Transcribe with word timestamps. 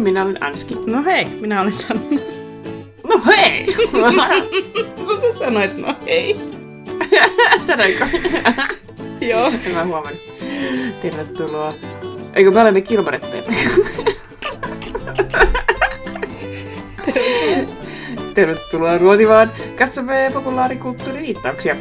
Minä 0.00 0.22
olen 0.22 0.44
Anski. 0.44 0.76
No 0.86 1.02
hei, 1.04 1.24
minä 1.24 1.60
olen 1.60 1.72
Sanna. 1.72 2.02
No 3.08 3.20
hei! 3.26 3.66
Kun 4.96 5.20
sä 5.20 5.38
sanoit 5.38 5.76
no 5.76 5.96
hei. 6.06 6.36
Sanoinko? 7.66 8.04
Joo. 9.20 9.46
En 9.46 9.74
mä 9.74 9.84
huomannut. 9.84 10.20
Tervetuloa. 11.02 11.74
Eikö 12.34 12.50
me 12.50 12.60
olemme 12.60 12.80
kilparetteja? 12.80 13.42
Tervetuloa 18.34 18.98
ruotivaan. 18.98 19.52
Katsomme 19.78 20.30
populaarikulttuuriviittauksia 20.34 21.76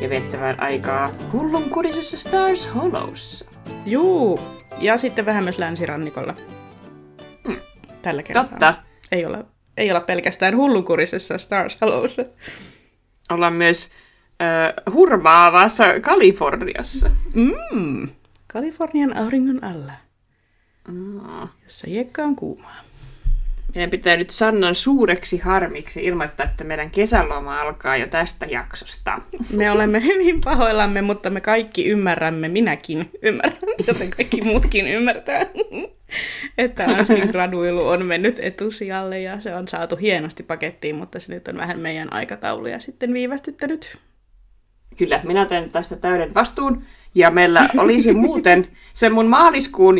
ja 0.00 0.10
viettämään 0.10 0.60
aikaa 0.60 1.10
hullun 1.32 1.70
kurisessa 1.70 2.16
Stars 2.16 2.68
Hollowssa. 2.74 3.44
Juu. 3.86 4.40
Ja 4.80 4.96
sitten 4.96 5.26
vähän 5.26 5.44
myös 5.44 5.58
länsirannikolla. 5.58 6.34
Tällä 8.02 8.22
kertaa. 8.22 8.44
Totta. 8.44 8.74
Ei 9.12 9.24
olla, 9.26 9.44
ei 9.76 9.90
olla 9.90 10.00
pelkästään 10.00 10.56
hullunkurisessa 10.56 11.38
Stars 11.38 11.76
Hollowssa. 11.80 12.22
Ollaan 13.32 13.52
myös 13.52 13.90
äh, 14.42 14.92
hurmaavassa 14.94 16.00
Kaliforniassa. 16.00 17.10
Mm. 17.34 18.08
Kalifornian 18.52 19.16
auringon 19.16 19.64
alla, 19.64 19.92
Mm. 20.88 21.20
jossa 21.64 21.86
hiekka 21.86 22.22
on 22.22 22.36
kuumaa. 22.36 22.81
Meidän 23.74 23.90
pitää 23.90 24.16
nyt 24.16 24.30
Sannan 24.30 24.74
suureksi 24.74 25.38
harmiksi 25.38 26.04
ilmoittaa, 26.04 26.46
että 26.46 26.64
meidän 26.64 26.90
kesäloma 26.90 27.60
alkaa 27.60 27.96
jo 27.96 28.06
tästä 28.06 28.46
jaksosta. 28.46 29.20
Me 29.52 29.70
olemme 29.70 30.04
hyvin 30.04 30.40
pahoillamme, 30.44 31.02
mutta 31.02 31.30
me 31.30 31.40
kaikki 31.40 31.86
ymmärrämme, 31.86 32.48
minäkin 32.48 33.10
ymmärrän, 33.22 33.58
joten 33.88 34.10
kaikki 34.10 34.40
muutkin 34.40 34.88
ymmärtää, 34.88 35.46
että 36.58 36.84
Anskin 36.84 37.28
graduilu 37.28 37.88
on 37.88 38.06
mennyt 38.06 38.38
etusijalle 38.42 39.20
ja 39.20 39.40
se 39.40 39.54
on 39.54 39.68
saatu 39.68 39.96
hienosti 39.96 40.42
pakettiin, 40.42 40.96
mutta 40.96 41.20
se 41.20 41.34
nyt 41.34 41.48
on 41.48 41.56
vähän 41.56 41.80
meidän 41.80 42.12
aikatauluja 42.12 42.80
sitten 42.80 43.12
viivästyttänyt. 43.12 43.98
Kyllä, 44.96 45.20
minä 45.24 45.46
teen 45.46 45.70
tästä 45.70 45.96
täyden 45.96 46.34
vastuun. 46.34 46.82
Ja 47.14 47.30
meillä 47.30 47.68
olisi 47.78 48.12
muuten, 48.12 48.68
se 48.94 49.08
mun 49.08 49.26
maaliskuun 49.26 49.96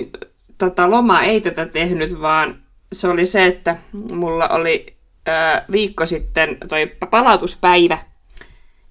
tota, 0.58 0.90
loma 0.90 1.22
ei 1.22 1.40
tätä 1.40 1.66
tehnyt, 1.66 2.20
vaan 2.20 2.61
se 2.92 3.08
oli 3.08 3.26
se, 3.26 3.46
että 3.46 3.76
mulla 3.92 4.48
oli 4.48 4.86
ää, 5.26 5.64
viikko 5.72 6.06
sitten 6.06 6.56
toi 6.68 6.86
palautuspäivä. 7.10 7.98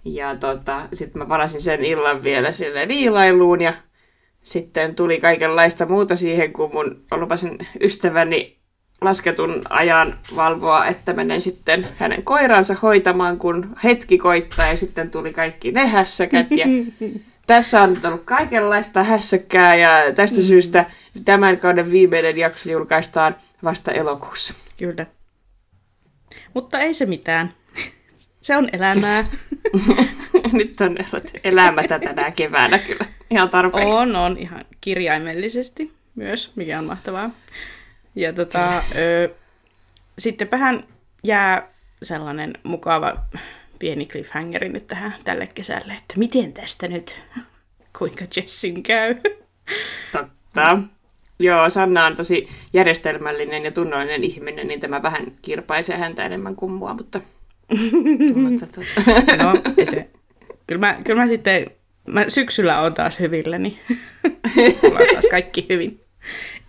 Ja 0.06 0.36
tota, 0.36 0.88
sitten 0.94 1.22
mä 1.22 1.30
varasin 1.30 1.62
sen 1.62 1.86
illan 1.86 2.24
vielä 2.24 2.52
sille 2.52 2.88
viilailuun 2.88 3.62
ja 3.62 3.74
sitten 4.44 4.96
tuli 4.96 5.20
kaikenlaista 5.20 5.86
muuta 5.86 6.16
siihen, 6.16 6.54
kun 6.54 6.70
mun 6.74 7.04
lupasin 7.12 7.58
ystäväni 7.82 8.58
lasketun 9.02 9.62
ajan 9.70 10.20
valvoa, 10.36 10.86
että 10.86 11.14
menen 11.14 11.42
sitten 11.42 11.88
hänen 11.98 12.24
koiransa 12.24 12.76
hoitamaan, 12.82 13.38
kun 13.38 13.76
hetki 13.84 14.18
koittaa 14.18 14.68
ja 14.68 14.78
sitten 14.78 15.12
tuli 15.12 15.34
kaikki 15.34 15.72
ne 15.72 15.88
hässäkät 15.88 16.52
ja 16.52 16.66
tässä 17.48 17.82
on 17.82 17.94
nyt 17.94 18.06
ollut 18.06 18.24
kaikenlaista 18.26 19.04
hässäkkää 19.04 19.76
ja 19.76 19.90
tästä 20.16 20.42
syystä 20.42 20.86
tämän 21.26 21.58
kauden 21.58 21.92
viimeinen 21.92 22.38
jakso 22.38 22.72
julkaistaan 22.72 23.36
vasta 23.64 23.92
elokuussa. 23.92 24.54
Kyllä. 24.78 25.06
Mutta 26.54 26.80
ei 26.80 26.94
se 26.94 27.06
mitään. 27.06 27.54
Se 28.42 28.58
on 28.58 28.70
elämää. 28.74 29.24
nyt 30.52 30.82
on 30.82 30.98
elämätä 31.44 32.00
tänä 32.00 32.32
keväänä 32.32 32.80
kyllä 32.80 33.06
ihan 33.32 33.50
tarpeeksi. 33.50 33.98
On, 33.98 34.16
on 34.16 34.38
ihan 34.38 34.66
kirjaimellisesti 34.82 35.94
myös, 36.16 36.52
mikä 36.56 36.80
on 36.80 36.86
mahtavaa. 36.86 37.30
Ja 38.16 38.34
tota, 38.34 38.84
ö, 38.96 39.30
sittenpähän 40.18 40.84
jää 41.24 41.68
sellainen 42.04 42.54
mukava 42.64 43.18
pieni 43.80 44.06
cliffhangeri 44.06 44.70
nyt 44.70 44.88
tähän 44.88 45.16
tälle 45.24 45.48
kesälle, 45.48 45.94
että 45.94 46.14
miten 46.18 46.54
tästä 46.54 46.88
nyt, 46.88 47.22
kuinka 48.00 48.26
Jessin 48.36 48.84
käy. 48.84 49.16
Totta. 50.12 50.78
Joo, 51.42 51.70
Sanna 51.70 52.06
on 52.06 52.16
tosi 52.16 52.48
järjestelmällinen 52.74 53.64
ja 53.64 53.72
tunnollinen 53.72 54.24
ihminen, 54.24 54.68
niin 54.68 54.80
tämä 54.80 55.02
vähän 55.02 55.26
kirpaisee 55.42 55.98
häntä 55.98 56.26
enemmän 56.26 56.56
kuin 56.56 56.72
mua, 56.72 56.94
mutta... 56.94 57.22
mutta 58.36 58.68
tota. 58.68 59.12
No, 59.44 59.62
ei 59.78 59.86
se. 59.86 60.08
Kyllä 60.68 60.80
mä, 60.80 60.98
kyllä 61.04 61.22
mä 61.22 61.28
sitten, 61.28 61.68
mä 62.08 62.26
syksyllä 62.28 62.80
on 62.80 62.94
taas 62.94 63.20
hyvilläni. 63.20 63.80
Mulla 64.84 65.00
on 65.00 65.08
taas 65.14 65.28
kaikki 65.32 65.66
hyvin. 65.70 66.00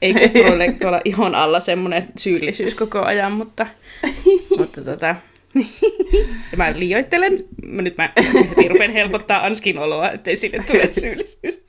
Ei 0.03 0.15
ole 0.53 0.75
tuolla 0.81 1.01
ihon 1.05 1.35
alla 1.35 1.61
semmoinen 1.61 2.09
syyllisyys 2.17 2.75
koko 2.75 3.03
ajan, 3.03 3.33
mutta, 3.33 3.67
mutta 4.59 4.85
tota, 4.85 5.17
ja 6.53 6.57
mä 6.57 6.73
liioittelen. 6.77 7.45
Mä 7.67 7.83
nyt 7.83 7.97
mä 7.97 8.13
heti 8.49 8.69
rupen 8.69 8.93
helpottaa 8.93 9.47
Anskin 9.47 9.79
oloa, 9.79 10.11
ettei 10.11 10.37
sille 10.37 10.65
tule 10.67 10.93
syyllisyys. 10.93 11.62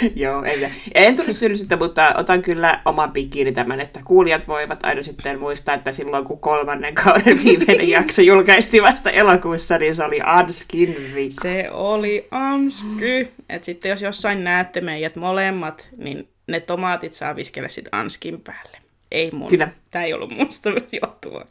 Joo, 0.16 0.44
Ja 0.44 0.70
en 0.94 1.16
tule 1.16 1.32
syyllisyyttä, 1.32 1.76
mutta 1.76 2.14
otan 2.16 2.42
kyllä 2.42 2.80
oman 2.84 3.12
pikiini 3.12 3.52
tämän, 3.52 3.80
että 3.80 4.00
kuulijat 4.04 4.48
voivat 4.48 4.84
aina 4.84 5.02
sitten 5.02 5.38
muistaa, 5.38 5.74
että 5.74 5.92
silloin 5.92 6.24
kun 6.24 6.40
kolmannen 6.40 6.94
kauden 6.94 7.38
viimeinen 7.44 7.88
jakso 7.88 8.22
julkaistiin 8.22 8.82
vasta 8.82 9.10
elokuussa, 9.10 9.78
niin 9.78 9.94
se 9.94 10.04
oli 10.04 10.20
Anskin 10.24 10.96
vika. 11.14 11.42
Se 11.42 11.70
oli 11.70 12.28
Ansky. 12.30 13.28
Et 13.48 13.64
sitten 13.64 13.88
jos 13.88 14.02
jossain 14.02 14.44
näette 14.44 14.80
meidät 14.80 15.16
molemmat, 15.16 15.88
niin 15.96 16.28
ne 16.46 16.60
tomaatit 16.60 17.14
saa 17.14 17.36
viskellä 17.36 17.68
sitten 17.68 17.94
Anskin 17.94 18.40
päälle. 18.40 18.78
Ei 19.10 19.30
mun. 19.30 19.50
Kyllä. 19.50 19.68
Tämä 19.90 20.04
ei 20.04 20.14
ollut 20.14 20.30
musta 20.30 20.70
johtuva. 21.02 21.44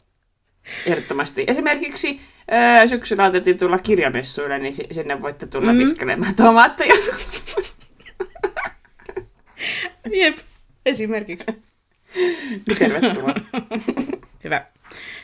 Ehdottomasti. 0.86 1.44
Esimerkiksi 1.46 2.20
öö, 2.52 2.88
syksyllä 2.88 3.24
otettiin 3.24 3.58
tulla 3.58 3.78
kirjamessuille, 3.78 4.58
niin 4.58 4.72
si- 4.72 4.86
sinne 4.90 5.22
voitte 5.22 5.46
tulla 5.46 5.72
mm. 5.72 5.78
viskelemään 5.78 6.34
tomaatteja. 6.34 6.94
Jep, 10.20 10.38
esimerkiksi. 10.86 11.46
Tervetuloa. 12.78 13.34
Hyvä. 14.44 14.66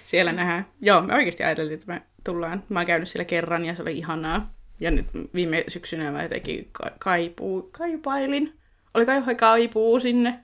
Siellä 0.04 0.32
nähdään. 0.32 0.66
Joo, 0.80 1.02
me 1.02 1.14
oikeasti 1.14 1.44
ajateltiin, 1.44 1.74
että 1.74 1.92
me 1.92 2.02
tullaan. 2.24 2.62
Mä 2.68 2.78
oon 2.78 2.86
käynyt 2.86 3.08
siellä 3.08 3.24
kerran 3.24 3.64
ja 3.64 3.74
se 3.74 3.82
oli 3.82 3.98
ihanaa. 3.98 4.54
Ja 4.80 4.90
nyt 4.90 5.06
viime 5.34 5.64
syksynä 5.68 6.10
mä 6.10 6.22
jotenkin 6.22 6.68
ka- 6.72 6.90
kaipuu, 6.98 7.68
kaipailin. 7.72 8.52
Oli 8.94 9.06
kai 9.06 9.34
kaipuu 9.34 10.00
sinne. 10.00 10.40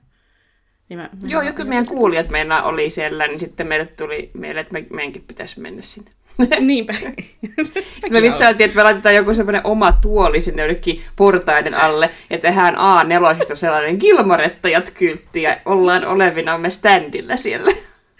Niin 0.88 0.98
mä, 0.98 1.02
mä 1.02 1.28
Joo, 1.28 1.42
joku 1.42 1.64
meidän 1.64 1.86
kuulijat 1.86 2.28
meillä 2.28 2.62
oli 2.62 2.90
siellä, 2.90 3.26
niin 3.26 3.40
sitten 3.40 3.66
meille 3.66 3.86
tuli 3.86 4.30
mieleen, 4.34 4.62
että 4.62 4.72
me, 4.72 4.86
meidänkin 4.90 5.24
pitäisi 5.26 5.60
mennä 5.60 5.82
sinne. 5.82 6.10
Niinpä. 6.60 6.92
Sitten 6.92 8.12
me 8.12 8.22
vitsailtiin, 8.22 8.64
että 8.64 8.76
me 8.76 8.82
laitetaan 8.82 9.14
joku 9.14 9.34
semmoinen 9.34 9.60
oma 9.64 9.92
tuoli 9.92 10.40
sinne 10.40 10.62
jonnekin 10.62 11.00
portaiden 11.16 11.74
alle 11.74 12.10
ja 12.30 12.38
tehdään 12.38 12.74
A4 12.74 13.54
sellainen 13.54 13.96
Gilmorettajat-kyltti 14.00 15.42
ja 15.42 15.60
ollaan 15.64 16.06
olevinamme 16.06 16.70
standilla 16.70 17.36
siellä. 17.36 17.72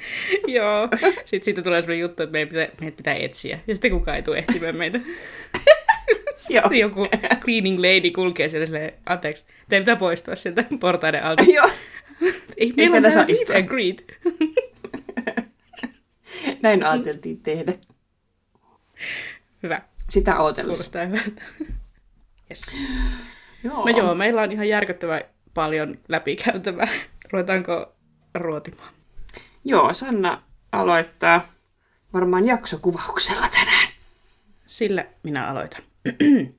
Joo. 0.47 0.89
Sitten 1.25 1.45
siitä 1.45 1.63
tulee 1.63 1.83
sellainen 1.83 2.01
juttu, 2.03 2.23
että 2.23 2.33
meidän 2.33 2.49
pitää, 2.49 2.69
meidän 2.81 2.97
pitää 2.97 3.15
etsiä. 3.15 3.59
Ja 3.67 3.75
sitten 3.75 3.91
kukaan 3.91 4.17
ei 4.17 4.23
tule 4.23 4.39
ehtimään 4.39 4.77
meitä. 4.77 5.01
Joo. 6.49 6.71
Joku 6.71 7.07
cleaning 7.41 7.79
lady 7.79 8.11
kulkee 8.11 8.49
siellä 8.49 8.67
silleen, 8.67 8.93
anteeksi, 9.07 9.47
teidän 9.69 9.85
pitää 9.85 9.97
poistua 9.97 10.37
sieltä 10.37 10.65
portaiden 10.81 11.25
alta. 11.25 11.43
Joo. 11.43 11.71
Ei, 12.57 12.73
meillä 12.77 12.91
siellä 12.91 13.07
on 13.07 13.13
saa 13.13 13.25
istua. 13.29 13.63
greet. 13.63 14.05
Näin 16.63 16.85
ajateltiin 16.85 17.41
tehdä. 17.41 17.73
Hyvä. 19.63 19.83
Sitä 20.09 20.39
ootellessa. 20.39 20.91
Kuulostaa 20.91 21.07
hyvältä. 21.07 21.43
Yes. 22.51 22.77
Joo. 23.65 23.85
No 23.85 23.99
joo, 23.99 24.15
meillä 24.15 24.43
on 24.43 24.53
ihan 24.53 24.69
järkyttävän 24.69 25.21
paljon 25.55 25.99
läpikäytävää. 26.09 26.89
Ruvetaanko 27.33 27.93
ruotimaan? 28.35 28.93
Joo, 29.65 29.95
Sanna 29.95 30.43
aloittaa 30.73 31.53
varmaan 32.13 32.47
jaksokuvauksella 32.47 33.49
tänään. 33.49 33.89
Sillä 34.67 35.05
minä 35.23 35.49
aloitan. 35.49 35.83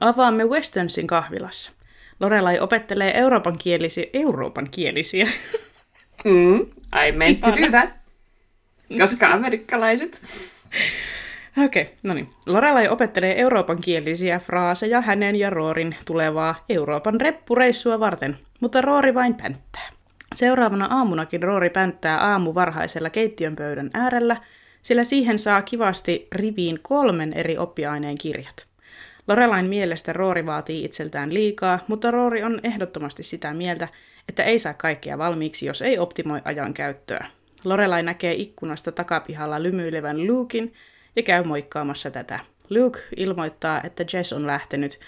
Avaamme 0.00 0.44
Westernsin 0.44 1.06
kahvilassa. 1.06 1.72
Lorelai 2.20 2.60
opettelee 2.60 3.18
Euroopan 3.18 3.58
kielisiä, 3.58 4.04
Euroopan 4.12 4.70
kielisiä. 4.70 5.28
Mm, 6.24 6.60
I 7.08 7.12
meant 7.12 7.40
to 7.40 7.50
do 7.50 7.70
that. 7.70 7.90
Koska 9.00 9.32
amerikkalaiset. 9.32 10.22
Okei, 11.64 11.82
okay, 11.82 11.94
no 12.02 12.14
niin. 12.14 12.30
Lorelai 12.46 12.88
opettelee 12.88 13.40
euroopan 13.40 13.78
kielisiä 13.80 14.38
fraaseja 14.38 15.00
hänen 15.00 15.36
ja 15.36 15.50
Roorin 15.50 15.96
tulevaa 16.04 16.64
Euroopan 16.68 17.20
reppureissua 17.20 18.00
varten, 18.00 18.38
mutta 18.60 18.80
Roori 18.80 19.14
vain 19.14 19.34
pänttää. 19.34 19.90
Seuraavana 20.34 20.86
aamunakin 20.90 21.42
Roori 21.42 21.70
pänttää 21.70 22.18
aamu 22.18 22.54
varhaisella 22.54 23.10
keittiön 23.10 23.56
pöydän 23.56 23.90
äärellä, 23.94 24.36
sillä 24.82 25.04
siihen 25.04 25.38
saa 25.38 25.62
kivasti 25.62 26.28
riviin 26.32 26.78
kolmen 26.82 27.32
eri 27.32 27.58
oppiaineen 27.58 28.18
kirjat. 28.18 28.66
Lorelain 29.28 29.66
mielestä 29.66 30.12
Roori 30.12 30.46
vaatii 30.46 30.84
itseltään 30.84 31.34
liikaa, 31.34 31.78
mutta 31.88 32.10
Roori 32.10 32.42
on 32.42 32.60
ehdottomasti 32.62 33.22
sitä 33.22 33.54
mieltä, 33.54 33.88
että 34.28 34.42
ei 34.42 34.58
saa 34.58 34.74
kaikkea 34.74 35.18
valmiiksi, 35.18 35.66
jos 35.66 35.82
ei 35.82 35.98
optimoi 35.98 36.40
ajan 36.44 36.74
käyttöä. 36.74 37.26
Lorelai 37.64 38.02
näkee 38.02 38.34
ikkunasta 38.34 38.92
takapihalla 38.92 39.62
lymyilevän 39.62 40.26
Lukein 40.26 40.72
ja 41.18 41.22
käy 41.22 41.44
moikkaamassa 41.44 42.10
tätä. 42.10 42.40
Luke 42.70 43.00
ilmoittaa, 43.16 43.80
että 43.84 44.04
Jess 44.12 44.32
on 44.32 44.46
lähtenyt, 44.46 44.98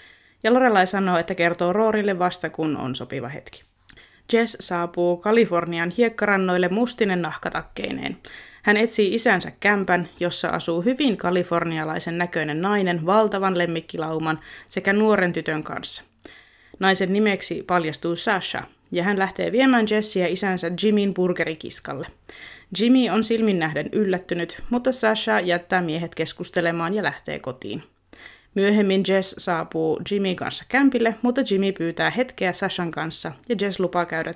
ja 0.43 0.53
Lorelai 0.53 0.87
sanoo, 0.87 1.17
että 1.17 1.35
kertoo 1.35 1.73
Roorille 1.73 2.19
vasta 2.19 2.49
kun 2.49 2.77
on 2.77 2.95
sopiva 2.95 3.27
hetki. 3.27 3.63
Jess 4.33 4.57
saapuu 4.59 5.17
Kalifornian 5.17 5.89
hiekkarannoille 5.89 6.67
mustinen 6.67 7.21
nahkatakkeineen. 7.21 8.17
Hän 8.63 8.77
etsii 8.77 9.15
isänsä 9.15 9.51
kämpän, 9.59 10.09
jossa 10.19 10.49
asuu 10.49 10.81
hyvin 10.81 11.17
kalifornialaisen 11.17 12.17
näköinen 12.17 12.61
nainen 12.61 13.05
valtavan 13.05 13.57
lemmikkilauman 13.57 14.39
sekä 14.67 14.93
nuoren 14.93 15.33
tytön 15.33 15.63
kanssa. 15.63 16.03
Naisen 16.79 17.13
nimeksi 17.13 17.63
paljastuu 17.67 18.15
Sasha, 18.15 18.63
ja 18.91 19.03
hän 19.03 19.19
lähtee 19.19 19.51
viemään 19.51 19.85
Jessia 19.89 20.27
isänsä 20.27 20.71
Jimin 20.83 21.13
burgerikiskalle. 21.13 22.07
Jimmy 22.79 23.09
on 23.09 23.23
silmin 23.23 23.59
nähden 23.59 23.89
yllättynyt, 23.91 24.61
mutta 24.69 24.91
Sasha 24.91 25.39
jättää 25.39 25.81
miehet 25.81 26.15
keskustelemaan 26.15 26.93
ja 26.93 27.03
lähtee 27.03 27.39
kotiin. 27.39 27.83
Myöhemmin 28.55 29.03
Jess 29.07 29.35
saapuu 29.37 30.01
Jimin 30.11 30.35
kanssa 30.35 30.65
kämpille, 30.69 31.15
mutta 31.21 31.41
Jimmy 31.51 31.71
pyytää 31.71 32.09
hetkeä 32.09 32.53
Sashan 32.53 32.91
kanssa 32.91 33.31
ja 33.49 33.55
Jess 33.61 33.79
lupaa 33.79 34.05
käydä 34.05 34.33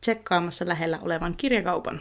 tsekkaamassa 0.00 0.68
lähellä 0.68 0.98
olevan 1.02 1.34
kirjakaupan. 1.36 2.00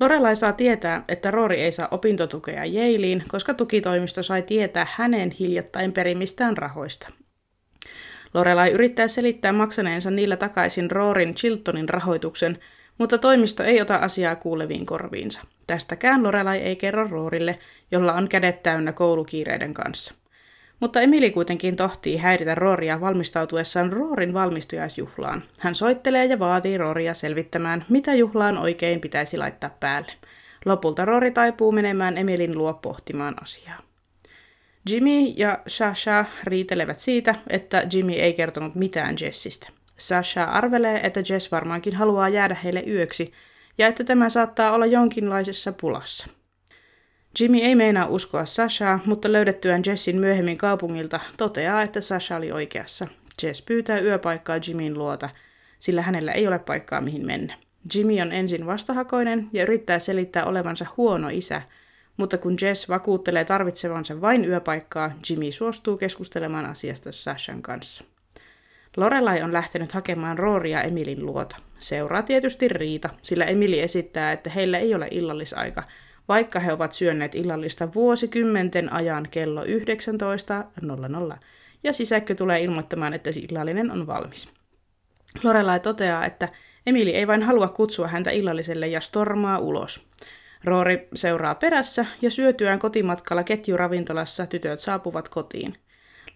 Lorelai 0.00 0.36
saa 0.36 0.52
tietää, 0.52 1.04
että 1.08 1.30
Rory 1.30 1.54
ei 1.54 1.72
saa 1.72 1.88
opintotukea 1.90 2.64
Yalein, 2.64 3.24
koska 3.28 3.54
tukitoimisto 3.54 4.22
sai 4.22 4.42
tietää 4.42 4.86
hänen 4.90 5.30
hiljattain 5.30 5.92
perimistään 5.92 6.56
rahoista. 6.56 7.08
Lorelai 8.36 8.70
yrittää 8.70 9.08
selittää 9.08 9.52
maksaneensa 9.52 10.10
niillä 10.10 10.36
takaisin 10.36 10.90
Roorin 10.90 11.34
Chiltonin 11.34 11.88
rahoituksen, 11.88 12.58
mutta 12.98 13.18
toimisto 13.18 13.62
ei 13.62 13.80
ota 13.80 13.96
asiaa 13.96 14.36
kuuleviin 14.36 14.86
korviinsa. 14.86 15.40
Tästäkään 15.66 16.22
Lorelai 16.22 16.58
ei 16.58 16.76
kerro 16.76 17.08
Roorille, 17.10 17.58
jolla 17.90 18.12
on 18.12 18.28
kädet 18.28 18.62
täynnä 18.62 18.92
koulukiireiden 18.92 19.74
kanssa. 19.74 20.14
Mutta 20.80 21.00
Emili 21.00 21.30
kuitenkin 21.30 21.76
tohtii 21.76 22.16
häiritä 22.16 22.54
Rooria 22.54 23.00
valmistautuessaan 23.00 23.92
Roorin 23.92 24.34
valmistujaisjuhlaan. 24.34 25.42
Hän 25.58 25.74
soittelee 25.74 26.24
ja 26.24 26.38
vaatii 26.38 26.78
Rooria 26.78 27.14
selvittämään, 27.14 27.84
mitä 27.88 28.14
juhlaan 28.14 28.58
oikein 28.58 29.00
pitäisi 29.00 29.38
laittaa 29.38 29.70
päälle. 29.80 30.12
Lopulta 30.64 31.04
Roori 31.04 31.30
taipuu 31.30 31.72
menemään 31.72 32.18
Emilin 32.18 32.58
luo 32.58 32.74
pohtimaan 32.74 33.42
asiaa. 33.42 33.85
Jimmy 34.90 35.32
ja 35.36 35.58
Sasha 35.66 36.24
riitelevät 36.44 37.00
siitä, 37.00 37.34
että 37.50 37.86
Jimmy 37.92 38.12
ei 38.12 38.32
kertonut 38.32 38.74
mitään 38.74 39.16
Jessistä. 39.20 39.68
Sasha 39.96 40.44
arvelee, 40.44 41.00
että 41.02 41.20
Jess 41.28 41.52
varmaankin 41.52 41.96
haluaa 41.96 42.28
jäädä 42.28 42.56
heille 42.64 42.84
yöksi, 42.86 43.32
ja 43.78 43.86
että 43.86 44.04
tämä 44.04 44.28
saattaa 44.28 44.72
olla 44.72 44.86
jonkinlaisessa 44.86 45.72
pulassa. 45.72 46.28
Jimmy 47.40 47.58
ei 47.58 47.74
meinaa 47.74 48.06
uskoa 48.06 48.44
Sashaa, 48.44 49.00
mutta 49.06 49.32
löydettyään 49.32 49.82
Jessin 49.86 50.20
myöhemmin 50.20 50.58
kaupungilta 50.58 51.20
toteaa, 51.36 51.82
että 51.82 52.00
Sasha 52.00 52.36
oli 52.36 52.52
oikeassa. 52.52 53.08
Jess 53.42 53.62
pyytää 53.62 54.00
yöpaikkaa 54.00 54.58
Jimin 54.68 54.98
luota, 54.98 55.28
sillä 55.78 56.02
hänellä 56.02 56.32
ei 56.32 56.46
ole 56.46 56.58
paikkaa 56.58 57.00
mihin 57.00 57.26
mennä. 57.26 57.54
Jimmy 57.94 58.20
on 58.20 58.32
ensin 58.32 58.66
vastahakoinen 58.66 59.48
ja 59.52 59.62
yrittää 59.62 59.98
selittää 59.98 60.44
olevansa 60.44 60.86
huono 60.96 61.28
isä, 61.28 61.62
mutta 62.16 62.38
kun 62.38 62.56
Jess 62.62 62.88
vakuuttelee 62.88 63.44
tarvitsevansa 63.44 64.20
vain 64.20 64.44
yöpaikkaa, 64.44 65.12
Jimmy 65.30 65.52
suostuu 65.52 65.96
keskustelemaan 65.96 66.66
asiasta 66.66 67.12
Sashan 67.12 67.62
kanssa. 67.62 68.04
Lorelai 68.96 69.42
on 69.42 69.52
lähtenyt 69.52 69.92
hakemaan 69.92 70.38
Rooria 70.38 70.82
Emilin 70.82 71.26
luota. 71.26 71.56
Seuraa 71.78 72.22
tietysti 72.22 72.68
Riita, 72.68 73.08
sillä 73.22 73.44
Emili 73.44 73.80
esittää, 73.80 74.32
että 74.32 74.50
heillä 74.50 74.78
ei 74.78 74.94
ole 74.94 75.08
illallisaika, 75.10 75.82
vaikka 76.28 76.60
he 76.60 76.72
ovat 76.72 76.92
syöneet 76.92 77.34
illallista 77.34 77.88
vuosikymmenten 77.94 78.92
ajan 78.92 79.28
kello 79.30 79.64
19.00, 79.64 79.68
ja 81.84 81.92
sisäkkö 81.92 82.34
tulee 82.34 82.62
ilmoittamaan, 82.62 83.14
että 83.14 83.30
illallinen 83.48 83.90
on 83.90 84.06
valmis. 84.06 84.48
Lorelai 85.42 85.80
toteaa, 85.80 86.24
että 86.24 86.48
Emili 86.86 87.14
ei 87.14 87.26
vain 87.26 87.42
halua 87.42 87.68
kutsua 87.68 88.08
häntä 88.08 88.30
illalliselle 88.30 88.86
ja 88.86 89.00
stormaa 89.00 89.58
ulos. 89.58 90.06
Roori 90.66 91.08
seuraa 91.14 91.54
perässä 91.54 92.06
ja 92.22 92.30
syötyään 92.30 92.78
kotimatkalla 92.78 93.44
ketjuravintolassa 93.44 94.46
tytöt 94.46 94.80
saapuvat 94.80 95.28
kotiin. 95.28 95.74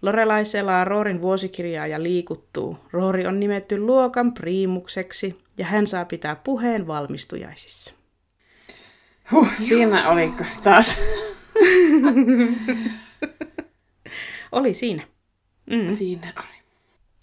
Lorelai 0.03 0.45
selaa 0.45 0.85
Roorin 0.85 1.23
vuosikirjaa 1.23 1.87
ja 1.87 2.03
liikuttuu. 2.03 2.79
Roori 2.93 3.27
on 3.27 3.41
nimetty 3.41 3.79
luokan 3.79 4.35
priimukseksi 4.35 5.39
ja 5.59 5.65
hän 5.65 5.87
saa 5.87 6.05
pitää 6.05 6.37
puheen 6.37 6.87
valmistujaisissa. 6.87 7.95
Huh, 9.33 9.49
siinä 9.63 10.11
oli 10.11 10.33
taas. 10.63 10.93
oli 14.53 14.75
siinä. 14.75 15.03
Mm. 15.71 15.95
Siinä 15.95 16.33
oli. 16.37 16.63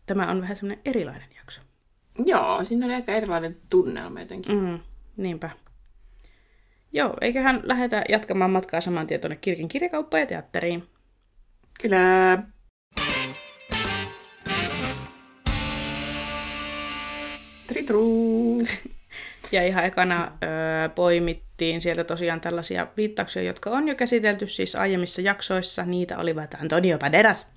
Tämä 0.05 0.31
on 0.31 0.41
vähän 0.41 0.57
semmoinen 0.57 0.81
erilainen 0.85 1.29
jakso. 1.35 1.61
Joo, 2.25 2.63
siinä 2.63 2.85
oli 2.85 2.93
aika 2.93 3.11
erilainen 3.11 3.57
tunnelma 3.69 4.19
jotenkin. 4.19 4.59
Mm, 4.59 4.79
niinpä. 5.17 5.49
Joo, 6.93 7.13
eiköhän 7.21 7.59
lähdetä 7.63 8.03
jatkamaan 8.09 8.51
matkaa 8.51 8.81
saman 8.81 9.07
tien 9.07 9.21
tuonne 9.21 9.35
kirkin 9.35 9.67
kirjakauppaan 9.67 10.21
ja 10.21 10.27
teatteriin. 10.27 10.83
Kyllä. 11.81 12.43
Tritru. 17.67 18.07
Ja 19.51 19.63
ihan 19.63 19.85
ekana 19.85 20.31
öö, 20.43 20.89
poimittiin 20.89 21.81
sieltä 21.81 22.03
tosiaan 22.03 22.41
tällaisia 22.41 22.87
viittauksia, 22.97 23.41
jotka 23.41 23.69
on 23.69 23.87
jo 23.87 23.95
käsitelty 23.95 24.47
siis 24.47 24.75
aiemmissa 24.75 25.21
jaksoissa. 25.21 25.83
Niitä 25.83 26.17
olivat 26.17 26.55
Antonio 26.61 26.97
Banderas, 26.97 27.47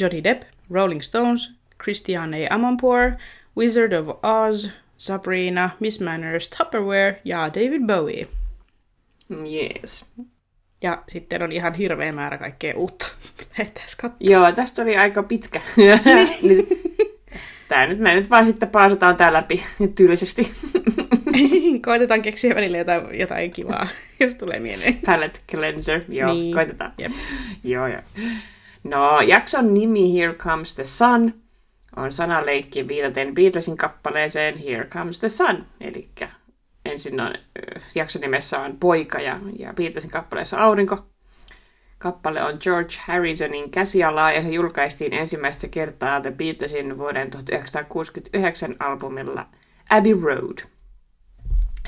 Johnny 0.00 0.24
Depp, 0.24 0.42
Rolling 0.70 1.00
Stones, 1.00 1.50
Christiane 1.82 2.46
Amanpour, 2.50 3.10
Wizard 3.56 3.92
of 3.92 4.06
Oz, 4.22 4.68
Sabrina, 4.96 5.70
Miss 5.80 6.00
Manners, 6.00 6.48
Tupperware 6.48 7.20
ja 7.24 7.50
David 7.54 7.82
Bowie. 7.86 8.28
Yes. 9.30 10.12
Ja 10.82 11.02
sitten 11.08 11.42
on 11.42 11.52
ihan 11.52 11.74
hirveä 11.74 12.12
määrä 12.12 12.36
kaikkea 12.36 12.76
uutta. 12.76 13.06
Lähdetään 13.58 13.88
Joo, 14.20 14.52
tästä 14.52 14.82
oli 14.82 14.96
aika 14.96 15.22
pitkä. 15.22 15.60
Tää 17.68 17.86
nyt, 17.86 17.98
me 17.98 18.14
nyt 18.14 18.30
vaan 18.30 18.46
sitten 18.46 18.68
paasataan 18.68 19.16
tää 19.16 19.32
läpi 19.32 19.62
tyylisesti. 19.94 20.50
koitetaan 21.84 22.22
keksiä 22.22 22.54
välillä 22.54 22.78
jotain, 22.78 23.18
jotain 23.18 23.50
kivaa, 23.50 23.88
jos 24.20 24.34
tulee 24.34 24.60
mieleen. 24.60 24.98
Palette 25.06 25.40
cleanser, 25.50 26.02
joo, 26.08 26.34
niin. 26.34 26.54
koitetaan. 26.54 26.92
Jep. 26.98 27.12
joo, 27.64 27.86
joo. 27.86 28.02
No, 28.84 29.20
jakson 29.20 29.74
nimi 29.74 30.18
Here 30.18 30.34
Comes 30.34 30.74
the 30.74 30.84
Sun 30.84 31.34
on 31.96 32.12
sanaleikki 32.12 32.88
viitaten 32.88 33.34
Beatlesin 33.34 33.76
kappaleeseen 33.76 34.58
Here 34.58 34.84
Comes 34.84 35.18
the 35.18 35.28
Sun, 35.28 35.66
eli 35.80 36.08
ensin 36.88 37.20
on, 37.20 37.34
jakson 37.94 38.22
nimessä 38.22 38.58
on 38.58 38.76
poika 38.80 39.20
ja, 39.20 39.40
ja 39.58 39.72
Beatlesin 39.72 40.10
kappaleessa 40.10 40.58
aurinko. 40.58 41.06
Kappale 41.98 42.42
on 42.42 42.58
George 42.60 42.94
Harrisonin 43.06 43.70
käsialaa 43.70 44.32
ja 44.32 44.42
se 44.42 44.48
julkaistiin 44.48 45.12
ensimmäistä 45.12 45.68
kertaa 45.68 46.20
The 46.20 46.30
Beatlesin 46.30 46.98
vuoden 46.98 47.30
1969 47.30 48.76
albumilla 48.78 49.46
Abbey 49.90 50.20
Road. 50.22 50.58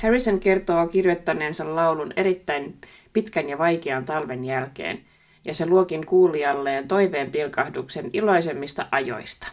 Harrison 0.03 0.41
kertoo 0.41 0.89
kirjoittaneensa 0.89 1.77
laulun 1.77 2.13
erittäin 2.17 2.81
pitkän 3.13 3.49
ja 3.49 3.59
vaikean 3.59 4.05
talven 4.05 4.45
jälkeen, 4.45 5.05
ja 5.45 5.55
se 5.55 5.67
luokin 5.67 6.07
kuulijalleen 6.07 6.89
toiveen 6.89 7.31
pilkahduksen 7.31 8.11
iloisemmista 8.13 8.87
ajoista. 8.91 9.49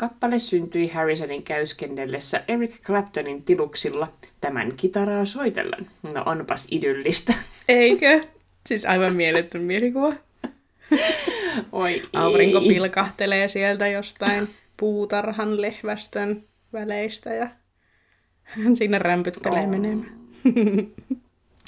Kappale 0.00 0.38
syntyi 0.38 0.88
Harrisonin 0.88 1.42
käyskennellessä 1.42 2.44
Eric 2.48 2.82
Claptonin 2.82 3.42
tiluksilla 3.42 4.12
tämän 4.40 4.72
kitaraa 4.76 5.24
soitellen. 5.24 5.86
No 6.14 6.22
onpas 6.26 6.66
idyllistä. 6.70 7.34
Eikö? 7.68 8.20
Siis 8.66 8.84
aivan 8.84 9.16
mieletön 9.16 9.62
mielikuva. 9.62 10.12
Oi 11.72 12.02
Aurinko 12.12 12.58
ei. 12.58 12.68
pilkahtelee 12.68 13.48
sieltä 13.48 13.88
jostain 13.88 14.48
puutarhan 14.76 15.60
lehvästön 15.60 16.44
väleistä 16.72 17.34
ja 17.34 17.48
sinne 18.74 18.98
rämpyttelee 18.98 19.62
oh. 19.62 19.68
menemään. 19.68 20.12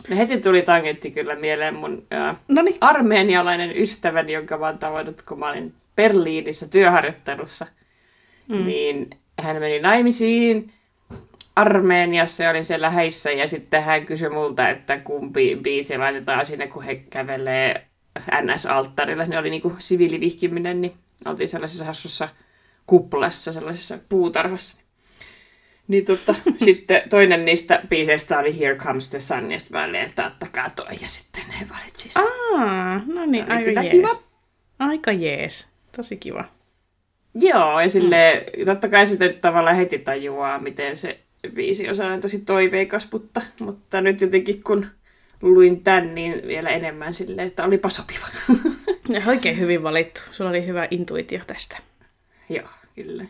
No 0.09 0.17
heti 0.17 0.41
tuli 0.41 0.63
tangentti 0.63 1.11
kyllä 1.11 1.37
mieleen 1.37 1.75
mun 1.75 2.07
äh, 2.13 2.37
armeenialainen 2.81 3.77
ystäväni, 3.77 4.33
jonka 4.33 4.59
mä 4.59 4.67
oon 4.67 4.79
tavannut, 4.79 5.23
kun 5.23 5.39
mä 5.39 5.49
olin 5.49 5.75
Berliinissä 5.97 6.69
työharjoittelussa. 6.69 7.67
Mm. 8.51 8.65
Niin 8.65 9.11
hän 9.41 9.57
meni 9.57 9.79
naimisiin 9.79 10.73
Armeeniassa 11.57 12.43
ja 12.43 12.51
olin 12.51 12.65
siellä 12.65 12.91
häissä 12.91 13.31
ja 13.31 13.49
sitten 13.49 13.83
hän 13.83 14.07
kysyi 14.07 14.29
multa, 14.29 14.69
että 14.69 14.99
kumpi 14.99 15.59
biisi 15.63 15.99
laitetaan 15.99 16.47
sinne, 16.47 16.67
kun 16.67 16.83
he 16.83 16.95
kävelee 16.95 17.87
NS-alttarille. 18.19 19.27
Ne 19.27 19.39
oli 19.39 19.51
niinku 19.51 19.73
siviilivihkiminen, 19.79 20.81
niin 20.81 20.95
oltiin 21.25 21.49
sellaisessa 21.49 21.85
hassussa 21.85 22.29
kuplassa, 22.87 23.53
sellaisessa 23.53 23.99
puutarhassa. 24.09 24.81
Niin 25.89 26.05
tota, 26.05 26.35
sitten 26.65 27.03
toinen 27.11 27.45
niistä 27.45 27.83
biiseistä 27.89 28.39
oli 28.39 28.59
Here 28.59 28.77
Comes 28.77 29.09
the 29.09 29.21
Sun, 29.21 29.51
ja 29.51 29.59
sitten 29.59 29.79
mä 29.79 29.85
olin, 29.85 29.95
että 29.95 30.27
ottakaa 30.27 30.71
toi, 30.71 30.99
ja 31.01 31.09
sitten 31.09 31.43
ne 31.49 31.67
valitsi 31.71 32.11
sen. 32.11 32.23
Aa, 32.23 33.01
no 33.07 33.27
niin, 33.27 33.53
aika 33.53 33.65
kyllä 33.65 33.83
jees. 33.83 33.93
kiva. 33.93 34.17
Aika 34.79 35.13
jees. 35.13 35.67
Tosi 35.97 36.17
kiva. 36.17 36.45
Joo, 37.35 37.81
ja 37.81 37.89
sille 37.89 38.45
totta 38.67 38.89
kai 38.89 39.07
sitten 39.07 39.35
tavallaan 39.35 39.77
heti 39.77 39.99
tajuaa, 39.99 40.59
miten 40.59 40.97
se 40.97 41.19
biisi 41.55 41.89
on 41.89 41.97
sellainen 41.97 42.21
tosi 42.21 42.39
toiveikas, 42.39 43.09
mutta, 43.13 43.41
mutta 43.61 44.01
nyt 44.01 44.21
jotenkin 44.21 44.63
kun 44.63 44.87
luin 45.43 45.85
tän, 45.85 46.15
niin 46.15 46.43
vielä 46.47 46.69
enemmän 46.69 47.15
silleen, 47.15 47.49
että 47.49 47.65
olipa 47.65 47.89
sopiva. 47.89 48.27
Ja 49.09 49.23
oikein 49.27 49.59
hyvin 49.59 49.83
valittu. 49.83 50.21
Sulla 50.31 50.51
oli 50.51 50.67
hyvä 50.67 50.89
intuitio 50.91 51.41
tästä. 51.47 51.77
Joo, 52.49 52.69
kyllä. 52.95 53.25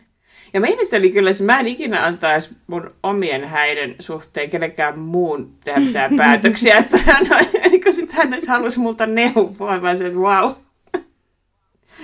Ja 0.53 0.59
mä 0.59 0.67
ihmettelin 0.67 1.13
kyllä, 1.13 1.29
että 1.29 1.43
mä 1.43 1.59
en 1.59 1.67
ikinä 1.67 2.05
antaisi 2.05 2.49
mun 2.67 2.91
omien 3.03 3.45
häiden 3.45 3.95
suhteen 3.99 4.49
kenellekään 4.49 4.99
muun 4.99 5.55
tehdä 5.63 5.79
mitään 5.79 6.15
päätöksiä, 6.17 6.77
että 6.77 6.97
hän, 6.97 7.27
niin 7.71 7.93
sitten 7.93 8.15
hän 8.15 8.39
halusi 8.47 8.79
multa 8.79 9.05
neuvoa, 9.05 9.79
mä 9.81 9.95
sanoin, 9.95 10.05
että 10.05 10.19
wow. 10.19 10.51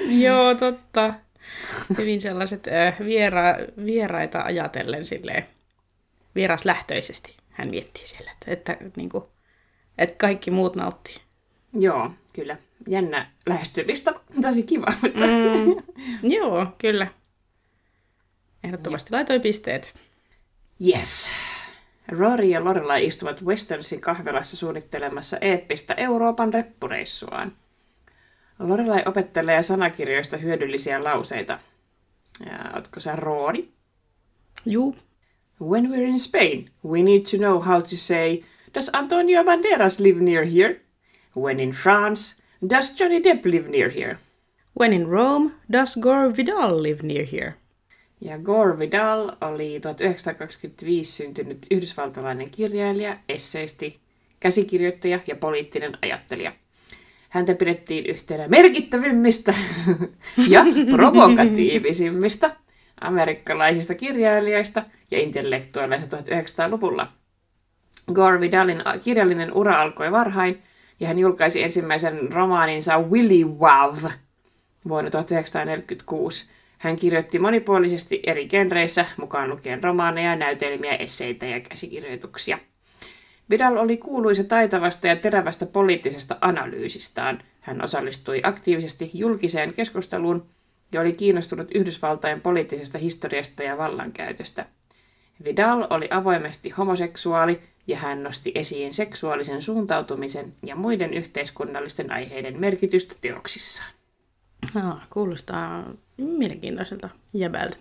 Joo, 0.09 0.55
totta. 0.55 1.13
Hyvin 1.97 2.21
sellaiset 2.21 2.67
äh, 2.67 2.99
viera, 2.99 3.41
vieraita 3.85 4.41
ajatellen 4.41 5.05
silleen 5.05 5.47
vieraslähtöisesti 6.35 7.37
hän 7.57 7.69
miettii 7.69 8.07
siellä, 8.07 8.31
että, 8.31 8.51
että, 8.51 8.77
niin 8.95 9.09
kuin, 9.09 9.23
että 9.97 10.15
kaikki 10.17 10.51
muut 10.51 10.75
nauttii. 10.75 11.15
Joo, 11.73 12.11
kyllä. 12.33 12.57
Jännä 12.87 13.31
lähestymistä. 13.45 14.13
Tosi 14.41 14.63
kiva. 14.63 14.93
Mutta... 15.01 15.19
Mm, 15.19 15.75
joo, 16.37 16.67
kyllä. 16.77 17.07
Ehdottomasti 18.63 19.11
laitoin 19.11 19.41
pisteet. 19.41 19.95
Yes. 20.87 21.29
Rory 22.07 22.45
ja 22.45 22.63
Lorelai 22.63 23.05
istuvat 23.05 23.43
Westernsin 23.43 24.01
kahvilassa 24.01 24.57
suunnittelemassa 24.57 25.37
eeppistä 25.41 25.93
Euroopan 25.93 26.53
reppureissuaan. 26.53 27.55
Lorelai 28.59 29.03
opettelee 29.05 29.63
sanakirjoista 29.63 30.37
hyödyllisiä 30.37 31.03
lauseita. 31.03 31.59
Ja 32.45 32.71
ootko 32.75 32.99
sä 32.99 33.15
Rory? 33.15 33.67
Juu. 34.65 34.95
When 35.61 35.89
we're 35.91 36.07
in 36.07 36.19
Spain, 36.19 36.69
we 36.85 37.03
need 37.03 37.21
to 37.31 37.37
know 37.37 37.59
how 37.65 37.81
to 37.81 37.95
say, 37.95 38.41
Does 38.73 38.89
Antonio 38.93 39.43
Banderas 39.43 39.99
live 39.99 40.21
near 40.21 40.45
here? 40.45 40.81
When 41.35 41.59
in 41.59 41.71
France, 41.71 42.35
does 42.69 42.99
Johnny 42.99 43.19
Depp 43.23 43.45
live 43.45 43.69
near 43.69 43.89
here? 43.89 44.17
When 44.79 44.93
in 44.93 45.07
Rome, 45.07 45.51
does 45.71 45.95
Gore 45.95 46.29
Vidal 46.37 46.83
live 46.83 47.03
near 47.03 47.25
here? 47.25 47.53
Ja 48.21 48.37
Gore 48.37 48.79
Vidal 48.79 49.31
oli 49.41 49.79
1925 49.79 51.11
syntynyt 51.11 51.67
yhdysvaltalainen 51.71 52.49
kirjailija, 52.49 53.17
esseisti, 53.29 53.99
käsikirjoittaja 54.39 55.19
ja 55.27 55.35
poliittinen 55.35 55.97
ajattelija. 56.01 56.51
Häntä 57.37 57.55
pidettiin 57.55 58.05
yhtenä 58.05 58.47
merkittävimmistä 58.47 59.53
ja 60.53 60.65
provokatiivisimmista 60.89 62.51
amerikkalaisista 63.01 63.95
kirjailijoista 63.95 64.83
ja 65.11 65.19
intellektuaaleista 65.19 66.17
1900-luvulla. 66.17 67.07
Gore 68.13 68.39
Vidalin 68.39 68.83
kirjallinen 69.03 69.53
ura 69.53 69.81
alkoi 69.81 70.11
varhain 70.11 70.63
ja 70.99 71.07
hän 71.07 71.19
julkaisi 71.19 71.63
ensimmäisen 71.63 72.31
romaaninsa 72.31 72.99
Willy 72.99 73.45
Wav 73.45 73.95
vuonna 74.87 75.09
1946. 75.09 76.49
Hän 76.77 76.95
kirjoitti 76.95 77.39
monipuolisesti 77.39 78.19
eri 78.27 78.47
genreissä, 78.47 79.05
mukaan 79.17 79.49
lukien 79.49 79.83
romaaneja, 79.83 80.35
näytelmiä, 80.35 80.95
esseitä 80.95 81.45
ja 81.45 81.59
käsikirjoituksia. 81.59 82.59
Vidal 83.49 83.77
oli 83.77 83.97
kuuluisa 83.97 84.43
taitavasta 84.43 85.07
ja 85.07 85.15
terävästä 85.15 85.65
poliittisesta 85.65 86.37
analyysistaan. 86.41 87.43
Hän 87.61 87.83
osallistui 87.83 88.41
aktiivisesti 88.43 89.11
julkiseen 89.13 89.73
keskusteluun 89.73 90.45
ja 90.91 91.01
oli 91.01 91.13
kiinnostunut 91.13 91.67
Yhdysvaltain 91.75 92.41
poliittisesta 92.41 92.97
historiasta 92.97 93.63
ja 93.63 93.77
vallankäytöstä. 93.77 94.65
Vidal 95.43 95.87
oli 95.89 96.07
avoimesti 96.11 96.69
homoseksuaali 96.69 97.61
ja 97.87 97.97
hän 97.97 98.23
nosti 98.23 98.51
esiin 98.55 98.93
seksuaalisen 98.93 99.61
suuntautumisen 99.61 100.53
ja 100.63 100.75
muiden 100.75 101.13
yhteiskunnallisten 101.13 102.11
aiheiden 102.11 102.59
merkitystä 102.59 103.15
teoksissaan. 103.21 103.91
No, 104.73 104.99
kuulostaa 105.09 105.83
mielenkiintoiselta 106.17 107.09
jäbältä. 107.33 107.77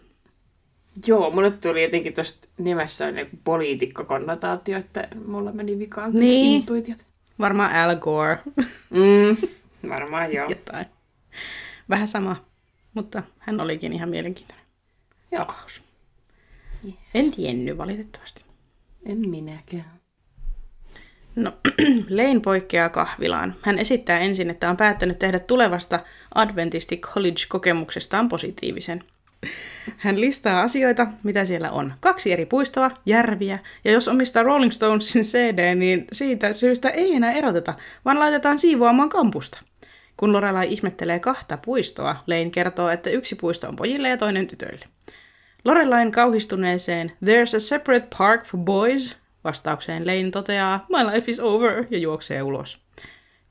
Joo, 1.06 1.30
mulle 1.30 1.50
tuli 1.50 1.82
jotenkin 1.82 2.14
tuosta 2.14 2.48
nimessä 2.58 3.08
joku 3.08 3.36
poliitikkokonnotaatio, 3.44 4.78
että 4.78 5.08
mulla 5.26 5.52
meni 5.52 5.78
vikaan 5.78 6.12
Niin. 6.14 6.46
intuitiot. 6.60 6.98
Varmaan 7.38 7.72
Al 7.76 7.96
Gore. 7.96 8.38
Mm, 8.90 9.36
varmaan 9.88 10.32
joo. 10.32 10.48
Jotain. 10.48 10.86
Vähän 11.88 12.08
sama, 12.08 12.44
mutta 12.94 13.22
hän 13.38 13.60
olikin 13.60 13.92
ihan 13.92 14.08
mielenkiintoinen. 14.08 14.66
joo. 15.32 15.44
tapaus. 15.44 15.82
Yes. 16.84 16.94
En 17.14 17.30
tiennyt 17.30 17.78
valitettavasti. 17.78 18.44
En 19.06 19.28
minäkään. 19.28 19.96
No, 21.36 21.52
Lane 22.10 22.40
poikkeaa 22.40 22.88
kahvilaan. 22.88 23.54
Hän 23.62 23.78
esittää 23.78 24.18
ensin, 24.18 24.50
että 24.50 24.70
on 24.70 24.76
päättänyt 24.76 25.18
tehdä 25.18 25.38
tulevasta 25.38 26.00
Adventisti 26.34 26.96
College-kokemuksestaan 26.96 28.28
positiivisen. 28.28 29.04
Hän 29.96 30.20
listaa 30.20 30.62
asioita, 30.62 31.06
mitä 31.22 31.44
siellä 31.44 31.70
on. 31.70 31.92
Kaksi 32.00 32.32
eri 32.32 32.46
puistoa, 32.46 32.90
järviä, 33.06 33.58
ja 33.84 33.92
jos 33.92 34.08
omistaa 34.08 34.42
Rolling 34.42 34.72
Stonesin 34.72 35.22
CD, 35.22 35.74
niin 35.74 36.04
siitä 36.12 36.52
syystä 36.52 36.90
ei 36.90 37.14
enää 37.14 37.32
eroteta, 37.32 37.74
vaan 38.04 38.18
laitetaan 38.18 38.58
siivoamaan 38.58 39.08
kampusta. 39.08 39.62
Kun 40.16 40.32
Lorelai 40.32 40.72
ihmettelee 40.72 41.18
kahta 41.18 41.56
puistoa, 41.56 42.16
Lane 42.26 42.50
kertoo, 42.50 42.88
että 42.88 43.10
yksi 43.10 43.34
puisto 43.34 43.68
on 43.68 43.76
pojille 43.76 44.08
ja 44.08 44.16
toinen 44.16 44.46
tytöille. 44.46 44.86
Lorelain 45.64 46.12
kauhistuneeseen 46.12 47.12
There's 47.24 47.56
a 47.56 47.60
separate 47.60 48.06
park 48.18 48.44
for 48.44 48.60
boys 48.60 49.16
vastaukseen 49.44 50.06
Lane 50.06 50.30
toteaa 50.30 50.86
My 50.88 51.14
life 51.14 51.30
is 51.30 51.40
over 51.40 51.84
ja 51.90 51.98
juoksee 51.98 52.42
ulos. 52.42 52.78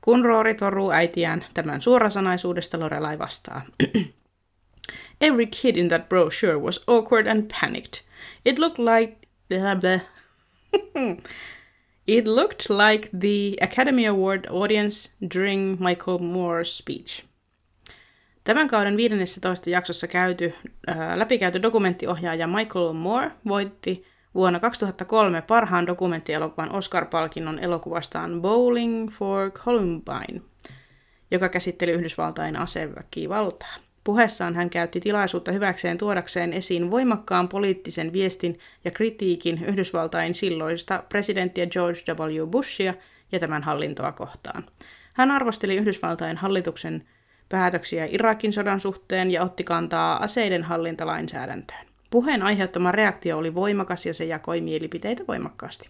Kun 0.00 0.24
Rory 0.24 0.54
toruu 0.54 0.90
äitiään 0.90 1.44
tämän 1.54 1.82
suorasanaisuudesta 1.82 2.80
Lorelai 2.80 3.18
vastaa. 3.18 3.62
Every 5.20 5.46
kid 5.46 5.76
in 5.76 5.88
that 5.88 6.08
brochure 6.08 6.58
was 6.58 6.84
awkward 6.86 7.26
and 7.26 7.48
panicked. 7.60 8.02
It 8.44 8.58
looked 8.58 8.78
like... 8.78 9.16
Blah, 9.48 9.74
blah. 9.80 10.00
It 12.06 12.26
looked 12.26 12.70
like 12.70 13.10
the 13.20 13.56
Academy 13.60 14.06
Award 14.06 14.46
audience 14.50 15.10
during 15.34 15.76
Michael 15.80 16.18
Moore's 16.18 16.78
speech. 16.78 17.24
Tämän 18.44 18.68
kauden 18.68 18.96
15 18.96 19.70
jaksossa 19.70 20.06
käyty, 20.06 20.54
ää, 20.86 21.18
läpikäyty 21.18 21.62
dokumenttiohjaaja 21.62 22.46
Michael 22.46 22.92
Moore 22.92 23.30
voitti 23.48 24.04
vuonna 24.34 24.60
2003 24.60 25.42
parhaan 25.42 25.86
dokumenttielokuvan 25.86 26.72
Oscar-palkinnon 26.72 27.58
elokuvastaan 27.58 28.42
Bowling 28.42 29.10
for 29.10 29.50
Columbine, 29.50 30.40
joka 31.30 31.48
käsitteli 31.48 31.92
Yhdysvaltain 31.92 32.56
aseväkivaltaa. 32.56 33.85
Puheessaan 34.06 34.54
hän 34.54 34.70
käytti 34.70 35.00
tilaisuutta 35.00 35.52
hyväkseen 35.52 35.98
tuodakseen 35.98 36.52
esiin 36.52 36.90
voimakkaan 36.90 37.48
poliittisen 37.48 38.12
viestin 38.12 38.58
ja 38.84 38.90
kritiikin 38.90 39.64
Yhdysvaltain 39.64 40.34
silloista 40.34 41.02
presidenttiä 41.08 41.66
George 41.66 42.00
W. 42.12 42.46
Bushia 42.46 42.94
ja 43.32 43.38
tämän 43.38 43.62
hallintoa 43.62 44.12
kohtaan. 44.12 44.64
Hän 45.12 45.30
arvosteli 45.30 45.76
Yhdysvaltain 45.76 46.36
hallituksen 46.36 47.06
päätöksiä 47.48 48.08
Irakin 48.10 48.52
sodan 48.52 48.80
suhteen 48.80 49.30
ja 49.30 49.42
otti 49.42 49.64
kantaa 49.64 50.22
aseiden 50.22 50.62
hallintalainsäädäntöön. 50.62 51.86
Puheen 52.10 52.42
aiheuttama 52.42 52.92
reaktio 52.92 53.38
oli 53.38 53.54
voimakas 53.54 54.06
ja 54.06 54.14
se 54.14 54.24
jakoi 54.24 54.60
mielipiteitä 54.60 55.22
voimakkaasti. 55.28 55.88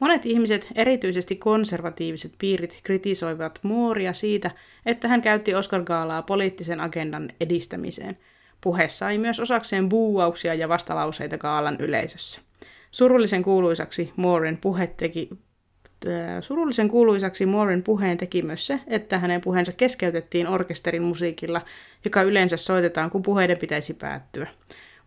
Monet 0.00 0.26
ihmiset, 0.26 0.68
erityisesti 0.74 1.36
konservatiiviset 1.36 2.32
piirit, 2.38 2.80
kritisoivat 2.82 3.58
Mooria 3.62 4.12
siitä, 4.12 4.50
että 4.86 5.08
hän 5.08 5.22
käytti 5.22 5.54
Oscar-gaalaa 5.54 6.22
poliittisen 6.22 6.80
agendan 6.80 7.30
edistämiseen. 7.40 8.18
Puhe 8.60 8.88
sai 8.88 9.18
myös 9.18 9.40
osakseen 9.40 9.88
buuauksia 9.88 10.54
ja 10.54 10.68
vastalauseita 10.68 11.38
gaalan 11.38 11.76
yleisössä. 11.78 12.40
Surullisen 12.90 13.42
kuuluisaksi 13.42 14.12
Mooren 14.16 14.56
puhe 14.56 14.86
teki, 14.86 15.28
äh, 16.08 16.12
surullisen 16.40 16.88
kuuluisaksi 16.88 17.46
Mooren 17.46 17.82
puheen 17.82 18.16
teki 18.16 18.42
myös 18.42 18.66
se, 18.66 18.80
että 18.86 19.18
hänen 19.18 19.40
puheensa 19.40 19.72
keskeytettiin 19.72 20.48
orkesterin 20.48 21.02
musiikilla, 21.02 21.62
joka 22.04 22.22
yleensä 22.22 22.56
soitetaan, 22.56 23.10
kun 23.10 23.22
puheiden 23.22 23.58
pitäisi 23.58 23.94
päättyä. 23.94 24.46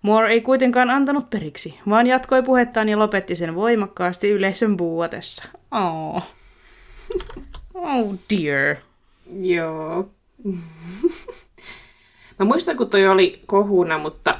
Moore 0.01 0.31
ei 0.31 0.41
kuitenkaan 0.41 0.89
antanut 0.89 1.29
periksi, 1.29 1.79
vaan 1.89 2.07
jatkoi 2.07 2.43
puhettaan 2.43 2.89
ja 2.89 2.99
lopetti 2.99 3.35
sen 3.35 3.55
voimakkaasti 3.55 4.29
yleisön 4.29 4.77
buuatessa. 4.77 5.43
Oh. 5.71 6.33
oh 7.73 8.15
dear. 8.29 8.75
Joo. 9.41 10.09
Mä 12.39 12.45
muistan, 12.45 12.77
kun 12.77 12.89
toi 12.89 13.07
oli 13.07 13.41
kohuna, 13.45 13.97
mutta 13.97 14.39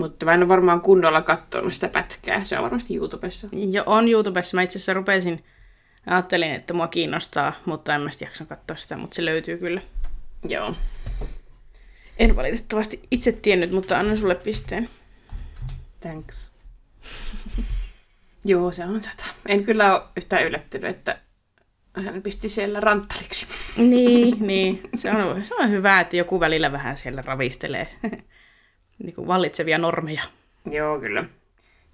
Mutta 0.00 0.26
mä 0.26 0.34
en 0.34 0.40
ole 0.40 0.48
varmaan 0.48 0.80
kunnolla 0.80 1.22
katsonut 1.22 1.72
sitä 1.72 1.88
pätkää. 1.88 2.44
Se 2.44 2.56
on 2.56 2.62
varmasti 2.62 2.96
YouTubessa. 2.96 3.48
Jo, 3.70 3.82
on 3.86 4.08
YouTubessa. 4.08 4.56
Mä 4.56 4.62
itse 4.62 4.78
asiassa 4.78 4.94
rupesin, 4.94 5.44
ajattelin, 6.06 6.52
että 6.52 6.74
mua 6.74 6.88
kiinnostaa, 6.88 7.52
mutta 7.64 7.94
en 7.94 8.00
mä 8.00 8.10
sitten 8.10 8.26
jaksanut 8.26 8.48
katsoa 8.48 8.76
sitä, 8.76 8.96
mutta 8.96 9.14
se 9.14 9.24
löytyy 9.24 9.58
kyllä. 9.58 9.80
Joo. 10.48 10.74
En 12.18 12.36
valitettavasti 12.36 13.02
itse 13.10 13.32
tiennyt, 13.32 13.72
mutta 13.72 13.98
annan 13.98 14.16
sulle 14.16 14.34
pisteen. 14.34 14.88
Thanks. 16.00 16.52
Joo, 18.44 18.72
se 18.72 18.84
on 18.84 19.02
sata. 19.02 19.24
En 19.48 19.64
kyllä 19.64 19.94
ole 19.94 20.08
yhtään 20.16 20.46
yllättynyt, 20.46 20.96
että 20.96 21.18
hän 22.04 22.22
pisti 22.22 22.48
siellä 22.48 22.80
ranttaliksi. 22.80 23.46
Niin, 23.76 24.36
niin. 24.46 24.80
Se 24.94 25.10
on, 25.10 25.42
se 25.42 25.54
on 25.54 25.70
hyvä, 25.70 26.00
että 26.00 26.16
joku 26.16 26.40
välillä 26.40 26.72
vähän 26.72 26.96
siellä 26.96 27.22
ravistelee 27.22 27.88
niin 28.98 29.14
kuin 29.14 29.26
vallitsevia 29.26 29.78
normeja. 29.78 30.22
Joo, 30.70 31.00
kyllä. 31.00 31.22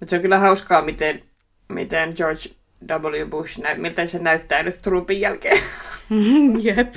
Mutta 0.00 0.10
se 0.10 0.16
on 0.16 0.22
kyllä 0.22 0.38
hauskaa, 0.38 0.82
miten, 0.82 1.22
miten 1.68 2.12
George 2.16 2.40
W. 2.86 3.26
Bush, 3.30 3.58
nä- 3.58 3.74
miltä 3.74 4.06
se 4.06 4.18
näyttää 4.18 4.62
nyt 4.62 4.78
Trumpin 4.82 5.20
jälkeen. 5.20 5.58
Jep. 6.62 6.94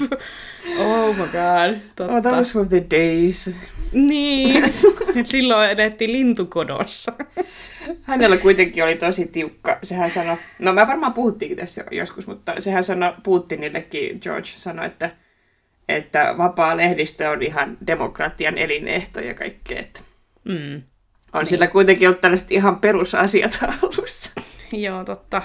Oh 0.80 1.16
my 1.16 1.24
god, 1.24 1.80
totta. 1.96 2.14
Oh, 2.16 2.22
those 2.36 2.60
were 2.60 2.70
the 2.70 2.84
days. 2.92 3.50
Niin, 3.92 4.64
silloin 5.24 5.70
edettiin 5.70 6.12
lintukodossa. 6.12 7.14
Hänellä 8.02 8.38
kuitenkin 8.38 8.84
oli 8.84 8.96
tosi 8.96 9.26
tiukka. 9.28 9.80
Sehän 9.84 10.12
sanoi, 10.12 10.38
no 10.60 10.74
mä 10.74 10.88
varmaan 10.88 11.14
puhuttiinkin 11.14 11.58
tässä 11.58 11.84
joskus, 11.92 12.28
mutta 12.28 12.54
sehän 12.60 12.84
sanoi 12.84 13.14
Putinillekin, 13.24 14.20
George 14.22 14.48
sanoi, 14.48 14.86
että, 14.86 15.12
että 15.90 16.36
vapaa 16.38 16.78
lehdistö 16.78 17.30
on 17.30 17.42
ihan 17.42 17.78
demokratian 17.88 18.58
elinehto 18.58 19.20
ja 19.20 19.34
kaikkea. 19.34 19.80
Että 19.80 20.00
Mm. 20.46 20.76
on 21.34 21.40
niin. 21.40 21.48
sillä 21.48 21.68
kuitenkin 21.68 22.08
ollut 22.08 22.22
tällaiset 22.22 22.52
ihan 22.52 22.80
perusasiat 22.80 23.60
alussa. 23.84 24.32
Joo, 24.74 25.04
totta. 25.04 25.42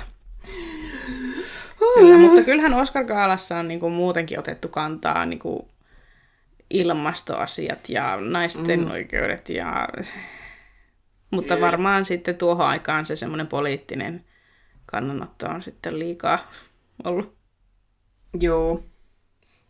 Kyllä, 1.78 2.18
mutta 2.18 2.42
kyllähän 2.42 2.74
Oscar 2.74 3.04
Gaalassa 3.04 3.58
on 3.58 3.68
niin 3.68 3.80
kuin 3.80 3.92
muutenkin 3.92 4.38
otettu 4.38 4.68
kantaa 4.68 5.26
niin 5.26 5.38
kuin 5.38 5.68
ilmastoasiat 6.70 7.88
ja 7.88 8.16
naisten 8.20 8.80
mm. 8.80 8.90
oikeudet. 8.90 9.48
Ja... 9.48 9.88
Mutta 11.30 11.54
Kyllä. 11.54 11.66
varmaan 11.66 12.04
sitten 12.04 12.36
tuohon 12.36 12.66
aikaan 12.66 13.06
se 13.06 13.16
semmoinen 13.16 13.46
poliittinen 13.46 14.24
kannanotto 14.86 15.46
on 15.46 15.62
sitten 15.62 15.98
liikaa 15.98 16.50
ollut. 17.04 17.36
Joo, 18.40 18.84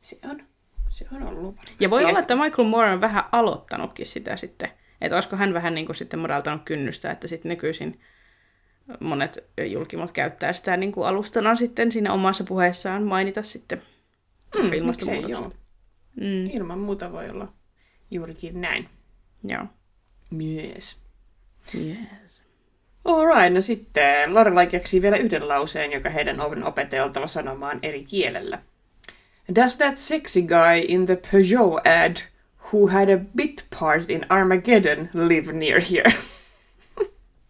se 0.01 0.19
on, 0.31 0.43
se 0.89 1.07
on 1.13 1.23
ollut 1.23 1.57
varmasti. 1.57 1.85
Ja 1.85 1.91
voi 1.91 2.05
olla, 2.05 2.19
että 2.19 2.37
Michael 2.37 2.69
Moore 2.69 2.93
on 2.93 3.01
vähän 3.01 3.25
aloittanutkin 3.33 4.07
sitä 4.07 4.37
sitten. 4.37 4.71
Että 5.01 5.17
olisiko 5.17 5.37
hän 5.37 5.55
vähän 5.55 5.75
niin 5.75 5.87
kuin 5.87 5.97
sitten 5.97 6.21
madaltanut 6.21 6.63
kynnystä, 6.65 7.11
että 7.11 7.29
sitten 7.29 7.49
nykyisin 7.49 8.01
monet 9.01 9.39
julkimot 9.71 10.11
käyttää 10.13 10.53
sitä 10.53 10.77
niin 10.77 10.93
kuin 10.93 11.09
alustana 11.09 11.55
sitten 11.55 11.93
siinä 11.93 12.13
omassa 12.13 12.45
puheessaan 12.45 13.03
mainita 13.03 13.43
sitten 13.43 13.83
Mm, 14.55 15.29
joo. 15.29 15.53
Mm, 16.21 16.47
Ilman 16.53 16.79
muuta 16.79 17.13
voi 17.13 17.31
olla 17.31 17.53
juurikin 18.11 18.61
näin. 18.61 18.89
joo. 19.45 19.65
Myös. 20.31 20.97
Yes. 21.75 22.41
Alright, 23.05 23.55
no 23.55 23.61
sitten 23.61 24.35
Lorelai 24.35 24.67
keksii 24.67 25.03
vielä 25.03 25.17
yhden 25.17 25.49
lauseen, 25.49 25.93
joka 25.93 26.11
heidän 26.11 26.41
on 26.41 26.65
opeteltava 26.65 27.27
sanomaan 27.27 27.79
eri 27.83 28.05
kielellä. 28.05 28.59
Does 29.55 29.77
that 29.77 29.99
sexy 29.99 30.43
guy 30.43 30.85
in 30.89 31.07
the 31.07 31.17
Peugeot 31.31 31.87
ad 31.87 32.17
who 32.73 32.87
had 32.89 33.09
a 33.09 33.19
bit 33.37 33.67
part 33.81 34.11
in 34.11 34.27
Armageddon 34.29 35.09
live 35.15 35.53
near 35.53 35.81
here? 35.93 36.13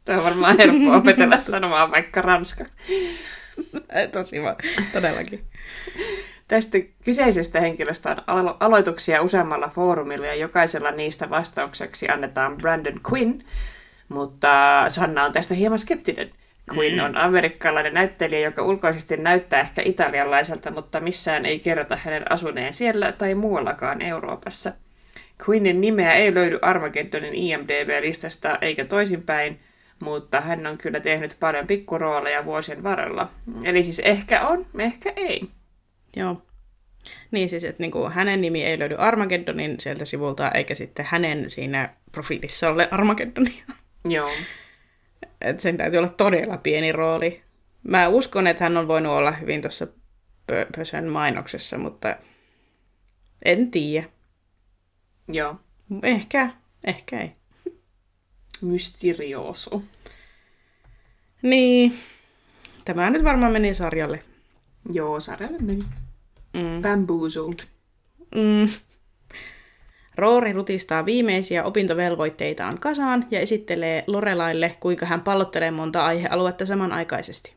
Tämä 0.06 0.18
on 0.18 0.24
varmaan 0.24 0.56
helppo 0.58 0.92
opetella 0.96 1.36
sanomaan 1.36 1.90
vaikka 1.90 2.22
ranska. 2.22 2.64
Tosi 4.12 4.42
vaan, 4.42 4.56
todellakin. 4.92 5.44
Tästä 6.48 6.78
kyseisestä 7.04 7.60
henkilöstä 7.60 8.10
on 8.10 8.16
alo- 8.26 8.56
aloituksia 8.60 9.22
useammalla 9.22 9.68
foorumilla 9.68 10.26
ja 10.26 10.34
jokaisella 10.34 10.90
niistä 10.90 11.30
vastaukseksi 11.30 12.08
annetaan 12.08 12.56
Brandon 12.56 13.00
Quinn, 13.12 13.42
mutta 14.08 14.84
Sanna 14.88 15.24
on 15.24 15.32
tästä 15.32 15.54
hieman 15.54 15.78
skeptinen. 15.78 16.30
Quinn 16.74 17.00
on 17.00 17.16
amerikkalainen 17.16 17.94
näyttelijä, 17.94 18.40
joka 18.40 18.62
ulkoisesti 18.62 19.16
näyttää 19.16 19.60
ehkä 19.60 19.82
italialaiselta, 19.84 20.70
mutta 20.70 21.00
missään 21.00 21.46
ei 21.46 21.58
kerrota 21.58 21.98
hänen 22.04 22.32
asuneen 22.32 22.74
siellä 22.74 23.12
tai 23.12 23.34
muuallakaan 23.34 24.02
Euroopassa. 24.02 24.72
Quinnin 25.48 25.80
nimeä 25.80 26.12
ei 26.12 26.34
löydy 26.34 26.58
Armageddonin 26.62 27.34
IMDb-listasta 27.34 28.58
eikä 28.60 28.84
toisinpäin, 28.84 29.60
mutta 30.00 30.40
hän 30.40 30.66
on 30.66 30.78
kyllä 30.78 31.00
tehnyt 31.00 31.36
paljon 31.40 31.66
pikkurooleja 31.66 32.44
vuosien 32.44 32.82
varrella. 32.82 33.30
Eli 33.64 33.82
siis 33.82 33.98
ehkä 33.98 34.46
on, 34.48 34.66
ehkä 34.78 35.12
ei. 35.16 35.48
Joo. 36.16 36.42
Niin 37.30 37.48
siis, 37.48 37.64
että 37.64 37.82
niinku 37.82 38.08
hänen 38.08 38.40
nimi 38.40 38.64
ei 38.64 38.78
löydy 38.78 38.94
Armageddonin 38.98 39.80
sieltä 39.80 40.04
sivulta, 40.04 40.50
eikä 40.50 40.74
sitten 40.74 41.06
hänen 41.08 41.50
siinä 41.50 41.94
profiilissa 42.12 42.70
ole 42.70 42.88
Armageddonia. 42.90 43.64
Joo. 44.04 44.30
Että 45.40 45.62
sen 45.62 45.76
täytyy 45.76 45.98
olla 45.98 46.08
todella 46.08 46.56
pieni 46.56 46.92
rooli. 46.92 47.42
Mä 47.82 48.08
uskon, 48.08 48.46
että 48.46 48.64
hän 48.64 48.76
on 48.76 48.88
voinut 48.88 49.12
olla 49.12 49.32
hyvin 49.32 49.60
tuossa 49.60 49.86
Pö- 50.52 50.76
Pösön 50.76 51.08
mainoksessa, 51.08 51.78
mutta 51.78 52.16
en 53.44 53.70
tiedä. 53.70 54.08
Joo. 55.28 55.56
Ehkä, 56.02 56.50
ehkä 56.84 57.20
ei. 57.20 57.32
Mysterioso. 58.62 59.82
Niin, 61.42 61.98
tämä 62.84 63.10
nyt 63.10 63.24
varmaan 63.24 63.52
meni 63.52 63.74
sarjalle. 63.74 64.22
Joo, 64.92 65.20
sarjalle 65.20 65.58
meni. 65.58 65.84
Mm. 66.52 66.82
Bamboozled. 66.82 67.58
Mm. 68.34 68.68
Roori 70.16 70.52
rutistaa 70.52 71.06
viimeisiä 71.06 71.64
opintovelvoitteitaan 71.64 72.78
kasaan 72.78 73.26
ja 73.30 73.40
esittelee 73.40 74.04
Lorelaille, 74.06 74.76
kuinka 74.80 75.06
hän 75.06 75.20
pallottelee 75.20 75.70
monta 75.70 76.06
aihealuetta 76.06 76.66
samanaikaisesti. 76.66 77.52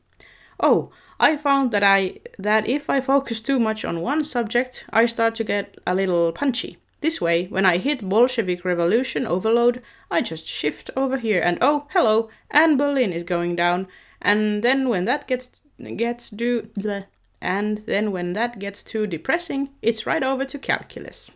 Oh, 0.61 0.93
I 1.31 1.37
found 1.37 1.69
that, 1.69 1.99
I, 1.99 2.21
that 2.41 2.63
if 2.67 2.87
I 2.97 3.01
focus 3.01 3.41
too 3.41 3.59
much 3.59 3.85
on 3.85 3.97
one 3.97 4.23
subject, 4.23 4.73
I 5.03 5.07
start 5.07 5.35
to 5.35 5.43
get 5.43 5.67
a 5.85 5.95
little 5.95 6.31
punchy. 6.39 6.77
This 7.01 7.21
way, 7.21 7.47
when 7.51 7.75
I 7.75 7.79
hit 7.79 8.03
Bolshevik 8.09 8.65
revolution 8.65 9.27
overload, 9.27 9.75
I 10.11 10.21
just 10.21 10.47
shift 10.47 10.89
over 10.95 11.17
here 11.17 11.47
and 11.47 11.57
oh, 11.61 11.87
hello, 11.93 12.29
Anne 12.53 12.77
Boleyn 12.77 13.13
is 13.13 13.23
going 13.23 13.57
down. 13.57 13.87
And 14.21 14.61
then 14.61 14.89
when 14.89 15.05
that 15.05 15.27
gets 15.27 15.61
gets 15.97 16.31
do 16.37 16.61
bleh. 16.79 17.05
and 17.41 17.77
then 17.85 18.11
when 18.11 18.33
that 18.33 18.59
gets 18.59 18.83
too 18.83 19.07
depressing, 19.11 19.69
it's 19.81 20.05
right 20.05 20.23
over 20.23 20.45
to 20.45 20.59
calculus. 20.59 21.31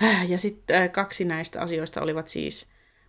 Ja 0.28 0.38
sitten 0.38 0.82
äh, 0.82 0.92
kaksi 0.92 1.24
näistä 1.24 1.60
asioista 1.60 2.02
olivat 2.02 2.28
siis 2.28 2.66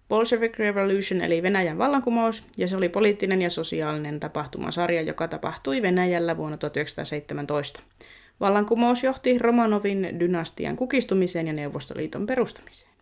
Bolshevik 0.10 0.60
Revolution 0.60 1.22
eli 1.22 1.44
Venäjän 1.44 1.78
vallankumous, 1.78 2.44
ja 2.58 2.68
se 2.68 2.78
oli 2.78 2.90
poliittinen 2.90 3.42
ja 3.42 3.50
sosiaalinen 3.50 4.20
tapahtumasarja, 4.20 5.02
joka 5.02 5.28
tapahtui 5.28 5.82
Venäjällä 5.82 6.38
vuonna 6.38 6.58
1917. 6.58 7.82
Vallankumous 8.40 9.04
johti 9.04 9.38
Romanovin 9.38 10.20
dynastian 10.20 10.76
kukistumiseen 10.76 11.48
ja 11.48 11.54
Neuvostoliiton 11.54 12.28
perustamiseen. 12.28 12.95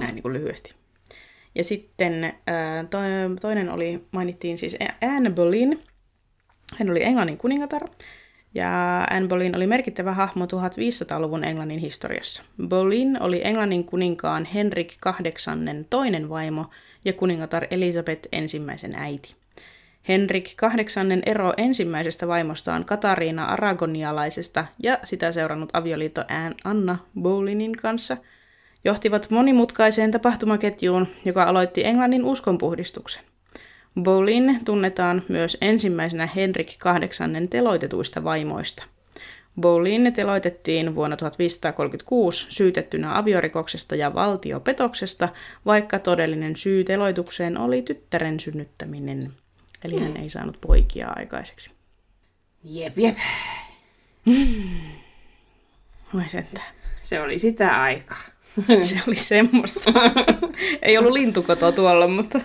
Näin 0.00 0.14
niin 0.14 0.22
kuin 0.22 0.32
lyhyesti. 0.32 0.74
Ja 1.54 1.64
sitten 1.64 2.32
toinen 3.40 3.70
oli, 3.70 4.04
mainittiin 4.10 4.58
siis 4.58 4.76
Anne 5.16 5.30
Boleyn. 5.30 5.78
Hän 6.78 6.90
oli 6.90 7.02
Englannin 7.02 7.38
kuningatar, 7.38 7.88
ja 8.54 9.02
Anne 9.10 9.28
Boleyn 9.28 9.56
oli 9.56 9.66
merkittävä 9.66 10.14
hahmo 10.14 10.44
1500-luvun 10.44 11.44
Englannin 11.44 11.78
historiassa. 11.78 12.42
Boleyn 12.68 13.22
oli 13.22 13.40
Englannin 13.44 13.84
kuninkaan 13.84 14.44
Henrik 14.44 14.94
VIII 15.04 15.84
toinen 15.90 16.28
vaimo 16.28 16.66
ja 17.04 17.12
kuningatar 17.12 17.66
Elisabeth 17.70 18.28
ensimmäisen 18.32 18.94
äiti. 18.94 19.34
Henrik 20.08 20.54
VIII 20.62 21.22
ero 21.26 21.52
ensimmäisestä 21.56 22.28
vaimostaan 22.28 22.84
Katariina 22.84 23.44
Aragonialaisesta 23.44 24.66
ja 24.82 24.98
sitä 25.04 25.32
seurannut 25.32 25.70
avioliitto 25.72 26.24
Anne 26.28 26.54
Anna 26.64 26.98
Boleynin 27.20 27.72
kanssa 27.72 28.16
johtivat 28.86 29.30
monimutkaiseen 29.30 30.10
tapahtumaketjuun, 30.10 31.08
joka 31.24 31.42
aloitti 31.42 31.84
Englannin 31.84 32.24
uskonpuhdistuksen. 32.24 33.22
Boleyn 34.02 34.60
tunnetaan 34.64 35.22
myös 35.28 35.58
ensimmäisenä 35.60 36.26
Henrik 36.26 36.68
VIII 36.84 37.46
teloitetuista 37.46 38.24
vaimoista. 38.24 38.84
Boleyn 39.60 40.12
teloitettiin 40.12 40.94
vuonna 40.94 41.16
1536 41.16 42.46
syytettynä 42.48 43.18
aviorikoksesta 43.18 43.94
ja 43.94 44.14
valtiopetoksesta, 44.14 45.28
vaikka 45.66 45.98
todellinen 45.98 46.56
syy 46.56 46.84
teloitukseen 46.84 47.58
oli 47.58 47.82
tyttären 47.82 48.40
synnyttäminen. 48.40 49.32
Eli 49.84 50.00
hän 50.00 50.16
ei 50.16 50.30
saanut 50.30 50.60
poikia 50.60 51.08
aikaiseksi. 51.16 51.70
Jep, 52.64 52.98
jep. 52.98 53.16
Voi 56.14 56.28
sentään. 56.28 56.74
Se 57.00 57.20
oli 57.20 57.38
sitä 57.38 57.82
aikaa. 57.82 58.35
Se 58.82 59.00
oli 59.06 59.16
semmoista. 59.16 59.92
ei 60.82 60.98
ollut 60.98 61.12
lintukotoa 61.12 61.72
tuolla, 61.72 62.08
mutta... 62.08 62.40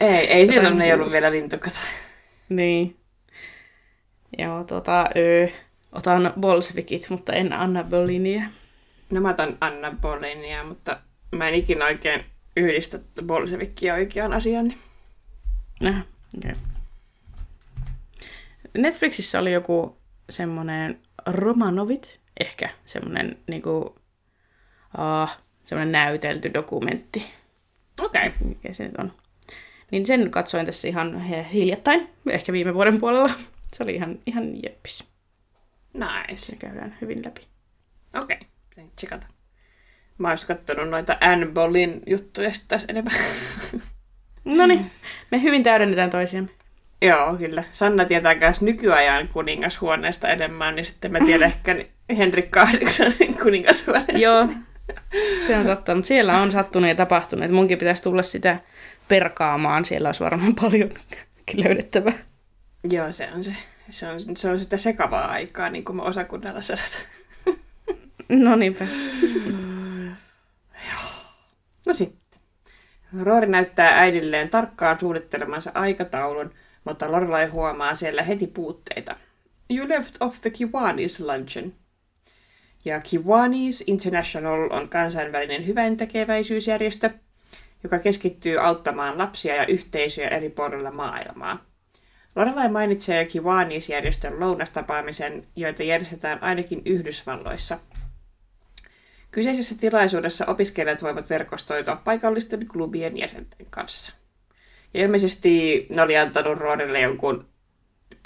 Ei, 0.00 0.32
ei 0.32 0.46
silloin 0.46 0.80
ei 0.80 0.92
ollut 0.92 1.12
vielä 1.12 1.30
lintukata. 1.30 1.80
niin. 2.48 2.96
Joo, 4.38 4.64
tota, 4.64 5.08
öö, 5.16 5.48
otan 5.92 6.32
bolsvikit, 6.40 7.10
mutta 7.10 7.32
en 7.32 7.52
Anna 7.52 7.84
Bollinia. 7.84 8.42
No 9.10 9.20
mä 9.20 9.30
otan 9.30 9.56
Anna 9.60 9.96
Bolenia, 10.00 10.64
mutta 10.64 11.00
mä 11.32 11.48
en 11.48 11.54
ikinä 11.54 11.84
oikein 11.84 12.24
yhdistä 12.56 12.98
bolsevikkiä 13.26 13.94
oikeaan 13.94 14.32
asiaan. 14.32 14.68
Niin. 14.68 14.78
Äh, 15.94 16.04
okay. 16.38 16.54
Netflixissä 18.78 19.38
oli 19.38 19.52
joku 19.52 19.96
semmoinen 20.30 21.00
Romanovit, 21.26 22.20
ehkä 22.40 22.68
semmoinen 22.84 23.38
niinku, 23.46 23.96
ah, 24.96 25.38
semmoinen 25.68 25.92
näytelty 25.92 26.54
dokumentti. 26.54 27.24
Okei. 28.00 28.26
Okay. 28.26 28.38
Mikä 28.48 28.72
se 28.72 28.84
nyt 28.84 28.96
on? 28.98 29.12
Niin 29.90 30.06
sen 30.06 30.30
katsoin 30.30 30.66
tässä 30.66 30.88
ihan 30.88 31.20
hiljattain, 31.24 32.08
ehkä 32.30 32.52
viime 32.52 32.74
vuoden 32.74 33.00
puolella. 33.00 33.30
Se 33.76 33.82
oli 33.82 33.94
ihan, 33.94 34.18
ihan 34.26 34.62
jeppis. 34.62 35.08
Nice. 35.94 36.36
Se 36.36 36.56
käydään 36.56 36.96
hyvin 37.00 37.24
läpi. 37.24 37.40
Okei. 38.22 38.38
Okay. 38.72 38.88
Tsekata. 38.96 39.26
Mä 40.18 40.30
ois 40.30 40.44
kattonut 40.44 40.88
noita 40.88 41.16
Anne 41.20 41.46
Boleyn 41.46 42.02
juttuja 42.06 42.52
sit 42.52 42.64
tässä 42.68 42.86
enemmän. 42.90 43.14
No 44.44 44.66
niin, 44.66 44.90
me 45.30 45.42
hyvin 45.42 45.62
täydennetään 45.62 46.10
toisiamme. 46.10 46.50
Joo, 47.02 47.36
kyllä. 47.36 47.64
Sanna 47.72 48.04
tietää 48.04 48.34
myös 48.34 48.62
nykyajan 48.62 49.28
kuningashuoneesta 49.28 50.28
enemmän, 50.28 50.76
niin 50.76 50.84
sitten 50.84 51.12
mä 51.12 51.20
tiedän 51.20 51.48
ehkä 51.52 51.76
Henrik 52.18 52.48
VIII 52.56 53.34
kuningashuoneesta. 53.42 54.18
Joo, 54.18 54.48
se 55.46 55.56
on 55.56 55.66
totta, 55.66 55.94
mutta 55.94 56.08
siellä 56.08 56.40
on 56.40 56.52
sattunut 56.52 56.88
ja 56.88 56.94
tapahtunut. 56.94 57.44
että 57.44 57.54
Munkin 57.54 57.78
pitäisi 57.78 58.02
tulla 58.02 58.22
sitä 58.22 58.60
perkaamaan, 59.08 59.84
siellä 59.84 60.08
olisi 60.08 60.24
varmaan 60.24 60.54
paljon 60.54 60.90
löydettävää. 61.64 62.12
Joo, 62.92 63.12
se 63.12 63.28
on 63.34 63.44
se. 63.44 63.54
Se 63.90 64.08
on, 64.08 64.20
se 64.36 64.50
on 64.50 64.58
sitä 64.58 64.76
sekavaa 64.76 65.26
aikaa, 65.30 65.70
niin 65.70 65.84
kuin 65.84 65.96
me 65.96 66.02
osakunnalla 66.02 66.60
sanotaan. 66.60 67.02
No 68.28 68.56
niinpä. 68.56 68.86
No 71.86 71.92
sitten. 71.92 72.40
Roori 73.22 73.46
näyttää 73.46 73.98
äidilleen 73.98 74.48
tarkkaan 74.48 75.00
suunnittelemansa 75.00 75.70
aikataulun, 75.74 76.54
mutta 76.84 77.12
Lorelai 77.12 77.46
huomaa 77.46 77.94
siellä 77.94 78.22
heti 78.22 78.46
puutteita. 78.46 79.16
You 79.70 79.88
left 79.88 80.14
off 80.20 80.40
the 80.40 80.50
Kiwanis 80.50 81.20
luncheon. 81.20 81.72
Ja 82.84 83.00
Kiwanis 83.00 83.84
International 83.86 84.68
on 84.70 84.88
kansainvälinen 84.88 85.66
hyväntekeväisyysjärjestö, 85.66 87.10
joka 87.82 87.98
keskittyy 87.98 88.58
auttamaan 88.58 89.18
lapsia 89.18 89.56
ja 89.56 89.66
yhteisöjä 89.66 90.28
eri 90.28 90.50
puolilla 90.50 90.90
maailmaa. 90.90 91.64
Lorelai 92.36 92.68
mainitsee 92.68 93.24
Kiwanis-järjestön 93.24 94.40
lounastapaamisen, 94.40 95.46
joita 95.56 95.82
järjestetään 95.82 96.42
ainakin 96.42 96.82
Yhdysvalloissa– 96.84 97.78
Kyseisessä 99.30 99.74
tilaisuudessa 99.80 100.46
opiskelijat 100.46 101.02
voivat 101.02 101.30
verkostoitua 101.30 101.96
paikallisten 101.96 102.68
klubien 102.68 103.16
jäsenten 103.16 103.66
kanssa. 103.70 104.14
Ja 104.94 105.02
ilmeisesti 105.02 105.86
ne 105.90 106.02
oli 106.02 106.16
antanut 106.16 106.58
Roorille 106.58 107.00
jonkun 107.00 107.46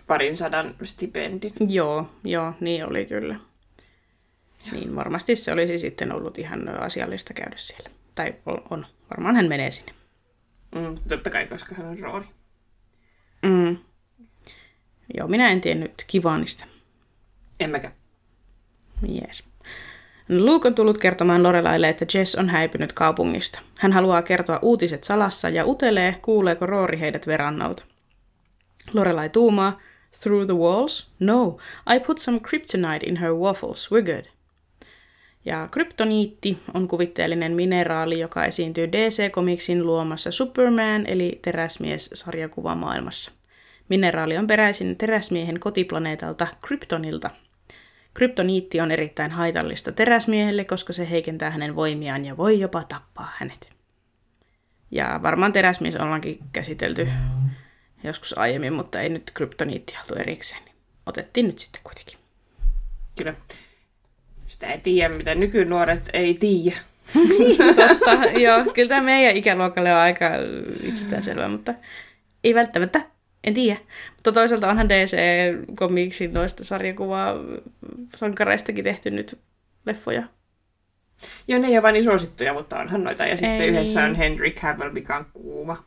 parin 0.06 0.36
sadan 0.36 0.74
stipendin. 0.82 1.52
Joo, 1.68 2.10
joo, 2.24 2.52
niin 2.60 2.86
oli 2.86 3.04
kyllä. 3.04 3.36
Niin 4.72 4.96
varmasti 4.96 5.37
se 5.37 5.53
olisi 5.53 5.79
sitten 5.79 6.12
ollut 6.12 6.38
ihan 6.38 6.68
asiallista 6.68 7.35
käydä 7.35 7.57
siellä. 7.57 7.90
Tai 8.14 8.35
on, 8.46 8.62
on. 8.70 8.87
varmaan 9.11 9.37
hän 9.37 9.48
menee 9.48 9.70
sinne. 9.70 9.92
Mm, 10.75 10.94
totta 11.09 11.31
kai, 11.31 11.46
koska 11.46 11.75
hän 11.75 11.87
on 11.87 11.98
Roori. 11.98 12.27
Mm. 13.42 13.77
Joo, 15.18 15.29
minä 15.29 15.48
en 15.48 15.61
tiennyt 15.61 16.05
Kivanista. 16.07 16.64
En 17.61 17.70
mäkään. 17.70 17.94
Jees. 19.09 19.44
Luke 20.29 20.68
on 20.68 20.75
tullut 20.75 20.98
kertomaan 20.98 21.42
Lorelaille, 21.42 21.88
että 21.88 22.07
Jess 22.14 22.35
on 22.35 22.48
häipynyt 22.48 22.92
kaupungista. 22.92 23.59
Hän 23.79 23.92
haluaa 23.92 24.22
kertoa 24.22 24.59
uutiset 24.62 25.05
salassa 25.05 25.48
ja 25.48 25.66
utelee, 25.66 26.18
kuuleeko 26.22 26.66
Roori 26.66 27.01
heidät 27.01 27.27
verannolta. 27.27 27.85
Lorelai 28.92 29.29
tuumaa, 29.29 29.81
Through 30.20 30.46
the 30.46 30.55
walls? 30.55 31.11
No, 31.18 31.59
I 31.94 32.01
put 32.01 32.18
some 32.18 32.40
kryptonite 32.40 33.07
in 33.07 33.16
her 33.16 33.35
waffles, 33.35 33.88
we're 33.90 34.03
good. 34.03 34.25
Ja 35.44 35.68
kryptoniitti 35.70 36.59
on 36.74 36.88
kuvitteellinen 36.88 37.52
mineraali, 37.52 38.20
joka 38.20 38.44
esiintyy 38.44 38.92
DC-komiksin 38.92 39.87
luomassa 39.87 40.31
Superman 40.31 41.07
eli 41.07 41.38
teräsmies-sarjakuvamaailmassa. 41.42 43.33
Mineraali 43.88 44.37
on 44.37 44.46
peräisin 44.46 44.96
teräsmiehen 44.96 45.61
kotiplaneetalta 45.61 46.46
Kryptonilta– 46.66 47.31
Kryptoniitti 48.14 48.81
on 48.81 48.90
erittäin 48.90 49.31
haitallista 49.31 49.92
teräsmiehelle, 49.92 50.64
koska 50.64 50.92
se 50.92 51.11
heikentää 51.11 51.50
hänen 51.50 51.76
voimiaan 51.76 52.24
ja 52.24 52.37
voi 52.37 52.61
jopa 52.61 52.85
tappaa 52.85 53.33
hänet. 53.37 53.70
Ja 54.90 55.20
varmaan 55.22 55.52
teräsmies 55.52 55.96
ollaankin 55.96 56.38
käsitelty 56.52 57.09
joskus 58.05 58.38
aiemmin, 58.38 58.72
mutta 58.72 59.00
ei 59.00 59.09
nyt 59.09 59.31
kryptoniittia 59.35 60.00
oltu 60.00 60.14
erikseen. 60.14 60.64
Niin 60.64 60.76
otettiin 61.07 61.46
nyt 61.46 61.59
sitten 61.59 61.81
kuitenkin. 61.85 62.18
Kyllä. 63.16 63.35
Sitä 64.62 64.72
ei 64.72 64.81
tiedä, 64.81 65.14
mitä 65.14 65.35
nykynuoret 65.35 66.11
ei 66.12 66.35
tiedä. 66.35 66.77
Totta, 67.77 68.38
joo. 68.38 68.64
Kyllä 68.75 68.88
tämä 68.88 69.01
meidän 69.01 69.37
ikäluokalle 69.37 69.92
on 69.92 69.98
aika 69.98 70.31
itsestäänselvä, 70.83 71.48
mutta 71.48 71.75
ei 72.44 72.55
välttämättä. 72.55 73.01
En 73.44 73.55
tiedä. 73.55 73.81
Mutta 74.16 74.33
toisaalta 74.33 74.68
onhan 74.68 74.88
DC-komiksin 74.88 76.33
noista 76.33 76.64
sarjakuvaa 76.64 77.35
sankareistakin 78.16 78.85
tehty 78.85 79.11
nyt 79.11 79.38
leffoja. 79.87 80.22
Joo, 81.48 81.61
ne 81.61 81.68
ei 81.68 81.75
ole 81.75 81.83
vain 81.83 81.92
niin 81.92 82.05
suosittuja, 82.05 82.55
mutta 82.55 82.79
onhan 82.79 83.05
noita. 83.05 83.27
Ja 83.27 83.37
sitten 83.37 83.61
Ei. 83.61 83.68
yhdessä 83.68 84.05
on 84.05 84.14
Henry 84.14 84.51
Cavill, 84.51 84.90
mikä 84.90 85.16
on 85.16 85.27
kuuma. 85.33 85.85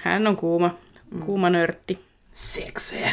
Hän 0.00 0.26
on 0.26 0.36
kuuma, 0.36 0.78
kuuma 1.26 1.50
nörtti. 1.50 1.98
Seksiä. 2.32 3.10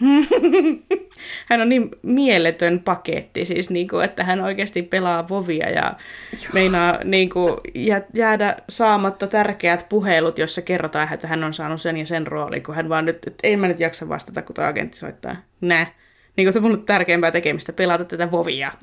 Hän 1.48 1.60
on 1.60 1.68
niin 1.68 1.90
mieletön 2.02 2.80
paketti, 2.80 3.44
siis 3.44 3.70
niin 3.70 3.88
kuin, 3.88 4.04
että 4.04 4.24
hän 4.24 4.40
oikeasti 4.40 4.82
pelaa 4.82 5.28
vovia 5.28 5.70
ja 5.70 5.94
Joo. 6.32 6.50
meinaa 6.52 6.98
niin 7.04 7.30
kuin, 7.30 7.56
jä- 7.74 8.06
jäädä 8.14 8.56
saamatta 8.68 9.26
tärkeät 9.26 9.86
puhelut, 9.88 10.38
jossa 10.38 10.62
kerrotaan, 10.62 11.12
että 11.14 11.26
hän 11.26 11.44
on 11.44 11.54
saanut 11.54 11.80
sen 11.80 11.96
ja 11.96 12.06
sen 12.06 12.26
roolin, 12.26 12.62
kun 12.62 12.74
hän 12.74 12.88
vaan 12.88 13.04
nyt, 13.04 13.26
että 13.26 13.40
ei 13.42 13.56
mä 13.56 13.68
nyt 13.68 13.80
jaksa 13.80 14.08
vastata, 14.08 14.42
kun 14.42 14.64
agentti 14.64 14.98
soittaa. 14.98 15.36
Nä. 15.60 15.86
Niin 16.36 16.46
kuin 16.46 16.52
se 16.52 16.58
on 16.58 16.62
mulle 16.62 16.78
tärkeämpää 16.86 17.30
tekemistä, 17.30 17.72
pelata 17.72 18.04
tätä 18.04 18.30
vovia. 18.30 18.72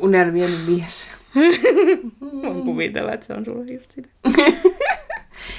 Unelmien 0.00 0.50
mies. 0.66 1.10
Voin 2.42 2.62
kuvitella, 2.62 3.12
että 3.12 3.26
se 3.26 3.32
on 3.32 3.44
sulle 3.44 3.72
just 3.72 3.90
sitä. 3.90 4.08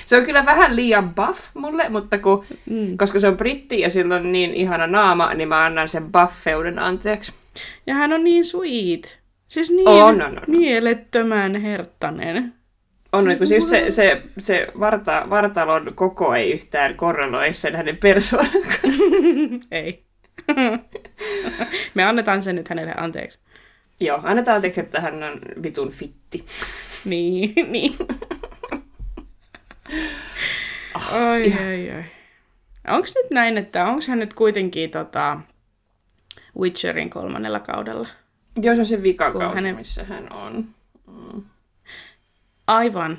Se 0.05 0.17
on 0.17 0.25
kyllä 0.25 0.45
vähän 0.45 0.75
liian 0.75 1.15
buff 1.15 1.39
mulle, 1.53 1.89
mutta 1.89 2.17
kun, 2.17 2.45
mm. 2.69 2.97
koska 2.97 3.19
se 3.19 3.27
on 3.27 3.37
britti 3.37 3.79
ja 3.79 3.89
sillä 3.89 4.15
on 4.15 4.31
niin 4.31 4.53
ihana 4.53 4.87
naama, 4.87 5.33
niin 5.33 5.49
mä 5.49 5.65
annan 5.65 5.87
sen 5.87 6.11
buffeuden 6.11 6.79
anteeksi. 6.79 7.33
Ja 7.87 7.93
hän 7.93 8.13
on 8.13 8.23
niin 8.23 8.45
sweet. 8.45 9.19
Siis 9.47 9.69
niin 9.69 9.87
On, 9.87 10.21
on, 10.21 10.37
on. 10.37 10.43
mielettömän 10.47 11.55
herttainen. 11.55 12.53
On, 13.11 13.25
niin 13.25 13.37
kun 13.37 13.47
siis 13.47 13.69
se, 13.69 13.91
se, 13.91 14.21
se 14.39 14.67
varta, 14.79 15.27
vartalon 15.29 15.91
koko 15.95 16.35
ei 16.35 16.51
yhtään 16.51 16.97
korreloi 16.97 17.53
sen 17.53 17.75
hänen 17.75 17.97
persoonan. 17.97 18.51
Ei. 19.71 20.03
Me 21.93 22.03
annetaan 22.03 22.41
sen 22.41 22.55
nyt 22.55 22.69
hänelle 22.69 22.93
anteeksi. 22.97 23.39
Joo, 23.99 24.19
annetaan 24.23 24.55
anteeksi, 24.55 24.81
että 24.81 25.01
hän 25.01 25.23
on 25.23 25.39
vitun 25.63 25.91
fitti. 25.91 26.45
Niin, 27.05 27.53
niin. 27.71 27.95
Oi, 31.11 31.53
oi, 31.67 31.91
oi. 31.95 32.03
Onko 32.87 33.07
nyt 33.15 33.31
näin, 33.31 33.57
että 33.57 33.85
onko 33.85 34.01
hän 34.07 34.19
nyt 34.19 34.33
kuitenkin 34.33 34.91
tota, 34.91 35.39
Witcherin 36.59 37.09
kolmannella 37.09 37.59
kaudella? 37.59 38.07
Joo, 38.61 38.75
se 38.75 38.81
on 38.81 38.85
se 38.85 39.03
vikakausi, 39.03 39.55
hänen- 39.55 39.75
missä 39.75 40.03
hän 40.03 40.33
on. 40.33 40.65
Aivan, 42.67 43.17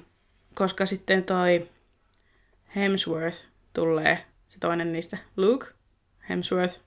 koska 0.55 0.87
sitten 0.87 1.25
toi 1.25 1.69
Hemsworth 2.77 3.39
tulee, 3.73 4.25
se 4.49 4.59
toinen 4.61 4.93
niistä. 4.93 5.19
Luke? 5.37 5.67
Hemsworth? 6.31 6.81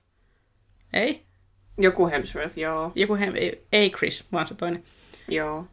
Ei? 0.93 1.21
Joku 1.77 2.07
Hemsworth, 2.09 2.57
joo. 2.57 2.91
Joku 2.95 3.15
Hem... 3.15 3.33
ei- 3.35 3.65
Ei 3.71 3.89
Chris, 3.89 4.25
vaan 4.31 4.47
se 4.47 4.55
toinen. 4.55 4.83
Joo. 5.27 5.67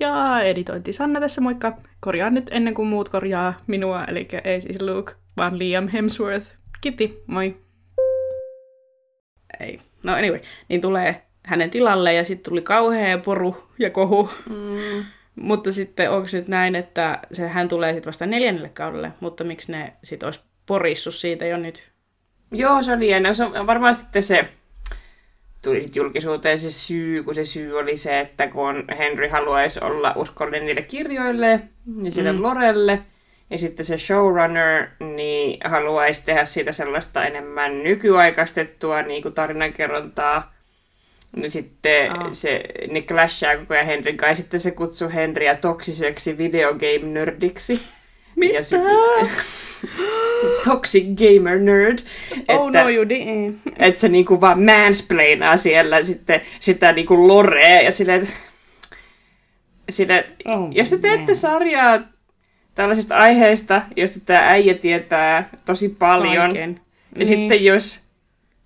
Ja 0.00 0.40
editointi 0.42 0.92
Sanna 0.92 1.20
tässä, 1.20 1.40
moikka. 1.40 1.76
Korjaan 2.00 2.34
nyt 2.34 2.50
ennen 2.52 2.74
kuin 2.74 2.88
muut 2.88 3.08
korjaa 3.08 3.54
minua, 3.66 4.04
eli 4.04 4.28
ei 4.44 4.60
siis 4.60 4.82
Luke, 4.82 5.12
vaan 5.36 5.58
Liam 5.58 5.88
Hemsworth. 5.88 6.56
Kiitti, 6.80 7.22
moi. 7.26 7.56
Ei. 9.60 9.80
No 10.02 10.12
anyway, 10.12 10.40
niin 10.68 10.80
tulee 10.80 11.22
hänen 11.44 11.70
tilalle 11.70 12.14
ja 12.14 12.24
sitten 12.24 12.50
tuli 12.50 12.62
kauhea 12.62 13.18
poru 13.18 13.68
ja 13.78 13.90
kohu. 13.90 14.30
Mm. 14.48 15.04
mutta 15.34 15.72
sitten 15.72 16.10
onko 16.10 16.28
nyt 16.32 16.48
näin, 16.48 16.74
että 16.74 17.18
se, 17.32 17.48
hän 17.48 17.68
tulee 17.68 17.92
sitten 17.92 18.10
vasta 18.10 18.26
neljännelle 18.26 18.68
kaudelle, 18.68 19.12
mutta 19.20 19.44
miksi 19.44 19.72
ne 19.72 19.92
sitten 20.04 20.26
olisi 20.26 20.40
porissut 20.66 21.14
siitä 21.14 21.46
jo 21.46 21.56
nyt? 21.56 21.90
Joo, 22.52 22.82
se 22.82 22.92
oli 22.92 23.08
jännä. 23.08 23.34
Se 23.34 23.44
on 23.44 23.66
varmaan 23.66 23.94
sitten 23.94 24.22
se, 24.22 24.48
tuli 25.66 25.82
sitten 25.82 26.00
julkisuuteen 26.00 26.58
se 26.58 26.70
syy, 26.70 27.22
kun 27.22 27.34
se 27.34 27.44
syy 27.44 27.78
oli 27.78 27.96
se, 27.96 28.20
että 28.20 28.46
kun 28.46 28.84
Henry 28.98 29.28
haluaisi 29.28 29.80
olla 29.82 30.12
uskollinen 30.16 30.66
niille 30.66 30.82
kirjoille 30.82 31.60
ja 32.04 32.12
sille 32.12 32.32
mm. 32.32 32.42
Lorelle, 32.42 33.02
ja 33.50 33.58
sitten 33.58 33.86
se 33.86 33.98
showrunner 33.98 34.86
niin 35.00 35.58
haluaisi 35.64 36.22
tehdä 36.24 36.44
siitä 36.44 36.72
sellaista 36.72 37.24
enemmän 37.24 37.82
nykyaikaistettua 37.82 39.02
niin 39.02 39.22
kuin 39.22 39.34
tarinankerrontaa. 39.34 40.54
Niin 41.36 41.50
sitten 41.50 42.12
oh. 42.12 42.28
se, 42.32 42.62
ne 42.90 43.02
clashaa 43.02 43.56
koko 43.56 43.74
ajan 43.74 43.86
Henryn 43.86 44.16
kanssa. 44.16 44.30
Ja 44.30 44.36
sitten 44.36 44.60
se 44.60 44.70
kutsui 44.70 45.14
Henryä 45.14 45.54
toksiseksi 45.54 46.38
videogame-nördiksi. 46.38 47.80
Mitä? 48.36 48.54
Ja 48.54 48.62
sit, 48.62 48.80
toxic 50.64 51.04
gamer 51.14 51.58
nerd. 51.58 51.98
Oh 52.48 52.68
että, 52.68 52.82
no 52.82 52.88
you. 52.88 53.04
Että 53.78 54.00
se 54.00 54.08
niinku 54.08 54.40
vaan 54.40 54.62
mansplainaa 54.62 55.56
siellä 55.56 56.02
sitten 56.02 56.40
sitä 56.60 56.92
niinku 56.92 57.28
lorea 57.28 57.82
ja 57.82 57.90
silleen, 57.90 58.20
että 58.22 58.34
sille, 59.90 60.24
oh, 60.44 60.68
jos 60.72 60.90
te 60.90 60.98
teette 60.98 61.26
man. 61.26 61.36
sarjaa 61.36 61.98
tällaisista 62.74 63.16
aiheista, 63.16 63.82
joista 63.96 64.20
tämä 64.20 64.40
äijä 64.48 64.74
tietää 64.74 65.48
tosi 65.66 65.88
paljon, 65.88 66.36
Kaiken. 66.36 66.80
ja 67.14 67.18
niin. 67.18 67.26
sitten 67.26 67.64
jos 67.64 68.00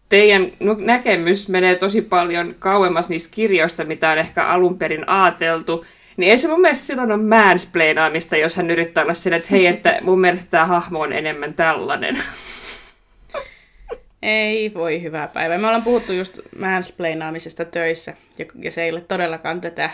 teidän 0.08 0.52
näkemys 0.78 1.48
menee 1.48 1.74
tosi 1.74 2.02
paljon 2.02 2.54
kauemmas 2.58 3.08
niistä 3.08 3.34
kirjoista, 3.34 3.84
mitä 3.84 4.10
on 4.10 4.18
ehkä 4.18 4.46
alun 4.46 4.78
perin 4.78 5.08
ajateltu, 5.08 5.84
niin 6.16 6.30
ei 6.30 6.38
se 6.38 6.48
mun 6.48 6.60
mielestä 6.60 6.84
silloin 6.84 7.12
ole 7.12 7.22
mansplainaamista, 7.22 8.36
jos 8.36 8.56
hän 8.56 8.70
yrittää 8.70 9.04
olla 9.04 9.14
sille, 9.14 9.36
että 9.36 9.48
hei, 9.50 9.66
että 9.66 9.98
mun 10.02 10.20
mielestä 10.20 10.46
tämä 10.50 10.66
hahmo 10.66 11.00
on 11.00 11.12
enemmän 11.12 11.54
tällainen. 11.54 12.18
Ei 14.22 14.74
voi 14.74 15.02
hyvää 15.02 15.28
päivää. 15.28 15.58
Me 15.58 15.66
ollaan 15.66 15.82
puhuttu 15.82 16.12
just 16.12 16.38
mansplainaamisesta 16.58 17.64
töissä, 17.64 18.14
ja 18.62 18.70
se 18.70 18.82
ei 18.82 18.90
ole 18.90 19.00
todellakaan 19.00 19.60
tätä. 19.60 19.90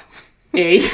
Ei. 0.55 0.91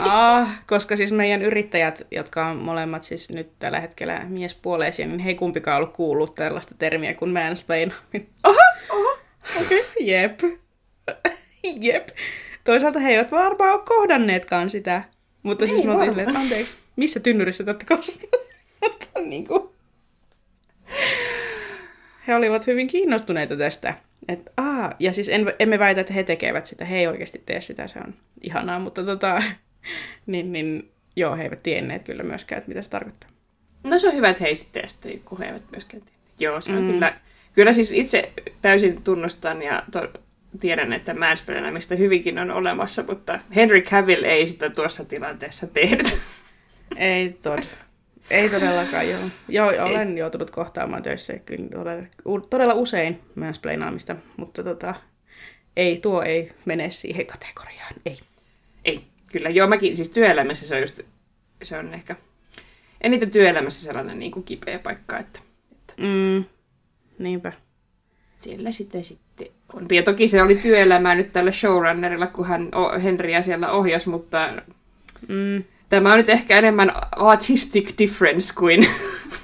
ah, 0.00 0.48
koska 0.66 0.96
siis 0.96 1.12
meidän 1.12 1.42
yrittäjät, 1.42 2.06
jotka 2.10 2.46
on 2.46 2.56
molemmat 2.56 3.02
siis 3.02 3.30
nyt 3.30 3.50
tällä 3.58 3.80
hetkellä 3.80 4.20
miespuoleisia, 4.28 5.06
niin 5.06 5.18
he 5.18 5.30
ei 5.30 5.34
kumpikaan 5.34 5.76
ollut 5.76 5.92
kuullut 5.92 6.34
tällaista 6.34 6.74
termiä 6.78 7.14
kuin 7.14 7.30
mansplainaaminen. 7.30 8.28
Oho, 8.44 8.58
oho. 8.90 9.18
Okei, 9.60 9.80
okay. 9.80 9.92
jep. 10.00 10.40
jep. 11.80 12.08
Toisaalta 12.66 12.98
he 12.98 13.10
eivät 13.10 13.32
varmaan 13.32 13.72
ole 13.72 13.82
kohdanneetkaan 13.84 14.70
sitä. 14.70 15.02
Mutta 15.42 15.64
ei 15.64 15.68
siis 15.68 15.84
me 15.84 15.92
oltiin 15.92 16.10
silleen, 16.10 16.28
että 16.28 16.40
anteeksi, 16.40 16.76
missä 16.96 17.20
tynnyrissä 17.20 17.64
te 17.64 17.70
olette 17.70 17.84
kasvaneet? 17.84 19.10
niin 19.24 19.46
kuin. 19.46 19.68
He 22.26 22.34
olivat 22.34 22.66
hyvin 22.66 22.86
kiinnostuneita 22.86 23.56
tästä. 23.56 23.94
Et, 24.28 24.40
aa, 24.56 24.92
ja 24.98 25.12
siis 25.12 25.28
en, 25.28 25.52
emme 25.58 25.78
väitä, 25.78 26.00
että 26.00 26.12
he 26.12 26.22
tekevät 26.22 26.66
sitä. 26.66 26.84
He 26.84 26.98
ei 26.98 27.06
oikeasti 27.06 27.42
tee 27.46 27.60
sitä, 27.60 27.88
se 27.88 27.98
on 27.98 28.14
ihanaa. 28.42 28.78
Mutta 28.78 29.04
tota, 29.04 29.42
niin, 30.26 30.52
niin 30.52 30.90
joo, 31.16 31.36
he 31.36 31.42
eivät 31.42 31.62
tienneet 31.62 32.02
kyllä 32.02 32.22
myöskään, 32.22 32.58
että 32.58 32.68
mitä 32.68 32.82
se 32.82 32.90
tarkoittaa. 32.90 33.30
No 33.84 33.98
se 33.98 34.08
on 34.08 34.14
hyvä, 34.14 34.28
että 34.30 34.44
he 34.44 34.54
sitten, 34.54 34.84
kun 35.24 35.38
he 35.38 35.44
eivät 35.44 35.70
myöskään 35.70 36.02
tienneet. 36.02 36.40
Joo, 36.40 36.60
se 36.60 36.72
on 36.72 36.82
mm. 36.82 36.90
kyllä, 36.90 37.14
kyllä 37.52 37.72
siis 37.72 37.92
itse 37.92 38.32
täysin 38.62 39.02
tunnustan 39.02 39.62
ja 39.62 39.82
to, 39.92 40.08
tiedän, 40.60 40.92
että 40.92 41.14
mansplainamista 41.14 41.94
hyvinkin 41.94 42.38
on 42.38 42.50
olemassa, 42.50 43.04
mutta 43.08 43.40
Henry 43.54 43.80
Cavill 43.82 44.24
ei 44.24 44.46
sitä 44.46 44.70
tuossa 44.70 45.04
tilanteessa 45.04 45.66
tehnyt. 45.66 46.18
Ei 46.96 47.30
tod. 47.42 47.62
Ei 48.30 48.50
todellakaan, 48.50 49.10
joo. 49.10 49.20
Joo, 49.48 49.68
olen 49.68 50.08
ei. 50.08 50.18
joutunut 50.18 50.50
kohtaamaan 50.50 51.02
töissä 51.02 51.38
kyllä 51.38 52.06
todella 52.50 52.74
usein 52.74 53.20
mansplainaamista, 53.34 54.16
mutta 54.36 54.64
tota, 54.64 54.94
ei, 55.76 55.98
tuo 55.98 56.22
ei 56.22 56.48
mene 56.64 56.90
siihen 56.90 57.26
kategoriaan, 57.26 57.94
ei. 58.06 58.18
Ei, 58.84 59.04
kyllä. 59.32 59.50
Joo, 59.50 59.68
mäkin, 59.68 59.96
siis 59.96 60.10
työelämässä 60.10 60.66
se 60.66 60.74
on 60.74 60.80
just, 60.80 61.00
se 61.62 61.78
on 61.78 61.94
ehkä 61.94 62.16
eniten 63.00 63.30
työelämässä 63.30 63.84
sellainen 63.84 64.18
niin 64.18 64.32
kuin 64.32 64.44
kipeä 64.44 64.78
paikka, 64.78 65.18
että... 65.18 65.40
että 65.72 65.94
mm, 65.98 66.44
niinpä. 67.18 67.52
Siellä 68.34 68.72
sitten, 68.72 69.04
sitten 69.04 69.25
on. 69.72 69.86
Ja 69.92 70.02
toki 70.02 70.28
se 70.28 70.42
oli 70.42 70.54
työelämää 70.54 71.14
nyt 71.14 71.32
tällä 71.32 71.52
showrunnerilla, 71.52 72.26
kun 72.26 72.46
hän 72.46 72.70
Henriä 73.02 73.42
siellä 73.42 73.70
ohjasi, 73.70 74.08
mutta 74.08 74.48
mm. 75.28 75.64
tämä 75.88 76.12
on 76.12 76.18
nyt 76.18 76.28
ehkä 76.28 76.58
enemmän 76.58 76.92
artistic 77.16 77.98
difference 77.98 78.54
kuin 78.54 78.86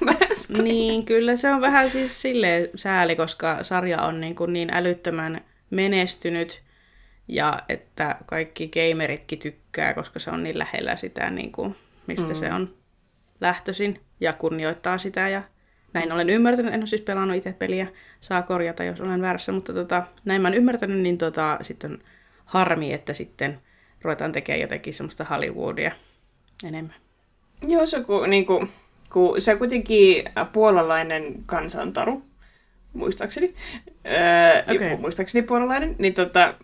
Niin, 0.62 1.04
kyllä 1.04 1.36
se 1.36 1.50
on 1.50 1.60
vähän 1.60 1.90
siis 1.90 2.22
silleen 2.22 2.68
sääli, 2.74 3.16
koska 3.16 3.62
sarja 3.62 4.02
on 4.02 4.20
niin, 4.20 4.34
kuin 4.34 4.52
niin 4.52 4.74
älyttömän 4.74 5.40
menestynyt 5.70 6.62
ja 7.28 7.62
että 7.68 8.16
kaikki 8.26 8.68
gameritkin 8.68 9.38
tykkää, 9.38 9.94
koska 9.94 10.18
se 10.18 10.30
on 10.30 10.42
niin 10.42 10.58
lähellä 10.58 10.96
sitä, 10.96 11.30
niin 11.30 11.52
kuin, 11.52 11.76
mistä 12.06 12.32
mm. 12.32 12.34
se 12.34 12.52
on 12.52 12.74
lähtöisin 13.40 14.00
ja 14.20 14.32
kunnioittaa 14.32 14.98
sitä 14.98 15.28
ja 15.28 15.42
näin 15.92 16.12
olen 16.12 16.30
ymmärtänyt, 16.30 16.74
en 16.74 16.80
ole 16.80 16.86
siis 16.86 17.02
pelannut 17.02 17.36
itse 17.36 17.52
peliä, 17.52 17.86
saa 18.20 18.42
korjata, 18.42 18.84
jos 18.84 19.00
olen 19.00 19.22
väärässä, 19.22 19.52
mutta 19.52 19.72
tota, 19.72 20.02
näin 20.24 20.42
mä 20.42 20.48
olen 20.48 20.58
ymmärtänyt, 20.58 20.98
niin 20.98 21.18
tota, 21.18 21.58
sitten 21.62 21.98
harmi, 22.44 22.92
että 22.92 23.14
sitten 23.14 23.58
ruvetaan 24.02 24.32
tekemään 24.32 24.60
jotenkin 24.60 24.94
semmoista 24.94 25.24
Hollywoodia 25.24 25.92
enemmän. 26.64 26.94
Joo, 27.68 27.86
se, 27.86 28.00
ku, 28.00 28.20
niin 28.26 28.46
kuin, 28.46 28.70
ku, 29.12 29.34
se 29.38 29.52
on 29.52 29.58
kuitenkin 29.58 30.24
puolalainen 30.52 31.34
kansantaru, 31.46 32.22
muistaakseni. 32.92 33.54
Öö, 34.06 34.74
okay. 34.74 34.96
muistaakseni 34.96 35.46
puolalainen, 35.46 35.96
niin 35.98 36.14
tota, 36.14 36.54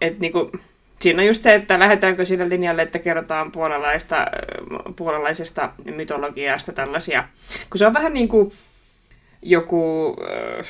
et, 0.00 0.18
niin 0.18 0.32
siinä 1.02 1.22
on 1.22 1.26
just 1.26 1.42
se, 1.42 1.54
että 1.54 1.78
lähdetäänkö 1.78 2.24
sille 2.24 2.48
linjalle, 2.48 2.82
että 2.82 2.98
kerrotaan 2.98 3.52
puolalaista, 3.52 4.26
puolalaisesta 4.96 5.72
mytologiasta 5.94 6.72
tällaisia. 6.72 7.24
Kun 7.70 7.78
se 7.78 7.86
on 7.86 7.94
vähän 7.94 8.14
niin 8.14 8.28
kuin 8.28 8.52
joku... 9.42 10.16
Äh, 10.60 10.66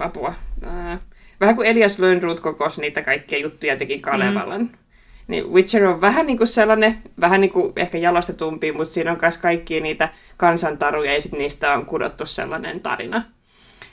apua. 0.00 0.34
Äh, 0.64 1.00
vähän 1.40 1.56
kuin 1.56 1.68
Elias 1.68 1.98
Lönnruut 1.98 2.40
kokosi 2.40 2.80
niitä 2.80 3.02
kaikkia 3.02 3.38
juttuja 3.38 3.76
teki 3.76 3.98
Kalevalan. 3.98 4.60
Mm. 4.60 4.68
Niin 5.28 5.52
Witcher 5.52 5.84
on 5.86 6.00
vähän 6.00 6.26
niin 6.26 6.38
kuin 6.38 6.48
sellainen, 6.48 7.02
vähän 7.20 7.40
niin 7.40 7.50
kuin 7.50 7.72
ehkä 7.76 7.98
jalostetumpi, 7.98 8.72
mutta 8.72 8.94
siinä 8.94 9.12
on 9.12 9.18
myös 9.22 9.38
kaikkia 9.38 9.80
niitä 9.80 10.08
kansantaruja 10.36 11.14
ja 11.14 11.20
sitten 11.20 11.38
niistä 11.38 11.72
on 11.72 11.86
kudottu 11.86 12.26
sellainen 12.26 12.80
tarina. 12.80 13.35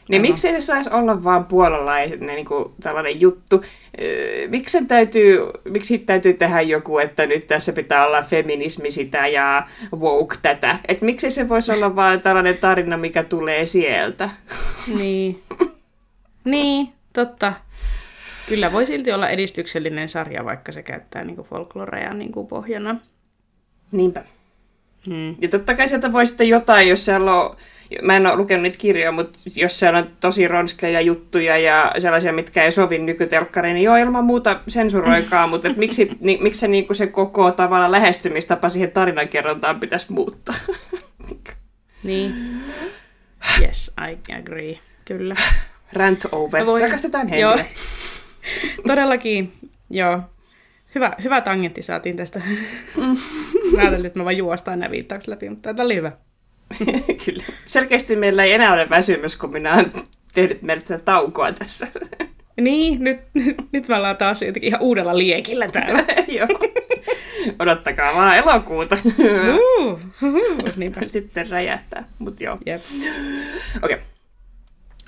Niin 0.09 0.21
Aha. 0.21 0.29
miksi 0.29 0.47
se 0.47 0.61
saisi 0.61 0.89
olla 0.93 1.23
vaan 1.23 1.45
puolalainen 1.45 2.19
niin 2.19 2.45
kuin 2.45 2.73
tällainen 2.81 3.21
juttu? 3.21 3.61
Miksi, 4.49 4.85
täytyy, 4.85 5.39
miksi 5.69 5.97
täytyy 5.97 6.33
tehdä 6.33 6.61
joku, 6.61 6.97
että 6.97 7.25
nyt 7.25 7.47
tässä 7.47 7.73
pitää 7.73 8.07
olla 8.07 8.21
feminismi 8.21 8.91
sitä 8.91 9.27
ja 9.27 9.67
woke 9.95 10.35
tätä? 10.41 10.79
Et 10.87 11.01
miksi 11.01 11.31
se 11.31 11.49
voisi 11.49 11.71
olla 11.71 11.95
vaan 11.95 12.21
tällainen 12.21 12.57
tarina, 12.57 12.97
mikä 12.97 13.23
tulee 13.23 13.65
sieltä? 13.65 14.29
Niin. 14.97 15.41
niin, 16.45 16.87
totta. 17.13 17.53
Kyllä 18.47 18.71
voi 18.71 18.85
silti 18.85 19.11
olla 19.11 19.29
edistyksellinen 19.29 20.09
sarja, 20.09 20.45
vaikka 20.45 20.71
se 20.71 20.83
käyttää 20.83 21.23
niin 21.23 21.37
folklorea 21.37 22.13
niin 22.13 22.31
pohjana. 22.49 22.95
Niinpä. 23.91 24.23
Hmm. 25.07 25.35
Ja 25.41 25.47
totta 25.49 25.75
kai 25.75 25.87
sieltä 25.87 26.13
voi 26.13 26.25
sitten 26.25 26.49
jotain, 26.49 26.89
jos 26.89 27.05
siellä 27.05 27.41
on 27.41 27.55
mä 28.02 28.15
en 28.15 28.28
ole 28.28 28.36
lukenut 28.36 28.63
niitä 28.63 28.78
kirjoja, 28.78 29.12
mutta 29.12 29.38
jos 29.56 29.80
siellä 29.80 30.00
on 30.00 30.10
tosi 30.19 30.48
ronskeja 30.48 31.02
juttuja 31.02 31.58
ja 31.58 31.91
sellaisia, 32.00 32.34
mitkä 32.34 32.63
ei 32.63 32.72
sovi 32.72 33.00
nykytelkkariin, 33.00 33.74
niin 33.74 33.84
joo, 33.84 33.96
ilman 33.96 34.24
muuta 34.24 34.60
sensuroikaa, 34.67 35.48
mutta 35.48 35.67
et 35.67 35.78
miksi, 35.78 36.10
ni, 36.19 36.38
miksi 36.41 36.60
se, 36.60 36.67
niin 36.67 36.96
se 36.96 37.08
koko 37.08 37.52
tavalla 37.52 37.91
lähestymistapa 37.91 38.69
siihen 38.69 38.91
tarinankerrontaan 38.91 39.80
pitäisi 39.80 40.12
muuttaa? 40.12 40.56
niin. 42.04 42.62
Yes, 43.62 43.91
I 44.10 44.34
agree. 44.39 44.80
Kyllä. 45.06 45.36
Rant 45.93 46.26
over. 46.32 46.65
Voi... 46.65 46.82
Rakastetaan 46.82 47.28
henkeä. 47.28 47.39
Joo. 47.39 47.60
Todellakin, 48.88 49.54
joo. 49.89 50.22
Hyvä, 50.96 51.13
hyvä 51.24 51.41
tangentti 51.41 51.82
saatiin 51.82 52.15
tästä. 52.17 52.39
Mä 53.76 53.82
ajattelin, 53.82 54.06
että 54.06 54.19
mä 54.19 54.24
vaan 54.24 54.38
juostaan 54.38 54.80
nämä 54.80 54.91
viittaukset 54.91 55.28
läpi, 55.28 55.50
mutta 55.50 55.74
tämä 55.74 55.86
oli 55.86 55.96
hyvä. 55.96 56.12
Kyllä. 57.25 57.43
Selkeästi 57.65 58.15
meillä 58.15 58.43
ei 58.43 58.53
enää 58.53 58.73
ole 58.73 58.89
väsymys, 58.89 59.36
kun 59.36 59.51
minä 59.51 59.73
olen 59.73 59.93
tehnyt 60.33 60.62
meille 60.62 60.99
taukoa 61.05 61.53
tässä. 61.53 61.88
Niin, 62.62 63.03
nyt, 63.03 63.19
nyt, 63.33 63.57
nyt 63.71 63.88
me 63.88 63.95
ollaan 63.95 64.17
taas 64.17 64.41
jotenkin 64.41 64.67
ihan 64.67 64.81
uudella 64.81 65.17
liekillä 65.17 65.67
täällä. 65.67 66.03
Joo. 66.38 66.47
Odottakaa 67.59 68.15
vaan 68.15 68.38
elokuuta. 68.38 68.97
uh, 69.05 69.99
uh, 70.23 71.07
Sitten 71.07 71.49
räjähtää, 71.49 72.03
mutta 72.19 72.43
joo. 72.43 72.57
Yep. 72.67 72.81
Okei. 73.83 73.95
Okay. 73.95 73.97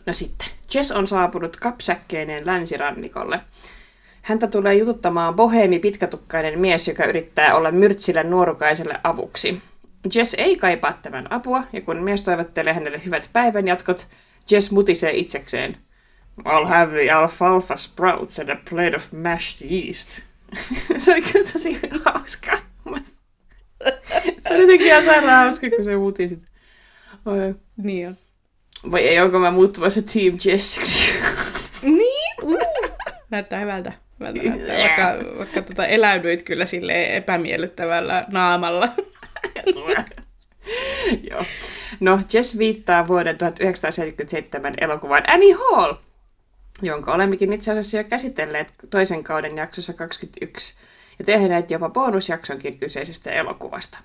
No 0.06 0.14
sitten. 0.14 0.48
Jess 0.74 0.92
on 0.92 1.08
saapunut 1.08 1.58
kapsäkkeineen 1.58 2.46
länsirannikolle. 2.46 3.40
Häntä 4.22 4.48
tulee 4.48 4.74
jututtamaan 4.76 5.36
boheemi 5.36 5.80
pitkätukkainen 5.80 6.60
mies, 6.60 6.88
joka 6.88 7.06
yrittää 7.06 7.56
olla 7.56 7.72
myrtsille 7.72 8.24
nuorukaiselle 8.24 9.00
avuksi. 9.04 9.62
Jess 10.16 10.36
ei 10.38 10.58
kaipaa 10.58 11.00
tämän 11.02 11.34
apua, 11.34 11.64
ja 11.74 11.82
kun 11.82 12.04
mies 12.04 12.22
toivottelee 12.22 12.74
hänelle 12.74 13.02
hyvät 13.06 13.30
päivänjatkot, 13.34 14.08
Jess 14.52 14.72
mutisee 14.72 15.12
itsekseen. 15.12 15.78
I'll 16.42 16.68
have 16.68 16.92
the 16.92 17.12
alfalfa 17.12 17.78
sprouts 17.78 18.40
and 18.40 18.50
a 18.50 18.58
plate 18.70 18.96
of 18.96 19.12
mashed 19.12 19.72
yeast. 19.72 20.22
se 20.98 21.12
oli 21.12 21.22
kyllä 21.22 21.46
tosi 21.52 21.80
hauska. 22.06 22.58
se 24.42 24.54
oli 24.54 24.62
jotenkin 24.62 24.88
ihan 24.88 25.04
sairaan 25.04 25.44
hauska, 25.44 25.70
kun 25.70 25.86
se 25.86 25.98
mutisit. 25.98 26.44
Oi. 27.26 27.56
Niin 27.78 28.08
on. 28.08 28.18
Vai 28.92 29.02
ei, 29.02 29.20
onko 29.20 29.40
mä 29.40 29.52
muuttumassa 29.52 30.02
Team 30.02 30.38
Jessiksi? 30.46 31.10
niin? 31.82 32.34
Uh. 32.44 32.58
Näyttää 33.30 33.60
hyvältä. 33.60 33.94
näyttää. 34.20 34.78
Vaikka, 34.78 35.38
vaikka 35.38 35.62
tota 35.62 35.86
eläydyit 35.86 36.44
kyllä 36.44 36.66
sille 36.66 37.16
epämiellyttävällä 37.18 38.26
naamalla. 38.32 38.90
Joo. 41.32 41.46
No, 42.00 42.20
Jess 42.34 42.58
viittaa 42.58 43.08
vuoden 43.08 43.38
1977 43.38 44.74
elokuvan 44.82 45.24
Annie 45.28 45.54
Hall, 45.54 45.94
jonka 46.82 47.14
olemmekin 47.14 47.54
itse 47.54 47.72
asiassa 47.72 47.98
jo 47.98 48.04
käsitelleet 48.04 48.74
toisen 48.90 49.24
kauden 49.24 49.58
jaksossa 49.58 49.94
21 49.94 50.76
ja 51.20 51.26
tehneet 51.26 51.72
jopa 51.72 51.90
bonusjaksonkin 51.90 52.80
kyseisestä 52.80 53.32
elokuvasta. 53.32 54.00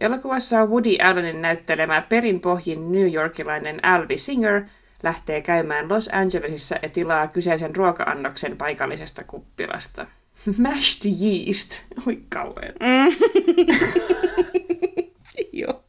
Elokuvassa 0.00 0.66
Woody 0.66 0.96
Allenin 1.02 1.42
näyttelemä 1.42 2.02
perinpohjin 2.02 2.92
New 2.92 3.12
Yorkilainen 3.12 3.84
Alvi 3.84 4.18
Singer 4.18 4.62
lähtee 5.02 5.42
käymään 5.42 5.88
Los 5.88 6.10
Angelesissa 6.12 6.76
ja 6.82 6.88
tilaa 6.88 7.28
kyseisen 7.28 7.76
ruoka-annoksen 7.76 8.56
paikallisesta 8.56 9.24
kuppilasta. 9.24 10.06
Mashed 10.62 11.12
yeast. 11.22 11.82
Oi 12.06 12.18
kauhean. 12.28 12.74
Mm. 12.80 13.16
Joo. 15.60 15.84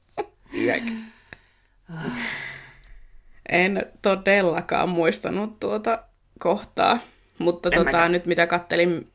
En 3.49 3.85
todellakaan 4.01 4.89
muistanut 4.89 5.59
tuota 5.59 6.03
kohtaa, 6.39 6.99
mutta 7.37 7.71
tota, 7.71 8.09
nyt 8.09 8.25
mitä 8.25 8.47
kattelin 8.47 9.11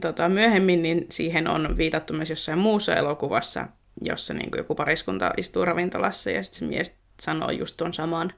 tota, 0.00 0.28
myöhemmin, 0.28 0.82
niin 0.82 1.06
siihen 1.10 1.48
on 1.48 1.76
viitattu 1.76 2.12
myös 2.12 2.30
jossain 2.30 2.58
muussa 2.58 2.96
elokuvassa, 2.96 3.66
jossa 4.02 4.34
niin 4.34 4.50
kuin 4.50 4.58
joku 4.58 4.74
pariskunta 4.74 5.32
istuu 5.36 5.64
ravintolassa 5.64 6.30
ja 6.30 6.42
sitten 6.42 6.58
se 6.58 6.64
mies 6.66 6.96
sanoo 7.20 7.50
just 7.50 7.76
tuon 7.76 7.94
saman, 7.94 8.32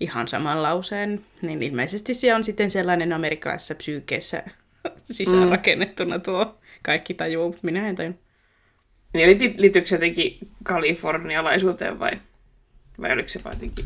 ihan 0.00 0.28
saman 0.28 0.62
lauseen. 0.62 1.24
Niin 1.42 1.62
ilmeisesti 1.62 2.14
se 2.14 2.34
on 2.34 2.44
sitten 2.44 2.70
sellainen 2.70 3.12
amerikkalaisessa 3.12 3.74
psyykeessä 3.74 4.42
sisäänrakennettuna 4.96 6.18
tuo 6.18 6.58
kaikki 6.82 7.14
tajuu, 7.14 7.46
mutta 7.48 7.64
minä 7.64 7.88
en 7.88 7.94
tajun. 7.94 8.18
Niin, 9.14 9.54
liittyykö 9.56 9.88
se 9.88 9.94
jotenkin 9.94 10.38
kalifornialaisuuteen 10.64 11.98
vai, 11.98 12.12
vai 13.00 13.12
oliko 13.12 13.28
se 13.28 13.40
jotenkin... 13.44 13.84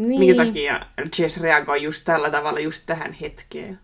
Niin. 0.00 0.20
Minkä 0.20 0.44
takia 0.44 0.86
Jess 1.18 1.40
reagoi 1.40 1.82
just 1.82 2.04
tällä 2.04 2.30
tavalla 2.30 2.60
just 2.60 2.82
tähän 2.86 3.12
hetkeen? 3.12 3.80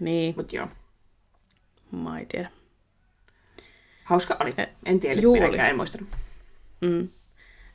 Niin. 0.00 0.34
Mut 0.36 0.52
joo. 0.52 0.68
Mä 1.92 2.18
en 2.18 2.26
tiedä. 2.26 2.50
Hauska 4.04 4.36
oli. 4.40 4.54
En 4.86 5.00
tiedä, 5.00 5.20
Juu, 5.20 5.34
minäkään 5.34 5.70
en 5.70 5.76
muistanut. 5.76 6.08
Mm. 6.80 7.08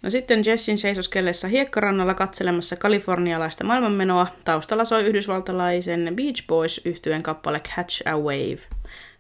No 0.02 0.10
sitten 0.10 0.44
Jessin 0.46 0.78
seisoskellessa 0.78 1.48
hiekkarannalla 1.48 2.14
katselemassa 2.14 2.76
kalifornialaista 2.76 3.64
maailmanmenoa 3.64 4.28
taustalla 4.46 4.86
soi 4.86 5.04
yhdysvaltalaisen 5.04 6.14
Beach 6.16 6.48
Boys 6.48 6.82
yhtyen 6.86 7.24
kappale 7.24 7.60
Catch 7.60 8.08
a 8.08 8.18
Wave. 8.18 8.60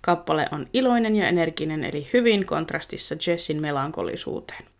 Kappale 0.01 0.47
on 0.51 0.67
iloinen 0.73 1.15
ja 1.15 1.27
energinen 1.27 1.83
eli 1.83 2.09
hyvin 2.13 2.45
kontrastissa 2.45 3.15
Jessin 3.27 3.61
melankolisuuteen. 3.61 4.72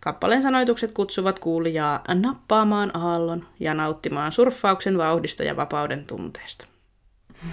Kappaleen 0.00 0.42
sanoitukset 0.42 0.92
kutsuvat 0.92 1.38
kuulijaa 1.38 2.02
nappaamaan 2.14 2.96
aallon 2.96 3.46
ja 3.60 3.74
nauttimaan 3.74 4.32
surffauksen 4.32 4.98
vauhdista 4.98 5.42
ja 5.42 5.56
vapauden 5.56 6.04
tunteesta. 6.06 6.66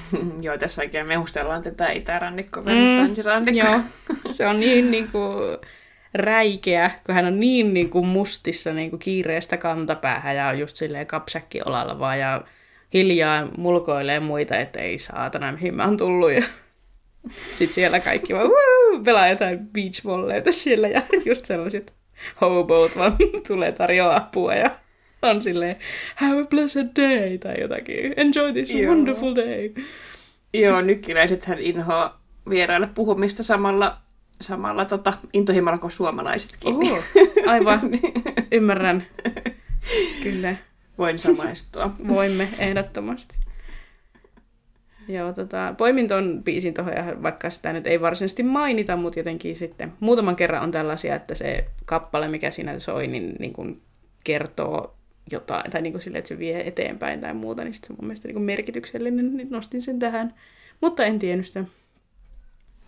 joo, 0.41 0.57
tässä 0.57 0.81
oikein 0.81 1.07
mehustellaan 1.07 1.61
tätä 1.61 1.91
itärannikko 1.91 2.65
versus 2.65 3.19
mm. 3.45 3.55
Joo, 3.55 3.79
se 4.25 4.47
on 4.47 4.59
niin, 4.59 4.91
niin 4.91 5.07
kuin, 5.11 5.57
räikeä, 6.13 6.91
kun 7.05 7.15
hän 7.15 7.25
on 7.25 7.39
niin, 7.39 7.73
niin 7.73 7.89
kuin 7.89 8.07
mustissa 8.07 8.73
niin 8.73 8.89
kuin 8.89 8.99
kiireestä 8.99 9.57
kantapäähän 9.57 10.35
ja 10.35 10.47
on 10.47 10.59
just 10.59 10.75
silleen 10.75 11.07
kapsäkki 11.07 11.61
olalla 11.65 11.99
vaan 11.99 12.19
ja 12.19 12.41
hiljaa 12.93 13.47
mulkoilee 13.57 14.19
muita, 14.19 14.57
että 14.57 14.79
ei 14.79 14.99
saatana, 14.99 15.51
mihin 15.51 15.75
mä 15.75 15.85
oon 15.85 15.97
tullut. 15.97 16.31
Ja 16.31 16.43
sitten 17.57 17.75
siellä 17.75 17.99
kaikki 17.99 18.33
vaan 18.33 18.49
pelaa 19.05 19.27
jotain 19.27 19.59
beach 19.67 20.05
volleita 20.05 20.51
siellä 20.51 20.87
ja 20.87 21.01
just 21.25 21.45
sellaiset 21.45 21.93
hobot 22.41 22.95
vaan 22.95 23.15
tulee 23.47 23.71
tarjoaa 23.71 24.15
apua 24.15 24.55
ja 24.55 24.71
on 25.21 25.41
silleen, 25.41 25.75
have 26.15 26.41
a 26.41 26.45
blessed 26.45 26.87
day, 26.95 27.37
tai 27.37 27.61
jotakin, 27.61 28.13
enjoy 28.17 28.53
this 28.53 28.69
Joo. 28.69 28.93
wonderful 28.93 29.35
day. 29.35 29.73
Joo, 30.53 30.81
hän 31.45 31.59
inhoa 31.59 32.19
vieraille 32.49 32.89
puhumista 32.95 33.43
samalla, 33.43 33.97
samalla 34.41 34.85
tota, 34.85 35.13
intohimolla 35.33 35.77
kuin 35.77 35.91
suomalaisetkin. 35.91 36.73
Oho, 36.75 36.97
aivan, 37.47 37.79
ymmärrän. 38.51 39.07
Kyllä. 40.23 40.55
Voin 40.97 41.19
samaistua. 41.19 41.91
Voimme, 42.07 42.47
ehdottomasti. 42.59 43.35
Joo, 45.07 45.33
tota, 45.33 45.75
poimin 45.77 46.07
ton 46.07 46.41
biisin 46.43 46.73
tuohon, 46.73 46.93
ja 46.93 47.23
vaikka 47.23 47.49
sitä 47.49 47.73
nyt 47.73 47.87
ei 47.87 48.01
varsinaisesti 48.01 48.43
mainita, 48.43 48.95
mutta 48.95 49.19
jotenkin 49.19 49.55
sitten 49.55 49.93
muutaman 49.99 50.35
kerran 50.35 50.63
on 50.63 50.71
tällaisia, 50.71 51.15
että 51.15 51.35
se 51.35 51.65
kappale, 51.85 52.27
mikä 52.27 52.51
siinä 52.51 52.79
soi, 52.79 53.07
niin, 53.07 53.35
niin 53.39 53.53
kuin 53.53 53.81
kertoo 54.23 54.95
jotain, 55.31 55.71
tai 55.71 55.81
niin 55.81 55.93
kuin 55.93 56.01
sille, 56.01 56.17
että 56.17 56.27
se 56.27 56.39
vie 56.39 56.67
eteenpäin 56.67 57.21
tai 57.21 57.33
muuta, 57.33 57.63
niin 57.63 57.73
se 57.73 57.81
on 57.89 57.95
mun 57.99 58.07
mielestä 58.07 58.27
niin 58.27 58.35
kuin 58.35 58.43
merkityksellinen, 58.43 59.37
niin 59.37 59.49
nostin 59.49 59.81
sen 59.81 59.99
tähän. 59.99 60.33
Mutta 60.81 61.05
en 61.05 61.19
tiennyt 61.19 61.47
sitä. 61.47 61.63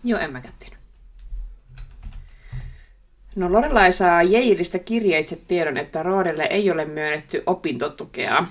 Joo, 0.04 0.20
en 0.20 0.32
mäkään 0.32 0.54
tiennyt. 0.58 0.80
No 3.36 3.52
Lorelai 3.52 3.92
saa 3.92 4.22
Yaleista 4.22 4.78
kirjeitse 4.78 5.36
tiedon, 5.48 5.76
että 5.76 6.02
Roodelle 6.02 6.44
ei 6.50 6.70
ole 6.70 6.84
myönnetty 6.84 7.42
opintotukea. 7.46 8.46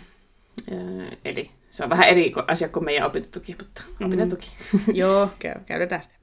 Eli 1.25 1.51
se 1.79 1.83
on 1.83 1.89
vähän 1.89 2.07
eri 2.07 2.33
asia 2.47 2.69
kuin 2.69 2.85
meidän 2.85 3.07
opintotuki, 3.07 3.55
mutta 3.59 3.81
mm. 3.99 4.05
opintotuki. 4.05 4.51
Joo, 4.93 5.29
käytetään 5.65 6.03
sitä. 6.03 6.15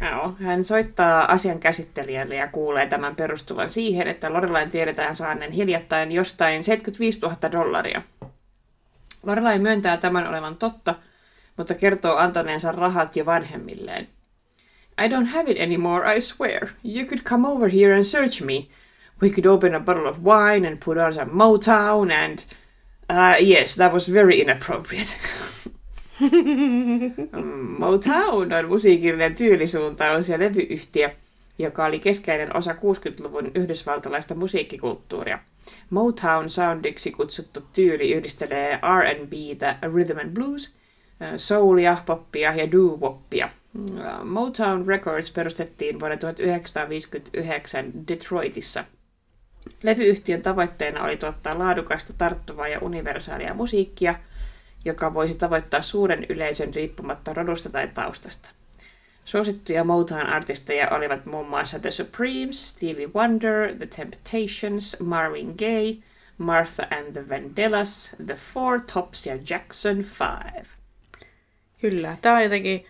Joo, 0.10 0.36
hän 0.40 0.64
soittaa 0.64 1.32
asian 1.32 1.58
käsittelijälle 1.58 2.34
ja 2.34 2.48
kuulee 2.48 2.86
tämän 2.86 3.16
perustuvan 3.16 3.70
siihen, 3.70 4.08
että 4.08 4.32
Lorelain 4.32 4.70
tiedetään 4.70 5.16
saannen 5.16 5.52
hiljattain 5.52 6.12
jostain 6.12 6.64
75 6.64 7.20
000 7.20 7.52
dollaria. 7.52 8.02
Lorelai 9.22 9.58
myöntää 9.58 9.96
tämän 9.96 10.28
olevan 10.28 10.56
totta, 10.56 10.94
mutta 11.56 11.74
kertoo 11.74 12.16
antaneensa 12.16 12.72
rahat 12.72 13.16
jo 13.16 13.26
vanhemmilleen. 13.26 14.08
I 15.04 15.08
don't 15.08 15.26
have 15.26 15.50
it 15.50 15.60
anymore, 15.60 16.16
I 16.16 16.20
swear. 16.20 16.68
You 16.84 17.06
could 17.06 17.22
come 17.22 17.48
over 17.48 17.68
here 17.68 17.94
and 17.94 18.04
search 18.04 18.42
me. 18.42 18.66
We 19.22 19.28
could 19.28 19.46
open 19.46 19.74
a 19.74 19.80
bottle 19.80 20.08
of 20.08 20.18
wine 20.18 20.68
and 20.68 20.78
put 20.84 20.98
on 20.98 21.14
some 21.14 21.32
Motown 21.32 22.10
and... 22.10 22.38
Uh, 23.10 23.34
yes, 23.40 23.74
that 23.74 23.92
was 23.92 24.12
very 24.12 24.40
inappropriate. 24.40 25.18
Motown 27.78 28.52
on 28.52 28.68
musiikillinen 28.68 29.34
tyylisuuntaus 29.34 30.28
ja 30.28 30.38
levyyhtiö, 30.38 31.10
joka 31.58 31.84
oli 31.84 31.98
keskeinen 31.98 32.56
osa 32.56 32.72
60-luvun 32.72 33.50
yhdysvaltalaista 33.54 34.34
musiikkikulttuuria. 34.34 35.38
Motown 35.90 36.48
soundiksi 36.48 37.10
kutsuttu 37.10 37.60
tyyli 37.72 38.12
yhdistelee 38.12 38.78
R&Btä, 39.00 39.76
rhythm 39.92 40.18
and 40.18 40.30
blues, 40.34 40.74
soulia, 41.36 41.96
poppia 42.06 42.54
ja 42.54 42.66
doo-woppia. 42.72 43.48
Motown 44.24 44.86
Records 44.86 45.30
perustettiin 45.30 46.00
vuonna 46.00 46.16
1959 46.16 47.92
Detroitissa. 48.08 48.84
Levyyhtiön 49.82 50.42
tavoitteena 50.42 51.04
oli 51.04 51.16
tuottaa 51.16 51.58
laadukasta, 51.58 52.12
tarttuvaa 52.12 52.68
ja 52.68 52.78
universaalia 52.80 53.54
musiikkia– 53.54 54.14
joka 54.84 55.14
voisi 55.14 55.34
tavoittaa 55.34 55.82
suuren 55.82 56.26
yleisön 56.28 56.74
riippumatta 56.74 57.34
rodusta 57.34 57.70
tai 57.70 57.88
taustasta. 57.88 58.50
Suosittuja 59.24 59.84
Motown-artisteja 59.84 60.88
olivat 60.90 61.26
muun 61.26 61.48
muassa 61.48 61.78
The 61.78 61.90
Supremes, 61.90 62.68
Stevie 62.68 63.06
Wonder, 63.06 63.74
The 63.74 63.86
Temptations, 63.86 64.96
Marvin 65.00 65.54
Gaye, 65.58 65.96
Martha 66.38 66.82
and 66.90 67.12
the 67.12 67.28
Vandellas, 67.28 68.16
The 68.26 68.34
Four 68.34 68.80
Tops 68.92 69.26
ja 69.26 69.38
Jackson 69.50 69.96
5. 69.96 70.72
Kyllä, 71.80 72.16
tämä 72.22 72.36
on 72.36 72.42
jotenkin... 72.42 72.86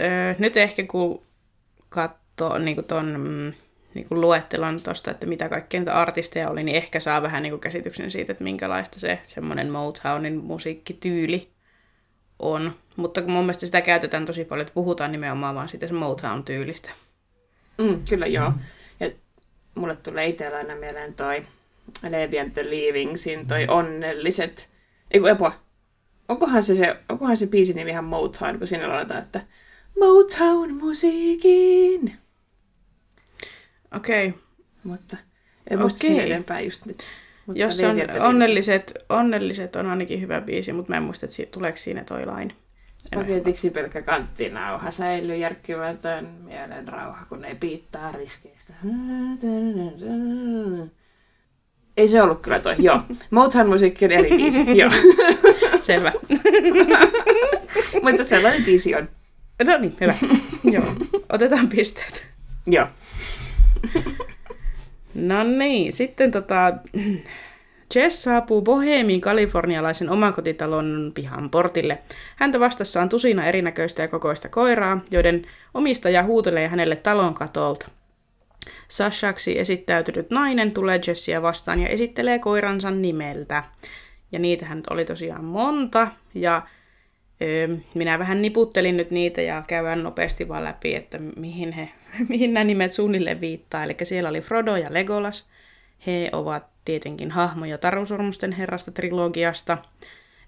Öö, 0.00 0.34
nyt 0.38 0.56
ehkä 0.56 0.86
kun 0.86 1.22
katsoo 1.88 2.58
niin 2.58 2.84
ton 2.84 3.20
mm, 3.20 3.52
niin 3.94 4.08
kuin 4.08 4.20
luettelon 4.20 4.82
tuosta, 4.82 5.10
että 5.10 5.26
mitä 5.26 5.48
kaikkea 5.48 5.80
niitä 5.80 6.00
artisteja 6.00 6.50
oli, 6.50 6.62
niin 6.62 6.76
ehkä 6.76 7.00
saa 7.00 7.22
vähän 7.22 7.42
niin 7.42 7.50
kuin 7.50 7.60
käsityksen 7.60 8.10
siitä, 8.10 8.32
että 8.32 8.44
minkälaista 8.44 9.00
se 9.00 9.18
semmoinen 9.24 9.70
Motownin 9.70 10.36
musiikkityyli 10.36 11.48
on. 12.38 12.74
Mutta 12.96 13.20
mun 13.20 13.44
mielestä 13.44 13.66
sitä 13.66 13.80
käytetään 13.80 14.26
tosi 14.26 14.44
paljon, 14.44 14.62
että 14.62 14.74
puhutaan 14.74 15.12
nimenomaan 15.12 15.54
vaan 15.54 15.68
siitä 15.68 15.86
Motown-tyylistä. 15.86 16.90
Mm, 17.78 18.02
kyllä 18.08 18.26
joo. 18.26 18.52
Ja 19.00 19.10
mulle 19.74 19.96
tulee 19.96 20.26
itsellä 20.26 20.56
aina 20.56 20.76
mieleen 20.76 21.14
toi 21.14 21.44
Levi 22.08 22.40
and 22.40 22.50
the 22.50 22.70
Leavingsin 22.70 23.46
toi 23.46 23.66
onnelliset... 23.68 24.70
Eiku, 25.10 25.26
epua. 25.26 25.52
Onkohan 26.28 26.62
se, 26.62 26.76
se, 26.76 26.96
onkohan 27.08 27.36
se 27.36 27.46
biisin 27.46 27.76
nimi 27.76 27.90
ihan 27.90 28.04
Motown, 28.04 28.58
kun 28.58 28.66
siinä 28.66 28.88
lauletaan, 28.88 29.22
että 29.22 29.40
Motown-musiikin. 30.00 32.12
Okei. 33.96 34.28
Okay. 34.28 34.40
Mutta 34.84 35.16
en 35.70 35.78
muista 35.78 36.06
Okei. 36.06 36.16
sen 36.16 36.26
enempää 36.26 36.60
just 36.60 36.86
nyt. 36.86 37.02
Mutta 37.46 37.62
Jos 37.62 37.80
on 37.80 38.26
onnelliset, 38.26 38.92
onnelliset 39.08 39.76
on 39.76 39.86
ainakin 39.86 40.20
hyvä 40.20 40.40
biisi, 40.40 40.72
mutta 40.72 40.92
mä 40.92 40.96
en 40.96 41.02
muista, 41.02 41.26
että 41.26 41.52
tuleeko 41.52 41.76
siinä 41.76 42.04
toi 42.04 42.26
laini. 42.26 42.56
Spagetiksi 43.06 43.70
pelkkä 43.70 44.02
kanttinauha 44.02 44.90
säilyy 44.90 45.36
järkkymätön 45.36 46.26
mielen 46.26 46.88
rauha, 46.88 47.24
kun 47.28 47.44
ei 47.44 47.54
piittaa 47.54 48.12
riskeistä. 48.12 48.72
Ei 51.96 52.08
se 52.08 52.22
ollut 52.22 52.40
kyllä 52.40 52.58
toi, 52.58 52.74
joo. 52.78 53.00
Motown-musiikki 53.30 54.04
on 54.04 54.10
eri 54.10 54.30
biisi, 54.36 54.64
joo. 54.80 54.90
Selvä. 55.86 56.12
Mutta 58.02 58.24
sellainen 58.24 58.64
biisi 58.64 58.94
on. 58.94 59.08
No 59.64 59.78
niin, 59.78 59.96
hyvä. 60.00 60.14
Joo. 60.64 60.94
Otetaan 61.32 61.68
pisteet. 61.68 62.26
Joo. 62.66 62.86
No 65.14 65.44
niin, 65.44 65.92
sitten 65.92 66.30
tota, 66.30 66.72
Jess 67.94 68.22
saapuu 68.22 68.62
Bohemin 68.62 69.20
kalifornialaisen 69.20 70.10
omakotitalon 70.10 71.12
pihan 71.14 71.50
portille. 71.50 71.98
Häntä 72.36 72.60
vastassa 72.60 73.02
on 73.02 73.08
tusina 73.08 73.46
erinäköistä 73.46 74.02
ja 74.02 74.08
kokoista 74.08 74.48
koiraa, 74.48 75.00
joiden 75.10 75.46
omistaja 75.74 76.22
huutelee 76.22 76.68
hänelle 76.68 76.96
talon 76.96 77.34
katolta. 77.34 77.88
Sashaksi 78.88 79.58
esittäytynyt 79.58 80.30
nainen 80.30 80.72
tulee 80.72 81.00
Jessia 81.06 81.42
vastaan 81.42 81.80
ja 81.80 81.88
esittelee 81.88 82.38
koiransa 82.38 82.90
nimeltä. 82.90 83.64
Ja 84.32 84.38
niitähän 84.38 84.82
oli 84.90 85.04
tosiaan 85.04 85.44
monta, 85.44 86.08
ja 86.34 86.62
ö, 87.42 87.76
minä 87.94 88.18
vähän 88.18 88.42
niputtelin 88.42 88.96
nyt 88.96 89.10
niitä 89.10 89.42
ja 89.42 89.62
käydään 89.68 90.02
nopeasti 90.02 90.48
vaan 90.48 90.64
läpi, 90.64 90.94
että 90.94 91.18
mihin, 91.36 91.72
he, 91.72 91.88
mihin 92.28 92.54
nämä 92.54 92.64
nimet 92.64 92.92
suunnilleen 92.92 93.40
viittaa. 93.40 93.84
Eli 93.84 93.96
siellä 94.02 94.28
oli 94.28 94.40
Frodo 94.40 94.76
ja 94.76 94.94
Legolas. 94.94 95.48
He 96.06 96.30
ovat 96.32 96.66
tietenkin 96.84 97.30
hahmoja 97.30 97.78
Tarusormusten 97.78 98.52
herrasta 98.52 98.90
trilogiasta. 98.90 99.78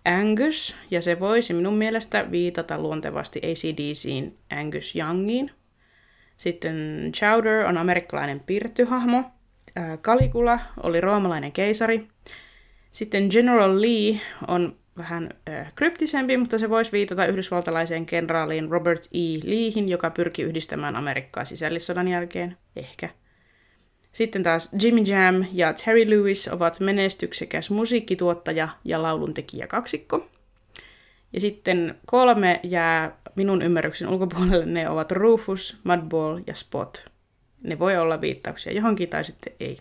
Angus, 0.04 0.76
ja 0.90 1.02
se 1.02 1.20
voisi 1.20 1.52
minun 1.52 1.74
mielestä 1.74 2.30
viitata 2.30 2.78
luontevasti 2.78 3.38
ACDCin 3.38 4.38
Angus 4.60 4.96
Youngiin. 4.96 5.50
Sitten 6.36 7.10
Chowder 7.14 7.66
on 7.66 7.78
amerikkalainen 7.78 8.40
pirttyhahmo. 8.40 9.24
Ää, 9.76 9.96
Caligula 9.96 10.60
oli 10.82 11.00
roomalainen 11.00 11.52
keisari. 11.52 12.08
Sitten 12.92 13.26
General 13.30 13.80
Lee 13.80 14.20
on 14.48 14.76
vähän 14.98 15.30
äh, 15.48 15.72
kryptisempi, 15.74 16.36
mutta 16.36 16.58
se 16.58 16.70
voisi 16.70 16.92
viitata 16.92 17.26
yhdysvaltalaiseen 17.26 18.06
kenraaliin 18.06 18.70
Robert 18.70 19.06
E. 19.06 19.18
Leehin, 19.44 19.88
joka 19.88 20.10
pyrki 20.10 20.42
yhdistämään 20.42 20.96
Amerikkaa 20.96 21.44
sisällissodan 21.44 22.08
jälkeen. 22.08 22.56
Ehkä. 22.76 23.08
Sitten 24.12 24.42
taas 24.42 24.70
Jimmy 24.82 25.00
Jam 25.00 25.44
ja 25.52 25.72
Terry 25.72 26.10
Lewis 26.10 26.48
ovat 26.48 26.80
menestyksekäs 26.80 27.70
musiikkituottaja 27.70 28.68
ja 28.84 29.02
lauluntekijä 29.02 29.66
kaksikko. 29.66 30.28
Ja 31.32 31.40
sitten 31.40 31.94
kolme 32.06 32.60
jää 32.62 33.16
minun 33.34 33.62
ymmärryksen 33.62 34.08
ulkopuolelle, 34.08 34.66
ne 34.66 34.88
ovat 34.88 35.12
Rufus, 35.12 35.76
Mudball 35.84 36.40
ja 36.46 36.54
Spot. 36.54 37.04
Ne 37.62 37.78
voi 37.78 37.96
olla 37.96 38.20
viittauksia 38.20 38.72
johonkin 38.72 39.08
tai 39.08 39.24
sitten 39.24 39.52
ei. 39.60 39.78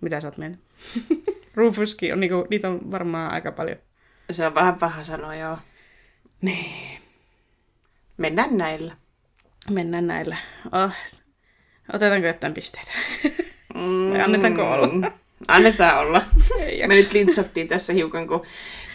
Mitä 0.00 0.20
sä 0.20 0.28
oot 0.28 0.38
mieltä? 0.38 0.58
Rufuskin 1.54 2.12
on, 2.12 2.20
niinku, 2.20 2.46
niitä 2.50 2.68
on 2.68 2.90
varmaan 2.90 3.32
aika 3.32 3.52
paljon. 3.52 3.76
Se 4.30 4.46
on 4.46 4.54
vähän 4.54 4.74
paha 4.78 5.04
sanoa, 5.04 5.34
joo. 5.34 5.58
Niin, 6.40 7.00
Mennään 8.16 8.58
näillä. 8.58 8.96
mennään 9.70 10.06
näillä. 10.06 10.36
Oh. 10.72 10.92
Otetaanko 11.94 12.26
jotain 12.26 12.54
pisteitä? 12.54 12.90
Mm, 13.74 14.10
Vai 14.10 14.20
annetaanko 14.20 14.72
olla? 14.72 15.12
Annetaan 15.48 15.98
olla. 15.98 16.22
Me 16.86 16.94
nyt 16.94 17.12
lintsattiin 17.12 17.68
tässä 17.68 17.92
hiukan, 17.92 18.28
kun 18.28 18.42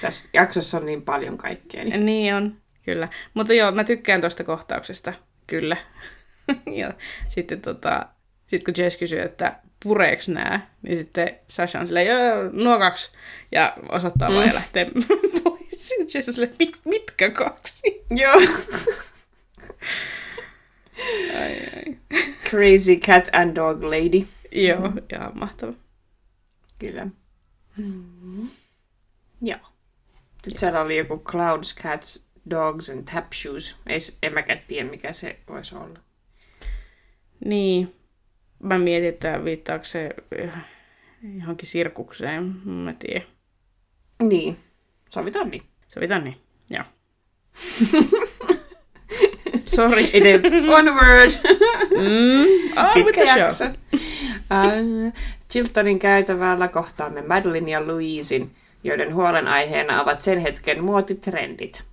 tässä 0.02 0.30
jaksossa 0.34 0.78
on 0.78 0.86
niin 0.86 1.02
paljon 1.02 1.38
kaikkea. 1.38 1.84
Niin... 1.84 2.06
Niin 2.06 2.36
on, 2.36 2.58
kyllä. 2.84 3.08
Mutta 3.34 3.54
joo, 3.54 3.72
mä 3.72 3.84
tykkään 3.84 4.22
tuosta 4.22 4.44
kohtauksesta, 4.44 5.14
kyllä. 5.48 5.78
ja 6.82 6.94
sitten 7.28 7.62
tota, 7.62 8.06
sit 8.50 8.64
kun 8.64 8.74
Jess 8.78 8.98
kysyy, 8.98 9.20
että 9.22 9.60
pureeks 9.84 10.30
nää, 10.30 10.76
niin 10.82 10.98
sitten 10.98 11.36
Sasha 11.48 11.80
on 11.80 11.88
silleen, 11.88 12.08
joo, 12.08 12.50
nuo 12.52 12.80
kaksi. 12.80 13.12
Ja 13.52 13.78
osoittaa 13.90 14.30
mm. 14.30 14.36
vaan 14.36 14.48
ja 14.48 14.54
lähtee 14.54 14.86
pois. 15.44 15.94
Jess 16.14 16.28
on 16.28 16.34
silleen, 16.34 16.56
Mit, 16.60 16.82
mitkä 16.86 17.30
kaksi? 17.30 18.06
Joo. 18.12 18.42
Ai, 21.40 21.60
ai. 21.76 21.98
Crazy 22.50 22.96
cat 22.96 23.30
and 23.34 23.56
dog 23.56 23.84
lady. 23.84 24.28
Joo, 24.52 24.92
ihan 25.14 25.32
mahtava. 25.40 25.74
Kyllä. 26.80 27.08
Mm. 27.78 28.50
Joo. 29.42 29.60
Sitten 30.44 30.60
siellä 30.60 30.82
oli 30.82 30.98
joku 30.98 31.20
clouds, 31.20 31.76
cats, 31.76 32.26
dogs 32.50 32.90
and 32.90 33.08
tap 33.14 33.34
shoes. 33.34 33.76
Ei, 33.88 34.00
en 34.24 34.34
mäkään 34.34 34.62
tiedä, 34.68 34.90
mikä 34.90 35.14
se 35.14 35.40
voisi 35.50 35.76
olla. 35.76 36.00
Niin, 37.46 37.96
mä 38.64 38.78
mietin, 38.78 39.10
että 39.10 39.44
viittaako 39.44 39.86
se 39.86 40.10
johonkin 41.40 41.68
sirkukseen, 41.68 42.44
mä 42.66 42.94
tiedän. 42.94 43.28
Niin. 44.24 44.58
Sovitaan 45.10 45.50
niin. 45.50 45.64
Sovitaan 45.88 46.24
niin, 46.24 46.38
joo. 46.70 46.84
Sorry. 49.76 50.02
Ite, 50.14 50.42
onward! 50.78 51.32
Mm, 51.92 52.74
ah, 52.76 52.96
with 52.96 53.06
Pitkä 53.06 53.36
jakso. 53.36 53.66
Uh, 53.94 55.14
Chiltonin 55.52 56.00
käytävällä 56.00 56.68
kohtaamme 56.68 57.22
Madeline 57.22 57.72
ja 57.72 57.88
Louisin, 57.88 58.52
joiden 58.84 59.16
huolenaiheena 59.16 60.02
ovat 60.02 60.22
sen 60.22 60.40
hetken 60.40 60.84
muotitrendit. 60.84 61.84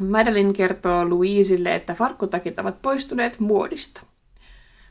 Madeline 0.00 0.52
kertoo 0.52 1.10
Louisille, 1.10 1.74
että 1.74 1.94
farkkutakit 1.94 2.58
ovat 2.58 2.82
poistuneet 2.82 3.40
muodista. 3.40 4.02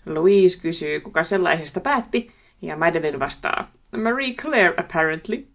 Louise 0.06 0.62
kysyy, 0.62 1.00
kuka 1.00 1.24
sellaisesta 1.24 1.80
päätti, 1.80 2.32
ja 2.62 2.78
Madeline 2.78 3.20
vastaa, 3.20 3.72
Marie 3.98 4.34
Claire 4.34 4.74
apparently. 4.78 5.48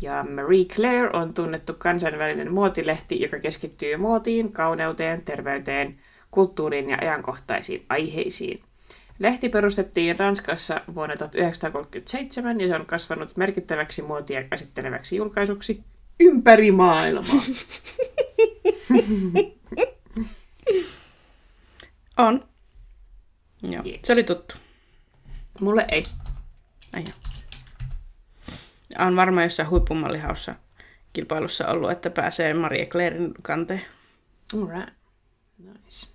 Ja 0.00 0.24
Marie 0.34 0.64
Claire 0.64 1.10
on 1.12 1.34
tunnettu 1.34 1.74
kansainvälinen 1.78 2.52
muotilehti, 2.52 3.20
joka 3.22 3.38
keskittyy 3.38 3.96
muotiin, 3.96 4.52
kauneuteen, 4.52 5.22
terveyteen, 5.22 5.98
kulttuuriin 6.30 6.90
ja 6.90 6.98
ajankohtaisiin 7.00 7.86
aiheisiin. 7.88 8.62
Lehti 9.18 9.48
perustettiin 9.48 10.18
Ranskassa 10.18 10.80
vuonna 10.94 11.16
1937 11.16 12.60
ja 12.60 12.68
se 12.68 12.74
on 12.74 12.86
kasvanut 12.86 13.36
merkittäväksi 13.36 14.02
muotia 14.02 14.42
käsitteleväksi 14.42 15.16
julkaisuksi 15.16 15.84
ympäri 16.20 16.70
maailmaa. 16.72 17.42
On. 22.26 22.44
Joo, 23.70 23.82
Yes. 23.86 24.00
se 24.04 24.12
oli 24.12 24.22
tuttu. 24.22 24.54
Mulle 25.60 25.84
ei. 25.92 26.04
Ai 26.92 27.02
joo. 27.04 27.12
On 29.06 29.16
varmaan 29.16 29.44
jossain 29.44 29.70
huippumallihaussa 29.70 30.54
kilpailussa 31.12 31.68
ollut, 31.68 31.90
että 31.90 32.10
pääsee 32.10 32.54
Marie 32.54 32.86
Clairen 32.86 33.34
kanteen. 33.42 33.82
Alright. 34.62 34.94
Nice. 35.58 36.08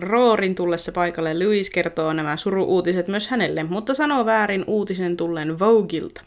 Roorin 0.00 0.54
tullessa 0.54 0.92
paikalle 0.92 1.44
Louis 1.44 1.70
kertoo 1.70 2.12
nämä 2.12 2.36
suru-uutiset 2.36 3.08
myös 3.08 3.28
hänelle, 3.28 3.64
mutta 3.64 3.94
sanoo 3.94 4.26
väärin 4.26 4.64
uutisen 4.66 5.16
tulleen 5.16 5.58
Vogueilta. 5.58 6.24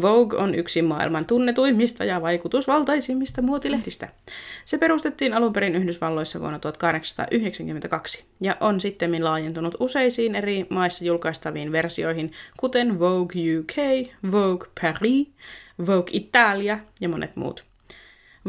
Vogue 0.00 0.38
on 0.38 0.54
yksi 0.54 0.82
maailman 0.82 1.26
tunnetuimmista 1.26 2.04
ja 2.04 2.22
vaikutusvaltaisimmista 2.22 3.42
muotilehdistä. 3.42 4.08
Se 4.64 4.78
perustettiin 4.78 5.34
alun 5.34 5.52
perin 5.52 5.74
Yhdysvalloissa 5.74 6.40
vuonna 6.40 6.58
1892 6.58 8.24
ja 8.40 8.56
on 8.60 8.80
sitten 8.80 9.24
laajentunut 9.24 9.74
useisiin 9.80 10.34
eri 10.34 10.66
maissa 10.70 11.04
julkaistaviin 11.04 11.72
versioihin, 11.72 12.32
kuten 12.56 12.98
Vogue 12.98 13.58
UK, 13.58 13.76
Vogue 14.32 14.68
Paris, 14.82 15.28
Vogue 15.86 16.10
Italia 16.12 16.78
ja 17.00 17.08
monet 17.08 17.36
muut. 17.36 17.64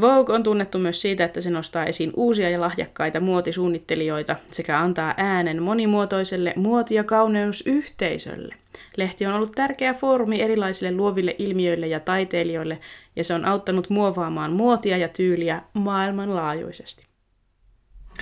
Vogue 0.02 0.36
on 0.36 0.44
tunnettu 0.44 0.80
myös 0.80 1.02
siitä, 1.02 1.24
että 1.24 1.42
se 1.42 1.50
nostaa 1.50 1.86
esiin 1.86 2.12
uusia 2.16 2.50
ja 2.50 2.62
lahjakkaita 2.62 3.20
muotisuunnittelijoita 3.20 4.36
sekä 4.52 4.80
antaa 4.80 5.14
äänen 5.18 5.64
monimuotoiselle 5.64 6.54
muoti- 6.56 6.96
ja 6.96 7.04
kauneusyhteisölle. 7.04 8.56
Lehti 8.98 9.26
on 9.26 9.34
ollut 9.34 9.52
tärkeä 9.52 9.94
foorumi 9.94 10.42
erilaisille 10.42 10.92
luoville 10.92 11.36
ilmiöille 11.38 11.88
ja 11.88 12.00
taiteilijoille, 12.00 12.80
ja 13.16 13.24
se 13.24 13.34
on 13.34 13.46
auttanut 13.46 13.90
muovaamaan 13.90 14.52
muotia 14.52 14.98
ja 14.98 15.08
tyyliä 15.08 15.62
maailmanlaajuisesti. 15.74 17.06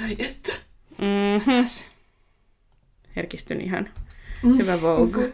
Ai 0.03 0.15
että. 0.19 0.53
Mm-hmm. 0.97 1.65
Herkistyn 3.15 3.61
ihan. 3.61 3.89
Hyvä 4.43 4.81
Vogue. 4.81 5.33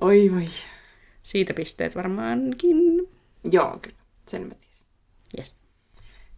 Oi 0.00 0.30
voi. 0.34 0.46
Siitä 1.22 1.54
pisteet 1.54 1.96
varmaankin. 1.96 2.76
Joo, 3.52 3.78
kyllä. 3.82 3.96
Sen 4.28 4.42
mä 4.42 4.54
tiesin. 4.54 4.86
Yes. 5.38 5.60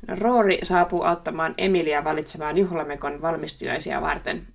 Roori 0.09 0.59
saapuu 0.63 1.03
auttamaan 1.03 1.55
Emilia 1.59 2.05
valitsemaan 2.05 2.59
juhlamekon 2.59 3.23
valmistujaisia 3.23 4.01
varten. 4.01 4.54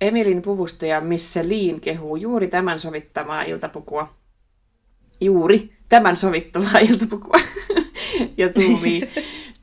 Emilin 0.00 0.42
puvustaja 0.42 1.00
Missä 1.00 1.48
Liin 1.48 1.80
kehuu 1.80 2.16
juuri 2.16 2.48
tämän 2.48 2.80
sovittamaa 2.80 3.42
iltapukua. 3.42 4.14
Juuri 5.20 5.72
tämän 5.88 6.16
sovittamaa 6.16 6.78
iltapukua. 6.88 7.40
ja 8.36 8.48
tuumii, 8.48 9.08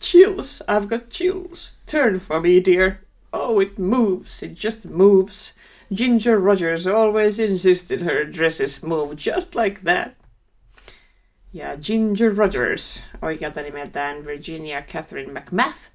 chills, 0.02 0.64
I've 0.72 0.88
got 0.88 1.10
chills. 1.10 1.74
Turn 1.92 2.16
for 2.16 2.42
me, 2.42 2.50
dear. 2.66 2.92
Oh, 3.32 3.62
it 3.62 3.78
moves, 3.78 4.44
it 4.44 4.64
just 4.64 4.86
moves. 4.86 5.54
Ginger 5.96 6.40
Rogers 6.40 6.88
always 6.88 7.40
insisted 7.40 8.02
her 8.02 8.34
dresses 8.38 8.84
move 8.84 9.16
just 9.32 9.56
like 9.56 9.82
that. 9.84 10.18
Ja 11.54 11.78
Ginger 11.78 12.36
Rogers, 12.36 13.04
oikealta 13.22 13.62
nimeltään 13.62 14.26
Virginia 14.26 14.82
Catherine 14.82 15.40
McMath, 15.40 15.92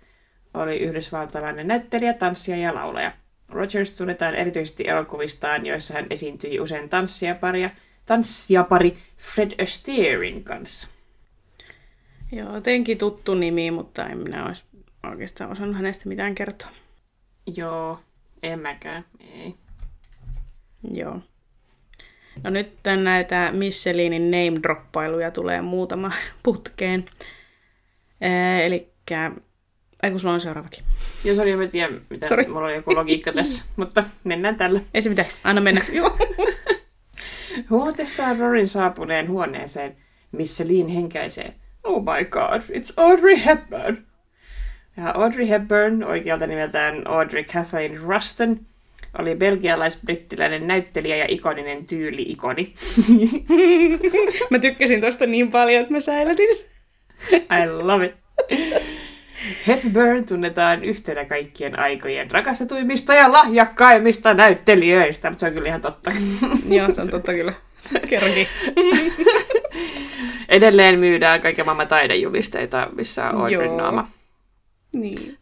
oli 0.55 0.77
yhdysvaltalainen 0.79 1.67
näyttelijä, 1.67 2.13
tanssija 2.13 2.57
ja 2.57 2.75
laulaja. 2.75 3.13
Rogers 3.53 3.91
tunnetaan 3.91 4.35
erityisesti 4.35 4.89
elokuvistaan, 4.89 5.67
joissa 5.67 5.95
hän 5.95 6.07
esiintyi 6.11 6.61
usein 6.61 6.89
tanssijaparia, 6.89 7.71
tanssijapari 8.07 8.99
Fred 9.17 9.63
Astairein 9.63 10.45
kanssa. 10.45 10.89
Joo, 12.33 12.55
jotenkin 12.55 12.99
tuttu 12.99 13.35
nimi, 13.35 13.71
mutta 13.71 14.07
en 14.07 14.19
minä 14.19 14.47
olisi 14.47 14.65
oikeastaan 15.11 15.51
osannut 15.51 15.77
hänestä 15.77 16.09
mitään 16.09 16.35
kertoa. 16.35 16.71
Joo, 17.57 18.01
en 18.43 18.61
mäkään, 18.61 19.05
ei. 19.21 19.55
Joo. 20.95 21.21
No 22.45 22.51
nyt 22.51 22.73
näitä 23.03 23.51
Michelinin 23.53 24.31
name-droppailuja 24.31 25.31
tulee 25.31 25.61
muutama 25.61 26.13
putkeen. 26.43 27.05
Eli 28.65 28.93
Ai 30.03 30.11
kun 30.11 30.21
sulla 30.21 30.35
on 30.35 30.41
seuraavakin. 30.41 30.85
Joo, 31.25 31.37
sori, 31.37 31.57
mä 31.57 31.67
tiedän, 31.67 32.01
mitä 32.11 32.29
Sorry. 32.29 32.47
mulla 32.47 32.67
on 32.67 32.75
joku 32.75 32.95
logiikka 32.95 33.33
tässä, 33.33 33.65
mutta 33.77 34.05
mennään 34.25 34.57
tällä. 34.57 34.81
Ei 34.95 35.03
se 35.03 35.09
mitään, 35.09 35.29
anna 35.45 35.61
mennä. 35.61 35.81
Huomatessaan 37.71 38.39
Rorin 38.39 38.69
saapuneen 38.69 39.29
huoneeseen, 39.29 39.97
missä 40.33 40.65
Lean 40.69 40.89
henkäisee. 40.89 41.55
Oh 41.85 42.03
my 42.03 42.25
god, 42.25 42.61
it's 42.61 42.93
Audrey 42.97 43.37
Hepburn. 43.47 43.97
Ja 44.97 45.13
Audrey 45.15 45.49
Hepburn, 45.49 46.05
oikealta 46.05 46.47
nimeltään 46.47 47.03
Audrey 47.09 47.45
Kathleen 47.45 48.01
Ruston, 48.01 48.61
oli 49.19 49.35
belgialais-brittiläinen 49.35 50.67
näyttelijä 50.67 51.17
ja 51.17 51.25
ikoninen 51.29 51.87
tyyli-ikoni. 51.87 52.75
mä 54.51 54.59
tykkäsin 54.59 55.01
tosta 55.01 55.27
niin 55.27 55.51
paljon, 55.51 55.81
että 55.83 55.93
mä 55.95 56.01
säilytin. 56.01 56.49
I 57.33 57.69
love 57.83 58.05
it. 58.05 58.15
Hepburn 59.67 60.27
tunnetaan 60.27 60.85
yhtenä 60.85 61.25
kaikkien 61.25 61.79
aikojen 61.79 62.31
rakastetuimmista 62.31 63.15
ja 63.15 63.33
lahjakkaimmista 63.33 64.35
näyttelijöistä, 64.35 65.31
mutta 65.31 65.41
se 65.41 65.47
on 65.47 65.55
kyllä 65.55 65.69
ihan 65.69 65.81
totta. 65.81 66.11
Joo, 66.77 66.93
se 66.93 67.01
on 67.01 67.09
totta 67.09 67.33
kyllä. 67.33 67.53
Kerrankin. 68.09 68.47
Edelleen 70.49 70.99
myydään 70.99 71.41
kaiken 71.41 71.65
maailman 71.65 71.89
taidejulisteita, 71.89 72.89
missä 72.97 73.31
on 73.31 73.41
Audrey 73.41 73.69
naama. 73.69 74.09
Niin. 74.93 75.39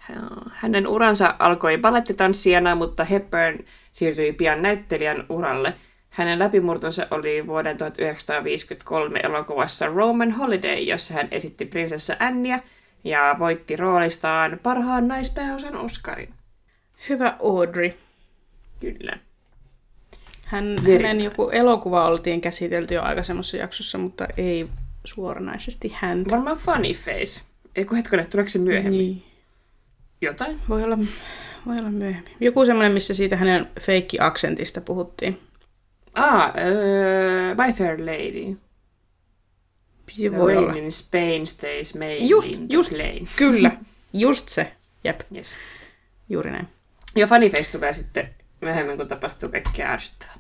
Hänen 0.51 0.87
uransa 0.87 1.35
alkoi 1.39 1.79
balettitanssijana, 1.79 2.75
mutta 2.75 3.05
Hepburn 3.05 3.59
siirtyi 3.93 4.33
pian 4.33 4.63
näyttelijän 4.63 5.27
uralle. 5.29 5.75
Hänen 6.11 6.39
läpimurtonsa 6.39 7.07
oli 7.11 7.47
vuoden 7.47 7.77
1953 7.77 9.21
elokuvassa 9.23 9.87
Roman 9.87 10.31
Holiday, 10.31 10.79
jossa 10.79 11.15
hän 11.15 11.29
esitti 11.31 11.65
prinsessa 11.65 12.17
Annia 12.19 12.59
ja 13.05 13.37
voitti 13.39 13.77
roolistaan 13.77 14.61
parhaan 14.63 15.09
naispääosan 15.09 15.77
Oscarin. 15.77 16.35
Hyvä 17.09 17.37
Audrey. 17.43 17.93
Kyllä. 18.81 19.19
Hän, 20.45 20.77
Very 20.85 20.97
hänen 20.97 21.17
nice. 21.17 21.25
joku 21.25 21.51
elokuva 21.51 22.07
oltiin 22.07 22.41
käsitelty 22.41 22.95
jo 22.95 23.03
aikaisemmassa 23.03 23.57
jaksossa, 23.57 23.99
mutta 23.99 24.27
ei 24.37 24.69
suoranaisesti 25.05 25.93
häntä. 25.95 26.31
Varmaan 26.31 26.57
Funny 26.57 26.95
Face. 26.95 27.43
Eikö 27.77 27.97
hetkinen, 27.97 28.27
tuleeko 28.27 28.49
se 28.49 28.59
myöhemmin? 28.59 28.99
Niin. 28.99 29.23
Jotain? 30.21 30.59
Voi 30.69 30.83
olla, 30.85 30.99
voi 31.67 31.79
olla 31.79 31.91
myöhemmin. 31.91 32.33
Joku 32.41 32.65
semmoinen, 32.65 32.93
missä 32.93 33.15
siitä 33.15 33.37
hänen 33.37 33.71
feikki-aksentista 33.81 34.81
puhuttiin. 34.81 35.41
Ah, 36.15 36.49
uh, 36.49 37.67
My 37.67 37.73
Fair 37.73 38.01
Lady. 38.01 38.57
Voi 40.19 40.53
The 40.53 40.59
olla. 40.59 40.73
rain 40.73 40.85
in 40.85 40.93
Spain 40.93 41.47
stays 41.47 41.95
made 41.95 42.17
Just, 42.19 42.49
in 42.49 42.59
the 42.69 42.75
just. 42.75 42.91
plain. 42.93 43.29
Kyllä, 43.37 43.71
just 44.13 44.49
se. 44.49 44.73
Jep, 45.05 45.21
Yes. 45.37 45.57
juuri 46.29 46.51
näin. 46.51 46.69
Ja 47.17 47.27
Funnyface 47.27 47.71
tulee 47.73 47.93
sitten 47.93 48.35
myöhemmin, 48.61 48.97
kun 48.97 49.09
tapahtuu 49.09 49.49
kaikkea 49.49 49.91
ärsyttävää. 49.93 50.35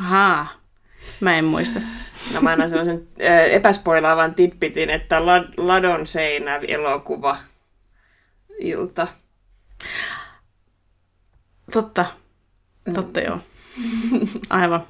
Ahaa, 0.00 0.46
mä 1.20 1.38
en 1.38 1.44
muista. 1.44 1.80
No 2.34 2.40
mä 2.40 2.50
annan 2.52 2.68
sellaisen 2.70 3.08
äh, 3.22 3.44
epäspoilaavan 3.54 4.34
tippitin, 4.34 4.90
että 4.90 5.18
Lad- 5.18 5.52
Ladon 5.56 6.06
seinä 6.06 6.56
elokuva 6.56 7.36
ilta. 8.58 9.06
Totta, 11.72 12.04
totta 12.94 13.20
joo. 13.20 13.38
Aivan. 14.50 14.86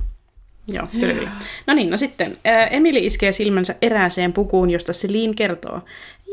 Joo, 0.68 0.86
kyllä, 0.86 1.14
kyllä. 1.14 1.30
No 1.66 1.74
niin, 1.74 1.90
no 1.90 1.96
sitten. 1.96 2.38
Ää, 2.44 2.66
Emily 2.66 2.98
iskee 2.98 3.32
silmänsä 3.32 3.74
erääseen 3.82 4.32
pukuun, 4.32 4.70
josta 4.70 4.92
Celine 4.92 5.34
kertoo. 5.34 5.80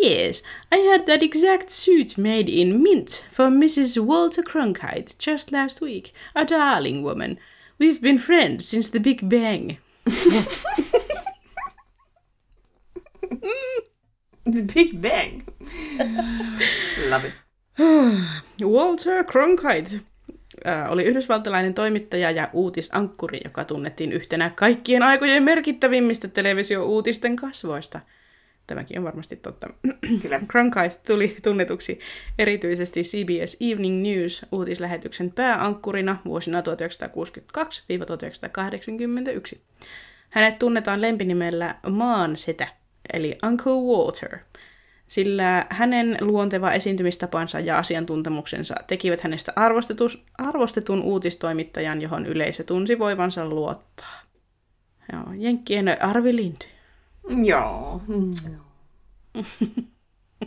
Yes, 0.04 0.44
I 0.76 0.88
had 0.88 1.00
that 1.00 1.24
exact 1.24 1.70
suit 1.70 2.18
made 2.18 2.46
in 2.48 2.82
mint 2.82 3.26
for 3.32 3.50
Mrs. 3.50 4.00
Walter 4.06 4.44
Cronkite 4.44 5.32
just 5.32 5.52
last 5.52 5.82
week. 5.82 6.06
A 6.36 6.48
darling 6.48 7.06
woman. 7.06 7.38
We've 7.84 8.02
been 8.02 8.18
friends 8.18 8.70
since 8.70 8.92
the 8.92 9.00
Big 9.00 9.22
Bang. 9.30 9.78
The 14.46 14.62
Big 14.62 15.02
Bang. 15.02 15.44
Love 17.10 17.26
it. 17.26 17.34
Walter 18.60 19.24
Cronkite 19.24 20.02
oli 20.90 21.04
yhdysvaltalainen 21.04 21.74
toimittaja 21.74 22.32
ja 22.32 22.50
uutisankkuri, 22.54 23.40
joka 23.44 23.66
tunnettiin 23.66 24.12
yhtenä 24.12 24.52
kaikkien 24.56 25.04
aikojen 25.04 25.44
merkittävimmistä 25.44 26.28
televisio-uutisten 26.28 27.36
kasvoista. 27.36 28.00
Tämäkin 28.68 28.98
on 28.98 29.04
varmasti 29.04 29.36
totta. 29.36 29.68
Kyllä. 30.22 30.40
Cronkite 30.52 31.00
tuli 31.08 31.38
tunnetuksi 31.44 32.00
erityisesti 32.40 33.02
CBS 33.02 33.58
Evening 33.62 34.02
News 34.02 34.46
uutislähetyksen 34.52 35.32
pääankkurina 35.32 36.18
vuosina 36.26 36.62
1962-1981. 36.62 36.64
Hänet 40.30 40.60
tunnetaan 40.60 41.02
lempinimellä 41.02 41.76
Maan 41.90 42.38
setä, 42.38 42.68
eli 43.14 43.38
Uncle 43.48 43.74
Walter, 43.74 44.40
sillä 45.08 45.66
hänen 45.70 46.18
luonteva 46.22 46.72
esiintymistapansa 46.72 47.60
ja 47.60 47.78
asiantuntemuksensa 47.78 48.76
tekivät 48.88 49.22
hänestä 49.22 49.54
arvostetun 50.38 51.02
uutistoimittajan, 51.02 52.02
johon 52.02 52.26
yleisö 52.26 52.64
tunsi 52.64 53.00
voivansa 53.00 53.50
luottaa. 53.50 54.22
Joo, 55.14 55.34
Jenkkien 55.38 56.02
Arvi 56.02 56.36
Lind. 56.36 56.62
Joo. 57.44 58.02
Mm. 58.08 58.34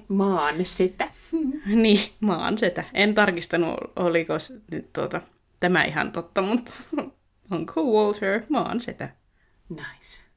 Maan 0.08 0.64
sitä. 0.64 1.10
Niin, 1.66 2.10
maan 2.20 2.58
setä. 2.58 2.84
En 2.94 3.14
tarkistanut, 3.14 3.76
oliko 3.96 4.34
nyt 4.70 4.92
tuota, 4.92 5.20
tämä 5.60 5.84
ihan 5.84 6.12
totta, 6.12 6.42
mutta 6.42 6.72
Uncle 7.52 7.82
Walter, 7.82 8.42
maan. 8.48 8.76
Nice, 8.76 9.12
nice. 9.68 10.27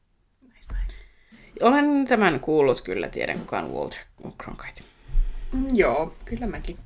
Olen 1.61 2.07
tämän 2.07 2.39
kuullut 2.39 2.81
kyllä, 2.81 3.07
tiedän 3.07 3.39
kuka 3.39 3.59
on 3.59 3.71
Walter 3.71 3.99
Cronkite. 4.43 4.81
Mm, 5.53 5.67
Joo, 5.73 6.13
kyllä 6.25 6.47
mäkin. 6.47 6.77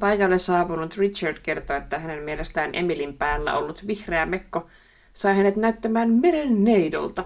Paikalle 0.00 0.38
saapunut 0.38 0.96
Richard 0.96 1.36
kertoo, 1.42 1.76
että 1.76 1.98
hänen 1.98 2.22
mielestään 2.22 2.70
Emilin 2.72 3.18
päällä 3.18 3.54
ollut 3.54 3.86
vihreä 3.86 4.26
mekko 4.26 4.66
sai 5.12 5.36
hänet 5.36 5.56
näyttämään 5.56 6.10
meren 6.10 6.64
neidolta. 6.64 7.24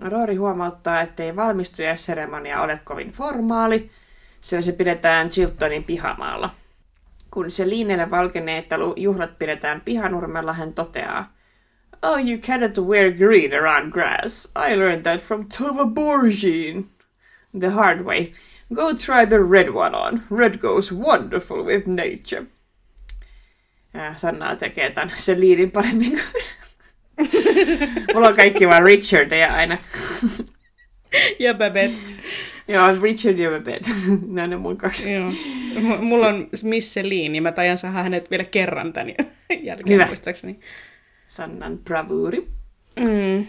Roori 0.00 0.36
huomauttaa, 0.36 1.00
ettei 1.00 1.36
valmistujaisseremonia 1.36 2.62
ole 2.62 2.80
kovin 2.84 3.10
formaali, 3.10 3.90
sillä 4.40 4.62
se 4.62 4.72
pidetään 4.72 5.28
Chiltonin 5.28 5.84
pihamaalla. 5.84 6.50
Kun 7.30 7.50
Selinelle 7.50 8.10
valkenee, 8.10 8.58
että 8.58 8.76
juhlat 8.96 9.38
pidetään 9.38 9.80
pihanurmella, 9.80 10.52
hän 10.52 10.72
toteaa, 10.72 11.32
Oh, 12.02 12.16
you 12.18 12.38
cannot 12.38 12.78
wear 12.78 13.10
green 13.12 13.52
around 13.54 13.92
grass. 13.92 14.48
I 14.56 14.74
learned 14.76 15.02
that 15.02 15.20
from 15.20 15.48
Tova 15.48 15.84
Borgin. 15.84 16.84
The 17.60 17.70
hard 17.70 18.04
way. 18.04 18.32
Go 18.74 18.94
try 18.94 19.24
the 19.26 19.38
red 19.42 19.68
one 19.70 19.94
on. 19.94 20.22
Red 20.30 20.60
goes 20.60 20.92
wonderful 20.92 21.64
with 21.64 21.86
nature. 21.86 22.46
Ja 23.94 24.14
Sanna 24.16 24.56
tekee 24.56 24.90
tämän 24.90 25.10
Selinin 25.16 25.70
paremmin 25.70 26.10
kuin... 26.10 27.28
Mulla 28.14 28.28
on 28.28 28.36
kaikki 28.36 28.68
vaan 28.68 28.82
Richardia 28.82 29.54
aina. 29.54 29.78
Ja 31.38 31.54
Babette. 31.54 31.96
Joo, 32.68 32.86
Richard 33.02 33.38
ja 33.38 33.50
Babette. 33.50 33.90
Nämä 34.26 34.46
ne 34.46 34.56
mun 34.56 34.76
kaksi. 34.76 35.12
Joo. 35.12 35.30
M- 35.74 36.04
Mulla 36.04 36.26
on 36.26 36.48
Miss 36.62 36.94
Celine, 36.94 37.36
ja 37.38 37.42
mä 37.42 37.52
tajan 37.52 37.78
saada 37.78 38.02
hänet 38.02 38.30
vielä 38.30 38.44
kerran 38.44 38.92
tän 38.92 39.08
jälkeen 39.62 39.94
Hyvä. 39.94 40.06
muistaakseni. 40.06 40.60
Sannan 41.28 41.78
bravuuri. 41.78 42.48
Mm. 43.00 43.46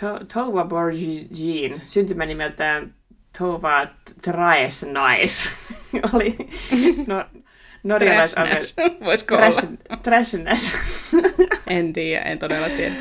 To- 0.00 0.20
Tova 0.34 0.64
Borgin, 0.64 1.80
syntymänimeltään 1.84 2.94
Tova 3.38 3.86
Traes 4.24 4.86
Nais, 4.92 5.50
oli 6.12 6.36
no, 7.06 7.24
norjalais 7.82 8.34
Träsnäs. 8.34 8.76
Voisiko 9.04 9.34
olla? 9.36 9.62
Träsnäs. 10.02 10.74
En 11.66 11.92
tiedä, 11.92 12.22
en 12.22 12.38
todella 12.38 12.68
tiedä. 12.68 12.94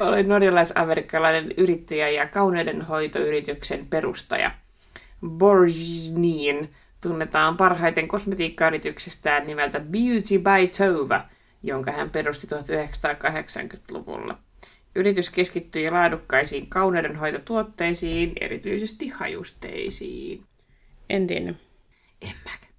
oli 0.00 0.22
norjalais-amerikkalainen 0.22 1.52
yrittäjä 1.56 2.08
ja 2.08 2.26
kauneudenhoitoyrityksen 2.28 3.86
perustaja. 3.86 4.50
Borginin 5.28 6.70
tunnetaan 7.00 7.56
parhaiten 7.56 8.08
kosmetiikkayrityksestään 8.08 9.46
nimeltä 9.46 9.80
Beauty 9.80 10.38
by 10.38 10.68
Tova, 10.78 11.20
jonka 11.64 11.92
hän 11.92 12.10
perusti 12.10 12.46
1980-luvulla. 12.46 14.38
Yritys 14.94 15.30
keskittyi 15.30 15.90
laadukkaisiin 15.90 16.66
kauneudenhoitotuotteisiin, 16.66 18.32
erityisesti 18.40 19.08
hajusteisiin. 19.08 20.44
En 21.10 21.26
tiennyt. 21.26 21.56
En 22.22 22.34
mäkään. 22.44 22.74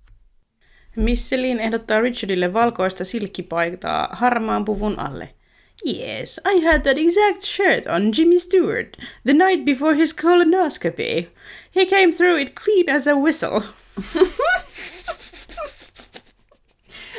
Miss 0.96 1.30
Celine 1.30 1.64
ehdottaa 1.64 2.02
Richardille 2.02 2.54
valkoista 2.54 3.06
silkkipaitaa 3.06 4.10
harmaan 4.12 4.66
puvun 4.66 5.00
alle. 5.00 5.30
Yes, 5.86 6.42
I 6.56 6.62
had 6.62 6.82
that 6.82 6.98
exact 6.98 7.42
shirt 7.42 7.86
on 7.88 8.12
Jimmy 8.18 8.40
Stewart 8.40 8.98
the 9.24 9.34
night 9.34 9.66
before 9.66 9.96
his 9.96 10.16
colonoscopy. 10.16 11.28
He 11.76 11.86
came 11.86 12.14
through 12.18 12.42
it 12.42 12.54
clean 12.64 12.96
as 12.96 13.08
a 13.08 13.16
whistle. 13.16 13.62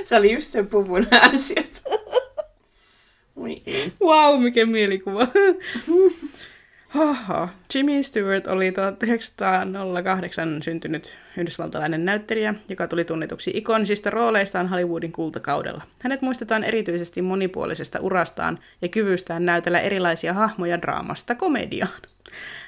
Se 0.05 0.17
oli 0.17 0.33
just 0.33 0.51
sen 0.51 0.67
puvun 0.67 1.07
ei. 3.67 3.93
Wow, 4.01 4.43
mikä 4.43 4.67
mielikuva. 4.67 5.29
Oho. 6.95 7.49
Jimmy 7.75 8.03
Stewart 8.03 8.47
oli 8.47 8.73
1908 8.73 10.63
syntynyt 10.63 11.17
yhdysvaltalainen 11.37 12.05
näyttelijä, 12.05 12.55
joka 12.69 12.89
tuli 12.89 13.05
tunnetuksi 13.05 13.51
ikonisista 13.55 14.11
rooleistaan 14.11 14.69
Hollywoodin 14.69 15.13
kultakaudella. 15.13 15.83
Hänet 16.03 16.23
muistetaan 16.23 16.65
erityisesti 16.65 17.23
monipuolisesta 17.23 18.01
urastaan 18.01 18.59
ja 18.83 18.89
kyvystään 18.89 19.45
näytellä 19.45 19.81
erilaisia 19.81 20.33
hahmoja 20.33 20.83
draamasta 20.83 21.35
komediaan. 21.35 22.01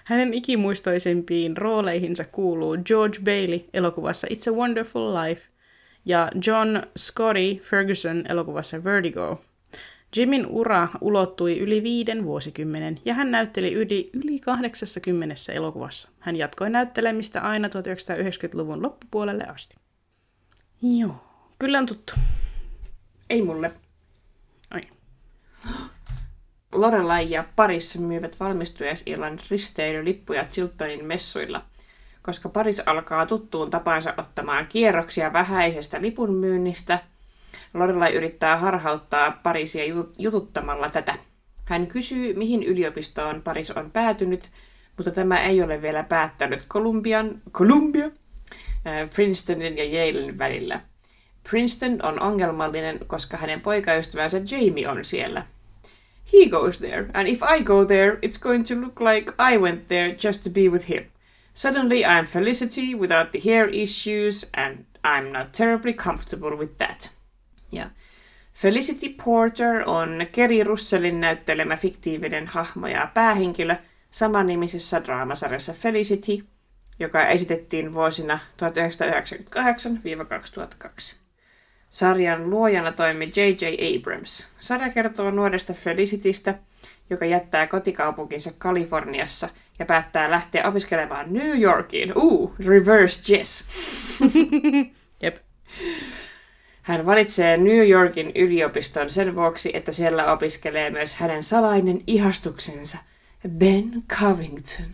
Hänen 0.04 0.34
ikimuistoisimpiin 0.34 1.56
rooleihinsa 1.56 2.24
kuuluu 2.24 2.76
George 2.84 3.18
Bailey 3.24 3.60
elokuvassa 3.74 4.26
It's 4.30 4.52
a 4.52 4.56
Wonderful 4.56 5.14
Life 5.14 5.42
ja 6.04 6.30
John 6.46 6.82
Scotty 6.98 7.62
Ferguson 7.62 8.24
elokuvassa 8.28 8.84
Vertigo. 8.84 9.40
Jimin 10.16 10.46
ura 10.46 10.88
ulottui 11.00 11.58
yli 11.58 11.82
viiden 11.82 12.24
vuosikymmenen 12.24 12.98
ja 13.04 13.14
hän 13.14 13.30
näytteli 13.30 13.72
yli, 13.72 14.10
yli 14.12 14.38
80 14.38 15.34
elokuvassa. 15.52 16.08
Hän 16.18 16.36
jatkoi 16.36 16.70
näyttelemistä 16.70 17.40
aina 17.40 17.68
1990-luvun 17.68 18.82
loppupuolelle 18.82 19.44
asti. 19.44 19.76
Joo, 20.82 21.24
kyllä 21.58 21.78
on 21.78 21.86
tuttu. 21.86 22.12
Ei 23.30 23.42
mulle. 23.42 23.72
Ai. 24.70 24.80
Lorelai 26.72 27.30
ja 27.30 27.44
Paris 27.56 27.98
myyvät 27.98 28.40
valmistujaisillan 28.40 29.38
risteilylippuja 29.50 30.44
Chiltonin 30.44 31.04
messuilla. 31.04 31.64
Koska 32.22 32.48
Paris 32.48 32.80
alkaa 32.86 33.26
tuttuun 33.26 33.70
tapansa 33.70 34.14
ottamaan 34.16 34.66
kierroksia 34.66 35.32
vähäisestä 35.32 36.00
lipunmyynnistä, 36.00 36.98
Lorelai 37.74 38.14
yrittää 38.14 38.56
harhauttaa 38.56 39.30
Parisia 39.42 39.84
ju- 39.84 40.12
jututtamalla 40.18 40.90
tätä. 40.90 41.14
Hän 41.64 41.86
kysyy, 41.86 42.34
mihin 42.34 42.62
yliopistoon 42.62 43.42
Paris 43.42 43.70
on 43.70 43.90
päätynyt, 43.90 44.50
mutta 44.96 45.10
tämä 45.10 45.42
ei 45.42 45.62
ole 45.62 45.82
vielä 45.82 46.02
päättänyt 46.02 46.66
Columbian, 46.68 47.42
Columbia, 47.52 48.06
äh, 48.06 49.10
Princetonin 49.14 49.78
ja 49.78 49.84
Yalen 49.84 50.38
välillä. 50.38 50.80
Princeton 51.50 51.98
on 52.02 52.22
ongelmallinen, 52.22 52.98
koska 53.06 53.36
hänen 53.36 53.60
poikaystävänsä 53.60 54.40
Jamie 54.50 54.88
on 54.88 55.04
siellä. 55.04 55.46
He 56.32 56.48
goes 56.50 56.78
there, 56.78 57.06
and 57.14 57.28
if 57.28 57.40
I 57.58 57.64
go 57.64 57.84
there, 57.84 58.18
it's 58.26 58.42
going 58.42 58.64
to 58.66 58.74
look 58.80 59.00
like 59.00 59.32
I 59.52 59.58
went 59.58 59.88
there 59.88 60.16
just 60.24 60.44
to 60.44 60.50
be 60.50 60.60
with 60.60 60.88
him. 60.88 61.04
Suddenly 61.58 62.04
I'm 62.04 62.24
Felicity 62.26 62.94
without 62.94 63.32
the 63.32 63.40
hair 63.44 63.68
issues, 63.72 64.46
and 64.56 64.84
I'm 65.02 65.32
not 65.32 65.52
terribly 65.52 65.92
comfortable 65.92 66.56
with 66.56 66.78
that. 66.78 67.10
Ja 67.72 67.90
Felicity 68.54 69.08
Porter 69.24 69.82
on 69.86 70.26
Kerry 70.32 70.64
Russellin 70.64 71.20
näyttelemä 71.20 71.76
fiktiivinen 71.76 72.46
hahmo 72.46 72.86
ja 72.86 73.10
päähenkilö 73.14 73.76
samanimisessä 74.10 75.04
draamasarjassa 75.04 75.72
Felicity, 75.72 76.44
joka 76.98 77.26
esitettiin 77.26 77.94
vuosina 77.94 78.38
1998-2002. 81.14 81.14
Sarjan 81.90 82.50
luojana 82.50 82.92
toimi 82.92 83.30
J.J. 83.36 83.96
Abrams. 83.96 84.48
Sarja 84.60 84.88
kertoo 84.88 85.30
nuoresta 85.30 85.72
Felicitystä, 85.72 86.58
joka 87.10 87.24
jättää 87.24 87.66
kotikaupunkinsa 87.66 88.50
Kaliforniassa 88.58 89.48
ja 89.78 89.86
päättää 89.86 90.30
lähteä 90.30 90.68
opiskelemaan 90.68 91.32
New 91.32 91.60
Yorkiin. 91.60 92.12
Uu, 92.18 92.54
reverse 92.66 93.36
Jess. 93.36 93.64
Jep. 95.22 95.36
Hän 96.82 97.06
valitsee 97.06 97.56
New 97.56 97.88
Yorkin 97.88 98.32
yliopiston 98.34 99.10
sen 99.10 99.34
vuoksi, 99.34 99.70
että 99.74 99.92
siellä 99.92 100.32
opiskelee 100.32 100.90
myös 100.90 101.14
hänen 101.14 101.42
salainen 101.42 102.00
ihastuksensa, 102.06 102.98
Ben 103.48 104.02
Covington. 104.20 104.90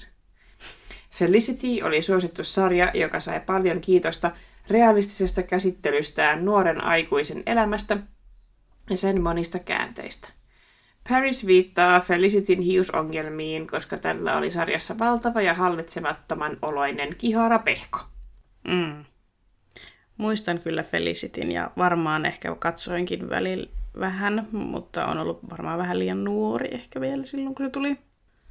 Felicity 1.11 1.83
oli 1.83 2.03
suosittu 2.03 2.45
sarja, 2.45 2.91
joka 2.95 3.21
sai 3.21 3.41
paljon 3.41 3.81
kiitosta 3.81 4.31
realistisesta 4.71 5.43
käsittelystään 5.43 6.45
nuoren 6.45 6.85
aikuisen 6.85 7.43
elämästä 7.47 7.97
ja 8.91 8.97
sen 8.97 9.23
monista 9.23 9.59
käänteistä. 9.59 10.29
Paris 11.09 11.46
viittaa 11.46 12.00
Felicityn 12.00 12.61
hiusongelmiin, 12.61 13.66
koska 13.66 13.98
tällä 13.98 14.36
oli 14.36 14.50
sarjassa 14.50 14.98
valtava 14.98 15.40
ja 15.40 15.55
hallitsemattoman 15.55 16.57
oloinen 16.62 17.16
kiharapehko. 17.18 17.98
Mm. 18.68 19.05
Muistan 20.16 20.59
kyllä 20.59 20.82
Felicityn 20.82 21.52
ja 21.52 21.70
varmaan 21.76 22.26
ehkä 22.26 22.55
katsoinkin 22.55 23.30
välillä 23.30 23.70
vähän, 24.00 24.48
mutta 24.52 25.07
on 25.07 25.18
ollut 25.18 25.50
varmaan 25.50 25.78
vähän 25.78 25.98
liian 25.98 26.24
nuori 26.24 26.68
ehkä 26.74 27.00
vielä 27.00 27.26
silloin, 27.26 27.55
kun 27.55 27.66
se 27.66 27.70
tuli. 27.70 27.98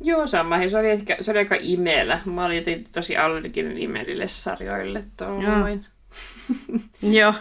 Joo, 0.02 0.28
sama. 0.28 0.68
Se 0.68 0.78
oli, 0.78 0.90
ehkä, 0.90 1.18
se 1.22 1.32
oli 1.32 1.40
aika 1.40 1.56
imeellä. 1.60 2.20
Mä 2.26 2.46
olin 2.46 2.58
jotenkin 2.58 2.92
tosi 2.92 3.18
allerginen 3.18 3.78
imelille 3.78 4.28
sarjoille 4.28 5.04
tuolloin. 5.18 5.86
Joo. 7.20 7.34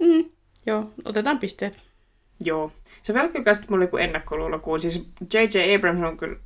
mm, 0.00 0.24
joo, 0.66 0.90
otetaan 1.04 1.38
pisteet. 1.38 1.93
Joo. 2.40 2.72
Se 3.02 3.12
sitten 3.12 3.66
mulla 3.68 3.84
joku 3.84 3.96
ennakkoluulo, 3.96 4.58
kun 4.58 4.80
siis 4.80 5.08
J.J. 5.34 5.74
Abrams 5.76 6.02
on 6.02 6.16
kyllä 6.16 6.36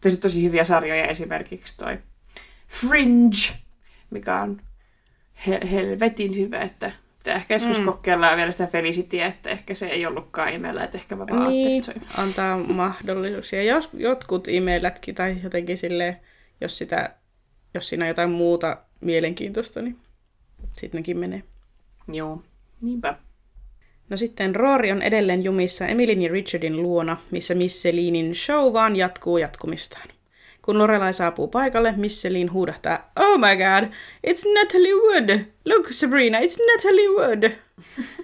tehnyt 0.00 0.20
tosi 0.20 0.42
hyviä 0.42 0.64
sarjoja, 0.64 1.06
esimerkiksi 1.06 1.76
toi 1.76 1.98
Fringe, 2.68 3.38
mikä 4.10 4.40
on 4.40 4.60
he- 5.46 5.70
helvetin 5.70 6.36
hyvä, 6.36 6.60
että 6.60 6.92
että 7.24 7.34
ehkä 7.34 7.54
joskus 7.54 7.78
mm. 7.78 7.84
kokeillaan 7.84 8.36
vielä 8.36 8.50
sitä 8.50 8.66
Felicityä, 8.66 9.26
että 9.26 9.50
ehkä 9.50 9.74
se 9.74 9.86
ei 9.86 10.06
ollutkaan 10.06 10.52
imellä, 10.52 10.84
että 10.84 10.98
ehkä 10.98 11.16
mä 11.16 11.26
vaan 11.26 11.48
Niin, 11.48 11.78
että 11.78 11.92
se 11.92 12.20
antaa 12.20 12.58
mahdollisuuksia. 12.58 13.62
Jos 13.62 13.90
jotkut 13.92 14.48
e-mailätkin 14.48 15.14
tai 15.14 15.36
jotenkin 15.42 15.78
silleen, 15.78 16.16
jos, 16.60 16.78
sitä, 16.78 17.14
jos 17.74 17.88
siinä 17.88 18.04
on 18.04 18.08
jotain 18.08 18.30
muuta 18.30 18.76
mielenkiintoista, 19.00 19.82
niin 19.82 19.98
sitten 20.72 20.98
nekin 20.98 21.18
menee. 21.18 21.42
Joo, 22.08 22.42
niinpä. 22.80 23.14
No 24.10 24.16
sitten 24.16 24.56
Rory 24.56 24.90
on 24.90 25.02
edelleen 25.02 25.44
jumissa 25.44 25.86
Emilin 25.86 26.22
ja 26.22 26.32
Richardin 26.32 26.82
luona, 26.82 27.16
missä 27.30 27.54
Miss 27.54 27.82
Celinin 27.82 28.34
show 28.34 28.72
vaan 28.72 28.96
jatkuu 28.96 29.38
jatkumistaan. 29.38 30.08
Kun 30.62 30.78
Lorelai 30.78 31.14
saapuu 31.14 31.48
paikalle, 31.48 31.94
Miss 31.96 32.22
Celine 32.22 32.50
huudahtaa, 32.50 33.10
Oh 33.20 33.38
my 33.38 33.56
god, 33.56 33.92
it's 34.26 34.54
Natalie 34.54 34.94
Wood! 34.94 35.40
Look 35.64 35.88
Sabrina, 35.90 36.38
it's 36.38 36.56
Natalie 36.72 37.08
Wood! 37.08 37.52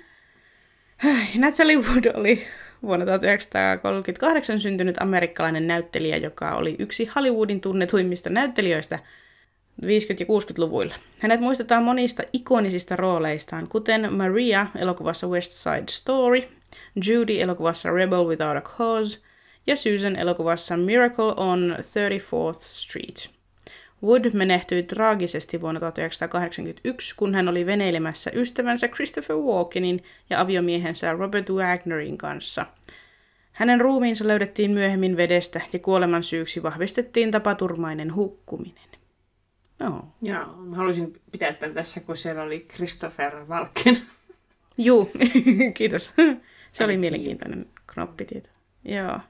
Natalie 1.45 1.77
Wood 1.77 2.05
oli 2.15 2.43
vuonna 2.83 3.07
1938 3.07 4.61
syntynyt 4.61 5.03
amerikkalainen 5.03 5.67
näyttelijä, 5.67 6.17
joka 6.17 6.55
oli 6.57 6.77
yksi 6.79 7.11
Hollywoodin 7.17 7.61
tunnetuimmista 7.61 8.31
näyttelijöistä 8.31 8.99
50- 9.83 9.87
ja 10.21 10.27
60-luvuilla. 10.27 10.95
Hänet 11.19 11.41
muistetaan 11.41 11.83
monista 11.85 12.23
ikonisista 12.33 12.97
rooleistaan, 12.97 13.69
kuten 13.69 14.13
Maria 14.13 14.67
elokuvassa 14.77 15.27
West 15.27 15.53
Side 15.53 15.85
Story, 15.91 16.43
Judy 17.07 17.41
elokuvassa 17.41 17.91
Rebel 17.91 18.27
Without 18.27 18.57
a 18.57 18.61
Cause 18.61 19.19
ja 19.67 19.77
Susan 19.77 20.17
elokuvassa 20.17 20.77
Miracle 20.77 21.35
on 21.37 21.77
34th 21.79 22.61
Street. 22.61 23.31
Wood 24.05 24.31
menehtyi 24.33 24.83
traagisesti 24.83 25.61
vuonna 25.61 25.81
1981, 25.81 27.15
kun 27.17 27.35
hän 27.35 27.49
oli 27.49 27.67
veneilemässä 27.67 28.31
ystävänsä 28.35 28.89
Christopher 28.89 29.37
Walkenin 29.37 30.05
ja 30.31 30.41
aviomiehensä 30.41 31.13
Robert 31.13 31.51
Wagnerin 31.51 32.19
kanssa. 32.19 32.67
Hänen 33.53 33.81
ruumiinsa 33.81 34.27
löydettiin 34.27 34.71
myöhemmin 34.71 35.17
vedestä 35.17 35.61
ja 35.73 35.79
kuoleman 35.79 36.23
syyksi 36.23 36.63
vahvistettiin 36.63 37.31
tapaturmainen 37.31 38.15
hukkuminen. 38.15 38.90
Joo, 40.23 40.57
mä 40.57 40.77
haluaisin 40.77 41.21
pitää 41.33 41.53
tämän 41.53 41.75
tässä, 41.75 42.01
kun 42.01 42.17
siellä 42.17 42.43
oli 42.43 42.67
Christopher 42.75 43.45
Walken. 43.45 43.97
Juu, 44.79 45.11
kiitos. 45.75 46.13
Se 46.73 46.85
oli 46.85 46.97
mielenkiintoinen 46.97 47.67
knoppitieto. 47.87 48.49
Joo. 48.85 49.21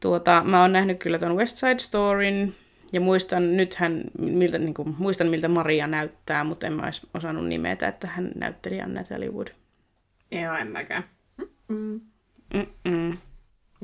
Tuota, 0.00 0.42
mä 0.46 0.60
oon 0.62 0.72
nähnyt 0.72 0.98
kyllä 0.98 1.18
tuon 1.18 1.36
West 1.36 1.56
Side 1.56 1.78
Storyn, 1.78 2.54
ja 2.94 3.00
muistan 3.00 3.56
nythän, 3.56 4.04
miltä, 4.18 4.58
niin 4.58 4.74
kuin, 4.74 4.94
muistan 4.98 5.26
miltä 5.26 5.48
Maria 5.48 5.86
näyttää, 5.86 6.44
mutta 6.44 6.66
en 6.66 6.72
mä 6.72 6.82
olisi 6.82 7.08
osannut 7.14 7.46
nimetä, 7.46 7.88
että 7.88 8.06
hän 8.06 8.32
näytteli 8.34 8.78
Natalie 8.86 9.30
Wood. 9.30 9.48
Joo, 10.30 10.54
en 10.54 10.68
mäkään. 10.68 11.04
Mm-mm. 11.36 12.00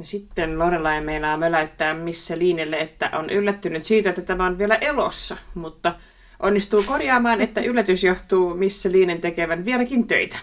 Ja 0.00 0.06
sitten 0.06 0.58
Lorelai 0.58 1.00
meinaa 1.00 1.36
möläyttää 1.36 1.94
Missä 1.94 2.38
Liinelle, 2.38 2.76
että 2.76 3.10
on 3.12 3.30
yllättynyt 3.30 3.84
siitä, 3.84 4.08
että 4.08 4.22
tämä 4.22 4.46
on 4.46 4.58
vielä 4.58 4.74
elossa, 4.74 5.36
mutta 5.54 5.94
onnistuu 6.40 6.82
korjaamaan, 6.82 7.40
että 7.40 7.60
yllätys 7.60 8.04
johtuu 8.04 8.54
Missä 8.54 8.92
Liinen 8.92 9.20
tekevän 9.20 9.64
vieläkin 9.64 10.06
töitä. 10.06 10.38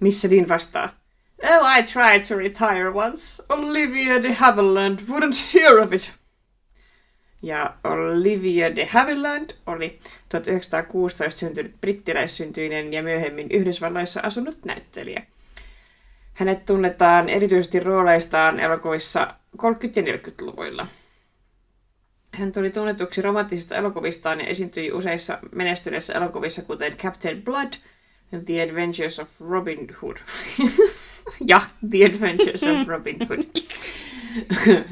Missä 0.00 0.28
Liin 0.28 0.48
vastaa, 0.48 1.04
Oh, 1.42 1.78
I 1.78 1.82
tried 1.82 2.24
to 2.28 2.36
retire 2.36 2.88
once. 2.88 3.42
Olivia 3.48 4.22
de 4.22 4.32
Havilland 4.32 4.98
wouldn't 5.08 5.54
hear 5.54 5.78
of 5.78 5.92
it. 5.92 6.14
Ja 7.42 7.74
Olivia 7.84 8.76
de 8.76 8.84
Havilland 8.84 9.50
oli 9.66 9.98
1916 10.28 11.38
syntynyt 11.38 11.80
brittiläissyntyinen 11.80 12.92
ja 12.92 13.02
myöhemmin 13.02 13.50
Yhdysvalloissa 13.50 14.20
asunut 14.20 14.64
näyttelijä. 14.64 15.26
Hänet 16.34 16.66
tunnetaan 16.66 17.28
erityisesti 17.28 17.80
rooleistaan 17.80 18.60
elokuvissa 18.60 19.34
30- 19.56 19.66
ja 19.96 20.02
40-luvuilla. 20.02 20.86
Hän 22.34 22.52
tuli 22.52 22.70
tunnetuksi 22.70 23.22
romanttisista 23.22 23.74
elokuvistaan 23.74 24.40
ja 24.40 24.46
esiintyi 24.46 24.92
useissa 24.92 25.38
menestyneissä 25.52 26.12
elokuvissa, 26.12 26.62
kuten 26.62 26.96
Captain 26.96 27.42
Blood 27.42 27.72
and 28.34 28.44
The 28.44 28.62
Adventures 28.62 29.20
of 29.20 29.40
Robin 29.40 29.96
Hood. 30.02 30.16
ja 31.50 31.60
The 31.90 32.04
Adventures 32.04 32.62
of 32.62 32.88
Robin 32.88 33.16
Hood. 33.28 33.44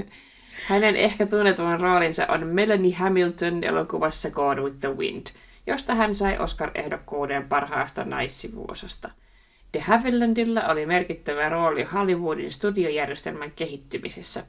Hänen 0.68 0.96
ehkä 0.96 1.26
tunnetuin 1.26 1.80
roolinsa 1.80 2.26
on 2.26 2.46
Melanie 2.46 2.94
Hamilton 2.94 3.64
elokuvassa 3.64 4.30
God 4.30 4.58
with 4.58 4.78
the 4.80 4.96
Wind, 4.96 5.26
josta 5.66 5.94
hän 5.94 6.14
sai 6.14 6.38
Oscar-ehdokkuuden 6.38 7.48
parhaasta 7.48 8.04
naissivuosasta. 8.04 9.10
De 9.74 9.80
Havillandilla 9.80 10.68
oli 10.68 10.86
merkittävä 10.86 11.48
rooli 11.48 11.82
Hollywoodin 11.82 12.50
studiojärjestelmän 12.50 13.52
kehittymisessä. 13.52 14.44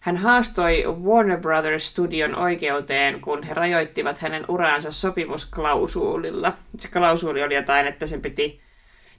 Hän 0.00 0.16
haastoi 0.16 0.84
Warner 1.02 1.40
Brothers 1.40 1.88
studion 1.88 2.34
oikeuteen, 2.34 3.20
kun 3.20 3.42
he 3.42 3.54
rajoittivat 3.54 4.18
hänen 4.18 4.44
uraansa 4.48 4.92
sopimusklausuulilla. 4.92 6.52
Se 6.78 6.88
klausuuli 6.88 7.42
oli 7.42 7.54
jotain, 7.54 7.86
että 7.86 8.06
sen 8.06 8.22
piti 8.22 8.60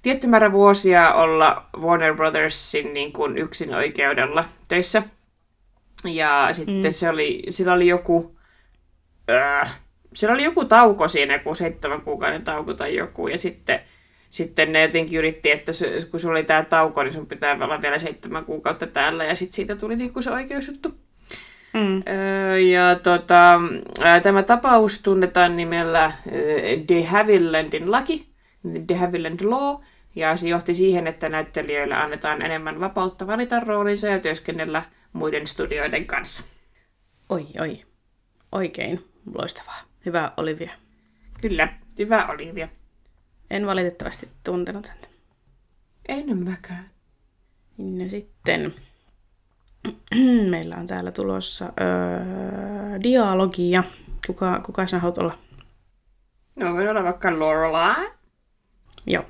tietty 0.01 0.27
määrä 0.27 0.51
vuosia 0.51 1.13
olla 1.13 1.65
Warner 1.77 2.15
Brothersin 2.15 2.93
niin 2.93 3.13
kuin 3.13 3.37
yksin 3.37 3.75
oikeudella 3.75 4.45
töissä. 4.67 5.03
Ja 6.03 6.49
sitten 6.51 6.83
mm. 6.83 6.91
se 6.91 7.09
oli, 7.09 7.43
sillä 7.49 7.73
oli 7.73 7.87
joku, 7.87 8.37
äh, 9.31 9.79
sillä 10.13 10.33
oli 10.33 10.43
joku 10.43 10.65
tauko 10.65 11.07
siinä, 11.07 11.33
joku 11.33 11.55
seitsemän 11.55 12.01
kuukauden 12.01 12.43
tauko 12.43 12.73
tai 12.73 12.95
joku, 12.95 13.27
ja 13.27 13.37
sitten, 13.37 13.79
sitten 14.35 14.71
ne 14.71 14.81
jotenkin 14.81 15.19
yritti, 15.19 15.51
että 15.51 15.73
se, 15.73 15.97
kun 16.11 16.19
sulla 16.19 16.31
oli 16.31 16.43
tämä 16.43 16.63
tauko, 16.63 17.03
niin 17.03 17.13
sun 17.13 17.27
pitää 17.27 17.57
olla 17.61 17.81
vielä 17.81 17.99
seitsemän 17.99 18.45
kuukautta 18.45 18.87
täällä, 18.87 19.25
ja 19.25 19.35
sitten 19.35 19.55
siitä 19.55 19.75
tuli 19.75 19.95
niinku 19.95 20.21
se 20.21 20.31
oikeusjuttu. 20.31 20.89
Mm. 21.73 22.03
Öö, 22.07 22.59
ja 22.59 22.95
tota, 22.95 23.59
tämä 24.23 24.43
tapaus 24.43 24.99
tunnetaan 24.99 25.55
nimellä 25.55 26.11
De 26.87 27.03
Havillandin 27.03 27.91
laki, 27.91 28.29
De 28.89 28.95
Havilland 28.95 29.39
Law, 29.41 29.81
ja 30.15 30.35
se 30.35 30.47
johti 30.47 30.73
siihen, 30.73 31.07
että 31.07 31.29
näyttelijöille 31.29 31.95
annetaan 31.95 32.41
enemmän 32.41 32.79
vapautta 32.79 33.27
valita 33.27 33.59
roolinsa 33.59 34.07
ja 34.07 34.19
työskennellä 34.19 34.83
muiden 35.13 35.47
studioiden 35.47 36.05
kanssa. 36.05 36.43
Oi, 37.29 37.47
oi. 37.61 37.81
Oikein 38.51 39.03
loistavaa. 39.37 39.79
Hyvä 40.05 40.31
Olivia. 40.37 40.71
Kyllä, 41.41 41.67
hyvä 41.99 42.25
Olivia. 42.25 42.67
En 43.49 43.67
valitettavasti 43.67 44.29
tuntenut 44.43 44.87
häntä. 44.87 45.07
En 46.07 46.37
mäkään. 46.37 46.89
No 47.77 48.09
sitten 48.09 48.73
meillä 50.51 50.75
on 50.75 50.87
täällä 50.87 51.11
tulossa 51.11 51.65
öö, 51.65 53.03
dialogia. 53.03 53.83
Kuka, 54.27 54.59
kuka 54.65 54.87
sinä 54.87 54.99
haluat 54.99 55.17
olla? 55.17 55.37
No 56.55 56.73
voi 56.73 56.89
olla 56.89 57.03
vaikka 57.03 57.39
Lorelai. 57.39 58.09
Joo. 59.07 59.25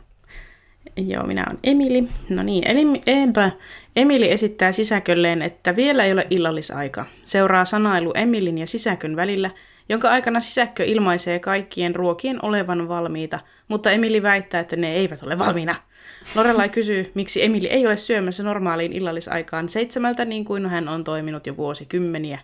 Joo, 0.97 1.23
minä 1.27 1.45
olen 1.49 1.59
Emili. 1.63 2.03
No 2.29 2.43
niin, 2.43 2.67
eli 2.67 3.01
enpä. 3.07 3.51
Emili 3.95 4.31
esittää 4.31 4.71
sisäkölleen, 4.71 5.41
että 5.41 5.75
vielä 5.75 6.05
ei 6.05 6.11
ole 6.11 6.27
illallisaika. 6.29 7.05
Seuraa 7.23 7.65
sanailu 7.65 8.11
Emilin 8.15 8.57
ja 8.57 8.67
sisäkön 8.67 9.15
välillä, 9.15 9.51
jonka 9.89 10.09
aikana 10.09 10.39
sisäkkö 10.39 10.83
ilmaisee 10.83 11.39
kaikkien 11.39 11.95
ruokien 11.95 12.45
olevan 12.45 12.87
valmiita, 12.87 13.39
mutta 13.67 13.91
Emili 13.91 14.23
väittää, 14.23 14.61
että 14.61 14.75
ne 14.75 14.93
eivät 14.93 15.23
ole 15.23 15.39
valmiina. 15.39 15.75
Lorelai 16.35 16.69
kysyy, 16.69 17.11
miksi 17.13 17.43
Emili 17.43 17.67
ei 17.67 17.87
ole 17.87 17.97
syömässä 17.97 18.43
normaaliin 18.43 18.93
illallisaikaan 18.93 19.69
seitsemältä 19.69 20.25
niin 20.25 20.45
kuin 20.45 20.65
hän 20.65 20.87
on 20.87 21.03
toiminut 21.03 21.47
jo 21.47 21.57
vuosikymmeniä. 21.57 22.39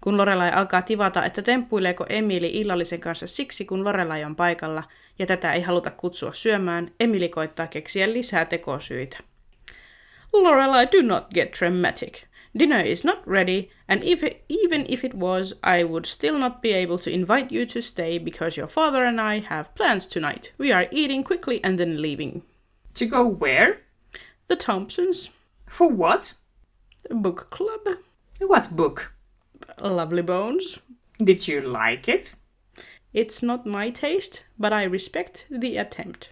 Kun 0.00 0.16
Lorelai 0.16 0.50
alkaa 0.50 0.82
tivata, 0.82 1.24
että 1.24 1.42
temppuileeko 1.42 2.06
Emili 2.08 2.50
illallisen 2.54 3.00
kanssa 3.00 3.26
siksi, 3.26 3.64
kun 3.64 3.84
Lorelai 3.84 4.24
on 4.24 4.36
paikalla, 4.36 4.82
ja 5.18 5.26
tätä 5.26 5.52
ei 5.52 5.62
haluta 5.62 5.90
kutsua 5.90 6.32
syömään, 6.32 6.90
Emili 7.00 7.28
koittaa 7.28 7.66
keksiä 7.66 8.12
lisää 8.12 8.44
tekosyitä. 8.44 9.18
Lorelai, 10.32 10.88
do 10.92 11.02
not 11.02 11.24
get 11.34 11.56
dramatic. 11.58 12.22
Dinner 12.56 12.80
is 12.80 13.02
not 13.04 13.26
ready, 13.26 13.70
and 13.88 14.04
if 14.04 14.22
even 14.48 14.86
if 14.88 15.02
it 15.02 15.14
was, 15.14 15.54
I 15.62 15.82
would 15.82 16.06
still 16.06 16.38
not 16.38 16.62
be 16.62 16.72
able 16.72 16.98
to 16.98 17.10
invite 17.10 17.50
you 17.50 17.66
to 17.66 17.82
stay 17.82 18.16
because 18.18 18.56
your 18.56 18.68
father 18.68 19.04
and 19.04 19.20
I 19.20 19.40
have 19.40 19.74
plans 19.74 20.06
tonight. 20.06 20.52
We 20.56 20.70
are 20.70 20.86
eating 20.92 21.24
quickly 21.24 21.62
and 21.64 21.78
then 21.78 22.00
leaving. 22.00 22.42
To 22.94 23.06
go 23.06 23.26
where? 23.26 23.80
The 24.46 24.54
Thompsons. 24.54 25.30
For 25.68 25.88
what? 25.88 26.34
A 27.10 27.14
book 27.14 27.50
club. 27.50 27.98
What 28.38 28.76
book? 28.76 29.14
Lovely 29.80 30.22
Bones. 30.22 30.78
Did 31.18 31.48
you 31.48 31.60
like 31.60 32.08
it? 32.08 32.34
It's 33.12 33.42
not 33.42 33.66
my 33.66 33.90
taste, 33.90 34.44
but 34.58 34.72
I 34.72 34.84
respect 34.84 35.46
the 35.50 35.76
attempt. 35.76 36.30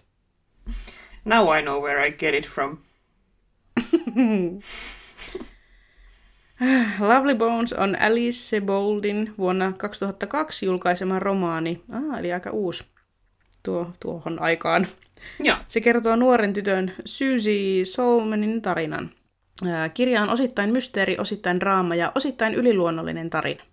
Now 1.25 1.49
I 1.49 1.59
know 1.59 1.79
where 1.79 1.99
I 1.99 2.09
get 2.09 2.33
it 2.33 2.45
from. 2.45 2.83
Lovely 6.99 7.35
Bones 7.35 7.73
on 7.73 8.01
Alice 8.01 8.37
Seboldin 8.37 9.33
vuonna 9.37 9.73
2002 9.77 10.65
julkaisema 10.65 11.19
romaani. 11.19 11.81
Ah, 11.91 12.19
eli 12.19 12.33
aika 12.33 12.51
uusi 12.51 12.83
tuo, 13.63 13.91
tuohon 13.99 14.41
aikaan. 14.41 14.87
Joo. 15.39 15.57
Se 15.67 15.81
kertoo 15.81 16.15
nuoren 16.15 16.53
tytön 16.53 16.91
Susie 17.05 17.85
Solmanin 17.85 18.61
tarinan. 18.61 19.11
Kirja 19.93 20.21
on 20.21 20.29
osittain 20.29 20.71
mysteeri, 20.71 21.17
osittain 21.19 21.59
draama 21.59 21.95
ja 21.95 22.11
osittain 22.15 22.53
yliluonnollinen 22.53 23.29
tarina. 23.29 23.63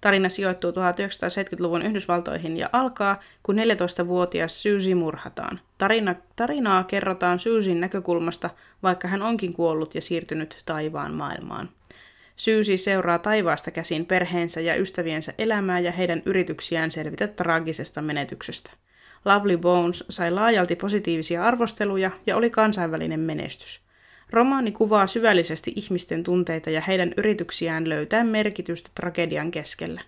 Tarina 0.00 0.28
sijoittuu 0.28 0.70
1970-luvun 0.70 1.82
Yhdysvaltoihin 1.82 2.56
ja 2.56 2.68
alkaa, 2.72 3.20
kun 3.42 3.56
14-vuotias 3.56 4.62
Susie 4.62 4.94
murhataan. 4.94 5.60
Tarina, 5.78 6.14
tarinaa 6.36 6.84
kerrotaan 6.84 7.38
Susien 7.38 7.80
näkökulmasta, 7.80 8.50
vaikka 8.82 9.08
hän 9.08 9.22
onkin 9.22 9.52
kuollut 9.52 9.94
ja 9.94 10.02
siirtynyt 10.02 10.62
taivaan 10.66 11.14
maailmaan. 11.14 11.68
Syysi 12.40 12.76
seuraa 12.76 13.18
taivaasta 13.18 13.70
käsin 13.70 14.06
perheensä 14.06 14.60
ja 14.60 14.76
ystäviensä 14.76 15.32
elämää 15.38 15.78
ja 15.78 15.92
heidän 15.92 16.22
yrityksiään 16.26 16.90
selvitä 16.90 17.28
traagisesta 17.28 18.02
menetyksestä. 18.02 18.70
Lovely 19.24 19.56
Bones 19.56 20.04
sai 20.08 20.30
laajalti 20.30 20.76
positiivisia 20.76 21.44
arvosteluja 21.44 22.10
ja 22.26 22.36
oli 22.36 22.50
kansainvälinen 22.50 23.20
menestys. 23.20 23.80
Romaani 24.30 24.72
kuvaa 24.72 25.06
syvällisesti 25.06 25.72
ihmisten 25.76 26.22
tunteita 26.22 26.70
ja 26.70 26.80
heidän 26.80 27.14
yrityksiään 27.16 27.88
löytää 27.88 28.24
merkitystä 28.24 28.90
tragedian 28.94 29.50
keskellä. 29.50 30.00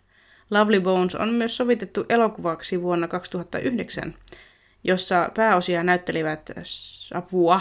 Lovely 0.50 0.80
Bones 0.80 1.14
on 1.14 1.28
myös 1.28 1.56
sovitettu 1.56 2.04
elokuvaksi 2.08 2.82
vuonna 2.82 3.08
2009, 3.08 4.14
jossa 4.84 5.30
pääosia 5.34 5.82
näyttelivät 5.82 6.50
apua 7.14 7.60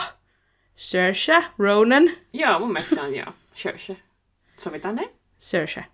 Saoirse 0.75 1.43
Ronan. 1.57 2.11
Joo, 2.33 2.59
mun 2.59 2.73
mielestä 2.73 3.01
on 3.01 3.15
joo. 3.15 3.33
Saoirse. 3.53 4.10
Sovitaan 4.61 4.95
ne? 4.95 5.13
Saoirse. 5.39 5.85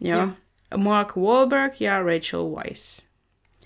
Joo. 0.00 0.18
joo. 0.20 0.28
Mark 0.76 1.16
Wahlberg 1.16 1.80
ja 1.80 2.02
Rachel 2.02 2.44
Weisz. 2.44 3.02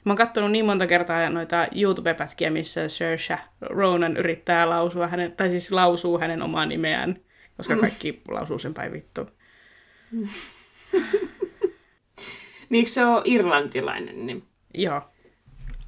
Mä 0.05 0.11
oon 0.11 0.17
kattonut 0.17 0.51
niin 0.51 0.65
monta 0.65 0.87
kertaa 0.87 1.31
noita 1.31 1.67
YouTube-pätkiä, 1.77 2.51
missä 2.51 2.89
Saoirse 2.89 3.39
Ronan 3.61 4.17
yrittää 4.17 4.69
lausua 4.69 5.07
hänen, 5.07 5.33
tai 5.33 5.51
siis 5.51 5.73
lausuu 5.73 6.19
hänen 6.19 6.43
omaa 6.43 6.67
nimeään, 6.67 7.21
koska 7.57 7.75
mm. 7.75 7.81
kaikki 7.81 8.13
mm. 8.13 8.35
lausuu 8.35 8.59
sen 8.59 8.75
päin 8.75 8.93
vittu. 8.93 9.27
niin 12.71 12.89
se 12.89 13.05
on 13.05 13.23
irlantilainen 13.25 14.27
nimi? 14.27 14.45
Joo, 14.75 15.03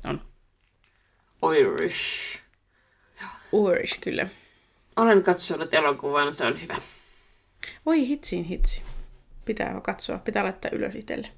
on. 0.04 0.20
Irish. 1.58 2.38
Irish, 3.52 4.00
kyllä. 4.00 4.26
Olen 4.96 5.22
katsonut 5.22 5.74
elokuvan, 5.74 6.34
se 6.34 6.46
on 6.46 6.62
hyvä. 6.62 6.76
Oi 7.86 8.08
hitsiin 8.08 8.44
hitsi. 8.44 8.82
Pitää 9.44 9.80
katsoa, 9.82 10.18
pitää 10.18 10.44
laittaa 10.44 10.70
ylös 10.74 10.94
itselle. 10.94 11.28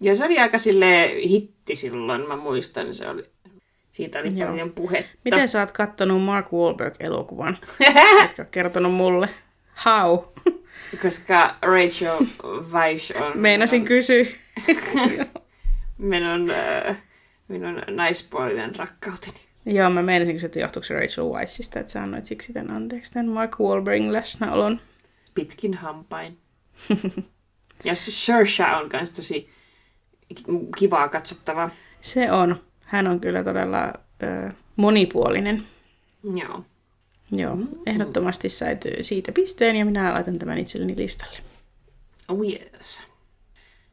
Ja 0.00 0.16
se 0.16 0.24
oli 0.24 0.38
aika 0.38 0.58
sille 0.58 1.10
hitti 1.28 1.74
silloin, 1.74 2.28
mä 2.28 2.36
muistan, 2.36 2.94
se 2.94 3.08
oli, 3.08 3.24
siitä 3.92 4.18
oli 4.18 4.38
Joo. 4.38 4.48
paljon 4.48 4.72
puhetta. 4.72 5.18
Miten 5.24 5.48
sä 5.48 5.60
oot 5.60 5.72
kattonut 5.72 6.22
Mark 6.22 6.46
Wahlberg-elokuvan? 6.52 7.58
Etkä 8.24 8.44
kertonut 8.44 8.94
mulle. 8.94 9.28
How? 9.84 10.18
Koska 11.02 11.56
Rachel 11.62 12.26
Weisz 12.72 13.10
on... 13.10 13.32
Meinasin 13.34 13.80
on, 13.80 13.86
kysyä. 13.86 14.24
minun, 15.98 16.50
äh, 16.50 17.02
minun 17.48 17.82
naispuolinen 17.90 18.76
rakkauteni. 18.76 19.40
Joo, 19.66 19.90
mä 19.90 20.02
meinasin 20.02 20.34
kysyä, 20.34 20.46
että 20.46 20.60
johtuuko 20.60 20.84
se 20.84 20.94
Rachel 20.94 21.24
Weiszista, 21.24 21.80
että 21.80 21.92
sä 21.92 22.02
annoit 22.02 22.24
siksi 22.24 22.52
tämän 22.52 22.76
anteeksi 22.76 23.12
tämän 23.12 23.28
Mark 23.28 23.60
Wahlbergin 23.60 24.12
läsnäolon. 24.12 24.80
Pitkin 25.34 25.74
hampain. 25.74 26.38
ja 27.84 27.94
Saoirse 27.94 28.64
on 28.64 28.90
myös 28.92 29.10
tosi 29.10 29.48
kivaa 30.78 31.08
katsottavaa. 31.08 31.70
Se 32.00 32.32
on. 32.32 32.60
Hän 32.80 33.06
on 33.06 33.20
kyllä 33.20 33.44
todella 33.44 33.92
ö, 34.22 34.52
monipuolinen. 34.76 35.64
Joo. 36.34 36.64
Joo, 37.32 37.56
mm. 37.56 37.68
ehdottomasti 37.86 38.48
sait 38.48 38.84
siitä 39.00 39.32
pisteen 39.32 39.76
ja 39.76 39.84
minä 39.84 40.12
laitan 40.12 40.38
tämän 40.38 40.58
itselleni 40.58 40.96
listalle. 40.96 41.38
Oh 42.28 42.38
yes. 42.44 43.02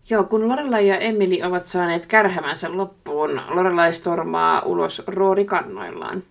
Joo, 0.09 0.23
kun 0.23 0.47
Lorelai 0.47 0.87
ja 0.87 0.97
Emily 0.97 1.41
ovat 1.43 1.67
saaneet 1.67 2.05
kärhämänsä 2.05 2.77
loppuun, 2.77 3.41
Lorelai 3.49 3.93
stormaa 3.93 4.61
ulos 4.61 5.01
roorikannoillaan. 5.07 6.23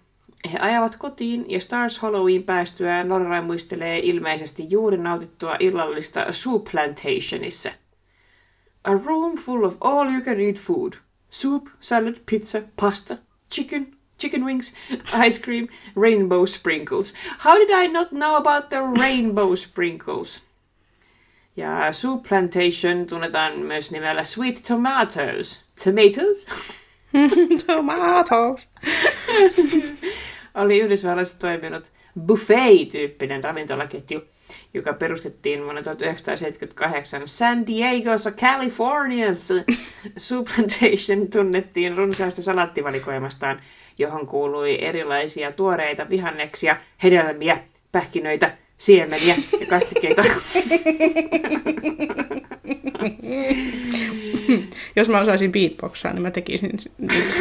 He 0.52 0.58
ajavat 0.58 0.96
kotiin 0.96 1.44
ja 1.48 1.60
Stars 1.60 1.98
Halloween 1.98 2.42
päästyään 2.42 3.08
Lorelai 3.08 3.42
muistelee 3.42 3.98
ilmeisesti 3.98 4.70
juuri 4.70 4.96
nautittua 4.96 5.56
illallista 5.58 6.32
Soup 6.32 6.64
Plantationissa. 6.72 7.70
A 8.84 8.94
room 8.94 9.36
full 9.36 9.64
of 9.64 9.76
all 9.80 10.10
you 10.10 10.20
can 10.20 10.40
eat 10.40 10.56
food. 10.56 10.92
Soup, 11.30 11.68
salad, 11.80 12.14
pizza, 12.30 12.62
pasta, 12.80 13.16
chicken, 13.52 13.86
chicken 14.18 14.44
wings, 14.44 14.74
ice 15.26 15.42
cream, 15.42 15.68
rainbow 15.96 16.46
sprinkles. 16.46 17.14
How 17.38 17.58
did 17.58 17.70
I 17.70 17.88
not 17.88 18.08
know 18.10 18.36
about 18.36 18.68
the 18.68 18.80
rainbow 19.00 19.54
sprinkles? 19.54 20.42
Ja 21.56 21.92
Soup 21.92 22.22
Plantation 22.28 23.06
tunnetaan 23.06 23.58
myös 23.58 23.90
nimellä 23.90 24.24
Sweet 24.24 24.62
Tomatoes. 24.68 25.62
Tomatoes? 25.84 26.46
Tomatoes. 27.66 28.68
Oli 30.54 30.78
Yhdysvalloissa 30.78 31.38
toiminut 31.38 31.92
buffet-tyyppinen 32.26 33.44
ravintolaketju, 33.44 34.22
joka 34.74 34.92
perustettiin 34.92 35.64
vuonna 35.64 35.82
1978 35.82 37.22
San 37.28 37.66
Diegossa, 37.66 38.30
Californiassa. 38.30 39.54
Soup 40.16 40.48
Plantation 40.56 41.28
tunnettiin 41.28 41.96
runsaasta 41.96 42.42
salattivalikoimastaan, 42.42 43.60
johon 43.98 44.26
kuului 44.26 44.84
erilaisia 44.84 45.52
tuoreita 45.52 46.08
vihanneksia, 46.10 46.76
hedelmiä, 47.02 47.58
pähkinöitä, 47.92 48.56
siemeniä 48.78 49.34
ja 49.60 49.66
kastikkeita. 49.66 50.22
Jos 54.96 55.08
mä 55.08 55.20
osaisin 55.20 55.52
beatboxaa, 55.52 56.12
niin 56.12 56.22
mä 56.22 56.30
tekisin 56.30 56.70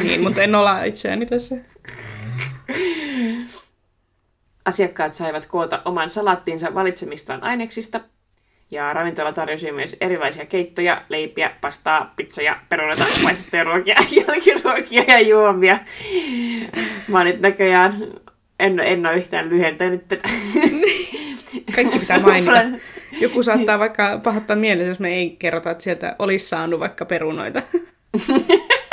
niin, 0.03 0.23
mutta 0.23 0.43
en 0.43 0.55
olla 0.55 0.83
itseäni 0.83 1.25
tässä. 1.25 1.55
Asiakkaat 4.65 5.13
saivat 5.13 5.45
koota 5.45 5.81
oman 5.85 6.09
salattinsa 6.09 6.73
valitsemistaan 6.73 7.43
aineksista, 7.43 8.01
ja 8.71 8.93
ravintola 8.93 9.33
tarjosi 9.33 9.71
myös 9.71 9.95
erilaisia 10.01 10.45
keittoja, 10.45 11.01
leipiä, 11.09 11.51
pastaa, 11.61 12.13
pizzoja, 12.15 12.59
perunoita, 12.69 13.05
paistettuja 13.23 13.63
ruokia, 13.63 13.95
jälkiruokia 14.11 15.03
ja 15.07 15.19
juomia. 15.19 15.79
Mä 17.07 17.23
nyt 17.23 17.39
näköjään 17.39 18.03
en, 18.59 18.79
en 18.79 19.05
ole 19.05 19.15
yhtään 19.15 19.49
lyhentänyt 19.49 20.07
tätä. 20.07 20.29
Kaikki 21.75 21.99
pitää 21.99 22.19
mainita. 22.25 22.63
Joku 23.21 23.43
saattaa 23.43 23.79
vaikka 23.79 24.19
pahoittaa 24.23 24.55
mielessä, 24.55 24.89
jos 24.89 24.99
me 24.99 25.09
ei 25.09 25.35
kerrota, 25.39 25.71
että 25.71 25.83
sieltä 25.83 26.15
olisi 26.19 26.47
saanut 26.47 26.79
vaikka 26.79 27.05
perunoita. 27.05 27.61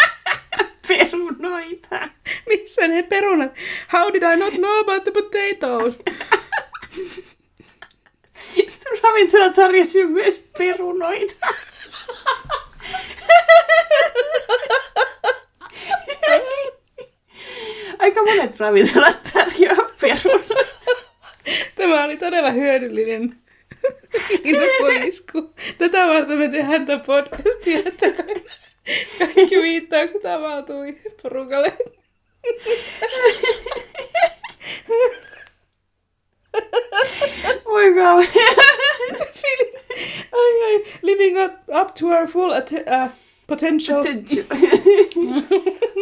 perunoita? 1.46 2.08
Missä 2.48 2.88
ne 2.88 3.02
perunat? 3.02 3.52
How 3.92 4.10
did 4.12 4.22
I 4.22 4.36
not 4.36 4.54
know 4.54 4.80
about 4.80 5.04
the 5.04 5.12
potatoes? 5.12 5.98
Ravintola 9.02 9.52
tarjosi 9.52 10.04
myös 10.04 10.44
perunoita. 10.58 11.46
Aika 17.98 18.22
monet 18.24 18.60
ravintolat 18.60 19.18
tarjoavat 19.32 19.94
perunoita. 20.00 20.90
Tämä 21.74 22.04
oli 22.04 22.16
todella 22.16 22.50
hyödyllinen 22.50 23.36
infoisku. 24.44 25.54
Tätä 25.78 26.06
varten 26.06 26.38
me 26.38 26.48
tehdään 26.48 26.86
tätä 26.86 27.04
podcastia, 27.04 27.78
kaikki 29.18 29.62
viittaukset 29.62 30.26
avautui 30.26 31.00
porukalle. 31.22 31.72
Oi 37.64 37.94
kauan. 37.94 38.26
ai, 40.32 40.62
ai, 40.64 40.84
living 41.02 41.36
up 41.68 41.94
to 41.94 42.08
our 42.08 42.26
full 42.26 42.52
at- 42.52 42.72
uh, 42.72 43.08
potential. 43.46 44.02
potential. 44.02 44.44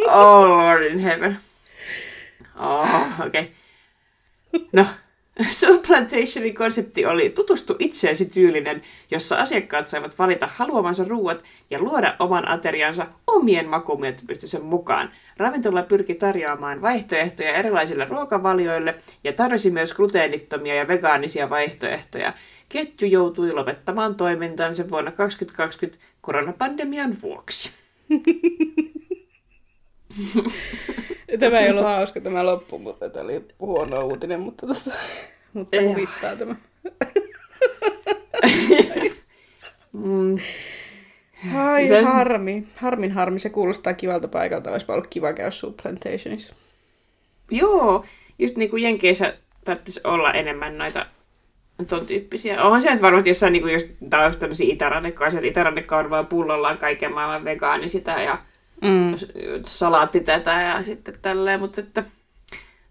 oh 0.07 0.45
Lord 0.47 0.85
in 0.85 0.99
heaven. 0.99 1.37
Oh, 2.59 3.15
okei. 3.25 3.27
Okay. 3.27 3.51
No, 4.73 4.85
Subplantationin 5.59 6.55
konsepti 6.55 7.05
oli 7.05 7.29
tutustu 7.29 7.75
itseesi 7.79 8.25
tyylinen, 8.25 8.81
jossa 9.11 9.35
asiakkaat 9.35 9.87
saivat 9.87 10.19
valita 10.19 10.49
haluamansa 10.55 11.03
ruuat 11.07 11.43
ja 11.69 11.79
luoda 11.79 12.15
oman 12.19 12.47
ateriansa 12.47 13.05
omien 13.27 13.69
makumieltymystensä 13.69 14.59
mukaan. 14.59 15.11
Ravintola 15.37 15.83
pyrki 15.83 16.15
tarjoamaan 16.15 16.81
vaihtoehtoja 16.81 17.53
erilaisille 17.53 18.05
ruokavalioille 18.05 18.95
ja 19.23 19.33
tarjosi 19.33 19.71
myös 19.71 19.93
gluteenittomia 19.93 20.75
ja 20.75 20.87
vegaanisia 20.87 21.49
vaihtoehtoja. 21.49 22.33
Ketju 22.69 23.07
joutui 23.07 23.51
lopettamaan 23.51 24.15
toimintansa 24.15 24.89
vuonna 24.89 25.11
2020 25.11 26.03
koronapandemian 26.21 27.15
vuoksi. 27.21 27.71
Tämä 31.39 31.59
ei 31.59 31.71
ollut 31.71 31.83
hauska 31.83 32.21
tämä 32.21 32.45
loppu, 32.45 32.79
mutta 32.79 33.09
tämä 33.09 33.23
oli 33.23 33.45
huono 33.59 34.01
uutinen, 34.05 34.39
mutta, 34.39 34.67
tosta, 34.67 34.91
mutta 35.53 35.77
huvittaa 35.81 36.35
tämä. 36.35 36.55
mm. 39.93 40.37
Ai 41.55 41.87
se... 41.87 42.01
harmi. 42.01 42.67
Harmin 42.75 43.11
harmi. 43.11 43.39
Se 43.39 43.49
kuulostaa 43.49 43.93
kivalta 43.93 44.27
paikalta. 44.27 44.71
Olisi 44.71 44.85
ollut 44.87 45.07
kiva 45.07 45.33
käydä 45.33 45.51
Plantationissa. 45.83 46.55
Joo. 47.51 48.05
Just 48.39 48.57
niin 48.57 48.69
kuin 48.69 48.83
Jenkeissä 48.83 49.37
tarvitsisi 49.65 50.01
olla 50.03 50.33
enemmän 50.33 50.77
noita 50.77 51.05
ton 51.87 52.05
tyyppisiä. 52.05 52.63
Onhan 52.63 52.81
se, 52.81 52.87
että 52.87 53.01
varmasti 53.01 53.29
jossain 53.29 53.53
niin 53.53 53.73
just, 53.73 53.89
tai 54.09 54.27
just 54.27 54.39
tämmöisiä 54.39 54.73
itärannekkoja, 54.73 55.27
että 55.27 55.47
itärannekka 55.47 55.97
on 55.97 56.09
vaan 56.09 56.27
pullollaan 56.27 56.77
kaiken 56.77 57.13
maailman 57.13 57.45
vegaani 57.45 57.89
sitä 57.89 58.21
ja 58.21 58.37
Mm. 58.81 59.15
salaatti 59.65 60.19
tätä 60.19 60.61
ja 60.61 60.83
sitten 60.83 61.13
tälleen, 61.21 61.59
mutta 61.59 61.81
että 61.81 62.03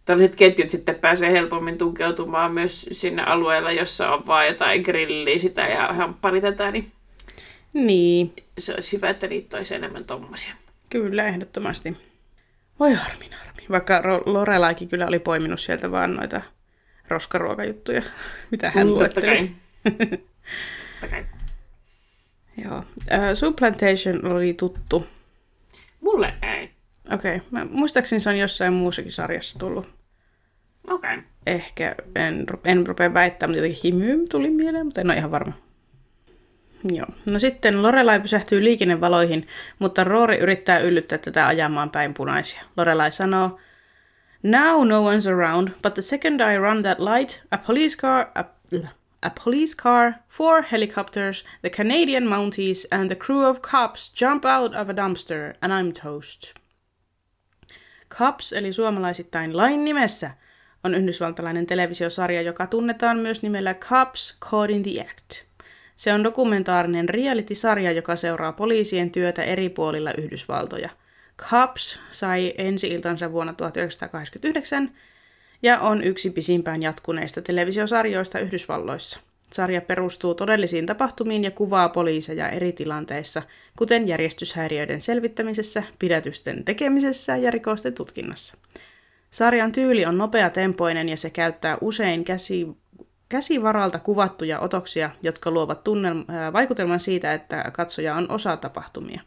tällaiset 0.04 0.36
ketjut 0.36 0.70
sitten 0.70 0.94
pääsee 0.94 1.32
helpommin 1.32 1.78
tunkeutumaan 1.78 2.52
myös 2.52 2.86
sinne 2.92 3.22
alueella, 3.22 3.72
jossa 3.72 4.10
on 4.14 4.26
vaan 4.26 4.46
jotain 4.46 4.82
grilliä 4.82 5.38
sitä 5.38 5.66
ja 5.66 5.86
hamppari 5.92 6.40
tätä, 6.40 6.70
niin 6.70 6.92
Niin, 7.72 8.32
se 8.58 8.74
olisi 8.74 8.96
hyvä, 8.96 9.08
että 9.08 9.26
niitä 9.26 9.56
olisi 9.56 9.74
enemmän 9.74 10.04
tommosia. 10.04 10.54
kyllä, 10.90 11.26
ehdottomasti. 11.26 11.96
Voi 12.80 12.92
harmin, 12.94 13.32
harmi. 13.32 13.62
Vaikka 13.70 14.02
Lorelaikin 14.26 14.88
kyllä 14.88 15.06
oli 15.06 15.18
poiminut 15.18 15.60
sieltä 15.60 15.90
vaan 15.90 16.14
noita 16.14 16.40
roskaruokajuttuja, 17.08 18.02
mitä 18.50 18.72
hän 18.74 18.86
Mm, 18.86 18.92
luetteli. 18.92 19.26
kai. 19.26 19.50
Totta 21.00 21.08
kai. 21.10 21.24
Joo. 22.64 22.78
Uh, 22.78 23.34
Supplantation 23.34 24.24
oli 24.26 24.54
tuttu. 24.54 25.06
Mulle 26.04 26.34
ei. 26.42 26.70
Okei, 27.12 27.36
okay. 27.36 27.64
muistaakseni 27.70 28.20
se 28.20 28.30
on 28.30 28.38
jossain 28.38 28.72
muussakin 28.72 29.12
sarjassa 29.12 29.58
tullut. 29.58 29.88
Okei. 30.90 31.14
Okay. 31.14 31.24
Ehkä 31.46 31.94
en, 32.14 32.46
en 32.64 32.86
rupea 32.86 33.14
väittämään, 33.14 33.50
mutta 33.50 33.66
jotenkin 33.66 33.80
himym 33.84 34.28
tuli 34.28 34.50
mieleen, 34.50 34.86
mutta 34.86 35.00
en 35.00 35.06
ole 35.06 35.16
ihan 35.16 35.30
varma. 35.30 35.52
Joo. 36.92 37.06
No 37.30 37.38
sitten 37.38 37.82
Lorelai 37.82 38.20
pysähtyy 38.20 38.64
liikennevaloihin, 38.64 39.48
mutta 39.78 40.04
Roori 40.04 40.38
yrittää 40.38 40.78
yllyttää 40.78 41.18
tätä 41.18 41.46
ajamaan 41.46 41.90
päin 41.90 42.14
punaisia. 42.14 42.62
Lorelai 42.76 43.12
sanoo, 43.12 43.58
Now 44.42 44.84
no 44.84 45.02
one's 45.02 45.26
around, 45.26 45.68
but 45.82 45.94
the 45.94 46.02
second 46.02 46.40
I 46.40 46.58
run 46.58 46.82
that 46.82 46.98
light, 47.00 47.40
a 47.50 47.58
police 47.58 47.96
car, 47.96 48.26
a, 48.34 48.44
a 49.24 49.30
police 49.44 49.74
car, 49.74 50.12
four 50.28 50.62
helicopters, 50.62 51.44
the 51.62 51.70
Canadian 51.70 52.28
Mounties, 52.28 52.86
and 52.90 53.10
the 53.10 53.16
crew 53.16 53.44
of 53.50 53.62
cops 53.62 54.12
jump 54.20 54.44
out 54.44 54.74
of 54.74 54.88
a 54.88 54.94
dumpster, 54.94 55.54
and 55.62 55.72
I'm 55.72 55.92
toast. 56.02 56.54
Cops, 58.18 58.52
eli 58.52 58.72
suomalaisittain 58.72 59.56
lain 59.56 59.84
nimessä, 59.84 60.30
on 60.84 60.94
yhdysvaltalainen 60.94 61.66
televisiosarja, 61.66 62.42
joka 62.42 62.66
tunnetaan 62.66 63.18
myös 63.18 63.42
nimellä 63.42 63.74
Cops 63.74 64.36
Caught 64.40 64.70
in 64.70 64.82
the 64.82 65.00
Act. 65.00 65.44
Se 65.96 66.12
on 66.12 66.24
dokumentaarinen 66.24 67.08
reality-sarja, 67.08 67.92
joka 67.92 68.16
seuraa 68.16 68.52
poliisien 68.52 69.10
työtä 69.10 69.42
eri 69.42 69.68
puolilla 69.68 70.12
Yhdysvaltoja. 70.18 70.88
Cops 71.38 72.00
sai 72.10 72.54
ensi-iltansa 72.58 73.32
vuonna 73.32 73.52
1989 73.52 74.90
ja 75.64 75.78
on 75.80 76.04
yksi 76.04 76.30
pisimpään 76.30 76.82
jatkuneista 76.82 77.42
televisiosarjoista 77.42 78.38
Yhdysvalloissa. 78.38 79.20
Sarja 79.52 79.80
perustuu 79.80 80.34
todellisiin 80.34 80.86
tapahtumiin 80.86 81.44
ja 81.44 81.50
kuvaa 81.50 81.88
poliiseja 81.88 82.48
eri 82.48 82.72
tilanteissa, 82.72 83.42
kuten 83.76 84.08
järjestyshäiriöiden 84.08 85.00
selvittämisessä, 85.00 85.82
pidätysten 85.98 86.64
tekemisessä 86.64 87.36
ja 87.36 87.50
rikosten 87.50 87.94
tutkinnassa. 87.94 88.56
Sarjan 89.30 89.72
tyyli 89.72 90.06
on 90.06 90.18
nopeatempoinen 90.18 91.08
ja 91.08 91.16
se 91.16 91.30
käyttää 91.30 91.78
usein 91.80 92.24
käsi, 92.24 92.68
käsivaralta 93.28 93.98
kuvattuja 93.98 94.60
otoksia, 94.60 95.10
jotka 95.22 95.50
luovat 95.50 95.84
tunnel, 95.84 96.24
ää, 96.28 96.52
vaikutelman 96.52 97.00
siitä, 97.00 97.32
että 97.32 97.70
katsoja 97.72 98.14
on 98.14 98.30
osa 98.30 98.56
tapahtumia. 98.56 99.20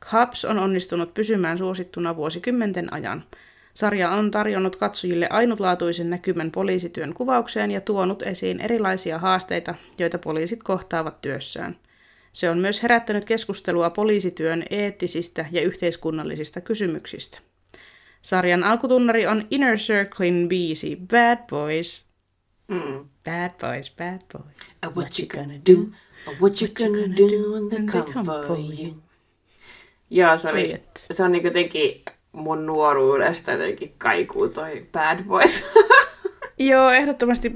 Cubs 0.00 0.44
on 0.44 0.58
onnistunut 0.58 1.14
pysymään 1.14 1.58
suosittuna 1.58 2.16
vuosikymmenten 2.16 2.92
ajan. 2.92 3.24
Sarja 3.78 4.10
on 4.10 4.30
tarjonnut 4.30 4.76
katsojille 4.76 5.28
ainutlaatuisen 5.30 6.10
näkymän 6.10 6.50
poliisityön 6.50 7.14
kuvaukseen 7.14 7.70
ja 7.70 7.80
tuonut 7.80 8.22
esiin 8.22 8.60
erilaisia 8.60 9.18
haasteita, 9.18 9.74
joita 9.98 10.18
poliisit 10.18 10.62
kohtaavat 10.62 11.20
työssään. 11.20 11.76
Se 12.32 12.50
on 12.50 12.58
myös 12.58 12.82
herättänyt 12.82 13.24
keskustelua 13.24 13.90
poliisityön 13.90 14.62
eettisistä 14.70 15.46
ja 15.50 15.62
yhteiskunnallisista 15.62 16.60
kysymyksistä. 16.60 17.38
Sarjan 18.22 18.64
alkutunnari 18.64 19.26
on 19.26 19.46
Inner 19.50 19.76
Circlein 19.76 20.48
biisi 20.48 20.96
Bad 20.96 21.38
Boys. 21.50 22.06
Mm. 22.68 23.08
Bad 23.24 23.50
Boys, 23.60 23.92
Bad 23.96 24.20
Boys. 24.32 24.56
Uh, 24.86 24.96
what 24.96 25.18
you 25.18 25.28
gonna 25.28 25.60
do? 25.66 25.80
Uh, 25.80 26.40
what 26.40 26.62
you 26.62 26.70
gonna 26.74 27.16
do 27.16 27.52
when 27.52 27.68
they 27.68 27.86
come 27.86 28.24
for 28.24 28.58
you? 28.58 29.02
Joo, 30.10 30.36
se, 30.36 30.48
oli, 30.48 30.82
se 31.10 31.22
on 31.22 31.32
niinku 31.32 31.48
jotenkin 31.48 32.04
mun 32.38 32.66
nuoruudesta 32.66 33.52
jotenkin 33.52 33.92
kaikuu 33.98 34.48
toi 34.48 34.86
Bad 34.92 35.22
Boys. 35.24 35.66
Joo, 36.58 36.90
ehdottomasti. 36.90 37.52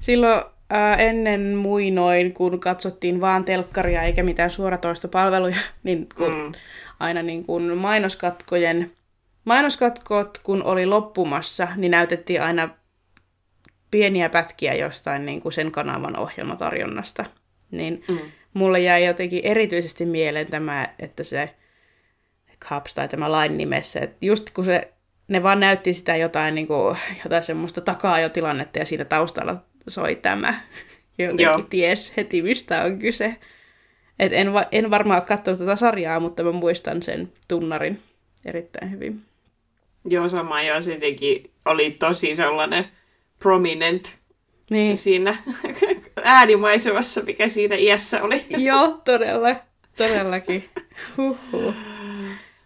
Silloin 0.00 0.42
ää, 0.70 0.96
ennen 0.96 1.54
muinoin, 1.56 2.32
kun 2.34 2.60
katsottiin 2.60 3.20
vaan 3.20 3.44
telkkaria 3.44 4.02
eikä 4.02 4.22
mitään 4.22 4.50
suoratoistopalveluja, 4.50 5.56
niin 5.82 6.08
kun 6.16 6.32
Mm. 6.32 6.52
aina 7.00 7.22
niin 7.22 7.44
kun 7.44 7.62
mainoskatkojen, 7.76 8.90
mainoskatkot 9.44 10.38
kun 10.42 10.62
oli 10.62 10.86
loppumassa, 10.86 11.68
niin 11.76 11.90
näytettiin 11.90 12.42
aina 12.42 12.68
pieniä 13.90 14.28
pätkiä 14.28 14.74
jostain 14.74 15.26
niin 15.26 15.40
kuin 15.40 15.52
sen 15.52 15.72
kanavan 15.72 16.18
ohjelmatarjonnasta. 16.18 17.24
Niin 17.70 18.04
Mm. 18.08 18.18
mulle 18.54 18.80
jäi 18.80 19.04
jotenkin 19.06 19.40
erityisesti 19.44 20.06
mieleen 20.06 20.46
tämä, 20.50 20.88
että 20.98 21.24
se 21.24 21.54
Cups 22.68 22.94
tai 22.94 23.08
tämä 23.08 23.32
lain 23.32 23.56
nimessä, 23.56 24.00
että 24.00 24.26
just 24.26 24.50
kun 24.50 24.64
se, 24.64 24.92
ne 25.28 25.42
vaan 25.42 25.60
näytti 25.60 25.92
sitä 25.92 26.16
jotain, 26.16 26.54
niin 26.54 26.66
kuin, 26.66 26.96
jotain 27.24 27.42
semmoista 27.42 27.80
takaa 27.80 28.20
jo 28.20 28.28
tilannetta 28.28 28.78
ja 28.78 28.86
siinä 28.86 29.04
taustalla 29.04 29.56
soi 29.88 30.14
tämä. 30.16 30.54
Jotenkin 31.18 31.44
Joo. 31.44 31.62
ties 31.70 32.12
heti, 32.16 32.42
mistä 32.42 32.82
on 32.82 32.98
kyse. 32.98 33.36
Et 34.18 34.32
en, 34.32 34.52
va- 34.52 34.66
en 34.72 34.90
varmaan 34.90 35.22
katsonut 35.22 35.58
tätä 35.60 35.76
sarjaa, 35.76 36.20
mutta 36.20 36.42
mä 36.42 36.52
muistan 36.52 37.02
sen 37.02 37.32
tunnarin 37.48 38.02
erittäin 38.44 38.90
hyvin. 38.90 39.22
Joo, 40.04 40.28
sama 40.28 40.62
joo, 40.62 40.80
se 40.80 40.92
jotenkin 40.92 41.50
oli 41.64 41.90
tosi 41.90 42.34
sellainen 42.34 42.84
prominent 43.38 44.18
Niin, 44.70 44.98
siinä 44.98 45.36
äänimaisemassa, 46.24 47.20
mikä 47.22 47.48
siinä 47.48 47.76
iässä 47.76 48.22
oli. 48.22 48.44
joo, 48.58 49.00
todella, 49.04 49.56
todellakin. 49.96 50.64
Huhhuh. 51.16 51.74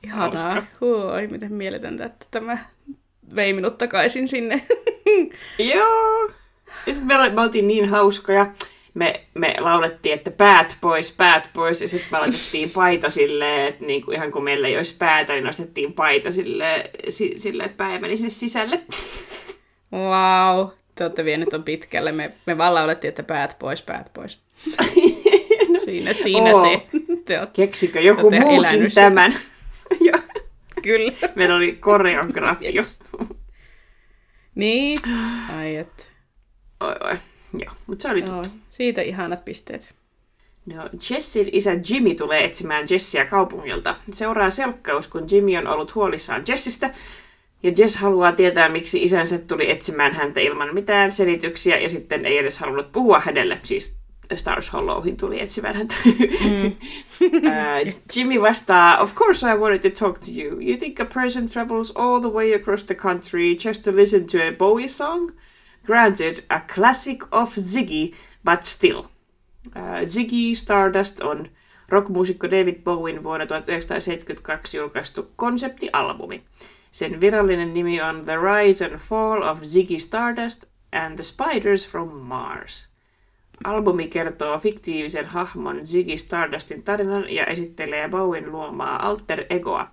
Ihanaa. 0.05 0.27
Hauska. 0.27 0.63
Huoi, 0.81 1.27
miten 1.27 1.53
mieletöntä, 1.53 2.05
että 2.05 2.27
tämä 2.31 2.59
vei 3.35 3.53
minut 3.53 3.79
takaisin 3.79 4.29
sinne. 4.29 4.63
Joo. 5.75 6.31
Ja 6.87 6.95
sitten 6.95 7.07
me, 7.07 7.29
me 7.29 7.41
oltiin 7.41 7.69
niin 7.69 7.89
hauskoja. 7.89 8.53
Me, 8.95 9.25
me 9.35 9.55
laulettiin, 9.59 10.15
että 10.15 10.31
bad 10.31 10.71
boys, 10.81 11.17
bad 11.17 11.45
boys, 11.55 11.81
ja 11.81 11.89
sitten 11.89 12.09
me 12.11 12.19
laitettiin 12.19 12.71
paita 12.71 13.11
silleen, 13.11 13.67
että 13.67 13.85
niinku, 13.85 14.11
ihan 14.11 14.33
kun 14.33 14.45
meillä 14.45 14.69
ei 14.69 14.77
olisi 14.77 14.97
päätä, 14.99 15.33
niin 15.33 15.45
nostettiin 15.45 15.93
paita 15.93 16.33
silleen, 16.33 16.91
si, 17.09 17.35
silleen 17.37 17.71
että 17.71 17.85
pää 17.85 17.99
meni 17.99 18.17
sinne 18.17 18.31
sisälle. 18.31 18.81
Wow, 19.93 20.69
te 20.95 21.05
olette 21.05 21.25
vienyt 21.25 21.55
on 21.55 21.63
pitkälle. 21.63 22.13
Me, 22.13 22.33
me 22.47 22.59
vaan 22.59 22.75
laulettiin, 22.75 23.09
että 23.09 23.23
päät 23.23 23.57
pois, 23.59 23.83
päät 23.83 24.11
pois. 24.15 24.39
Siinä, 25.85 26.13
siinä 26.13 26.51
Oo. 26.51 26.63
se. 26.63 26.87
Te 27.25 27.39
olette, 27.39 27.67
Keksikö 27.67 28.01
joku 28.01 28.31
muukin 28.31 28.43
elänyt 28.43 28.93
sitä. 28.93 29.33
Joo. 30.07 30.21
kyllä. 30.83 31.13
Meillä 31.35 31.57
oli 31.57 31.73
koreografia. 31.73 32.83
Niin. 34.55 34.99
Ai 35.59 35.77
et. 35.77 36.11
Oi, 36.81 36.95
oi. 37.11 37.17
Joo, 37.59 37.75
mutta 37.87 38.03
se 38.03 38.11
oli 38.11 38.25
Joo, 38.27 38.45
siitä 38.71 39.03
ihanat 39.03 39.45
pisteet. 39.45 39.95
No, 40.67 40.89
Jessin 41.11 41.49
isä 41.53 41.71
Jimmy 41.91 42.15
tulee 42.15 42.45
etsimään 42.45 42.87
Jessiä 42.91 43.25
kaupungilta. 43.25 43.97
Seuraa 44.13 44.51
selkkaus, 44.51 45.09
kun 45.09 45.27
Jimmy 45.31 45.57
on 45.57 45.67
ollut 45.67 45.95
huolissaan 45.95 46.43
Jessistä, 46.49 46.91
ja 47.63 47.73
Jess 47.77 47.97
haluaa 47.97 48.33
tietää, 48.33 48.69
miksi 48.69 49.03
isänsä 49.03 49.39
tuli 49.39 49.71
etsimään 49.71 50.13
häntä 50.13 50.41
ilman 50.41 50.75
mitään 50.75 51.13
selityksiä, 51.13 51.79
ja 51.79 51.89
sitten 51.89 52.25
ei 52.25 52.39
edes 52.39 52.59
halunnut 52.59 52.93
puhua 52.93 53.19
hänelle, 53.21 53.61
siis 53.63 53.95
Stars 54.37 54.73
Hollowhin 54.73 55.17
tuli 55.17 55.41
etsimään 55.41 55.75
häntä. 55.77 55.95
Mm. 56.45 56.73
uh, 57.27 57.93
Jimmy 58.17 58.41
vastaa, 58.41 58.99
Of 58.99 59.15
course 59.15 59.47
I 59.53 59.55
wanted 59.55 59.91
to 59.91 60.05
talk 60.05 60.19
to 60.21 60.31
you. 60.31 60.59
You 60.61 60.77
think 60.77 61.01
a 61.01 61.05
person 61.05 61.49
travels 61.49 61.93
all 61.97 62.21
the 62.21 62.29
way 62.29 62.55
across 62.55 62.85
the 62.85 62.95
country 62.95 63.55
just 63.57 63.85
to 63.85 63.97
listen 63.97 64.27
to 64.27 64.39
a 64.39 64.53
Bowie 64.59 64.89
song? 64.89 65.31
Granted, 65.87 66.45
a 66.51 66.61
classic 66.75 67.25
of 67.31 67.55
Ziggy, 67.59 68.15
but 68.45 68.63
still. 68.63 69.03
Uh, 69.77 70.05
Ziggy 70.05 70.55
Stardust 70.57 71.21
on 71.21 71.49
rockmuusikko 71.89 72.51
David 72.51 72.75
Bowen 72.85 73.23
vuonna 73.23 73.45
1972 73.47 74.77
julkaistu 74.77 75.31
konseptialbumi. 75.37 76.43
Sen 76.91 77.21
virallinen 77.21 77.75
nimi 77.75 78.01
on 78.03 78.25
The 78.25 78.37
Rise 78.37 78.85
and 78.85 78.95
Fall 78.99 79.43
of 79.43 79.59
Ziggy 79.63 79.99
Stardust 79.99 80.65
and 80.93 81.17
the 81.17 81.23
Spiders 81.23 81.91
from 81.91 82.09
Mars. 82.17 82.89
Albumi 83.65 84.09
kertoo 84.09 84.59
fiktiivisen 84.59 85.27
hahmon 85.27 85.87
Ziggy 85.87 86.17
Stardustin 86.17 86.83
tarinan 86.83 87.31
ja 87.31 87.47
esittelee 87.47 88.09
Bowen 88.09 88.53
luomaa 88.53 89.07
alter 89.07 89.45
egoa. 89.51 89.91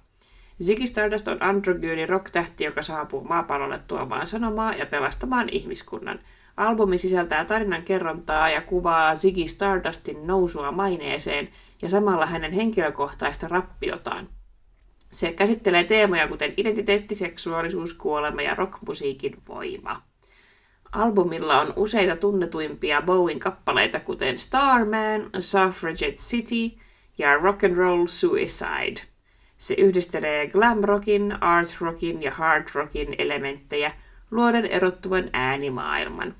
Ziggy 0.64 0.88
Stardust 0.88 1.28
on 1.28 1.44
androgyyni 1.44 2.06
rock-tähti, 2.06 2.64
joka 2.64 2.82
saapuu 2.82 3.24
maapallolle 3.24 3.80
tuomaan 3.88 4.28
sanomaa 4.28 4.74
ja 4.74 4.86
pelastamaan 4.86 5.50
ihmiskunnan. 5.50 6.20
Albumi 6.58 6.98
sisältää 6.98 7.46
tarinan 7.46 7.84
kerrontaa 7.84 8.50
ja 8.50 8.62
kuvaa 8.62 9.16
Ziggy 9.16 9.48
Stardustin 9.48 10.28
nousua 10.28 10.72
maineeseen 10.72 11.50
ja 11.82 11.90
samalla 11.90 12.26
hänen 12.26 12.52
henkilökohtaista 12.52 13.48
rappiotaan. 13.48 14.30
Se 15.12 15.34
käsittelee 15.34 15.84
teemoja 15.84 16.28
kuten 16.28 16.54
identiteetti, 16.58 17.16
seksuaalisuus, 17.16 17.94
kuolema 17.94 18.42
ja 18.42 18.56
rockmusiikin 18.56 19.38
voima. 19.48 20.11
Albumilla 20.92 21.62
on 21.62 21.74
useita 21.76 22.16
tunnetuimpia 22.16 23.02
Bowen 23.02 23.40
kappaleita 23.40 24.00
kuten 24.00 24.40
Starman, 24.40 25.30
Suffragette 25.40 26.22
City 26.22 26.78
ja 27.18 27.38
Rock 27.38 27.64
and 27.64 27.76
Roll 27.76 28.08
Suicide. 28.08 29.02
Se 29.58 29.74
yhdistelee 29.74 30.48
glam 30.48 30.84
rockin, 30.84 31.44
art 31.44 31.78
rockin 31.82 32.24
ja 32.24 32.32
hard 32.32 32.68
rockin 32.74 33.16
elementtejä 33.18 33.92
luoden 34.32 34.66
erottuvan 34.66 35.30
äänimaailman. 35.34 36.36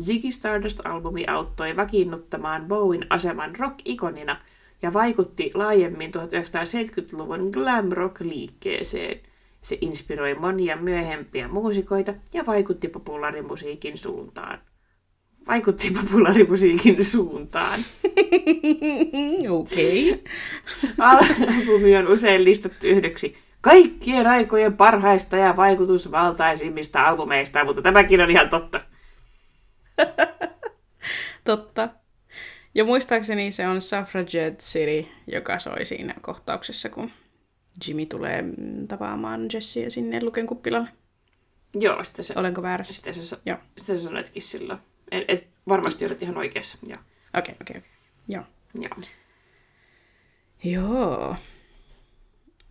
Ziggy 0.00 0.30
Stardust-albumi 0.30 1.24
auttoi 1.26 1.76
vakiinnuttamaan 1.76 2.68
Bowen 2.68 3.06
aseman 3.10 3.56
rock-ikonina 3.56 4.36
ja 4.82 4.92
vaikutti 4.92 5.50
laajemmin 5.54 6.10
1970-luvun 6.14 7.50
glam 7.50 7.92
rock-liikkeeseen. 7.92 9.20
Se 9.68 9.78
inspiroi 9.80 10.34
monia 10.34 10.76
myöhempiä 10.76 11.48
muusikoita 11.48 12.14
ja 12.34 12.46
vaikutti 12.46 12.88
populaarimusiikin 12.88 13.98
suuntaan. 13.98 14.58
Vaikutti 15.48 15.90
populaarimusiikin 16.02 17.04
suuntaan. 17.04 17.80
Okei. 19.60 20.12
Okay. 20.12 20.24
Albumi 20.98 21.96
on 21.96 22.08
usein 22.08 22.44
listattu 22.44 22.86
yhdeksi 22.86 23.36
kaikkien 23.60 24.26
aikojen 24.26 24.76
parhaista 24.76 25.36
ja 25.36 25.56
vaikutusvaltaisimmista 25.56 27.02
albumeista, 27.02 27.64
mutta 27.64 27.82
tämäkin 27.82 28.20
on 28.20 28.30
ihan 28.30 28.48
totta. 28.48 28.80
totta. 31.44 31.88
Ja 32.74 32.84
muistaakseni 32.84 33.50
se 33.50 33.66
on 33.66 33.80
Suffragette 33.80 34.64
City, 34.64 35.08
joka 35.26 35.58
soi 35.58 35.84
siinä 35.84 36.14
kohtauksessa, 36.20 36.88
kun 36.88 37.10
Jimmy 37.86 38.06
tulee 38.06 38.44
tapaamaan 38.88 39.40
Jessia 39.52 39.90
sinne 39.90 40.22
Luken 40.22 40.46
kuppilalle. 40.46 40.88
Joo, 41.74 42.04
sitten 42.04 42.24
se... 42.24 42.34
Olenko 42.36 42.62
väärässä? 42.62 42.94
Sitten 42.94 43.14
se, 43.14 43.36
Joo. 43.46 43.58
sitten 43.76 43.98
sä 43.98 44.04
sanoitkin 44.04 44.42
silloin. 44.42 44.78
Et, 45.10 45.24
et, 45.28 45.46
varmasti 45.68 46.06
olet 46.06 46.22
ihan 46.22 46.36
oikeassa. 46.36 46.78
Joo. 46.86 46.98
Okei, 47.38 47.54
okay, 47.54 47.54
okei. 47.60 47.76
Okay. 47.76 47.90
Joo. 48.28 48.44
Joo. 48.74 48.90
Joo. 50.64 51.36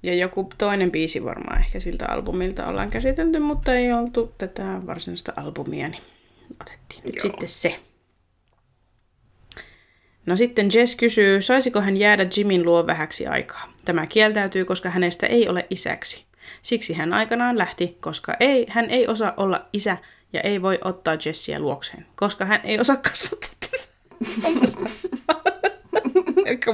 Ja 0.03 0.13
joku 0.13 0.49
toinen 0.57 0.91
biisi 0.91 1.23
varmaan 1.23 1.59
ehkä 1.59 1.79
siltä 1.79 2.05
albumilta 2.05 2.67
ollaan 2.67 2.89
käsitelty, 2.89 3.39
mutta 3.39 3.73
ei 3.73 3.93
oltu 3.93 4.33
tätä 4.37 4.81
varsinaista 4.85 5.33
albumia, 5.35 5.87
niin 5.89 6.03
otettiin 6.61 7.03
nyt 7.03 7.15
Joo. 7.15 7.21
sitten 7.21 7.49
se. 7.49 7.79
No 10.27 10.37
sitten 10.37 10.69
Jess 10.73 10.95
kysyy, 10.95 11.41
saisiko 11.41 11.81
hän 11.81 11.97
jäädä 11.97 12.25
Jimin 12.37 12.65
luo 12.65 12.87
vähäksi 12.87 13.27
aikaa. 13.27 13.73
Tämä 13.85 14.05
kieltäytyy, 14.05 14.65
koska 14.65 14.89
hänestä 14.89 15.27
ei 15.27 15.49
ole 15.49 15.65
isäksi. 15.69 16.25
Siksi 16.61 16.93
hän 16.93 17.13
aikanaan 17.13 17.57
lähti, 17.57 17.97
koska 17.99 18.35
ei, 18.39 18.65
hän 18.69 18.89
ei 18.89 19.07
osaa 19.07 19.33
olla 19.37 19.65
isä 19.73 19.97
ja 20.33 20.41
ei 20.41 20.61
voi 20.61 20.79
ottaa 20.83 21.17
Jessiä 21.25 21.59
luokseen, 21.59 22.05
koska 22.15 22.45
hän 22.45 22.59
ei 22.63 22.79
osaa 22.79 22.95
kasvattaa 22.95 23.49
tätä. 23.59 23.77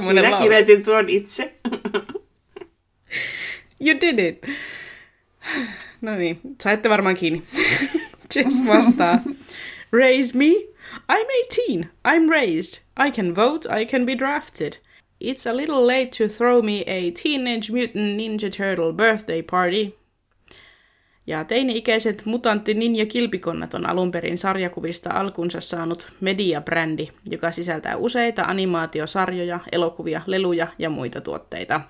Minä 0.00 0.38
kirjoitin 0.42 0.84
tuon 0.84 1.08
itse. 1.08 1.54
You 3.80 4.00
did 4.00 4.18
it. 4.18 4.46
No 6.00 6.16
niin, 6.16 6.40
saitte 6.62 6.88
varmaan 6.88 7.16
kiinni. 7.16 7.42
Jess 8.34 8.66
vastaa. 8.66 9.18
Raise 9.92 10.38
me? 10.38 10.73
I'm 11.08 11.26
18. 11.50 11.90
I'm 12.04 12.30
raised. 12.30 12.78
I 12.96 13.10
can 13.10 13.34
vote. 13.34 13.68
I 13.80 13.86
can 13.86 14.06
be 14.06 14.18
drafted. 14.18 14.72
It's 15.20 15.46
a 15.46 15.56
little 15.56 15.86
late 15.86 16.10
to 16.18 16.28
throw 16.28 16.62
me 16.62 16.84
a 16.86 17.10
Teenage 17.10 17.70
Mutant 17.72 18.16
Ninja 18.16 18.50
Turtle 18.50 18.92
birthday 18.92 19.42
party. 19.42 19.92
Ja 21.26 21.44
teini-ikäiset 21.44 22.26
mutantti 22.26 22.74
ninja 22.74 23.06
kilpikonnat 23.06 23.74
on 23.74 23.86
alun 23.86 24.10
perin 24.10 24.38
sarjakuvista 24.38 25.10
alkunsa 25.10 25.60
saanut 25.60 26.12
mediabrändi, 26.20 27.08
joka 27.30 27.50
sisältää 27.50 27.96
useita 27.96 28.42
animaatiosarjoja, 28.42 29.60
elokuvia, 29.72 30.20
leluja 30.26 30.66
ja 30.78 30.90
muita 30.90 31.20
tuotteita. 31.20 31.80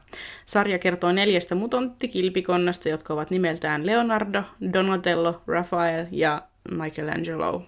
Sarja 0.45 0.79
kertoo 0.79 1.13
neljästä 1.13 1.55
mutanttikilpikonnasta, 1.55 2.89
jotka 2.89 3.15
ovat 3.15 3.31
nimeltään 3.31 3.87
Leonardo, 3.87 4.43
Donatello, 4.73 5.43
Raphael 5.47 6.07
ja 6.11 6.43
Michelangelo. 6.71 7.63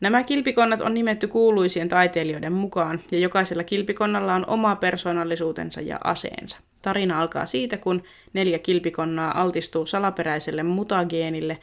Nämä 0.00 0.22
kilpikonnat 0.22 0.80
on 0.80 0.94
nimetty 0.94 1.28
kuuluisien 1.28 1.88
taiteilijoiden 1.88 2.52
mukaan, 2.52 3.00
ja 3.10 3.18
jokaisella 3.18 3.64
kilpikonnalla 3.64 4.34
on 4.34 4.44
oma 4.46 4.76
persoonallisuutensa 4.76 5.80
ja 5.80 5.98
aseensa. 6.04 6.58
Tarina 6.82 7.20
alkaa 7.20 7.46
siitä, 7.46 7.76
kun 7.76 8.02
neljä 8.32 8.58
kilpikonnaa 8.58 9.40
altistuu 9.40 9.86
salaperäiselle 9.86 10.62
mutageenille 10.62 11.58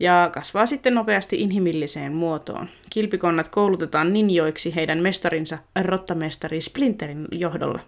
ja 0.00 0.30
kasvaa 0.34 0.66
sitten 0.66 0.94
nopeasti 0.94 1.40
inhimilliseen 1.40 2.12
muotoon. 2.12 2.68
Kilpikonnat 2.90 3.48
koulutetaan 3.48 4.12
ninjoiksi 4.12 4.74
heidän 4.74 4.98
mestarinsa 4.98 5.58
rottamestari 5.82 6.60
Splinterin 6.60 7.24
johdolla. 7.32 7.80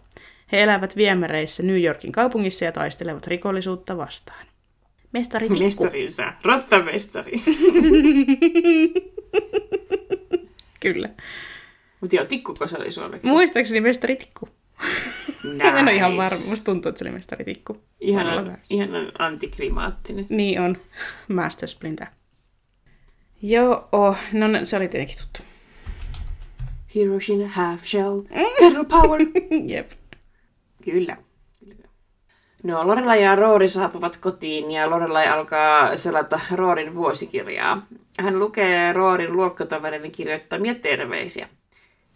He 0.52 0.62
elävät 0.62 0.96
viemäreissä 0.96 1.62
New 1.62 1.82
Yorkin 1.82 2.12
kaupungissa 2.12 2.64
ja 2.64 2.72
taistelevat 2.72 3.26
rikollisuutta 3.26 3.96
vastaan. 3.96 4.46
Mestari 5.12 5.48
Tikku. 5.48 5.64
Mestarinsa. 5.64 6.32
Rottamestari. 6.44 7.32
Kyllä. 10.80 11.08
Mutta 12.00 12.16
joo, 12.16 12.24
tikkuko 12.24 12.66
se 12.66 12.76
oli 12.76 12.92
suomeksi? 12.92 13.26
Muistaakseni 13.26 13.80
mestari 13.80 14.16
Tikku. 14.16 14.48
nice. 15.44 15.68
En 15.68 15.82
ole 15.82 15.94
ihan 15.94 16.16
varma. 16.16 16.44
Musta 16.48 16.64
tuntuu, 16.64 16.88
että 16.88 16.98
se 16.98 17.04
oli 17.04 17.12
mestari 17.12 17.44
Tikku. 17.44 17.76
Ihanan, 18.00 18.34
väärin. 18.46 18.64
ihanan 18.70 19.12
antiklimaattinen. 19.18 20.26
Niin 20.28 20.60
on. 20.60 20.76
Master 21.28 21.68
Splinter. 21.68 22.06
Joo, 23.42 23.88
oh. 23.92 24.16
no 24.32 24.48
no, 24.48 24.64
se 24.64 24.76
oli 24.76 24.88
tietenkin 24.88 25.16
tuttu. 25.18 25.42
Hiroshima 26.94 27.48
half 27.48 27.84
shell. 27.84 28.20
Kettle 28.58 28.84
power. 28.84 29.20
Jep. 29.72 29.90
Kyllä. 30.84 31.16
No, 32.62 32.86
Lorelai 32.86 33.22
ja 33.22 33.36
Roori 33.36 33.68
saapuvat 33.68 34.16
kotiin 34.16 34.70
ja 34.70 34.90
Lorelai 34.90 35.26
alkaa 35.26 35.96
selata 35.96 36.40
Roorin 36.54 36.94
vuosikirjaa. 36.94 37.86
Hän 38.20 38.38
lukee 38.38 38.92
Roorin 38.92 39.36
luokkatoverin 39.36 40.12
kirjoittamia 40.12 40.74
terveisiä. 40.74 41.48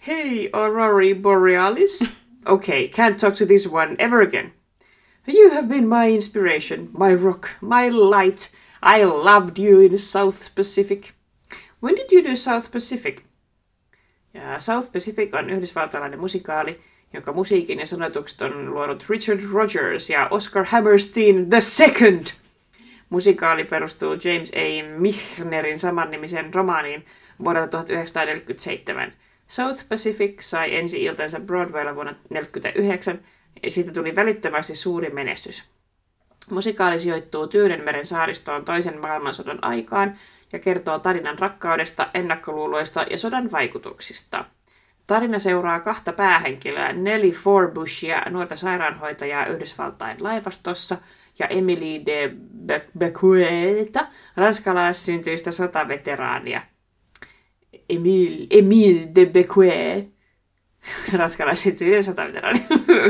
Hey, 0.07 0.49
Aurora 0.53 1.15
Borealis. 1.23 1.99
Okay, 2.49 2.89
can't 2.89 3.19
talk 3.21 3.35
to 3.35 3.47
this 3.47 3.67
one 3.73 3.97
ever 3.99 4.21
again. 4.23 4.53
You 5.27 5.51
have 5.51 5.67
been 5.67 5.89
my 5.89 6.15
inspiration, 6.15 6.91
my 6.99 7.17
rock, 7.25 7.49
my 7.61 7.91
light. 7.91 8.53
I 8.83 9.05
loved 9.05 9.59
you 9.59 9.81
in 9.81 9.99
South 9.99 10.55
Pacific. 10.55 11.13
When 11.83 11.97
did 11.97 12.13
you 12.13 12.23
do 12.23 12.37
South 12.37 12.71
Pacific? 12.71 13.25
Ja 14.35 14.61
South 14.61 14.93
Pacific 14.93 15.35
on 15.35 15.51
yhdysvaltalainen 15.51 16.21
musikaali, 16.21 16.81
jonka 17.17 17.33
musiikin 17.33 17.79
ja 17.79 17.87
sanotukset 17.87 18.43
on 18.43 18.75
luonut 18.75 19.05
Richard 19.09 19.41
Rogers 19.53 20.11
ja 20.11 20.29
Oscar 20.31 20.65
Hammerstein 20.65 21.47
Second. 21.59 22.27
Musikaali 23.11 23.65
perustuu 23.65 24.13
James 24.13 24.53
A. 24.55 24.99
Michnerin 24.99 25.79
samannimisen 25.79 26.55
romaaniin 26.55 27.05
vuodelta 27.45 27.69
1947. 27.69 29.13
South 29.47 29.89
Pacific 29.89 30.41
sai 30.41 30.77
ensi 30.77 31.05
iltansa 31.05 31.41
Broadwaylla 31.41 31.95
vuonna 31.95 32.13
1949 32.13 33.21
ja 33.63 33.71
siitä 33.71 33.93
tuli 33.93 34.17
välittömästi 34.17 34.77
suuri 34.77 35.11
menestys. 35.11 35.65
Musikaali 36.51 36.99
sijoittuu 36.99 37.47
Tyynenmeren 37.47 38.07
saaristoon 38.07 38.65
toisen 38.65 39.01
maailmansodan 39.01 39.65
aikaan 39.65 40.19
ja 40.53 40.59
kertoo 40.59 40.99
tarinan 40.99 41.39
rakkaudesta, 41.39 42.11
ennakkoluuloista 42.15 43.07
ja 43.11 43.19
sodan 43.19 43.53
vaikutuksista. 43.53 44.45
Tarina 45.07 45.39
seuraa 45.39 45.81
kahta 45.81 46.13
päähenkilöä, 46.13 46.93
Nelly 46.93 47.31
Forbushia, 47.31 48.23
nuorta 48.31 48.57
sairaanhoitajaa 48.57 49.47
Yhdysvaltain 49.47 50.17
laivastossa, 50.21 50.99
ja 51.39 51.47
Emily 51.47 52.07
de 52.07 52.33
Be- 52.67 52.89
Becueta, 52.99 54.07
ranskalaissyntyistä 54.37 55.53
sotaveteraania. 55.53 56.63
Emile, 57.89 58.47
Emile 58.51 59.09
de 59.15 59.27
Becuet, 59.27 60.09
ranskalaissyntyinen 61.19 62.05
sotaveteraani. 62.05 62.67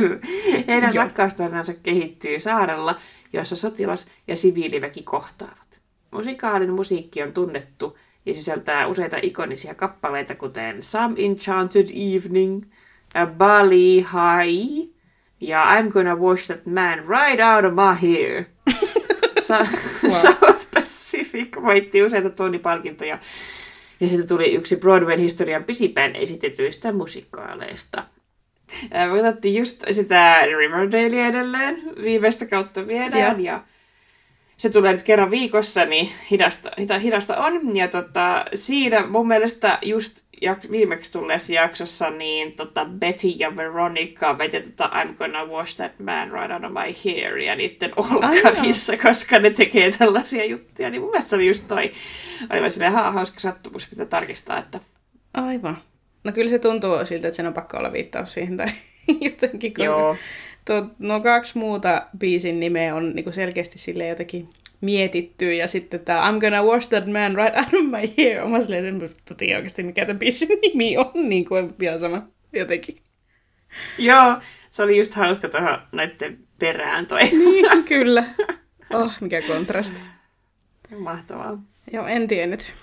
Heidän 0.69 0.95
Joo. 0.95 1.05
rakkaustarinansa 1.05 1.75
kehittyy 1.75 2.41
saarella, 2.41 2.97
jossa 3.33 3.57
sotilas 3.57 4.07
ja 4.29 4.37
siviiliväki 4.37 5.03
kohtaavat. 5.03 5.81
Musikaalin 6.11 6.73
musiikki 6.73 7.23
on 7.23 7.33
tunnettu 7.33 7.99
ja 8.27 8.35
sisältää 8.35 8.87
useita 8.87 9.17
ikonisia 9.23 9.75
kappaleita, 9.75 10.35
kuten 10.35 10.83
Some 10.83 11.15
Enchanted 11.19 11.87
Evening, 12.15 12.63
A 13.15 13.27
Bali 13.27 13.97
High, 13.97 14.89
Ja 15.41 15.65
I'm 15.81 15.89
gonna 15.93 16.15
wash 16.17 16.47
that 16.47 16.67
man 16.67 16.99
right 16.99 17.41
out 17.41 17.65
of 17.65 17.73
my 17.73 18.09
hair. 18.15 18.45
Sa- 19.47 19.67
South 20.09 20.67
Pacific 20.75 21.57
voitti 21.63 22.03
useita 22.03 22.31
Tony-palkintoja. 22.31 23.19
Ja 24.01 24.09
sitten 24.09 24.29
tuli 24.29 24.55
yksi 24.55 24.77
Broadwayn 24.77 25.21
historian 25.21 25.65
pisipään 25.65 26.17
esitetyistä 26.17 26.93
musikaaleista. 26.93 28.05
Me 28.93 29.23
katsottiin 29.23 29.55
just 29.55 29.85
sitä 29.91 30.43
Riverdalea 30.47 31.27
edelleen. 31.27 31.83
Viimeistä 32.03 32.47
kautta 32.47 32.87
viedään. 32.87 33.45
Ja 33.45 33.61
se 34.57 34.71
tulee 34.71 34.93
nyt 34.93 35.03
kerran 35.03 35.31
viikossa, 35.31 35.85
niin 35.85 36.09
hidasta, 36.31 36.71
hita, 36.81 36.99
hidasta 36.99 37.37
on. 37.37 37.77
Ja 37.77 37.89
tota, 37.89 38.45
siinä 38.55 39.07
mun 39.07 39.29
mielestä 39.29 39.79
just 39.83 40.21
jak- 40.45 40.71
viimeksi 40.71 41.13
tulleessa 41.13 41.53
jaksossa, 41.53 42.11
niin 42.11 42.53
tota 42.53 42.85
Betty 42.85 43.29
ja 43.29 43.57
Veronica 43.57 44.39
veti 44.39 44.61
tota 44.61 44.91
I'm 44.95 45.15
gonna 45.15 45.45
wash 45.47 45.77
that 45.77 45.99
man 46.01 46.31
right 46.33 46.51
out 46.53 46.65
of 46.65 46.73
my 46.73 46.95
hair 47.05 47.37
ja 47.39 47.57
niiden 47.57 47.93
olkarissa, 47.97 48.97
koska 48.97 49.39
ne 49.39 49.51
tekee 49.51 49.91
tällaisia 49.99 50.45
juttuja. 50.45 50.91
Niin 50.91 51.01
mun 51.03 51.11
mielestä 51.11 51.31
se 51.31 51.37
oli 51.37 51.49
just 51.49 51.69
toi, 51.69 51.91
oli 52.51 52.61
vaan 52.61 52.71
silleen 52.71 52.93
ha, 52.93 53.11
hauska 53.13 53.41
sattumus, 53.41 53.87
pitää 53.91 54.07
tarkistaa, 54.07 54.59
että 54.59 54.81
Aivan. 55.35 55.79
No 56.25 56.33
kyllä 56.33 56.51
se 56.51 56.59
tuntuu 56.59 57.05
siltä, 57.05 57.29
että 57.29 57.37
sen 57.37 57.47
on 57.47 57.55
pakko 57.55 57.77
olla 57.77 57.93
viittaus 57.93 58.33
siihen 58.33 58.57
tai 58.57 58.67
jotenkin. 59.31 59.75
kun 59.75 59.85
Joo. 59.85 60.17
Tuo, 60.67 60.87
no 60.99 61.21
kaksi 61.21 61.59
muuta 61.59 62.07
biisin 62.19 62.61
nimeä 62.61 62.95
on 62.95 63.15
niinku 63.15 63.33
selkeästi 63.33 63.79
sille 63.79 64.07
jotenkin 64.07 64.49
mietitty. 64.81 65.55
Ja 65.55 65.69
sitten 65.69 66.01
tämä 66.01 66.31
I'm 66.31 66.41
gonna 66.41 66.63
wash 66.63 66.89
that 66.89 67.07
man 67.07 67.37
right 67.37 67.57
out 67.57 67.67
of 67.67 67.91
my 67.91 68.15
hair. 68.17 68.49
Mä 68.49 68.61
silleen, 68.61 69.03
että 69.03 69.33
en 69.33 69.37
tiedä 69.37 69.57
oikeasti 69.57 69.83
mikä 69.83 70.07
tämän 70.07 70.19
biisin 70.19 70.49
nimi 70.63 70.97
on. 70.97 71.29
Niin 71.29 71.45
kuin 71.45 71.75
vielä 71.79 71.99
sama 71.99 72.23
jotenkin. 72.53 72.97
Joo, 73.99 74.37
se 74.71 74.83
oli 74.83 74.99
just 74.99 75.15
hauska 75.15 75.49
tuohon 75.49 75.79
näiden 75.93 76.39
perään 76.59 77.07
toi. 77.07 77.23
Niin, 77.23 77.85
kyllä. 77.89 78.25
Oh, 78.91 79.13
mikä 79.21 79.43
kontrasti. 79.43 80.01
Mahtavaa. 80.99 81.63
Joo, 81.93 82.07
en 82.07 82.29
tiennyt. 82.29 82.75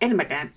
En 0.00 0.16
mäkään. 0.16 0.52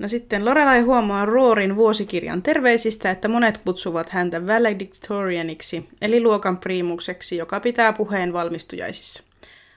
No 0.00 0.08
sitten 0.08 0.44
Lorelai 0.44 0.80
huomaa 0.80 1.24
Roorin 1.24 1.76
vuosikirjan 1.76 2.42
terveisistä, 2.42 3.10
että 3.10 3.28
monet 3.28 3.58
kutsuvat 3.58 4.10
häntä 4.10 4.46
valedictorianiksi, 4.46 5.88
eli 6.02 6.20
luokan 6.20 6.58
priimukseksi, 6.58 7.36
joka 7.36 7.60
pitää 7.60 7.92
puheen 7.92 8.32
valmistujaisissa. 8.32 9.22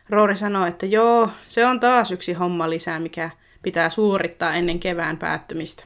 Roori 0.10 0.36
sanoo, 0.36 0.66
että 0.66 0.86
joo, 0.86 1.30
se 1.48 1.66
on 1.66 1.80
taas 1.80 2.12
yksi 2.12 2.34
homma 2.34 2.70
lisää, 2.70 3.00
mikä 3.00 3.30
pitää 3.62 3.90
suorittaa 3.90 4.54
ennen 4.54 4.80
kevään 4.80 5.18
päättymistä. 5.18 5.84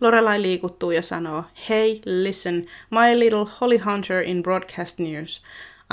Lorelai 0.00 0.42
liikuttuu 0.42 0.90
ja 0.90 1.02
sanoo, 1.02 1.44
Hey, 1.68 1.98
listen, 2.04 2.66
my 2.90 3.18
little 3.18 3.46
Holly 3.60 3.78
Hunter 3.78 4.22
in 4.22 4.42
broadcast 4.42 4.98
news. 4.98 5.42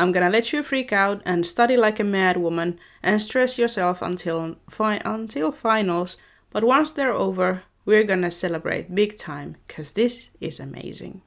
I'm 0.02 0.14
gonna 0.14 0.32
let 0.32 0.54
you 0.54 0.64
freak 0.64 0.88
out 1.08 1.28
and 1.28 1.44
study 1.44 1.78
like 1.78 2.04
a 2.04 2.06
mad 2.06 2.38
woman 2.38 2.76
and 3.04 3.20
stress 3.20 3.60
yourself 3.60 4.02
until, 4.02 4.56
fi- 4.72 5.10
until 5.14 5.52
finals, 5.52 6.20
but 6.54 6.64
once 6.64 6.94
they're 6.94 7.14
over, 7.14 7.58
we're 7.90 8.08
gonna 8.08 8.30
celebrate 8.30 8.86
big 8.94 9.14
time, 9.26 9.56
cause 9.76 9.94
this 9.94 10.32
is 10.42 10.62
amazing. 10.62 11.22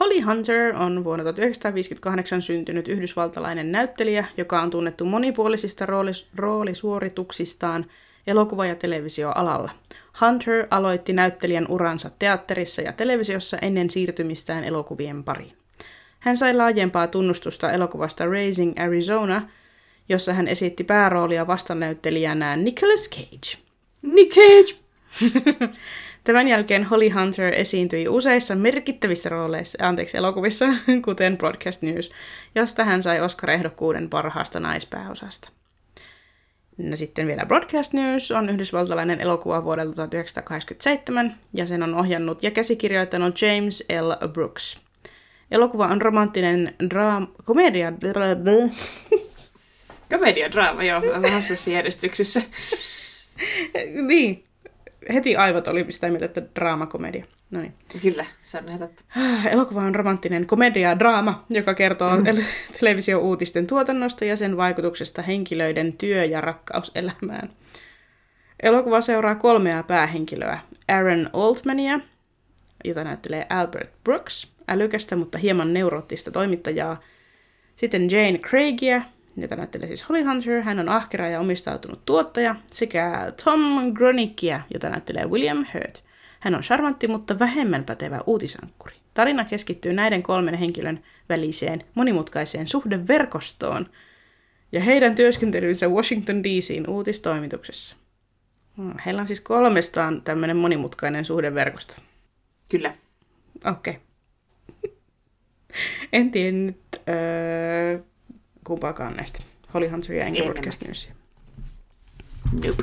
Holly 0.00 0.20
Hunter 0.20 0.76
on 0.76 1.04
vuonna 1.04 1.24
1958 1.24 2.42
syntynyt 2.42 2.88
yhdysvaltalainen 2.88 3.72
näyttelijä, 3.72 4.24
joka 4.36 4.62
on 4.62 4.70
tunnettu 4.70 5.04
monipuolisista 5.04 5.86
roolis- 5.86 6.26
roolisuorituksistaan 6.36 7.86
elokuva- 8.26 8.66
ja 8.66 8.74
televisioalalla. 8.74 9.70
Hunter 10.20 10.66
aloitti 10.70 11.12
näyttelijän 11.12 11.66
uransa 11.68 12.10
teatterissa 12.18 12.82
ja 12.82 12.92
televisiossa 12.92 13.58
ennen 13.62 13.90
siirtymistään 13.90 14.64
elokuvien 14.64 15.24
pariin. 15.24 15.52
Hän 16.18 16.36
sai 16.36 16.54
laajempaa 16.54 17.06
tunnustusta 17.06 17.72
elokuvasta 17.72 18.26
Raising 18.26 18.72
Arizona, 18.78 19.48
jossa 20.08 20.32
hän 20.32 20.48
esitti 20.48 20.84
pääroolia 20.84 21.46
vastanäyttelijänään 21.46 22.64
Nicolas 22.64 23.10
Cage. 23.10 23.62
Nick 24.02 24.34
Cage! 24.34 24.89
Tämän 26.24 26.48
jälkeen 26.48 26.84
Holly 26.84 27.08
Hunter 27.08 27.54
esiintyi 27.54 28.08
useissa 28.08 28.54
merkittävissä 28.54 29.28
rooleissa, 29.28 29.86
anteeksi, 29.86 30.16
elokuvissa, 30.16 30.66
kuten 31.04 31.36
Broadcast 31.36 31.82
News, 31.82 32.10
josta 32.54 32.84
hän 32.84 33.02
sai 33.02 33.20
Oscar-ehdokkuuden 33.20 34.08
parhaasta 34.08 34.60
naispääosasta. 34.60 35.48
No 36.78 36.96
sitten 36.96 37.26
vielä 37.26 37.46
Broadcast 37.46 37.92
News 37.92 38.30
on 38.30 38.48
yhdysvaltalainen 38.48 39.20
elokuva 39.20 39.64
vuodelta 39.64 39.94
1987, 39.94 41.34
ja 41.54 41.66
sen 41.66 41.82
on 41.82 41.94
ohjannut 41.94 42.42
ja 42.42 42.50
käsikirjoittanut 42.50 43.42
James 43.42 43.84
L. 44.00 44.28
Brooks. 44.28 44.80
Elokuva 45.50 45.86
on 45.86 46.02
romanttinen 46.02 46.74
draama, 46.90 47.26
komedia, 47.44 47.92
Komediadraama, 50.12 50.84
joo, 50.84 51.02
vähän 51.02 51.42
järjestyksessä. 51.72 52.42
niin, 54.02 54.44
heti 55.14 55.36
aivot 55.36 55.68
oli 55.68 55.92
sitä 55.92 56.08
mieltä, 56.08 56.24
että 56.24 56.42
draamakomedia. 56.54 57.24
No 57.50 57.60
niin. 57.60 57.74
Kyllä, 58.02 58.24
se 58.40 58.58
on 58.58 58.78
totta. 58.78 59.04
Elokuva 59.50 59.82
on 59.82 59.94
romanttinen 59.94 60.46
komedia-draama, 60.46 61.44
joka 61.50 61.74
kertoo 61.74 62.16
mm. 62.16 62.24
televisio-uutisten 62.80 63.66
tuotannosta 63.66 64.24
ja 64.24 64.36
sen 64.36 64.56
vaikutuksesta 64.56 65.22
henkilöiden 65.22 65.92
työ- 65.92 66.24
ja 66.24 66.40
rakkauselämään. 66.40 67.50
Elokuva 68.62 69.00
seuraa 69.00 69.34
kolmea 69.34 69.82
päähenkilöä. 69.82 70.58
Aaron 70.88 71.30
Altmania, 71.32 72.00
jota 72.84 73.04
näyttelee 73.04 73.46
Albert 73.48 73.90
Brooks, 74.04 74.52
älykästä, 74.68 75.16
mutta 75.16 75.38
hieman 75.38 75.72
neuroottista 75.72 76.30
toimittajaa. 76.30 77.00
Sitten 77.76 78.10
Jane 78.10 78.38
Craigia, 78.38 79.02
jota 79.36 79.56
näyttelee 79.56 79.86
siis 79.86 80.08
Holly 80.08 80.22
Hunter. 80.22 80.62
Hän 80.62 80.78
on 80.78 80.88
ahkera 80.88 81.28
ja 81.28 81.40
omistautunut 81.40 82.04
tuottaja. 82.04 82.56
Sekä 82.66 83.32
Tom 83.44 83.92
Gronickia, 83.94 84.60
jota 84.74 84.90
näyttelee 84.90 85.26
William 85.26 85.66
Hurt. 85.74 86.04
Hän 86.40 86.54
on 86.54 86.60
charmantti, 86.60 87.08
mutta 87.08 87.38
vähemmän 87.38 87.84
pätevä 87.84 88.20
uutisankkuri. 88.26 88.94
Tarina 89.14 89.44
keskittyy 89.44 89.92
näiden 89.92 90.22
kolmen 90.22 90.54
henkilön 90.54 91.04
väliseen 91.28 91.84
monimutkaiseen 91.94 92.68
suhdeverkostoon 92.68 93.86
ja 94.72 94.80
heidän 94.80 95.14
työskentelyynsä 95.14 95.88
Washington 95.88 96.44
DCin 96.44 96.90
uutistoimituksessa. 96.90 97.96
Hmm, 98.76 98.94
Heillä 99.06 99.20
on 99.20 99.26
siis 99.26 99.40
kolmestaan 99.40 100.22
tämmöinen 100.22 100.56
monimutkainen 100.56 101.24
suhdeverkosto. 101.24 101.94
Kyllä. 102.70 102.94
Okei. 103.64 103.98
Okay. 104.82 104.90
En 106.12 106.30
tiedä 106.30 106.56
nyt 106.56 106.80
öö, 107.08 107.98
kumpaakaan 108.64 109.16
näistä. 109.16 109.42
Holly 109.74 109.86
enkä 110.20 110.42
En 110.42 110.52
Broadcast 110.52 110.82
Newsia. 110.82 111.12
Nope. 112.52 112.82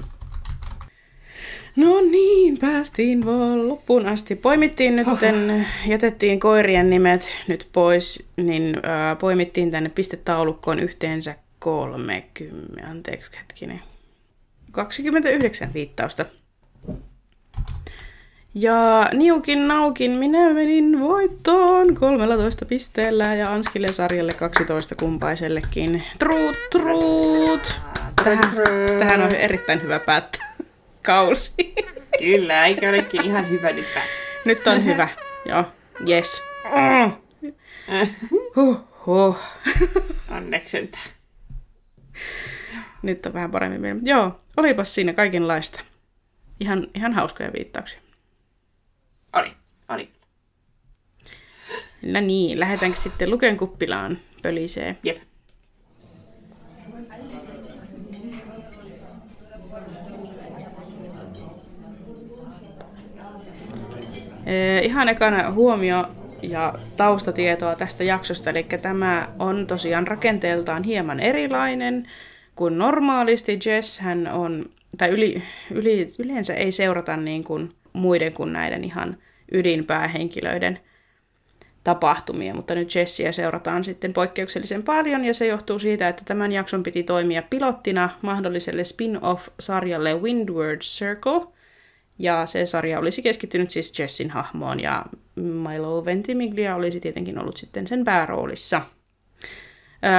No 1.75 2.01
niin, 2.01 2.57
päästiin 2.57 3.25
vaan 3.25 3.67
loppuun 3.67 4.05
asti. 4.05 4.35
Poimittiin 4.35 4.95
nyt, 4.95 5.07
jätettiin 5.87 6.39
koirien 6.39 6.89
nimet 6.89 7.27
nyt 7.47 7.67
pois, 7.71 8.29
niin 8.37 8.79
ää, 8.83 9.15
poimittiin 9.15 9.71
tänne 9.71 9.89
pistetaulukkoon 9.89 10.79
yhteensä 10.79 11.35
30, 11.59 12.87
anteeksi 12.87 13.31
hetkinen, 13.39 13.81
29 14.71 15.73
viittausta. 15.73 16.25
Ja 18.59 19.09
niukin 19.13 19.67
naukin 19.67 20.11
minä 20.11 20.53
menin 20.53 20.99
voittoon 20.99 21.95
13 21.95 22.65
pisteellä 22.65 23.35
ja 23.35 23.51
Anskille 23.51 23.91
sarjalle 23.91 24.33
12 24.33 24.95
kumpaisellekin. 24.95 26.03
Truut, 26.19 26.57
truut! 26.71 27.81
Tähän, 28.23 28.51
tähän 28.99 29.21
on 29.21 29.35
erittäin 29.35 29.83
hyvä 29.83 29.99
päättää 29.99 30.53
kausi. 31.05 31.53
Kyllä, 32.19 32.65
eikä 32.65 32.89
olekin 32.89 33.25
ihan 33.25 33.49
hyvä 33.49 33.71
nyt 33.71 33.85
päin. 33.93 34.09
Nyt 34.45 34.67
on 34.67 34.85
hyvä. 34.85 35.07
Joo, 35.45 35.63
yes. 36.09 36.43
Huh, 38.55 38.77
huh. 39.05 39.37
Onneksi 40.31 40.71
sentään. 40.71 41.09
Nyt 43.01 43.25
on 43.25 43.33
vähän 43.33 43.51
paremmin 43.51 43.81
vielä. 43.81 43.99
Joo, 44.03 44.39
olipas 44.57 44.95
siinä 44.95 45.13
kaikenlaista. 45.13 45.79
Ihan, 46.59 46.87
ihan 46.95 47.13
hauskoja 47.13 47.53
viittauksia. 47.53 48.06
Oli, 49.37 49.51
oli. 49.89 50.09
No 52.01 52.19
niin, 52.19 52.59
lähdetäänkö 52.59 52.97
sitten 52.97 53.29
Luken 53.29 53.57
kuppilaan 53.57 54.17
pölisee? 54.41 54.97
Jep. 55.03 55.17
Ihan 64.83 65.09
ekana 65.09 65.51
huomio 65.51 66.05
ja 66.41 66.73
taustatietoa 66.97 67.75
tästä 67.75 68.03
jaksosta, 68.03 68.49
eli 68.49 68.63
tämä 68.63 69.27
on 69.39 69.67
tosiaan 69.67 70.07
rakenteeltaan 70.07 70.83
hieman 70.83 71.19
erilainen 71.19 72.03
kuin 72.55 72.77
normaalisti. 72.77 73.59
Jess 73.65 73.99
hän 73.99 74.27
on, 74.27 74.65
tai 74.97 75.09
yli, 75.09 75.43
yli, 75.71 76.07
yleensä 76.19 76.53
ei 76.53 76.71
seurata 76.71 77.17
niin 77.17 77.43
kuin 77.43 77.75
muiden 77.93 78.33
kuin 78.33 78.53
näiden 78.53 78.83
ihan 78.83 79.17
ydinpäähenkilöiden 79.51 80.79
tapahtumia, 81.83 82.53
mutta 82.53 82.75
nyt 82.75 82.95
Jessia 82.95 83.31
seurataan 83.31 83.83
sitten 83.83 84.13
poikkeuksellisen 84.13 84.83
paljon 84.83 85.25
ja 85.25 85.33
se 85.33 85.47
johtuu 85.47 85.79
siitä, 85.79 86.07
että 86.07 86.21
tämän 86.25 86.51
jakson 86.51 86.83
piti 86.83 87.03
toimia 87.03 87.41
pilottina 87.41 88.09
mahdolliselle 88.21 88.83
spin-off-sarjalle 88.83 90.21
Windward 90.21 90.81
Circle, 90.81 91.47
ja 92.19 92.45
se 92.45 92.65
sarja 92.65 92.99
olisi 92.99 93.21
keskittynyt 93.21 93.71
siis 93.71 93.99
Jessin 93.99 94.29
hahmoon 94.29 94.79
ja 94.79 95.05
Milo 95.35 96.05
Ventimiglia 96.05 96.75
olisi 96.75 96.99
tietenkin 96.99 97.39
ollut 97.39 97.57
sitten 97.57 97.87
sen 97.87 98.03
pääroolissa. 98.03 98.81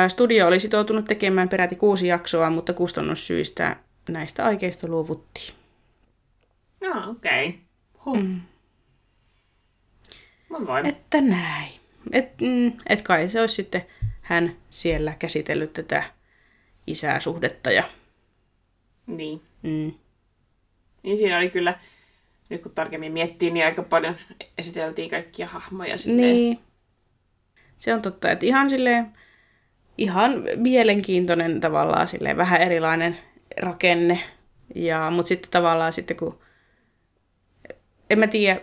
Studio 0.08 0.46
oli 0.46 0.60
sitoutunut 0.60 1.04
tekemään 1.04 1.48
peräti 1.48 1.76
kuusi 1.76 2.06
jaksoa, 2.06 2.50
mutta 2.50 2.72
kustannussyistä 2.72 3.76
näistä 4.08 4.44
aikeista 4.44 4.88
luovuttiin. 4.88 5.54
No, 6.84 7.10
okei. 7.10 7.48
Okay. 7.48 7.60
Huh. 8.04 8.18
Mm. 8.18 8.40
Mä 10.50 10.66
voin. 10.66 10.86
Että 10.86 11.20
näin. 11.20 11.70
Et, 12.12 12.40
mm, 12.40 12.72
et 12.88 13.02
kai 13.02 13.28
se 13.28 13.40
olisi 13.40 13.54
sitten 13.54 13.86
hän 14.20 14.56
siellä 14.70 15.14
käsitellyt 15.18 15.72
tätä 15.72 16.04
isää 16.86 17.20
suhdetta 17.20 17.70
ja... 17.70 17.84
Niin. 19.06 19.42
Mm. 19.62 19.92
Niin 21.02 21.18
siinä 21.18 21.38
oli 21.38 21.50
kyllä, 21.50 21.74
nyt 22.48 22.62
kun 22.62 22.72
tarkemmin 22.72 23.12
miettii, 23.12 23.50
niin 23.50 23.64
aika 23.64 23.82
paljon 23.82 24.16
esiteltiin 24.58 25.10
kaikkia 25.10 25.46
hahmoja 25.46 25.98
silleen. 25.98 26.34
Niin. 26.34 26.58
Se 27.78 27.94
on 27.94 28.02
totta, 28.02 28.30
että 28.30 28.46
ihan 28.46 28.70
silleen, 28.70 29.06
ihan 29.98 30.44
mielenkiintoinen 30.56 31.60
tavallaan 31.60 32.08
silleen, 32.08 32.36
vähän 32.36 32.60
erilainen 32.60 33.18
rakenne. 33.60 34.20
Ja, 34.74 35.10
mutta 35.10 35.28
sitten 35.28 35.50
tavallaan 35.50 35.92
sitten 35.92 36.16
kun, 36.16 36.38
en 38.10 38.18
mä 38.18 38.26
tiedä, 38.26 38.60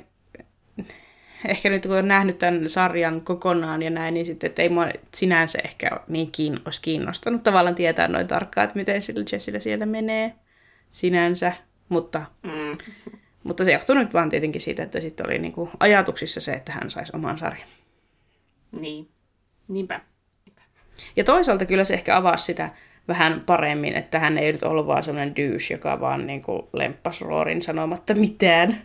ehkä 1.50 1.70
nyt 1.70 1.84
kun 1.86 1.98
on 1.98 2.08
nähnyt 2.08 2.38
tämän 2.38 2.70
sarjan 2.70 3.22
kokonaan 3.22 3.82
ja 3.82 3.90
näin, 3.90 4.14
niin 4.14 4.26
sitten, 4.26 4.48
että 4.48 4.62
ei 4.62 4.70
mua 4.70 4.88
sinänsä 5.14 5.60
ehkä 5.64 5.90
niin 6.08 6.32
kiin, 6.32 6.60
olisi 6.66 6.82
kiinnostanut 6.82 7.44
tavallaan 7.44 7.76
tietää 7.76 8.08
noin 8.08 8.28
tarkkaan, 8.28 8.66
että 8.66 8.80
miten 8.80 9.02
sillä 9.02 9.26
Jessillä 9.32 9.60
siellä 9.60 9.86
menee 9.86 10.34
sinänsä, 10.90 11.54
mutta, 11.90 12.26
Mm. 12.44 12.78
mutta 13.44 13.66
se 13.66 13.72
johtuu 13.72 13.96
nyt 13.96 14.14
vaan 14.14 14.30
tietenkin 14.30 14.62
siitä, 14.62 14.84
että 14.84 15.02
sitten 15.02 15.26
oli 15.26 15.40
niinku 15.40 15.70
ajatuksissa 15.80 16.42
se, 16.42 16.54
että 16.54 16.72
hän 16.72 16.90
saisi 16.90 17.12
oman 17.16 17.38
sarjan. 17.38 17.70
Niin. 18.80 19.10
Niinpä. 19.68 20.02
Ja 21.16 21.24
toisaalta 21.24 21.66
kyllä 21.66 21.84
se 21.84 21.94
ehkä 21.94 22.18
avasi 22.18 22.46
sitä 22.46 22.70
vähän 23.07 23.44
paremmin, 23.45 23.95
että 23.95 24.19
hän 24.19 24.38
ei 24.38 24.52
nyt 24.52 24.64
ollut 24.64 24.88
vaan 24.88 25.03
semmoinen 25.03 25.36
douche, 25.36 25.73
joka 25.73 25.99
vaan 25.99 26.27
niin 26.27 26.41
kuin 26.41 26.64
lemppas 26.73 27.22
Roorin 27.22 27.61
sanomatta 27.61 28.14
mitään. 28.15 28.82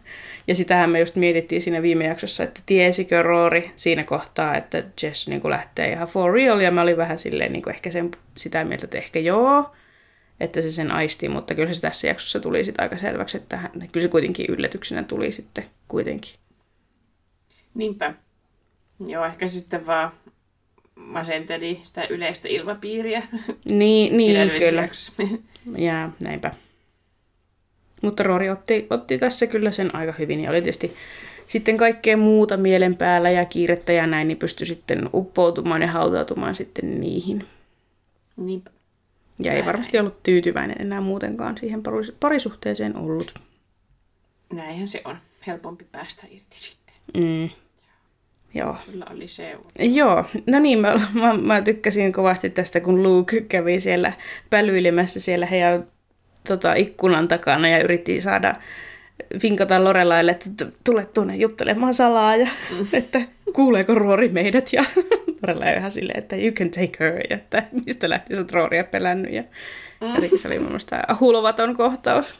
Ja 0.48 0.55
sitähän 0.55 0.90
me 0.90 1.01
just 1.01 1.16
mietittiin 1.16 1.62
siinä 1.62 1.82
viime 1.82 2.05
jaksossa, 2.05 2.42
että 2.42 2.60
tiesikö 2.66 3.22
Roori 3.22 3.72
siinä 3.76 4.05
kohtaa, 4.05 4.56
että 4.56 4.84
Jess 5.02 5.28
niin 5.28 5.40
kuin 5.40 5.51
lähtee 5.51 5.92
ihan 5.92 6.09
for 6.09 6.32
real, 6.32 6.60
ja 6.60 6.70
mä 6.70 6.82
olin 6.82 6.97
vähän 6.97 7.18
silleen 7.18 7.52
niin 7.52 7.62
kuin 7.62 7.74
ehkä 7.74 7.90
sen, 7.90 8.10
sitä 8.36 8.64
mieltä, 8.64 8.84
että 8.84 8.98
ehkä 8.98 9.18
joo, 9.18 9.72
että 10.40 10.60
se 10.60 10.70
sen 10.70 10.90
aisti, 10.92 11.28
mutta 11.28 11.55
kyllä 11.55 11.72
se 11.72 11.80
tässä 11.80 12.06
jaksossa 12.06 12.40
tuli 12.40 12.64
sitten 12.64 12.82
aika 12.82 12.97
selväksi, 12.97 13.36
että 13.36 13.56
hän, 13.56 13.70
kyllä 13.92 14.05
se 14.05 14.09
kuitenkin 14.09 14.47
yllätyksenä 14.48 15.02
tuli 15.02 15.32
sitten 15.32 15.64
kuitenkin. 15.88 16.34
Niinpä. 17.74 18.14
Joo, 19.06 19.24
ehkä 19.24 19.48
sitten 19.48 19.86
vaan 19.86 20.10
masenteli 21.01 21.81
sitä 21.85 22.05
yleistä 22.05 22.48
ilmapiiriä. 22.48 23.22
Niin, 23.70 24.16
niin 24.16 24.51
kyllä. 24.51 24.89
Ja 25.78 26.10
näinpä. 26.20 26.55
Mutta 28.02 28.22
Roori 28.22 28.51
otti, 28.51 28.86
otti 28.90 29.18
tässä 29.18 29.47
kyllä 29.47 29.70
sen 29.70 29.94
aika 29.94 30.12
hyvin 30.18 30.40
ja 30.40 30.51
oli 30.51 30.62
tietysti 30.62 30.94
sitten 31.47 31.77
kaikkea 31.77 32.16
muuta 32.16 32.56
mielen 32.56 32.97
päällä 32.97 33.31
ja 33.31 33.44
kiirettä 33.44 33.93
ja 33.93 34.06
näin, 34.06 34.28
niin 34.28 34.39
pystyi 34.39 34.66
sitten 34.66 35.10
uppoutumaan 35.14 35.82
ja 35.82 35.89
hautautumaan 35.89 36.55
sitten 36.55 37.01
niihin. 37.01 37.47
Niinpä. 38.36 38.70
Ja 39.39 39.52
ei 39.52 39.64
varmasti 39.64 39.98
ollut 39.98 40.22
tyytyväinen 40.22 40.77
enää 40.81 41.01
muutenkaan 41.01 41.59
siihen 41.59 41.82
paris- 41.82 42.14
parisuhteeseen 42.20 42.97
ollut. 42.97 43.35
Näinhän 44.52 44.89
se 44.89 45.02
on. 45.05 45.16
Helpompi 45.47 45.86
päästä 45.93 46.27
irti 46.31 46.56
sitten. 46.59 46.94
Mm. 47.16 47.51
Joo. 48.55 48.77
Kyllä 48.90 49.06
oli 49.10 49.28
se. 49.28 49.56
Joo, 49.78 50.24
no 50.47 50.59
niin, 50.59 50.78
mä, 50.78 51.01
mä, 51.12 51.35
mä 51.35 51.62
tykkäsin 51.62 52.12
kovasti 52.12 52.51
tästä, 52.51 52.81
kun 52.81 53.02
Luke 53.02 53.40
kävi 53.40 53.81
siellä 53.81 54.12
pälyilemässä 54.51 55.20
siellä 55.20 55.47
heidän 55.47 55.86
tota, 56.48 56.74
ikkunan 56.74 57.28
takana 57.28 57.68
ja 57.68 57.82
yritti 57.82 58.20
saada 58.20 58.55
vinkata 59.43 59.85
Lorelaille, 59.85 60.31
että 60.31 60.66
tule 60.85 61.06
tuonne 61.14 61.36
juttelemaan 61.36 61.94
salaa 61.94 62.36
ja 62.36 62.48
mm. 62.70 62.86
että 62.98 63.20
kuuleeko 63.52 63.94
Roori 63.94 64.28
meidät 64.28 64.72
ja 64.72 64.85
Lorelai 65.43 65.77
ihan 65.77 65.93
silleen, 65.93 66.18
että 66.18 66.36
you 66.36 66.51
can 66.52 66.70
take 66.70 66.93
her 67.01 67.20
ja 67.31 67.36
että 67.36 67.62
mistä 67.86 68.09
lähti 68.09 68.35
sä 68.35 68.44
Rooria 68.52 68.85
pelännyt 68.85 69.32
ja 69.32 69.44
Mm. 70.01 70.14
jotenkin 70.14 70.39
se 70.39 70.48
oli 70.48 70.59
mun 70.59 70.68
mielestä 70.68 71.05
hulvaton 71.20 71.77
kohtaus. 71.77 72.35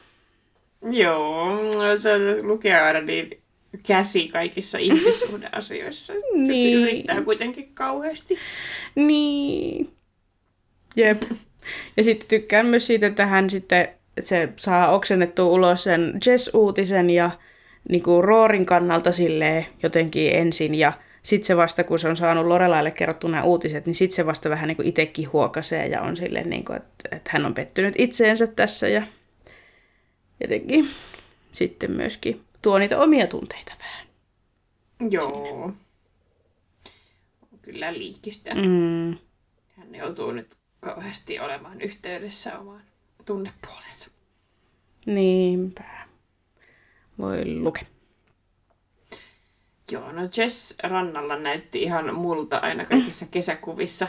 Joo, 0.91 1.59
se 1.99 2.43
lukee 2.43 2.81
aina 2.81 3.01
niin 3.01 3.41
käsi 3.87 4.29
kaikissa 4.29 4.79
ihmissuhdeasioissa. 4.79 6.13
niin. 6.35 6.63
Se 6.63 6.83
yrittää 6.83 7.23
kuitenkin 7.23 7.71
kauheasti. 7.75 8.39
Niin. 8.95 9.91
Jep. 10.97 11.23
Ja 11.97 12.05
sitten 12.05 12.29
tykkään 12.29 12.67
myös 12.67 12.87
siitä, 12.87 13.07
että 13.07 13.27
hän 13.27 13.51
sitten 13.51 13.89
että 14.17 14.29
se 14.29 14.49
saa 14.57 14.93
oksennettua 14.93 15.47
ulos 15.47 15.83
sen 15.83 16.21
Jess-uutisen 16.27 17.11
ja 17.11 17.31
niin 17.89 18.03
kuin 18.03 18.25
Roorin 18.25 18.67
kannalta 18.67 19.13
silleen 19.13 19.67
jotenkin 19.83 20.35
ensin 20.35 20.75
ja 20.75 20.93
sitten 21.23 21.47
se 21.47 21.57
vasta, 21.57 21.85
kun 21.85 21.99
se 21.99 22.09
on 22.09 22.17
saanut 22.17 22.47
Lorelaille 22.47 22.91
kerrottu 22.91 23.29
nämä 23.29 23.43
uutiset, 23.43 23.87
niin 23.87 23.95
sitten 23.95 24.17
se 24.17 24.27
vasta 24.27 24.51
vähän 24.51 24.69
niin 24.69 24.87
itsekin 24.87 25.33
huokasee 25.33 25.87
ja 25.87 26.03
on 26.03 26.17
silleen, 26.17 26.51
niin 26.51 26.65
kuin, 26.65 26.77
että, 26.77 27.17
että 27.17 27.31
hän 27.33 27.47
on 27.47 27.55
pettynyt 27.55 27.95
itseensä 27.99 28.47
tässä 28.47 28.89
ja 28.89 29.03
jotenkin 30.41 30.89
sitten 31.53 31.91
myöskin 31.91 32.41
tuo 32.63 32.79
niitä 32.79 32.99
omia 32.99 33.27
tunteita 33.27 33.73
vähän. 33.79 34.07
Joo. 35.11 35.73
Kyllä 37.63 37.93
liikistä. 37.93 38.55
Mm. 38.55 39.19
Hän 39.77 39.95
joutuu 39.95 40.33
nyt 40.33 40.57
kauheasti 40.81 41.39
olemaan 41.39 41.81
yhteydessä 41.81 42.59
omaan 42.59 42.83
tunnepuolensa. 43.25 44.11
Niinpä. 45.07 46.09
Voi 47.19 47.55
luke. 47.59 47.87
Joo, 49.93 50.13
no 50.13 50.23
Jess 50.37 50.79
rannalla 50.83 51.37
näytti 51.39 51.83
ihan 51.83 52.15
multa 52.15 52.57
aina 52.57 52.85
kaikissa 52.85 53.27
kesäkuvissa, 53.27 54.09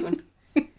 kun 0.00 0.24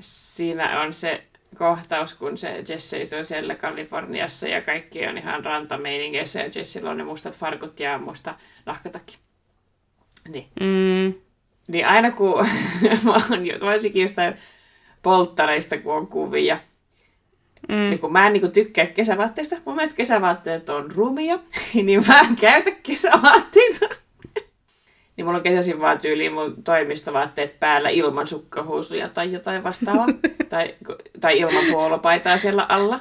siinä 0.00 0.80
on 0.80 0.92
se 0.92 1.24
kohtaus, 1.58 2.14
kun 2.14 2.36
se 2.38 2.64
Jess 2.68 2.90
seisoo 2.90 3.24
siellä 3.24 3.54
Kaliforniassa 3.54 4.48
ja 4.48 4.60
kaikki 4.62 5.06
on 5.06 5.18
ihan 5.18 5.44
rantameiningeissä 5.44 6.40
ja 6.40 6.50
Jessillä 6.54 6.90
on 6.90 6.96
ne 6.98 7.04
mustat 7.04 7.38
farkut 7.38 7.80
ja 7.80 7.98
musta 7.98 8.34
nahkatakki. 8.66 9.18
Niin, 10.28 10.46
Mm. 10.60 11.14
niin 11.68 11.86
aina 11.86 12.10
kun 12.10 12.46
mä 13.04 13.12
oon 13.12 13.60
varsinkin 13.60 14.02
jostain 14.02 14.34
polttareista, 15.02 15.78
kun 15.78 15.94
on 15.94 16.06
kuvia, 16.06 16.58
Mm. 17.68 17.74
niin 17.74 17.98
kun 17.98 18.12
mä 18.12 18.26
en 18.26 18.32
niin 18.32 18.52
tykkää 18.52 18.86
kesävaatteista, 18.86 19.56
mun 19.64 19.74
mielestä 19.76 19.96
kesävaatteet 19.96 20.68
on 20.68 20.90
rumia, 20.90 21.38
niin 21.84 22.06
mä 22.06 22.20
en 22.20 22.36
käytä 22.36 22.70
kesävaatteita. 22.70 23.86
Niin 25.18 25.26
mulla 25.26 25.36
on 25.36 25.42
kesäisin 25.42 25.80
vaan 25.80 25.98
tyyliin 25.98 26.32
mun 26.32 26.62
toimistovaatteet 26.62 27.60
päällä 27.60 27.88
ilman 27.88 28.26
sukkahousuja 28.26 29.08
tai 29.08 29.32
jotain 29.32 29.64
vastaavaa. 29.64 30.06
tai, 30.48 30.74
tai 31.20 31.38
ilman 31.38 31.64
puolopaitaa 31.70 32.38
siellä 32.38 32.66
alla. 32.68 33.00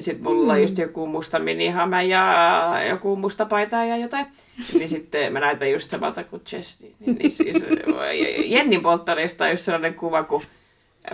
Sitten 0.00 0.24
mulla 0.24 0.52
on 0.52 0.60
just 0.60 0.78
joku 0.78 1.06
musta 1.06 1.38
minihame 1.38 2.04
ja 2.04 2.74
joku 2.88 3.16
musta 3.16 3.46
paita 3.46 3.76
ja 3.76 3.96
jotain. 3.96 4.26
Niin 4.74 4.88
sitten 4.88 5.32
mä 5.32 5.40
näytän 5.40 5.70
just 5.70 5.90
samalta 5.90 6.24
kuin 6.24 6.42
Jess. 6.52 6.80
Niin, 6.80 6.94
niin 7.18 7.30
siis, 7.30 7.56
Jennin 8.44 8.82
polttarista 8.82 9.44
on 9.44 9.50
just 9.50 9.64
sellainen 9.64 9.94
kuva, 9.94 10.22
kun 10.22 10.42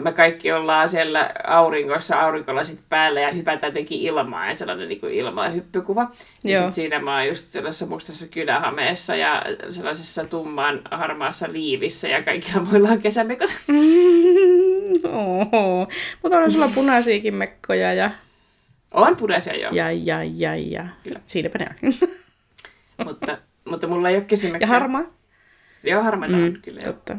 me 0.00 0.12
kaikki 0.12 0.52
ollaan 0.52 0.88
siellä 0.88 1.30
auringossa 1.44 2.20
aurinkolasit 2.20 2.84
päällä 2.88 3.20
ja 3.20 3.30
hypätään 3.30 3.70
jotenkin 3.70 4.00
ilmaan 4.00 4.48
ja 4.48 4.54
sellainen 4.54 4.88
niin 4.88 5.00
ilma- 5.10 5.44
ja 5.44 5.50
hyppykuva. 5.50 6.10
Ja 6.44 6.50
Joo. 6.50 6.56
sitten 6.56 6.72
siinä 6.72 6.98
mä 6.98 7.16
oon 7.16 7.28
just 7.28 7.50
sellaisessa 7.50 7.86
mustassa 7.86 8.26
kynähameessa 8.28 9.16
ja 9.16 9.42
sellaisessa 9.68 10.24
tummaan 10.24 10.80
harmaassa 10.90 11.52
liivissä 11.52 12.08
ja 12.08 12.22
kaikilla 12.22 12.60
muilla 12.60 12.88
on 12.88 13.02
kesämekot. 13.02 13.50
Oho. 15.12 15.88
Mutta 16.22 16.38
on 16.38 16.52
sulla 16.52 16.70
punaisiakin 16.74 17.34
mekkoja 17.34 17.94
ja, 17.94 18.10
On 18.90 19.16
punaisia 19.16 19.56
jo, 19.56 19.70
ja, 19.72 19.92
ja, 19.92 20.24
ja, 20.24 20.56
ja. 20.56 20.86
Kyllä. 21.04 21.20
Siinäpä 21.26 21.58
ne 21.58 21.66
on. 21.82 21.92
mutta, 23.06 23.38
mutta 23.64 23.86
mulla 23.86 24.08
ei 24.08 24.16
ole 24.16 24.24
kesämekkoja. 24.24 24.62
ja 24.62 24.66
harmaa. 24.66 25.02
Joo, 25.84 26.02
harmaita 26.02 26.36
mm, 26.36 26.44
on 26.44 26.58
kyllä. 26.62 26.80
Joo. 26.84 27.18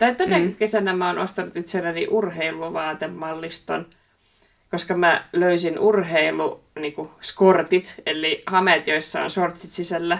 Tai 0.00 0.14
tänä 0.14 0.38
mm. 0.38 0.54
kesänä 0.54 0.92
mä 0.92 1.06
oon 1.06 1.18
ostanut 1.18 1.56
itselleni 1.56 2.06
urheiluvaatemalliston, 2.10 3.86
koska 4.70 4.96
mä 4.96 5.24
löysin 5.32 5.78
urheilu 5.78 6.64
niin 6.80 6.94
skortit, 7.20 8.02
eli 8.06 8.42
hameet, 8.46 8.86
joissa 8.86 9.22
on 9.22 9.30
shortsit 9.30 9.70
sisällä, 9.70 10.18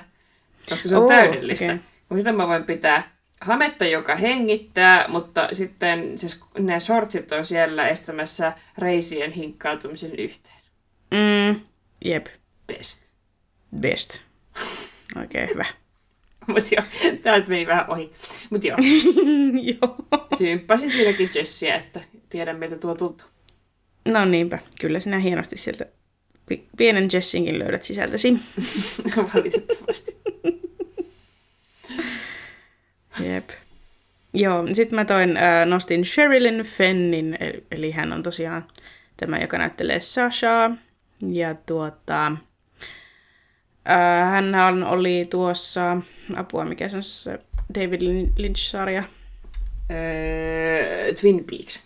koska 0.68 0.88
se 0.88 0.96
on 0.96 1.02
Oo, 1.02 1.08
täydellistä. 1.08 1.64
okei. 1.64 1.78
Mitä 2.10 2.32
mä 2.32 2.48
voin 2.48 2.64
pitää? 2.64 3.16
Hametta, 3.40 3.84
joka 3.84 4.16
hengittää, 4.16 5.08
mutta 5.08 5.48
sitten 5.52 6.18
se, 6.18 6.28
ne 6.58 6.80
sortsit 6.80 7.32
on 7.32 7.44
siellä 7.44 7.88
estämässä 7.88 8.52
reisien 8.78 9.32
hinkkautumisen 9.32 10.16
yhteen. 10.18 10.60
Mm, 11.10 11.60
jep. 12.04 12.26
Best. 12.66 13.02
Best. 13.80 14.20
Oikein 15.16 15.48
hyvä. 15.48 15.64
Mut 16.46 16.72
joo, 16.72 16.84
täältä 17.22 17.48
meni 17.48 17.66
vähän 17.66 17.90
ohi. 17.90 18.10
Mut 18.50 18.64
joo, 18.64 18.78
Joo. 19.82 19.96
symppasin 20.38 20.90
siinäkin 20.90 21.30
Jessiä, 21.34 21.76
että 21.76 22.00
tiedän 22.28 22.58
miltä 22.58 22.76
tuo 22.76 22.94
tuntuu. 22.94 23.26
No 24.08 24.24
niinpä, 24.24 24.58
kyllä 24.80 25.00
sinä 25.00 25.18
hienosti 25.18 25.56
sieltä 25.56 25.86
pi- 26.48 26.64
pienen 26.76 27.08
Jessinkin 27.12 27.58
löydät 27.58 27.82
sisältäsi. 27.82 28.38
Valitettavasti. 29.34 30.16
Jep. 33.20 33.50
Joo, 34.34 34.66
sitten 34.72 34.94
mä 34.94 35.04
toin, 35.04 35.36
äh, 35.36 35.66
nostin 35.66 36.04
Sherilyn 36.04 36.62
Fennin, 36.64 37.36
eli, 37.40 37.64
eli 37.70 37.90
hän 37.90 38.12
on 38.12 38.22
tosiaan 38.22 38.66
tämä, 39.16 39.38
joka 39.38 39.58
näyttelee 39.58 40.00
Sashaa. 40.00 40.70
Ja 41.32 41.54
tuota, 41.54 42.32
hän 44.30 44.84
oli 44.84 45.26
tuossa, 45.30 45.96
apua 46.36 46.64
mikä 46.64 46.88
se 46.88 46.96
on 46.96 47.02
se 47.02 47.38
David 47.74 48.02
Lynch-sarja, 48.36 49.02
Öö, 49.90 51.14
Twin 51.20 51.44
Peaks. 51.50 51.84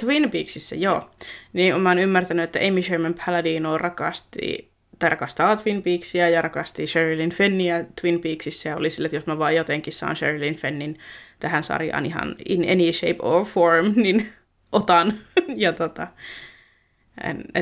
Twin 0.00 0.30
Peaksissa, 0.30 0.74
joo. 0.74 1.10
Niin 1.52 1.80
mä 1.80 1.88
oon 1.88 1.98
ymmärtänyt, 1.98 2.44
että 2.44 2.58
Amy 2.68 2.82
Sherman 2.82 3.14
Palladino 3.26 3.78
rakasti, 3.78 4.70
tai 4.98 5.10
rakastaa 5.10 5.56
Twin 5.56 5.82
Peaksia 5.82 6.28
ja 6.28 6.42
rakasti 6.42 6.86
Sherilyn 6.86 7.30
Fennia 7.30 7.84
Twin 8.00 8.20
Peaksissa 8.20 8.68
ja 8.68 8.76
oli 8.76 8.90
sille, 8.90 9.06
että 9.06 9.16
jos 9.16 9.26
mä 9.26 9.38
vaan 9.38 9.56
jotenkin 9.56 9.92
saan 9.92 10.16
Sherilyn 10.16 10.54
Fennin 10.54 10.98
tähän 11.40 11.62
sarjaan 11.62 12.06
ihan 12.06 12.36
in 12.48 12.66
any 12.70 12.92
shape 12.92 13.16
or 13.18 13.44
form, 13.44 13.92
niin 14.02 14.32
otan. 14.72 15.14
ja 15.56 15.72
tota, 15.72 16.06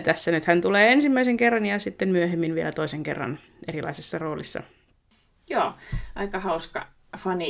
tässä 0.02 0.30
nyt 0.30 0.44
hän 0.44 0.60
tulee 0.60 0.92
ensimmäisen 0.92 1.36
kerran 1.36 1.66
ja 1.66 1.78
sitten 1.78 2.08
myöhemmin 2.08 2.54
vielä 2.54 2.72
toisen 2.72 3.02
kerran 3.02 3.38
erilaisessa 3.68 4.18
roolissa. 4.18 4.62
Joo, 5.50 5.72
aika 6.14 6.38
hauska 6.40 6.86
funny 7.16 7.46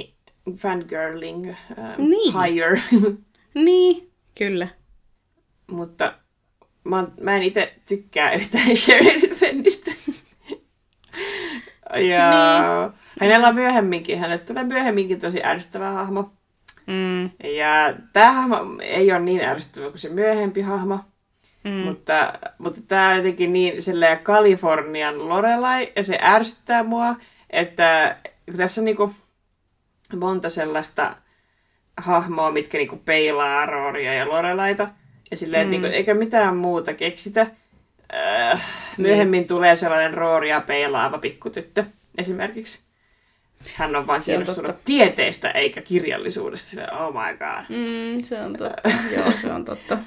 fangirling 0.56 1.46
uh, 1.50 2.06
Niin. 2.08 2.32
hire. 2.42 2.80
Niin, 3.54 4.10
kyllä. 4.38 4.68
Mutta 5.70 6.14
mä, 6.84 7.06
mä 7.20 7.36
en 7.36 7.42
itse 7.42 7.74
tykkää 7.88 8.32
yhtään 8.32 8.76
Sherilyn 8.76 9.34
Fennistä. 9.34 9.90
ja 12.10 12.30
Niin. 12.90 13.00
hänellä 13.20 13.48
on 13.48 13.54
myöhemminkin, 13.54 14.18
hänet 14.18 14.44
tulee 14.44 14.64
myöhemminkin 14.64 15.20
tosi 15.20 15.44
ärsyttävä 15.44 15.90
hahmo. 15.90 16.30
Mm, 16.86 17.24
Ja 17.56 17.94
tämä 18.12 18.32
hahmo 18.32 18.56
ei 18.82 19.12
ole 19.12 19.20
niin 19.20 19.40
ärsyttävä 19.44 19.88
kuin 19.88 19.98
se 19.98 20.08
myöhempi 20.08 20.60
hahmo. 20.60 20.98
Mm, 21.64 21.70
Mutta, 21.70 22.32
mutta 22.58 22.80
tämä 22.88 23.08
on 23.08 23.16
jotenkin 23.16 23.52
niin 23.52 23.82
silleen 23.82 24.18
Kalifornian 24.18 25.28
Lorelai, 25.28 25.92
ja 25.96 26.04
se 26.04 26.18
ärsyttää 26.22 26.82
mua, 26.82 27.16
että 27.50 28.16
kun 28.46 28.56
tässä 28.56 28.80
on 28.80 28.84
niinku 28.84 29.14
monta 30.16 30.50
sellaista 30.50 31.16
hahmoa, 31.96 32.50
mitkä 32.50 32.78
niinku 32.78 32.96
peilaa 32.96 33.66
Rooria 33.66 34.14
ja 34.14 34.28
Lorelaita, 34.28 34.88
ja 35.30 35.36
silleen, 35.36 35.66
mm. 35.66 35.70
niinku, 35.70 35.86
eikä 35.86 36.14
mitään 36.14 36.56
muuta 36.56 36.94
keksitä. 36.94 37.46
Äh, 38.14 38.64
myöhemmin 38.98 39.46
tulee 39.46 39.76
sellainen 39.76 40.14
Rooria 40.14 40.60
peilaava 40.60 41.18
pikkutyttö 41.18 41.84
esimerkiksi. 42.18 42.80
Hän 43.74 43.96
on 43.96 44.06
vain 44.06 44.22
kiinnostunut 44.22 44.84
tieteestä 44.84 45.50
eikä 45.50 45.82
kirjallisuudesta. 45.82 46.70
Silleen, 46.70 46.94
oh 46.94 47.12
my 47.12 47.36
god. 47.38 47.64
mm, 47.68 48.22
se 48.22 48.40
on 48.40 48.52
totta. 48.52 48.90
Joo, 49.16 49.32
se 49.42 49.52
on 49.52 49.64
totta. 49.64 49.98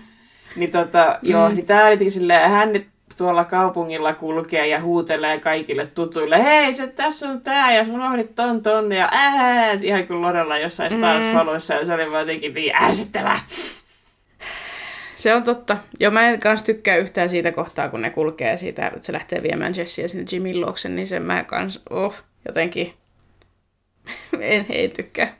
Niin 0.57 0.71
tota, 0.71 1.19
mm. 1.21 1.29
joo, 1.31 1.49
niin 1.49 1.65
tää 1.65 1.83
oli 1.83 1.93
jotenkin 1.93 2.11
silleen, 2.11 2.49
hän 2.49 2.73
nyt 2.73 2.87
tuolla 3.17 3.45
kaupungilla 3.45 4.13
kulkee 4.13 4.67
ja 4.67 4.81
huutelee 4.81 5.39
kaikille 5.39 5.85
tutuille, 5.85 6.43
hei 6.43 6.73
se 6.73 6.87
tässä 6.87 7.29
on 7.29 7.41
tää 7.41 7.73
ja 7.73 7.85
sun 7.85 7.95
unohdit 7.95 8.35
ton 8.35 8.63
tonne 8.63 8.95
ja 8.95 9.09
ää, 9.11 9.71
ihan 9.71 10.07
kuin 10.07 10.21
Lorella 10.21 10.57
jossain 10.57 10.91
Stars 10.91 11.25
Mm. 11.25 11.31
Followissa 11.31 11.73
ja 11.73 11.85
se 11.85 11.93
oli 11.93 12.11
vaan 12.11 12.21
jotenkin 12.21 12.53
niin 12.53 12.83
ärsyttävää. 12.83 13.39
Se 15.15 15.35
on 15.35 15.43
totta. 15.43 15.77
Joo, 15.99 16.11
mä 16.11 16.29
en 16.29 16.39
kans 16.39 16.63
tykkää 16.63 16.95
yhtään 16.95 17.29
siitä 17.29 17.51
kohtaa, 17.51 17.89
kun 17.89 18.01
ne 18.01 18.09
kulkee 18.09 18.57
siitä, 18.57 18.87
että 18.87 18.99
se 19.01 19.13
lähtee 19.13 19.43
viemään 19.43 19.75
Jessia 19.75 20.07
sinne 20.07 20.25
Jimin 20.31 20.61
luokse, 20.61 20.89
niin 20.89 21.07
sen 21.07 21.23
mä 21.23 21.43
kans, 21.43 21.81
oh, 21.89 22.15
jotenkin, 22.47 22.93
en, 24.39 24.65
en 24.69 24.91
tykkää 24.91 25.33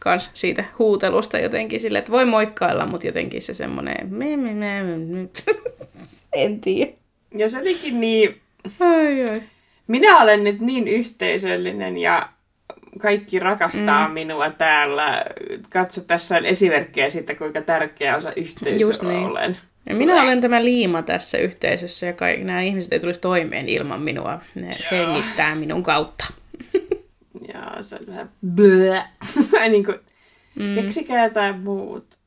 kans 0.00 0.30
siitä 0.34 0.64
huutelusta 0.78 1.38
jotenkin 1.38 1.80
sille, 1.80 1.98
että 1.98 2.12
voi 2.12 2.24
moikkailla, 2.24 2.86
mutta 2.86 3.06
jotenkin 3.06 3.42
se 3.42 3.54
semmonen, 3.54 4.14
me, 4.14 4.36
me, 4.36 4.54
me, 4.54 4.82
me, 4.82 4.98
me. 4.98 5.28
en 6.32 6.60
tiedä. 6.60 6.92
Ja 7.34 7.48
se 7.48 7.58
jotenkin 7.58 8.00
niin, 8.00 8.40
Ai, 8.80 9.30
ai. 9.30 9.42
minä 9.86 10.22
olen 10.22 10.44
nyt 10.44 10.60
niin 10.60 10.88
yhteisöllinen 10.88 11.98
ja 11.98 12.28
kaikki 12.98 13.38
rakastaa 13.38 14.08
mm. 14.08 14.14
minua 14.14 14.50
täällä. 14.50 15.24
Katso, 15.70 16.00
tässä 16.00 16.36
on 16.36 16.46
esimerkkejä 16.46 17.10
siitä, 17.10 17.34
kuinka 17.34 17.60
tärkeä 17.60 18.16
osa 18.16 18.32
yhteisöä 18.36 18.80
Just 18.80 19.02
niin. 19.02 19.26
olen. 19.26 19.58
Ja 19.86 19.94
minä 19.94 20.22
olen 20.22 20.40
tämä 20.40 20.64
liima 20.64 21.02
tässä 21.02 21.38
yhteisössä 21.38 22.06
ja 22.06 22.12
kaikki 22.12 22.44
nämä 22.44 22.60
ihmiset 22.60 22.92
ei 22.92 23.00
tulisi 23.00 23.20
toimeen 23.20 23.68
ilman 23.68 24.02
minua. 24.02 24.40
Ne 24.54 24.78
hengittää 24.90 25.54
minun 25.54 25.82
kautta. 25.82 26.24
Ja 27.54 27.82
se 27.82 27.96
on 27.96 28.06
vähän 28.06 28.30
blö. 28.54 29.00
niin 29.70 29.84
kuin, 29.84 29.98
mm. 30.54 30.74
keksikää 30.74 31.24
jotain 31.24 31.60
muut. 31.60 32.18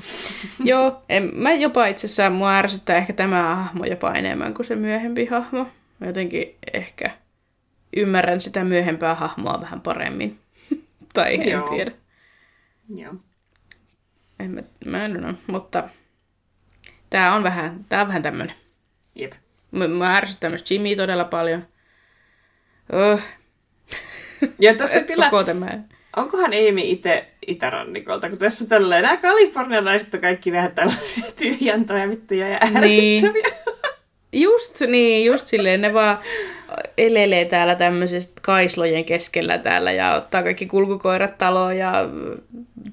Joo, 0.64 1.02
en, 1.08 1.30
mä 1.34 1.52
jopa 1.52 1.86
itse 1.86 2.06
asiassa 2.06 2.30
mua 2.30 2.56
ärsyttää 2.56 2.96
ehkä 2.96 3.12
tämä 3.12 3.54
hahmo 3.54 3.84
jopa 3.84 4.12
enemmän 4.12 4.54
kuin 4.54 4.66
se 4.66 4.76
myöhempi 4.76 5.26
hahmo. 5.26 5.68
Mä 5.98 6.06
jotenkin 6.06 6.56
ehkä 6.72 7.10
ymmärrän 7.96 8.40
sitä 8.40 8.64
myöhempää 8.64 9.14
hahmoa 9.14 9.60
vähän 9.60 9.80
paremmin. 9.80 10.38
tai 11.14 11.34
en 11.34 11.48
Joo. 11.48 11.68
tiedä. 11.68 11.92
Joo. 12.88 13.14
En 14.40 14.50
mä, 14.50 14.62
mä 14.84 15.04
en 15.04 15.12
know, 15.12 15.34
mutta 15.46 15.88
tää 17.10 17.34
on 17.34 17.42
vähän, 17.42 17.84
tää 17.88 18.00
on 18.00 18.08
vähän 18.08 18.22
tämmönen. 18.22 18.56
Jep. 19.14 19.32
Mä, 19.70 19.88
mä 19.88 20.16
ärsyttää 20.16 20.50
myös 20.50 20.70
Jimmy 20.70 20.96
todella 20.96 21.24
paljon. 21.24 21.66
Oh, 22.92 23.20
Ja 24.58 24.74
tässä 24.74 25.00
kyllä, 25.00 25.30
onkohan 26.16 26.46
Amy 26.52 26.80
itse 26.82 27.26
itärannikolta, 27.46 28.28
kun 28.28 28.38
tässä 28.38 28.64
on 28.64 28.68
tälleen, 28.68 29.02
nämä 29.02 29.16
kalifornialaiset 29.16 30.14
on 30.14 30.20
kaikki 30.20 30.52
vähän 30.52 30.74
tällaisia 30.74 31.24
tyhjäntoja, 31.38 32.08
vittuja 32.08 32.48
ja 32.48 32.58
Niin. 32.80 33.24
ärsyttäviä. 33.24 33.56
Just 34.32 34.80
niin, 34.80 35.26
just 35.26 35.46
silleen 35.46 35.80
ne 35.80 35.94
vaan 35.94 36.18
elelee 36.98 37.44
täällä 37.44 37.74
tämmöisessä 37.74 38.30
kaislojen 38.42 39.04
keskellä 39.04 39.58
täällä 39.58 39.92
ja 39.92 40.14
ottaa 40.14 40.42
kaikki 40.42 40.66
kulkukoirat 40.66 41.38
taloon 41.38 41.76
ja 41.76 41.92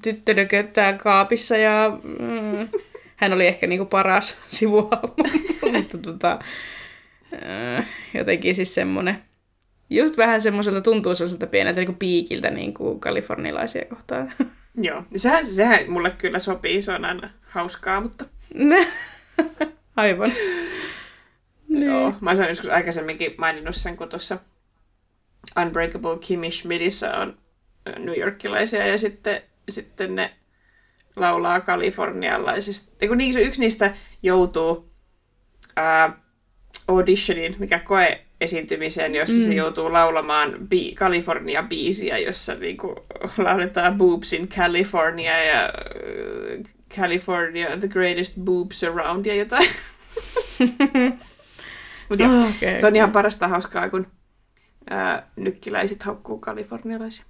tyttö 0.02 0.34
nököttää 0.34 0.92
kaapissa 0.92 1.56
ja 1.56 1.98
mm, 2.18 2.68
hän 3.16 3.32
oli 3.32 3.46
ehkä 3.46 3.66
niinku 3.66 3.84
paras 3.84 4.38
sivuhahmo, 4.48 5.24
mutta 5.72 5.98
tota, 5.98 6.38
äh, 7.78 7.88
jotenkin 8.14 8.54
siis 8.54 8.74
semmonen, 8.74 9.18
just 9.90 10.16
vähän 10.16 10.40
semmoiselta 10.40 10.80
tuntuu 10.80 11.14
sellaiselta 11.14 11.46
pieneltä 11.46 11.80
niinku 11.80 11.96
piikiltä 11.98 12.50
niinku 12.50 12.98
kalifornilaisia 12.98 13.84
kohtaan. 13.84 14.32
Joo, 14.82 15.04
sehän, 15.16 15.46
sehän 15.46 15.90
mulle 15.90 16.10
kyllä 16.10 16.38
sopii, 16.38 16.82
se 16.82 16.92
on 16.92 17.04
aina 17.04 17.30
hauskaa, 17.42 18.00
mutta 18.00 18.24
Aivan. 19.96 20.32
Niin. 21.68 21.86
joo. 21.86 22.14
Mä 22.20 22.30
olen 22.30 22.48
joskus 22.48 22.70
aikaisemminkin 22.70 23.34
maininnut 23.38 23.76
sen, 23.76 23.96
kun 23.96 24.08
tuossa 24.08 24.38
Unbreakable 25.62 26.18
Kimmy 26.20 26.50
Schmidissä 26.50 27.16
on 27.16 27.38
New 27.98 28.18
Yorkilaisia 28.18 28.86
ja 28.86 28.98
sitten, 28.98 29.42
sitten 29.68 30.14
ne 30.14 30.34
laulaa 31.16 31.60
kalifornialaisista. 31.60 32.92
Eiku 33.00 33.14
niin, 33.14 33.32
se 33.32 33.40
yksi 33.40 33.60
niistä 33.60 33.94
joutuu 34.22 34.90
ää, 35.76 36.18
auditioniin, 36.88 37.56
mikä 37.58 37.78
koe 37.78 38.24
esiintymiseen, 38.44 39.14
jossa 39.14 39.36
mm. 39.36 39.44
se 39.44 39.54
joutuu 39.54 39.92
laulamaan 39.92 40.52
bi- 40.52 40.94
California-biisiä, 40.94 42.18
jossa 42.18 42.54
niinku 42.54 43.06
lauletaan 43.38 43.98
Boobs 43.98 44.32
in 44.32 44.48
California 44.48 45.44
ja 45.44 45.64
äh, 45.64 46.74
California, 46.96 47.76
the 47.78 47.88
greatest 47.88 48.34
boobs 48.40 48.84
around 48.84 49.26
ja 49.26 49.34
jotain. 49.34 49.68
Mut 52.08 52.20
Okei. 52.20 52.80
se 52.80 52.86
on 52.86 52.96
ihan 52.96 53.12
parasta 53.12 53.48
hauskaa, 53.48 53.90
kun 53.90 54.06
ää, 54.90 55.30
nykkiläiset 55.36 56.02
haukkuu 56.02 56.38
kalifornialaisia. 56.38 57.24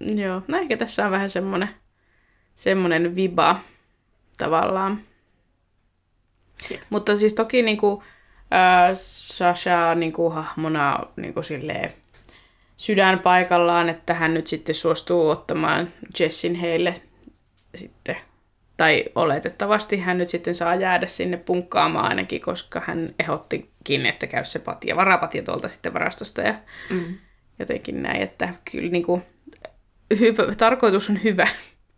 Joo, 0.00 0.42
no 0.48 0.58
ehkä 0.58 0.76
tässä 0.76 1.04
on 1.04 1.10
vähän 1.10 1.30
semmonen, 1.30 1.68
semmonen 2.54 3.14
viba 3.14 3.60
tavallaan. 4.36 5.00
Jep. 6.70 6.82
Mutta 6.90 7.16
siis 7.16 7.34
toki 7.34 7.62
niinku, 7.62 8.02
äh, 8.52 8.90
Sasha 8.94 9.94
niinku 9.94 10.30
hahmona 10.30 10.98
niinku 11.16 11.42
silleen, 11.42 11.92
sydän 12.76 13.18
paikallaan, 13.18 13.88
että 13.88 14.14
hän 14.14 14.34
nyt 14.34 14.46
sitten 14.46 14.74
suostuu 14.74 15.30
ottamaan 15.30 15.88
Jessin 16.18 16.54
heille 16.54 16.94
sitten. 17.74 18.16
Tai 18.76 19.04
oletettavasti 19.14 20.00
hän 20.00 20.18
nyt 20.18 20.28
sitten 20.28 20.54
saa 20.54 20.74
jäädä 20.74 21.06
sinne 21.06 21.36
punkkaamaan 21.36 22.08
ainakin, 22.08 22.40
koska 22.40 22.82
hän 22.86 23.14
ehottikin, 23.18 24.06
että 24.06 24.26
käy 24.26 24.44
se 24.44 24.58
patja, 24.58 24.96
varapatja 24.96 25.42
tuolta 25.42 25.68
sitten 25.68 25.94
varastosta 25.94 26.40
ja 26.42 26.54
Mm. 26.90 27.14
jotenkin 27.58 28.02
näin, 28.02 28.22
että 28.22 28.54
kyllä 28.72 28.90
niin 28.90 29.02
kuin, 29.02 29.22
hyvä, 30.20 30.54
tarkoitus 30.54 31.10
on 31.10 31.22
hyvä, 31.24 31.48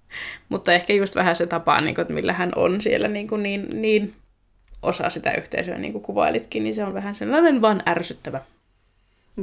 mutta 0.48 0.72
ehkä 0.72 0.92
just 0.92 1.14
vähän 1.14 1.36
se 1.36 1.46
tapa, 1.46 1.80
niin 1.80 1.94
kuin, 1.94 2.02
että 2.02 2.14
millä 2.14 2.32
hän 2.32 2.52
on 2.56 2.80
siellä 2.80 3.08
niin, 3.08 3.28
kuin 3.28 3.42
niin, 3.42 3.68
niin 3.72 4.14
osa 4.82 5.10
sitä 5.10 5.32
yhteisöä, 5.32 5.78
niin 5.78 5.92
kuin 5.92 6.02
kuvailitkin, 6.02 6.62
niin 6.62 6.74
se 6.74 6.84
on 6.84 6.94
vähän 6.94 7.14
sellainen 7.14 7.62
vaan 7.62 7.82
ärsyttävä. 7.88 8.40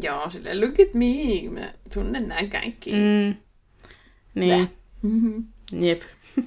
Joo, 0.01 0.29
silleen, 0.29 0.61
look 0.61 0.73
at 0.79 0.93
me, 0.93 1.61
mä 1.61 1.73
tunnen 1.93 2.27
nämä 2.27 2.47
kaikki. 2.47 2.91
Mm. 2.91 3.35
Niin, 4.35 4.69
Mm-hmm. 5.01 5.43
jep. 5.71 6.01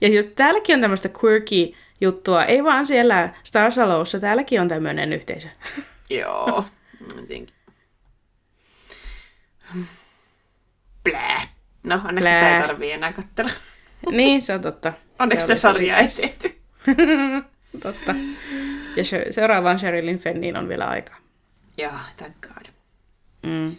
Ja 0.00 0.08
just 0.08 0.28
täälläkin 0.34 0.74
on 0.74 0.80
tämmöistä 0.80 1.08
quirky 1.24 1.72
juttua, 2.00 2.44
ei 2.44 2.64
vaan 2.64 2.86
siellä 2.86 3.34
Star 3.44 3.72
Salossa, 3.72 4.20
täälläkin 4.20 4.60
on 4.60 4.68
tämmöinen 4.68 5.12
yhteisö. 5.12 5.48
Joo, 6.10 6.64
jotenkin. 7.16 7.54
Blää. 11.04 11.48
No, 11.82 11.94
onneksi 11.94 12.20
Blää. 12.20 12.40
sitä 12.40 12.56
ei 12.56 12.66
tarvii 12.68 12.92
enää 12.92 13.12
katsella. 13.12 13.50
niin, 14.10 14.42
se 14.42 14.54
on 14.54 14.60
totta. 14.60 14.92
Onneksi 15.18 15.46
Se 15.46 15.54
sitä 15.54 15.70
oli 15.70 15.88
Totta. 17.80 18.14
Ja 18.96 19.04
se- 19.04 19.26
seuraavaan 19.30 19.78
Sherilyn 19.78 20.18
Fenniin 20.18 20.56
on 20.56 20.68
vielä 20.68 20.84
aikaa. 20.84 21.16
Joo, 21.78 21.92
thank 22.16 22.34
god. 22.40 22.66
Mm. 23.42 23.76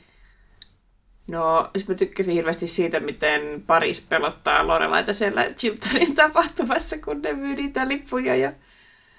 No, 1.28 1.70
sit 1.78 1.88
mä 1.90 1.96
tykkäsin 1.96 2.34
hirveästi 2.34 2.68
siitä, 2.68 3.00
miten 3.00 3.64
Paris 3.68 4.02
pelottaa 4.02 4.68
Lorelaita 4.68 5.14
siellä 5.14 5.44
Chiltonin 5.44 6.16
tapahtumassa, 6.16 6.98
kun 6.98 7.22
ne 7.22 7.34
myy 7.34 7.56
niitä 7.56 7.88
lippuja. 7.88 8.36
Ja 8.36 8.52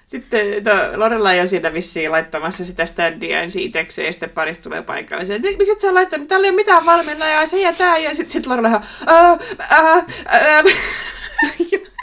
sitten 0.07 0.45
no, 0.63 0.99
Lorelai 0.99 1.39
on 1.39 1.47
siinä 1.47 1.73
vissiin 1.73 2.11
laittamassa 2.11 2.65
sitä 2.65 2.85
standia 2.85 3.41
ensin 3.41 3.63
itsekseen, 3.63 4.05
ja 4.05 4.11
sitten 4.11 4.29
Paris 4.29 4.59
tulee 4.59 4.81
paikalle. 4.81 5.25
Se, 5.25 5.39
miksi 5.39 5.71
et 5.71 5.79
sä 5.79 5.93
laittanut? 5.93 6.27
Täällä 6.27 6.45
ei 6.45 6.49
ole 6.51 6.55
mitään 6.55 6.85
valmiina, 6.85 7.27
ja 7.27 7.45
se 7.45 7.61
ja 7.61 7.73
tää. 7.73 7.97
Ja 7.97 8.15
sitten 8.15 8.31
sit 8.31 8.45
Lorelai 8.45 8.73
on, 8.75 8.81
ää, 9.07 9.37
ää, 9.69 10.03
ää. 10.25 10.63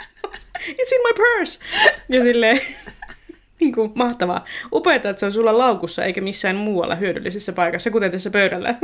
It's 0.67 0.95
in 0.95 1.01
my 1.01 1.13
purse! 1.15 1.59
Ja 2.09 2.21
silleen, 2.21 2.61
niin 3.59 3.73
kuin, 3.73 3.91
mahtavaa. 3.95 4.45
Upeeta, 4.73 5.09
että 5.09 5.19
se 5.19 5.25
on 5.25 5.33
sulla 5.33 5.57
laukussa 5.57 6.05
eikä 6.05 6.21
missään 6.21 6.55
muualla 6.55 6.95
hyödyllisessä 6.95 7.53
paikassa, 7.53 7.91
kuten 7.91 8.11
tässä 8.11 8.29
pöydällä. 8.29 8.75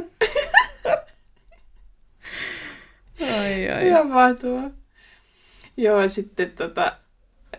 ai 3.21 3.71
ai. 3.71 3.87
Ihan 3.87 4.07
mahtavaa. 4.09 4.69
Joo, 5.77 6.09
sitten 6.09 6.51
tota, 6.51 6.91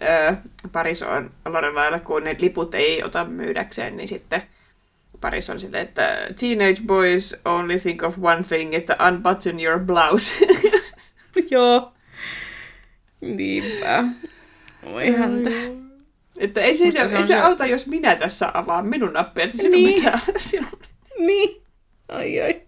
ää, 0.01 0.43
Paris 0.73 1.03
on 1.03 1.31
Lorelailla, 1.45 1.99
kun 1.99 2.25
ne 2.25 2.37
liput 2.39 2.75
ei 2.75 3.03
ota 3.03 3.25
myydäkseen, 3.25 3.97
niin 3.97 4.09
sitten 4.09 4.43
Paris 5.21 5.51
on 5.51 5.61
silleen, 5.61 5.83
että 5.83 6.19
teenage 6.41 6.83
boys 6.87 7.41
only 7.45 7.79
think 7.79 8.03
of 8.03 8.15
one 8.23 8.43
thing, 8.43 8.75
että 8.75 8.97
unbutton 9.09 9.61
your 9.61 9.81
blouse. 9.81 10.33
Joo. 11.51 11.93
Niinpä. 13.35 14.05
Oi 14.83 15.11
häntä. 15.13 15.51
että 16.39 16.61
ei 16.61 16.75
se, 16.75 16.85
Musta 16.85 17.01
ei 17.03 17.09
se 17.09 17.23
se, 17.23 17.41
auta, 17.41 17.67
jos 17.67 17.87
minä 17.87 18.17
tässä 18.17 18.51
avaan 18.55 18.87
minun 18.87 19.13
nappia, 19.13 19.45
että 19.45 19.57
sinun 19.57 19.73
Niin. 19.73 19.95
pitää 19.95 20.19
sinun. 20.37 20.79
Niin. 21.19 21.63
Ai 22.09 22.41
ai. 22.41 22.61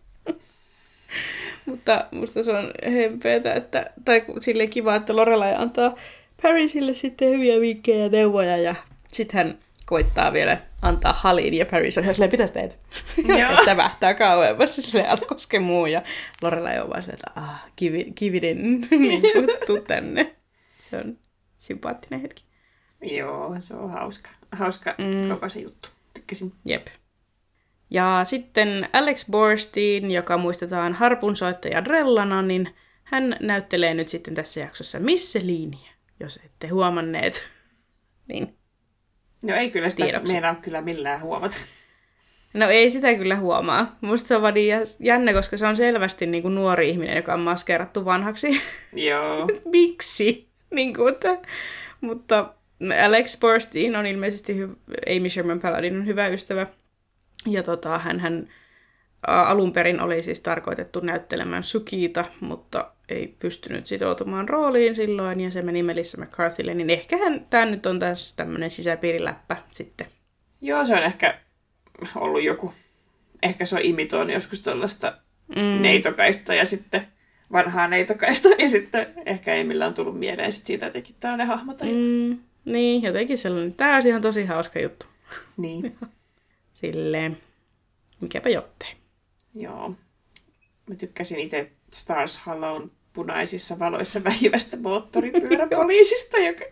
Mutta 1.67 2.05
musta 2.11 2.43
se 2.43 2.53
on 2.53 2.71
hempeetä, 2.93 3.55
että, 3.55 3.91
tai 4.05 4.25
silleen 4.41 4.71
kiva, 4.71 4.95
että 4.97 5.17
Lorelai 5.17 5.55
antaa 5.55 5.97
Parisille 6.43 6.95
sitten 6.95 7.31
hyviä 7.31 7.61
vinkkejä 7.61 8.05
ja 8.05 8.09
neuvoja 8.09 8.57
ja 8.57 8.75
sitten 9.13 9.37
hän 9.39 9.59
koittaa 9.87 10.33
vielä 10.33 10.59
antaa 10.83 11.13
Halin 11.13 11.55
ja 11.55 11.67
Paris 11.67 11.99
on 11.99 12.05
ihan 12.05 12.15
silleen, 12.15 12.31
pitäis 12.31 12.51
teet? 12.51 12.79
Joo. 13.39 13.51
Sävähtää 13.65 14.15
kauemmas 14.15 14.77
ja 14.77 14.83
silleen, 14.83 15.11
älä 15.11 15.19
koske 15.27 15.59
muu 15.59 15.87
ja 15.87 16.03
Lorelai 16.43 16.81
on 16.81 16.91
vaan 16.91 17.03
silleen, 17.03 17.19
että 17.27 17.41
ah, 17.41 17.65
it 18.21 18.45
in, 18.45 18.81
niin 18.91 19.23
tuu 19.67 19.81
tänne. 19.81 20.35
Se 20.91 20.97
on 20.97 21.19
sympaattinen 21.59 22.21
hetki. 22.21 22.43
Joo, 23.03 23.55
se 23.59 23.75
on 23.75 23.91
hauska. 23.91 24.31
Hauska 24.53 24.95
Mm. 24.99 25.29
koko 25.29 25.49
se 25.49 25.61
juttu. 25.61 25.89
Tykkäsin. 26.15 26.53
Jep. 26.65 26.87
Ja 27.91 28.21
sitten 28.25 28.89
Alex 28.93 29.27
Borstein, 29.31 30.11
joka 30.11 30.39
muistetaan 30.39 30.93
harpunsoittaja 30.93 31.85
Drellana, 31.85 32.43
niin 32.43 32.75
hän 33.05 33.37
näyttelee 33.41 33.95
nyt 33.95 34.09
sitten 34.09 34.35
tässä 34.35 34.61
jaksossa 34.61 35.01
Misseliiniä, 35.01 35.91
jos 36.21 36.41
ette 36.45 36.69
huomanneet. 36.69 37.49
niin. 38.29 38.55
No 39.43 39.55
ei 39.55 39.71
kyllä 39.71 39.91
sitä 39.91 40.03
Tiedoksi. 40.05 40.33
meidän 40.33 40.57
kyllä 40.57 40.81
millään 40.83 41.21
huomata. 41.23 41.57
No 42.55 42.69
ei 42.69 42.91
sitä 42.91 43.15
kyllä 43.15 43.37
huomaa. 43.37 43.97
Musta 44.01 44.29
se 44.29 44.37
on 44.37 44.43
vaan 44.43 44.55
niin 44.55 44.69
jä- 44.69 44.81
jännä, 45.01 45.33
koska 45.33 45.57
se 45.57 45.67
on 45.67 45.77
selvästi 45.77 46.27
niin 46.27 46.43
kuin 46.43 46.55
nuori 46.55 46.89
ihminen, 46.91 47.17
joka 47.17 47.35
on 47.35 47.41
maskeerattu 47.41 48.05
vanhaksi. 48.05 48.61
Joo. 49.09 49.47
Miksi? 49.65 50.48
Niin 50.71 50.95
kuin, 50.95 51.15
että, 51.15 51.39
mutta 52.01 52.55
Alex 53.05 53.41
Borstein 53.41 53.97
on 53.97 54.07
ilmeisesti 54.07 54.53
hy- 54.55 55.17
Amy 55.17 55.29
Sherman 55.29 55.61
Paladin 55.61 56.07
hyvä 56.07 56.29
ystävä. 56.29 56.67
Ja 57.47 57.63
tota, 57.63 57.99
hän, 57.99 58.21
hän 58.21 58.49
alun 59.27 59.73
perin 59.73 60.01
oli 60.01 60.23
siis 60.23 60.41
tarkoitettu 60.41 61.01
näyttelemään 61.01 61.65
Sukita, 61.65 62.25
mutta 62.41 62.93
ei 63.09 63.37
pystynyt 63.39 63.87
sitoutumaan 63.87 64.49
rooliin 64.49 64.95
silloin, 64.95 65.41
ja 65.41 65.51
se 65.51 65.63
meni 65.63 65.83
Melissa 65.83 66.21
McCarthylle, 66.21 66.75
niin 66.75 66.91
ehkä 66.91 67.17
hän, 67.17 67.47
tämä 67.51 67.67
nyt 67.67 67.87
on 67.87 67.99
tässä 67.99 68.37
tämmöinen 68.37 68.71
sisäpiiriläppä 68.71 69.57
sitten. 69.73 70.07
Joo, 70.61 70.85
se 70.85 70.95
on 70.95 71.03
ehkä 71.03 71.39
ollut 72.15 72.43
joku, 72.43 72.75
ehkä 73.43 73.67
se 73.67 73.77
on 73.77 73.83
imitoinut 73.83 74.35
joskus 74.35 74.61
tuollaista 74.61 75.19
mm. 75.57 75.83
neitokaista 75.83 76.55
ja 76.55 76.65
sitten 76.65 77.07
vanhaa 77.53 77.89
neitokaista 77.89 78.49
ja 78.59 78.69
sitten 78.69 79.07
ehkä 79.27 79.55
ei 79.55 79.65
millään 79.65 79.95
tullut 79.95 80.19
mieleen 80.19 80.53
sit 80.53 80.67
siitä 80.67 80.87
jotenkin 80.87 81.17
tällainen 81.21 81.47
hahmo 81.47 81.75
tai 81.75 81.93
mm. 81.93 82.39
niin, 82.65 83.03
jotenkin 83.03 83.39
sellainen. 83.39 83.75
Tämä 83.75 83.95
olisi 83.95 84.09
ihan 84.09 84.23
tosi 84.23 84.45
hauska 84.45 84.81
juttu. 84.81 85.07
Niin, 85.57 85.97
Silleen, 86.81 87.39
mikäpä 88.21 88.49
jottei. 88.49 88.91
joo. 89.55 89.95
Mä 90.89 90.95
tykkäsin 90.95 91.39
itse 91.39 91.73
Stars 91.93 92.47
Hollown 92.47 92.91
punaisissa 93.13 93.79
valoissa 93.79 94.25
väivästä 94.25 94.77
moottoripyöräpoliisista, 94.77 96.39
joka, 96.39 96.65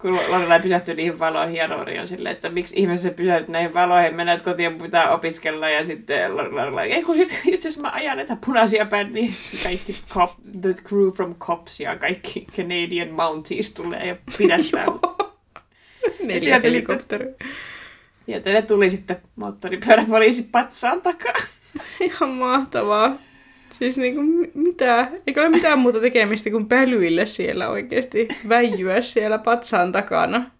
kun 0.00 0.14
Lorelai 0.14 0.60
pysähtyi 0.60 0.94
niihin 0.94 1.18
valoihin 1.18 1.56
ja 1.56 1.66
Rory 1.66 1.98
on 1.98 2.06
silleen, 2.06 2.34
että 2.34 2.48
miksi 2.48 2.80
ihmeessä 2.80 3.10
pysähdyt 3.10 3.48
näihin 3.48 3.74
valoihin, 3.74 4.14
menet 4.14 4.42
kotiin 4.42 4.72
ja 4.72 4.78
pitää 4.82 5.10
opiskella 5.10 5.68
ja 5.68 5.84
sitten 5.84 6.36
Lorelai, 6.36 6.92
ei 6.92 7.02
kun 7.02 7.16
sit, 7.16 7.40
itse 7.44 7.68
asiassa 7.68 7.80
mä 7.80 7.90
ajan 7.90 8.16
näitä 8.16 8.36
punaisia 8.46 8.84
bändiä, 8.84 9.26
Sitten 9.26 9.60
kaikki 9.62 9.96
cop, 10.10 10.30
the 10.60 10.74
crew 10.74 11.10
from 11.10 11.34
Cops 11.34 11.80
ja 11.80 11.96
kaikki 11.96 12.46
Canadian 12.56 13.10
Mounties 13.10 13.74
tulee 13.74 14.06
ja 14.06 14.16
pidättää. 14.38 14.86
Neljä 16.20 16.40
sieltä 16.40 16.68
helikopteria. 16.68 17.34
Sieltä 18.26 18.50
ne 18.50 18.62
tuli 18.62 18.90
sitten 18.90 19.16
moottoripyöräpoliisi 19.36 20.48
patsaan 20.52 21.02
takaa. 21.02 21.34
Ihan 22.00 22.28
mahtavaa. 22.28 23.16
Siis 23.78 23.96
niinku, 23.98 24.22
mi- 24.22 24.50
mitä? 24.54 25.10
Eikö 25.26 25.40
ole 25.40 25.48
mitään 25.48 25.78
muuta 25.78 26.00
tekemistä 26.00 26.50
kuin 26.50 26.68
pälyille 26.68 27.26
siellä 27.26 27.68
oikeasti 27.68 28.28
väijyä 28.48 29.00
siellä 29.00 29.38
patsaan 29.38 29.92
takana. 29.92 30.50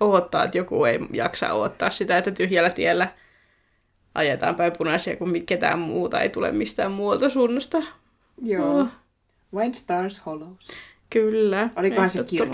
Odottaa, 0.00 0.44
että 0.44 0.58
joku 0.58 0.84
ei 0.84 0.98
jaksa 1.12 1.52
odottaa 1.52 1.90
sitä, 1.90 2.18
että 2.18 2.30
tyhjällä 2.30 2.70
tiellä 2.70 3.08
ajetaan 4.14 4.54
päin 4.54 4.72
punaisia, 4.78 5.16
kun 5.16 5.42
ketään 5.46 5.78
muuta 5.78 6.20
ei 6.20 6.28
tule 6.28 6.52
mistään 6.52 6.92
muualta 6.92 7.30
suunnasta. 7.30 7.82
Joo. 8.42 8.80
Oh. 8.80 8.88
When 9.54 9.74
Stars 9.74 10.26
Hollows. 10.26 10.68
Kyllä. 11.10 11.70
Olikohan 11.76 12.10
se 12.10 12.24
Kirk? 12.24 12.52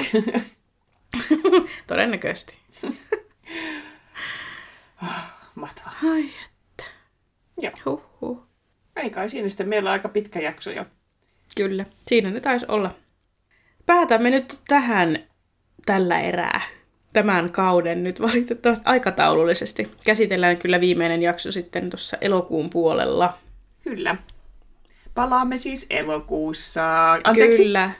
Todennäköisesti. 1.86 2.56
Mahtavaa. 5.54 5.94
Ai, 6.12 6.24
Joo. 7.60 7.72
huhhuh. 8.20 8.43
Ei 8.96 9.10
kai 9.10 9.30
siinä 9.30 9.48
sitten. 9.48 9.68
Meillä 9.68 9.88
on 9.88 9.92
aika 9.92 10.08
pitkä 10.08 10.40
jakso 10.40 10.70
jo. 10.70 10.86
Kyllä, 11.56 11.84
siinä 12.06 12.30
ne 12.30 12.40
taisi 12.40 12.66
olla. 12.68 12.94
Päätämme 13.86 14.30
nyt 14.30 14.60
tähän 14.68 15.18
tällä 15.86 16.20
erää. 16.20 16.60
Tämän 17.12 17.50
kauden 17.50 18.04
nyt 18.04 18.22
valitettavasti 18.22 18.84
aikataulullisesti. 18.86 19.90
Käsitellään 20.04 20.58
kyllä 20.58 20.80
viimeinen 20.80 21.22
jakso 21.22 21.50
sitten 21.50 21.90
tuossa 21.90 22.16
elokuun 22.20 22.70
puolella. 22.70 23.38
Kyllä. 23.82 24.16
Palaamme 25.14 25.58
siis 25.58 25.86
elokuussa. 25.90 27.12
Anteeksi. 27.24 27.62
Kyllä. 27.62 27.90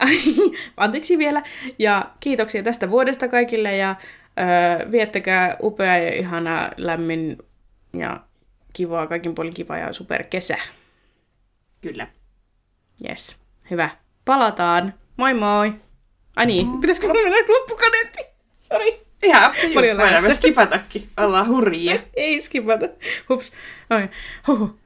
Anteeksi 0.76 1.18
vielä. 1.18 1.42
Ja 1.78 2.10
kiitoksia 2.20 2.62
tästä 2.62 2.90
vuodesta 2.90 3.28
kaikille 3.28 3.76
ja 3.76 3.96
öö, 4.38 4.90
viettäkää 4.90 5.56
upea 5.62 5.98
ja 5.98 6.14
ihana, 6.14 6.70
lämmin 6.76 7.38
ja 7.92 8.20
kivaa, 8.72 9.06
kaikin 9.06 9.34
puolin 9.34 9.54
kiva 9.54 9.78
ja 9.78 9.92
super 9.92 10.24
kesä. 10.24 10.58
Kyllä. 11.80 12.06
Yes, 13.08 13.36
hyvä. 13.70 13.90
Palataan. 14.24 14.94
Moi 15.16 15.34
moi! 15.34 15.74
Ai 16.36 16.46
niin, 16.46 16.66
mm. 16.66 16.80
pitäisikö 16.80 17.06
mun 17.06 17.16
mennä 17.16 17.38
loppukaneetti? 17.48 18.22
Sori. 18.60 19.00
Ihan 19.22 19.50
up 19.50 19.56
to 19.56 19.66
you. 19.66 19.74
Paljon 19.74 19.98
Voidaan 19.98 20.22
me 20.22 20.34
skipatakin. 20.34 21.08
Ollaan 21.16 21.48
hurjia. 21.48 21.98
Ei 22.14 22.40
skipata. 22.40 22.86
Hups. 23.28 23.52
Oi. 23.90 24.08
Huhu. 24.46 24.79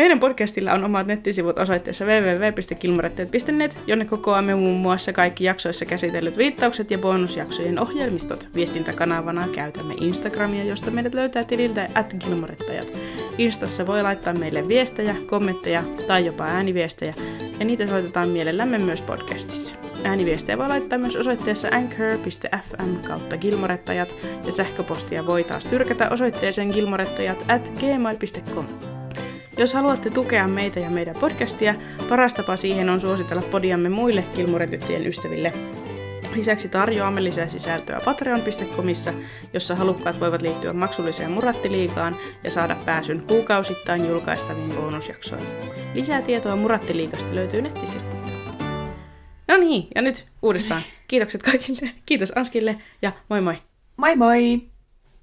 Meidän 0.00 0.20
podcastilla 0.20 0.72
on 0.72 0.84
omat 0.84 1.06
nettisivut 1.06 1.58
osoitteessa 1.58 2.04
www.kilmoretteet.net, 2.04 3.78
jonne 3.86 4.04
kokoamme 4.04 4.54
muun 4.54 4.80
muassa 4.80 5.12
kaikki 5.12 5.44
jaksoissa 5.44 5.84
käsitellyt 5.84 6.38
viittaukset 6.38 6.90
ja 6.90 6.98
bonusjaksojen 6.98 7.80
ohjelmistot. 7.80 8.48
Viestintäkanavana 8.54 9.48
käytämme 9.54 9.94
Instagramia, 10.00 10.64
josta 10.64 10.90
meidät 10.90 11.14
löytää 11.14 11.44
tililtä 11.44 11.88
at 11.94 12.14
Gilmorettajat. 12.20 12.86
Instassa 13.38 13.86
voi 13.86 14.02
laittaa 14.02 14.34
meille 14.34 14.68
viestejä, 14.68 15.16
kommentteja 15.26 15.82
tai 16.06 16.26
jopa 16.26 16.44
ääniviestejä, 16.44 17.14
ja 17.58 17.64
niitä 17.64 17.86
soitetaan 17.86 18.28
mielellämme 18.28 18.78
myös 18.78 19.02
podcastissa. 19.02 19.76
Ääniviestejä 20.04 20.58
voi 20.58 20.68
laittaa 20.68 20.98
myös 20.98 21.16
osoitteessa 21.16 21.68
anchor.fm 21.72 22.96
kautta 23.06 23.36
gilmorettajat, 23.36 24.14
ja 24.46 24.52
sähköpostia 24.52 25.26
voi 25.26 25.44
taas 25.44 25.64
tyrkätä 25.64 26.08
osoitteeseen 26.08 26.68
gilmorettajat 26.68 27.44
at 27.48 27.72
gmail.com. 27.80 28.66
Jos 29.58 29.74
haluatte 29.74 30.10
tukea 30.10 30.48
meitä 30.48 30.80
ja 30.80 30.90
meidän 30.90 31.16
podcastia, 31.16 31.74
paras 32.08 32.34
tapa 32.34 32.56
siihen 32.56 32.88
on 32.88 33.00
suositella 33.00 33.42
podiamme 33.42 33.88
muille 33.88 34.24
Kilmoretyttöjen 34.36 35.06
ystäville. 35.06 35.52
Lisäksi 36.34 36.68
tarjoamme 36.68 37.24
lisää 37.24 37.48
sisältöä 37.48 38.00
patreon.comissa, 38.04 39.12
jossa 39.52 39.74
halukkaat 39.74 40.20
voivat 40.20 40.42
liittyä 40.42 40.72
maksulliseen 40.72 41.30
Murattiliigaan 41.30 42.16
ja 42.44 42.50
saada 42.50 42.76
pääsyn 42.86 43.22
kuukausittain 43.28 44.08
julkaistaviin 44.08 44.72
bonusjaksoihin. 44.72 45.48
Lisää 45.94 46.22
tietoa 46.22 46.56
Murattiliigasta 46.56 47.34
löytyy 47.34 47.62
nettisivuilta. 47.62 48.30
No 49.48 49.56
niin, 49.56 49.88
ja 49.94 50.02
nyt 50.02 50.26
uudestaan. 50.42 50.82
Kiitokset 51.08 51.42
kaikille. 51.42 51.90
Kiitos 52.06 52.32
Anskille 52.36 52.78
ja 53.02 53.12
moi 53.28 53.40
moi! 53.40 53.54
Moi 53.96 54.16
moi! 54.16 54.69